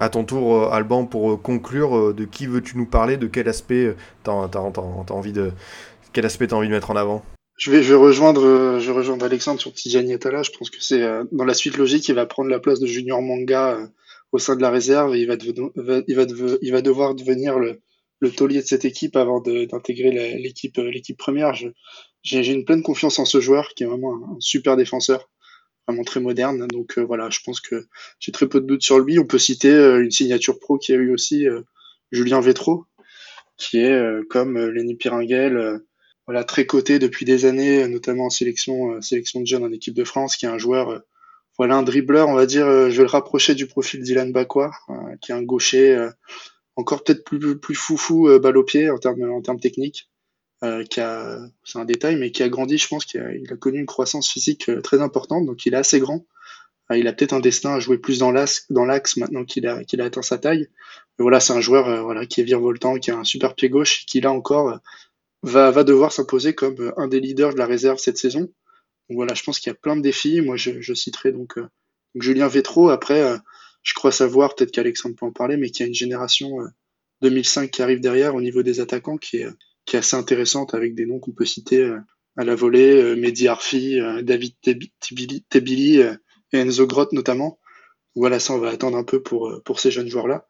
À 0.00 0.10
ton 0.10 0.24
tour, 0.24 0.72
Alban, 0.72 1.06
pour 1.06 1.40
conclure, 1.42 2.14
de 2.14 2.24
qui 2.24 2.46
veux-tu 2.46 2.76
nous 2.76 2.86
parler? 2.86 3.16
De 3.16 3.26
quel 3.26 3.48
aspect 3.48 3.96
t'as 4.22 4.32
as, 4.32 5.12
envie 5.12 5.32
de 5.32 5.52
quel 6.12 6.26
aspect 6.26 6.52
as 6.52 6.56
envie 6.56 6.68
de 6.68 6.72
mettre 6.72 6.90
en 6.90 6.96
avant? 6.96 7.24
Je 7.58 7.72
vais, 7.72 7.82
je 7.82 7.92
vais 7.92 7.98
rejoindre, 7.98 8.44
euh, 8.44 8.78
je 8.78 8.86
vais 8.86 8.96
rejoindre 8.96 9.26
Alexandre 9.26 9.60
sur 9.60 9.72
Tijani 9.72 10.14
Atala. 10.14 10.42
Je 10.44 10.52
pense 10.52 10.70
que 10.70 10.80
c'est 10.80 11.02
euh, 11.02 11.24
dans 11.32 11.44
la 11.44 11.54
suite 11.54 11.76
logique, 11.76 12.08
il 12.08 12.14
va 12.14 12.24
prendre 12.24 12.48
la 12.48 12.60
place 12.60 12.78
de 12.78 12.86
Junior 12.86 13.20
Manga 13.20 13.74
euh, 13.74 13.86
au 14.30 14.38
sein 14.38 14.54
de 14.54 14.62
la 14.62 14.70
réserve. 14.70 15.16
Et 15.16 15.20
il 15.20 15.26
va, 15.26 15.34
il 15.34 16.14
va, 16.14 16.26
il 16.62 16.72
va 16.72 16.82
devoir 16.82 17.16
devenir 17.16 17.58
le, 17.58 17.80
le 18.20 18.30
taulier 18.30 18.62
de 18.62 18.66
cette 18.66 18.84
équipe 18.84 19.16
avant 19.16 19.40
d'intégrer 19.40 20.38
l'équipe, 20.38 20.78
l'équipe 20.78 21.18
première. 21.18 21.52
J'ai 22.22 22.52
une 22.52 22.64
pleine 22.64 22.82
confiance 22.82 23.18
en 23.18 23.24
ce 23.24 23.40
joueur 23.40 23.70
qui 23.74 23.82
est 23.82 23.86
vraiment 23.86 24.14
un, 24.14 24.36
super 24.38 24.76
défenseur, 24.76 25.28
vraiment 25.88 26.04
très 26.04 26.20
moderne. 26.20 26.68
Donc 26.68 26.96
voilà, 26.98 27.28
je 27.28 27.40
pense 27.44 27.60
que 27.60 27.88
j'ai 28.20 28.30
très 28.30 28.48
peu 28.48 28.60
de 28.60 28.66
doutes 28.66 28.82
sur 28.82 29.00
lui. 29.00 29.18
On 29.18 29.26
peut 29.26 29.38
citer 29.38 29.72
une 29.72 30.12
signature 30.12 30.60
pro 30.60 30.78
qui 30.78 30.92
a 30.92 30.96
eu 30.96 31.12
aussi 31.12 31.46
Julien 32.12 32.40
Vétro, 32.40 32.84
qui 33.56 33.78
est 33.78 34.28
comme 34.28 34.58
Lenny 34.58 34.94
Piringuel 34.94 35.80
voilà, 36.28 36.44
très 36.44 36.66
coté 36.66 36.98
depuis 36.98 37.24
des 37.24 37.46
années, 37.46 37.88
notamment 37.88 38.26
en 38.26 38.30
sélection, 38.30 38.92
euh, 38.92 39.00
sélection 39.00 39.40
de 39.40 39.46
jeunes 39.46 39.64
en 39.64 39.72
équipe 39.72 39.94
de 39.94 40.04
France, 40.04 40.36
qui 40.36 40.44
est 40.44 40.48
un 40.48 40.58
joueur, 40.58 40.90
euh, 40.90 40.98
voilà, 41.56 41.76
un 41.76 41.82
dribbleur, 41.82 42.28
on 42.28 42.34
va 42.34 42.44
dire, 42.44 42.66
euh, 42.66 42.90
je 42.90 42.98
vais 42.98 43.04
le 43.04 43.08
rapprocher 43.08 43.54
du 43.54 43.66
profil 43.66 44.02
d'Ilan 44.02 44.28
Bakwa, 44.28 44.70
qui 45.22 45.32
est 45.32 45.34
un 45.34 45.42
gaucher 45.42 46.10
encore 46.76 47.02
peut-être 47.02 47.24
plus, 47.24 47.58
plus 47.58 47.74
foufou 47.74 48.28
balle 48.40 48.58
au 48.58 48.62
pied 48.62 48.90
en 48.90 48.98
termes, 48.98 49.22
en 49.30 49.40
termes 49.40 49.58
techniques, 49.58 50.10
qui 50.90 51.00
a, 51.00 51.38
c'est 51.64 51.78
un 51.78 51.86
détail, 51.86 52.16
mais 52.16 52.30
qui 52.30 52.42
a 52.42 52.50
grandi, 52.50 52.76
je 52.76 52.88
pense 52.88 53.06
qu'il 53.06 53.20
a, 53.20 53.32
il 53.32 53.50
a 53.50 53.56
connu 53.56 53.78
une 53.80 53.86
croissance 53.86 54.28
physique 54.28 54.70
très 54.82 55.00
importante, 55.00 55.46
donc 55.46 55.64
il 55.64 55.72
est 55.72 55.78
assez 55.78 55.98
grand. 55.98 56.26
il 56.94 57.08
a 57.08 57.12
peut-être 57.14 57.32
un 57.32 57.40
destin 57.40 57.72
à 57.76 57.80
jouer 57.80 57.96
plus 57.96 58.18
dans 58.18 58.30
l'axe, 58.30 58.66
dans 58.70 58.84
l'axe 58.84 59.16
maintenant 59.16 59.44
qu'il 59.44 59.66
a, 59.66 59.82
qu'il 59.82 60.02
a 60.02 60.04
atteint 60.04 60.22
sa 60.22 60.36
taille. 60.36 60.68
Mais 61.18 61.22
voilà, 61.22 61.40
c'est 61.40 61.54
un 61.54 61.60
joueur, 61.62 62.04
voilà, 62.04 62.26
qui 62.26 62.42
est 62.42 62.44
virevoltant, 62.44 62.98
qui 62.98 63.10
a 63.10 63.16
un 63.16 63.24
super 63.24 63.54
pied 63.54 63.70
gauche, 63.70 64.04
qui 64.06 64.20
là 64.20 64.30
encore, 64.30 64.78
va, 65.42 65.70
va 65.70 65.84
devoir 65.84 66.12
s'imposer 66.12 66.54
comme 66.54 66.80
euh, 66.80 66.92
un 66.96 67.08
des 67.08 67.20
leaders 67.20 67.52
de 67.52 67.58
la 67.58 67.66
réserve 67.66 67.98
cette 67.98 68.18
saison. 68.18 68.40
Donc 68.40 69.16
voilà, 69.16 69.34
je 69.34 69.42
pense 69.42 69.58
qu'il 69.58 69.70
y 69.70 69.74
a 69.74 69.78
plein 69.78 69.96
de 69.96 70.02
défis. 70.02 70.40
Moi, 70.40 70.56
je, 70.56 70.80
je 70.80 70.94
citerai 70.94 71.32
donc, 71.32 71.58
euh, 71.58 71.68
Julien 72.14 72.48
Vétro. 72.48 72.90
Après, 72.90 73.22
euh, 73.22 73.38
je 73.82 73.94
crois 73.94 74.12
savoir, 74.12 74.54
peut-être 74.54 74.72
qu'Alexandre 74.72 75.16
peut 75.16 75.26
en 75.26 75.32
parler, 75.32 75.56
mais 75.56 75.70
qu'il 75.70 75.84
y 75.84 75.86
a 75.86 75.88
une 75.88 75.94
génération 75.94 76.50
2005 77.22 77.70
qui 77.70 77.80
arrive 77.80 78.00
derrière 78.00 78.34
au 78.34 78.40
niveau 78.40 78.62
des 78.62 78.80
attaquants 78.80 79.16
qui 79.16 79.38
est, 79.38 79.46
qui 79.86 79.96
est 79.96 80.00
assez 80.00 80.16
intéressante 80.16 80.74
avec 80.74 80.94
des 80.94 81.06
noms 81.06 81.20
qu'on 81.20 81.32
peut 81.32 81.46
citer 81.46 81.88
à 82.36 82.44
la 82.44 82.54
volée, 82.54 83.14
Mehdi 83.16 83.48
Arfi, 83.48 83.98
David 84.22 84.54
Tebili 85.48 86.00
et 86.00 86.16
Enzo 86.52 86.86
Grotte 86.86 87.12
notamment. 87.12 87.58
Voilà, 88.14 88.40
ça 88.40 88.52
on 88.52 88.58
va 88.58 88.70
attendre 88.70 88.98
un 88.98 89.04
peu 89.04 89.22
pour, 89.22 89.62
pour 89.64 89.80
ces 89.80 89.90
jeunes 89.90 90.08
joueurs-là. 90.08 90.48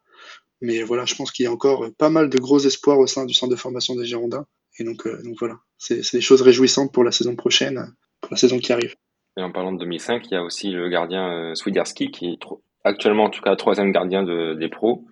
Mais 0.59 0.81
voilà, 0.81 1.05
je 1.05 1.15
pense 1.15 1.31
qu'il 1.31 1.43
y 1.43 1.47
a 1.47 1.51
encore 1.51 1.87
pas 1.97 2.09
mal 2.09 2.29
de 2.29 2.37
gros 2.39 2.59
espoirs 2.59 2.99
au 2.99 3.07
sein 3.07 3.25
du 3.25 3.33
centre 3.35 3.51
de 3.51 3.57
formation 3.57 3.95
des 3.95 4.05
Girondins. 4.05 4.47
Et 4.79 4.83
donc, 4.83 5.05
euh, 5.05 5.21
donc 5.23 5.35
voilà, 5.39 5.57
c'est 5.77 6.01
des 6.13 6.21
choses 6.21 6.41
réjouissantes 6.41 6.93
pour 6.93 7.03
la 7.03 7.11
saison 7.11 7.35
prochaine, 7.35 7.93
pour 8.21 8.31
la 8.31 8.37
saison 8.37 8.59
qui 8.59 8.71
arrive. 8.73 8.95
Et 9.37 9.41
en 9.41 9.51
parlant 9.51 9.71
de 9.71 9.79
2005, 9.79 10.25
il 10.27 10.33
y 10.33 10.37
a 10.37 10.43
aussi 10.43 10.71
le 10.71 10.89
gardien 10.89 11.31
euh, 11.31 11.55
Swiderski, 11.55 12.11
qui 12.11 12.27
est 12.27 12.39
actuellement 12.83 13.25
en 13.25 13.29
tout 13.29 13.41
cas 13.41 13.55
troisième 13.55 13.91
gardien 13.91 14.23
de, 14.23 14.53
des 14.53 14.69
pros, 14.69 15.05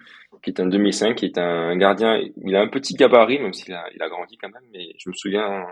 qui 0.43 0.49
est 0.49 0.59
un 0.59 0.67
2005, 0.67 1.15
qui 1.15 1.25
est 1.25 1.37
un 1.37 1.75
gardien, 1.77 2.19
il 2.43 2.55
a 2.55 2.61
un 2.61 2.67
petit 2.67 2.93
gabarit, 2.95 3.39
même 3.39 3.53
s'il 3.53 3.73
a, 3.73 3.85
il 3.93 4.01
a 4.01 4.09
grandi 4.09 4.37
quand 4.37 4.49
même, 4.49 4.63
mais 4.71 4.93
je 4.97 5.09
me 5.09 5.13
souviens 5.13 5.67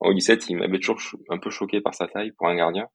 en 0.00 0.12
17, 0.12 0.48
il 0.50 0.56
m'avait 0.56 0.78
toujours 0.78 1.00
un 1.28 1.38
peu 1.38 1.50
choqué 1.50 1.80
par 1.80 1.94
sa 1.94 2.06
taille 2.06 2.32
pour 2.32 2.48
un 2.48 2.56
gardien. 2.56 2.86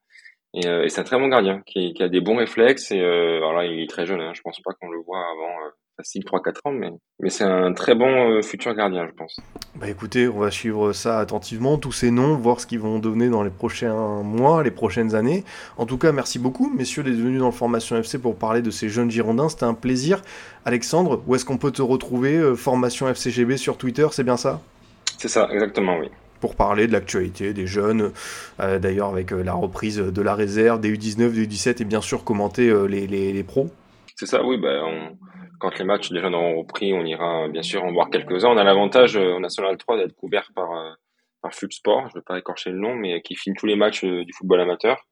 Et, 0.53 0.67
euh, 0.67 0.83
et 0.83 0.89
c'est 0.89 1.01
un 1.01 1.03
très 1.03 1.17
bon 1.17 1.27
gardien, 1.27 1.61
qui, 1.65 1.93
qui, 1.93 2.03
a 2.03 2.09
des 2.09 2.21
bons 2.21 2.35
réflexes, 2.35 2.91
et 2.91 2.99
euh, 2.99 3.37
alors 3.37 3.53
là, 3.53 3.65
il 3.65 3.79
est 3.79 3.89
très 3.89 4.05
jeune, 4.05 4.21
hein, 4.21 4.33
je 4.33 4.41
pense 4.41 4.61
pas 4.61 4.73
qu'on 4.73 4.89
le 4.89 4.99
voit 4.99 5.19
avant 5.19 5.71
facile 5.95 6.23
3-4 6.23 6.53
ans, 6.65 6.71
mais, 6.71 6.89
mais 7.19 7.29
c'est 7.29 7.43
un 7.43 7.73
très 7.73 7.95
bon 7.95 8.31
euh, 8.31 8.41
futur 8.41 8.73
gardien, 8.75 9.07
je 9.07 9.13
pense. 9.13 9.39
Bah 9.75 9.89
écoutez, 9.89 10.27
on 10.27 10.39
va 10.39 10.51
suivre 10.51 10.93
ça 10.93 11.19
attentivement, 11.19 11.77
tous 11.77 11.91
ces 11.91 12.11
noms, 12.11 12.35
voir 12.35 12.59
ce 12.59 12.67
qu'ils 12.67 12.79
vont 12.79 12.99
donner 12.99 13.29
dans 13.29 13.43
les 13.43 13.49
prochains 13.49 14.21
mois, 14.23 14.63
les 14.63 14.71
prochaines 14.71 15.15
années. 15.15 15.43
En 15.77 15.85
tout 15.85 15.97
cas, 15.97 16.11
merci 16.11 16.39
beaucoup, 16.39 16.69
messieurs, 16.69 17.03
d'être 17.03 17.15
venus 17.15 17.39
dans 17.39 17.47
le 17.47 17.51
Formation 17.51 17.97
FC 17.97 18.19
pour 18.19 18.37
parler 18.37 18.61
de 18.61 18.71
ces 18.71 18.89
jeunes 18.89 19.11
Girondins. 19.11 19.49
C'était 19.49 19.65
un 19.65 19.73
plaisir. 19.73 20.21
Alexandre, 20.65 21.21
où 21.27 21.35
est-ce 21.35 21.45
qu'on 21.45 21.57
peut 21.57 21.71
te 21.71 21.81
retrouver 21.81 22.37
euh, 22.37 22.55
Formation 22.55 23.07
FCGB 23.07 23.57
sur 23.57 23.77
Twitter, 23.77 24.07
c'est 24.11 24.23
bien 24.23 24.37
ça? 24.37 24.61
C'est 25.17 25.29
ça, 25.29 25.47
exactement, 25.51 25.97
oui 25.99 26.09
pour 26.39 26.57
parler 26.57 26.87
de 26.87 26.91
l'actualité 26.91 27.53
des 27.53 27.67
jeunes, 27.67 28.11
euh, 28.59 28.77
d'ailleurs 28.77 29.07
avec 29.07 29.31
la 29.31 29.53
reprise 29.53 29.95
de 29.95 30.21
la 30.21 30.35
réserve, 30.35 30.81
des 30.81 30.91
U19, 30.93 31.31
des 31.31 31.47
U17 31.47 31.81
et 31.81 31.85
bien 31.85 32.01
sûr 32.01 32.25
commenter 32.25 32.69
les, 32.89 33.07
les, 33.07 33.31
les, 33.31 33.43
pros. 33.43 33.69
C'est 34.17 34.25
ça, 34.25 34.43
oui, 34.43 34.57
bah, 34.57 34.81
on, 34.83 35.15
quand 35.63 35.79
les 35.79 35.85
matchs 35.85 36.11
déjà 36.11 36.27
auront 36.27 36.57
repris, 36.57 36.93
on 36.93 37.05
ira 37.05 37.47
bien 37.47 37.63
sûr 37.63 37.85
en 37.85 37.93
voir 37.93 38.09
quelques-uns. 38.09 38.49
On 38.49 38.57
a 38.57 38.65
l'avantage 38.65 39.15
au 39.15 39.39
National 39.39 39.77
3 39.77 39.95
d'être 39.95 40.13
couvert 40.13 40.51
par 40.53 40.97
par 41.41 41.53
Flux 41.53 41.71
Sport, 41.71 42.09
je 42.09 42.15
ne 42.15 42.19
vais 42.19 42.23
pas 42.25 42.37
écorcher 42.37 42.69
le 42.71 42.79
nom, 42.79 42.95
mais 42.95 43.21
qui 43.21 43.35
filme 43.35 43.55
tous 43.55 43.65
les 43.65 43.77
matchs 43.77 44.03
du 44.03 44.33
football 44.33 44.59
amateur. 44.59 45.07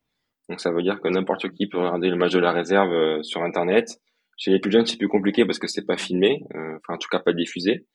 Donc 0.50 0.60
ça 0.60 0.72
veut 0.72 0.84
dire 0.84 1.00
que 1.00 1.08
n'importe 1.08 1.50
qui 1.52 1.68
peut 1.68 1.78
regarder 1.78 2.10
le 2.10 2.18
match 2.18 2.34
de 2.34 2.40
la 2.40 2.52
réserve 2.52 3.22
sur 3.24 3.44
Internet. 3.44 4.02
Chez 4.38 4.52
les 4.52 4.60
plus 4.60 4.72
jeunes, 4.72 4.86
c'est 4.86 4.98
plus 4.98 5.08
compliqué 5.08 5.46
parce 5.46 5.58
que 5.58 5.68
c'est 5.68 5.86
pas 5.86 5.98
filmé, 5.98 6.42
enfin 6.54 6.96
en 6.96 6.98
tout 6.98 7.08
cas 7.10 7.20
pas 7.20 7.32
diffusé. 7.32 7.86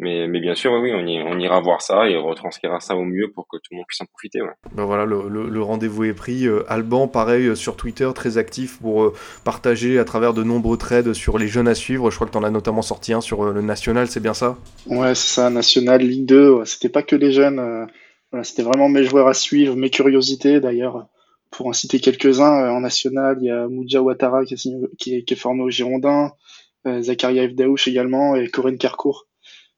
Mais, 0.00 0.26
mais 0.28 0.40
bien 0.40 0.54
sûr, 0.54 0.72
oui, 0.72 0.92
on, 0.94 1.30
on 1.30 1.38
ira 1.38 1.60
voir 1.60 1.82
ça 1.82 2.08
et 2.08 2.16
on 2.16 2.24
retranscrira 2.24 2.80
ça 2.80 2.96
au 2.96 3.04
mieux 3.04 3.30
pour 3.30 3.46
que 3.46 3.58
tout 3.58 3.68
le 3.72 3.76
monde 3.76 3.86
puisse 3.86 4.00
en 4.00 4.06
profiter. 4.06 4.40
Ouais. 4.40 4.48
Ben 4.72 4.86
voilà, 4.86 5.04
le, 5.04 5.28
le, 5.28 5.62
rendez-vous 5.62 6.04
est 6.04 6.14
pris. 6.14 6.46
Euh, 6.46 6.64
Alban, 6.68 7.06
pareil, 7.06 7.48
euh, 7.48 7.54
sur 7.54 7.76
Twitter, 7.76 8.08
très 8.14 8.38
actif 8.38 8.78
pour 8.80 9.02
euh, 9.02 9.14
partager 9.44 9.98
à 9.98 10.06
travers 10.06 10.32
de 10.32 10.42
nombreux 10.42 10.78
trades 10.78 11.12
sur 11.12 11.36
les 11.36 11.48
jeunes 11.48 11.68
à 11.68 11.74
suivre. 11.74 12.10
Je 12.10 12.16
crois 12.16 12.26
que 12.26 12.32
tu 12.32 12.38
en 12.38 12.44
as 12.44 12.50
notamment 12.50 12.80
sorti 12.80 13.12
un 13.12 13.20
sur 13.20 13.44
le 13.44 13.60
National, 13.60 14.08
c'est 14.08 14.20
bien 14.20 14.32
ça? 14.32 14.56
Ouais, 14.86 15.14
c'est 15.14 15.34
ça, 15.34 15.50
National, 15.50 16.00
Ligue 16.00 16.24
2. 16.24 16.64
C'était 16.64 16.88
pas 16.88 17.02
que 17.02 17.14
les 17.14 17.32
jeunes. 17.32 17.86
Voilà, 18.32 18.42
c'était 18.42 18.62
vraiment 18.62 18.88
mes 18.88 19.04
joueurs 19.04 19.28
à 19.28 19.34
suivre, 19.34 19.76
mes 19.76 19.90
curiosités 19.90 20.60
d'ailleurs. 20.60 21.08
Pour 21.50 21.66
en 21.66 21.74
citer 21.74 22.00
quelques-uns, 22.00 22.70
en 22.70 22.80
National, 22.80 23.36
il 23.42 23.48
y 23.48 23.50
a 23.50 23.68
Moudja 23.68 24.00
Ouattara 24.00 24.46
qui 24.46 24.54
est, 24.54 24.68
qui 24.98 25.16
est, 25.16 25.24
qui 25.24 25.34
est 25.34 25.36
formé 25.36 25.62
au 25.62 25.68
Girondin, 25.68 26.32
Zakaria 27.00 27.42
Evdaouch 27.42 27.86
également 27.88 28.36
et 28.36 28.46
Corinne 28.46 28.78
Carcourt 28.78 29.26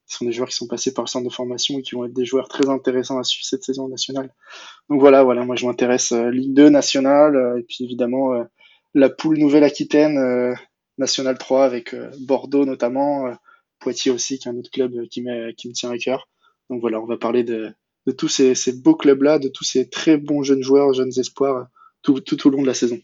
ce 0.07 0.19
sont 0.19 0.25
des 0.25 0.33
joueurs 0.33 0.49
qui 0.49 0.57
sont 0.57 0.67
passés 0.67 0.93
par 0.93 1.05
le 1.05 1.09
centre 1.09 1.29
de 1.29 1.33
formation 1.33 1.79
et 1.79 1.83
qui 1.83 1.95
vont 1.95 2.05
être 2.05 2.13
des 2.13 2.25
joueurs 2.25 2.49
très 2.49 2.69
intéressants 2.69 3.19
à 3.19 3.25
suivre 3.25 3.47
cette 3.47 3.65
saison 3.65 3.89
nationale. 3.89 4.33
Donc 4.89 5.01
voilà, 5.01 5.23
voilà, 5.23 5.45
moi 5.45 5.57
je 5.57 5.67
m'intéresse 5.67 6.13
euh, 6.13 6.31
Ligue 6.31 6.55
2 6.55 6.69
nationale 6.69 7.37
euh, 7.37 7.59
et 7.59 7.63
puis 7.63 7.85
évidemment 7.85 8.35
euh, 8.35 8.45
la 8.95 9.09
poule 9.09 9.39
Nouvelle-Aquitaine 9.39 10.55
nationale 10.99 11.39
3 11.39 11.65
avec 11.65 11.97
Bordeaux 12.21 12.67
notamment, 12.67 13.35
Poitiers 13.79 14.11
aussi 14.11 14.39
qui 14.39 14.49
est 14.49 14.51
un 14.51 14.57
autre 14.57 14.71
club 14.71 15.09
qui, 15.09 15.23
me 15.23 15.73
tient 15.73 15.91
à 15.91 15.97
cœur. 15.97 16.29
Donc 16.69 16.83
voilà, 16.83 17.01
on 17.01 17.07
va 17.07 17.17
parler 17.17 17.43
de, 17.43 17.75
tous 18.19 18.29
ces, 18.29 18.55
beaux 18.83 18.95
clubs-là, 18.95 19.39
de 19.39 19.49
tous 19.49 19.65
ces 19.65 19.89
très 19.89 20.19
bons 20.19 20.43
jeunes 20.43 20.63
joueurs, 20.63 20.93
jeunes 20.93 21.13
espoirs 21.17 21.69
tout, 22.03 22.21
tout 22.21 22.47
au 22.47 22.51
long 22.51 22.61
de 22.61 22.67
la 22.67 22.75
saison. 22.75 23.01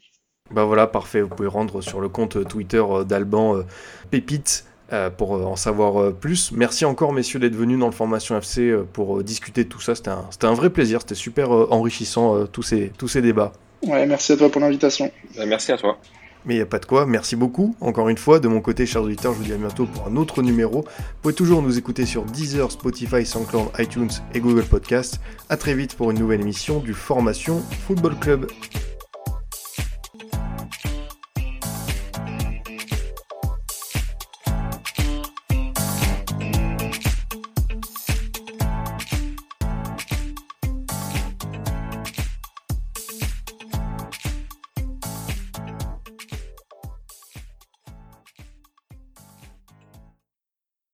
Bah 0.50 0.64
voilà, 0.64 0.86
parfait. 0.86 1.22
Vous 1.22 1.30
pouvez 1.30 1.48
rendre 1.48 1.80
sur 1.80 2.02
le 2.02 2.10
compte 2.10 2.46
Twitter 2.46 2.84
d'Alban 3.06 3.62
Pépite 4.10 4.66
euh, 4.92 5.10
pour 5.10 5.36
euh, 5.36 5.44
en 5.44 5.56
savoir 5.56 6.00
euh, 6.00 6.16
plus. 6.18 6.50
Merci 6.52 6.86
encore, 6.86 7.12
messieurs, 7.12 7.38
d'être 7.38 7.54
venus 7.54 7.78
dans 7.78 7.86
le 7.86 7.92
Formation 7.92 8.36
FC 8.38 8.74
pour 8.92 9.22
discuter 9.22 9.64
de 9.64 9.68
tout 9.68 9.80
ça. 9.80 9.94
C'était 9.94 10.10
un, 10.10 10.24
un, 10.42 10.54
vrai 10.54 10.70
plaisir, 10.70 11.00
c'était 11.00 11.14
super 11.14 11.50
enrichissant, 11.50 12.46
tous, 12.46 12.62
ces, 12.62 12.90
tous 12.96 13.08
ces 13.08 13.20
débats. 13.20 13.52
Ouais, 13.86 14.06
merci 14.06 14.32
à 14.32 14.36
toi 14.36 14.50
pour 14.50 14.60
l'invitation. 14.60 15.10
Merci 15.46 15.72
à 15.72 15.76
toi. 15.76 15.98
Mais 16.44 16.54
il 16.54 16.56
n'y 16.56 16.62
a 16.62 16.66
pas 16.66 16.78
de 16.78 16.86
quoi, 16.86 17.04
merci 17.04 17.36
beaucoup. 17.36 17.74
Encore 17.80 18.08
une 18.08 18.16
fois, 18.16 18.38
de 18.38 18.48
mon 18.48 18.60
côté, 18.60 18.86
chers 18.86 19.02
auditeurs, 19.02 19.34
je 19.34 19.38
vous 19.38 19.44
dis 19.44 19.52
à 19.52 19.56
bientôt 19.56 19.84
pour 19.84 20.06
un 20.06 20.16
autre 20.16 20.40
numéro. 20.40 20.82
Vous 20.82 21.04
pouvez 21.20 21.34
toujours 21.34 21.60
nous 21.60 21.76
écouter 21.76 22.06
sur 22.06 22.24
Deezer, 22.24 22.70
Spotify, 22.72 23.26
SoundCloud, 23.26 23.68
iTunes 23.78 24.10
et 24.34 24.40
Google 24.40 24.64
Podcast. 24.64 25.20
A 25.50 25.58
très 25.58 25.74
vite 25.74 25.96
pour 25.96 26.10
une 26.10 26.18
nouvelle 26.18 26.40
émission 26.40 26.78
du 26.78 26.94
Formation 26.94 27.60
Football 27.86 28.18
Club. 28.18 28.46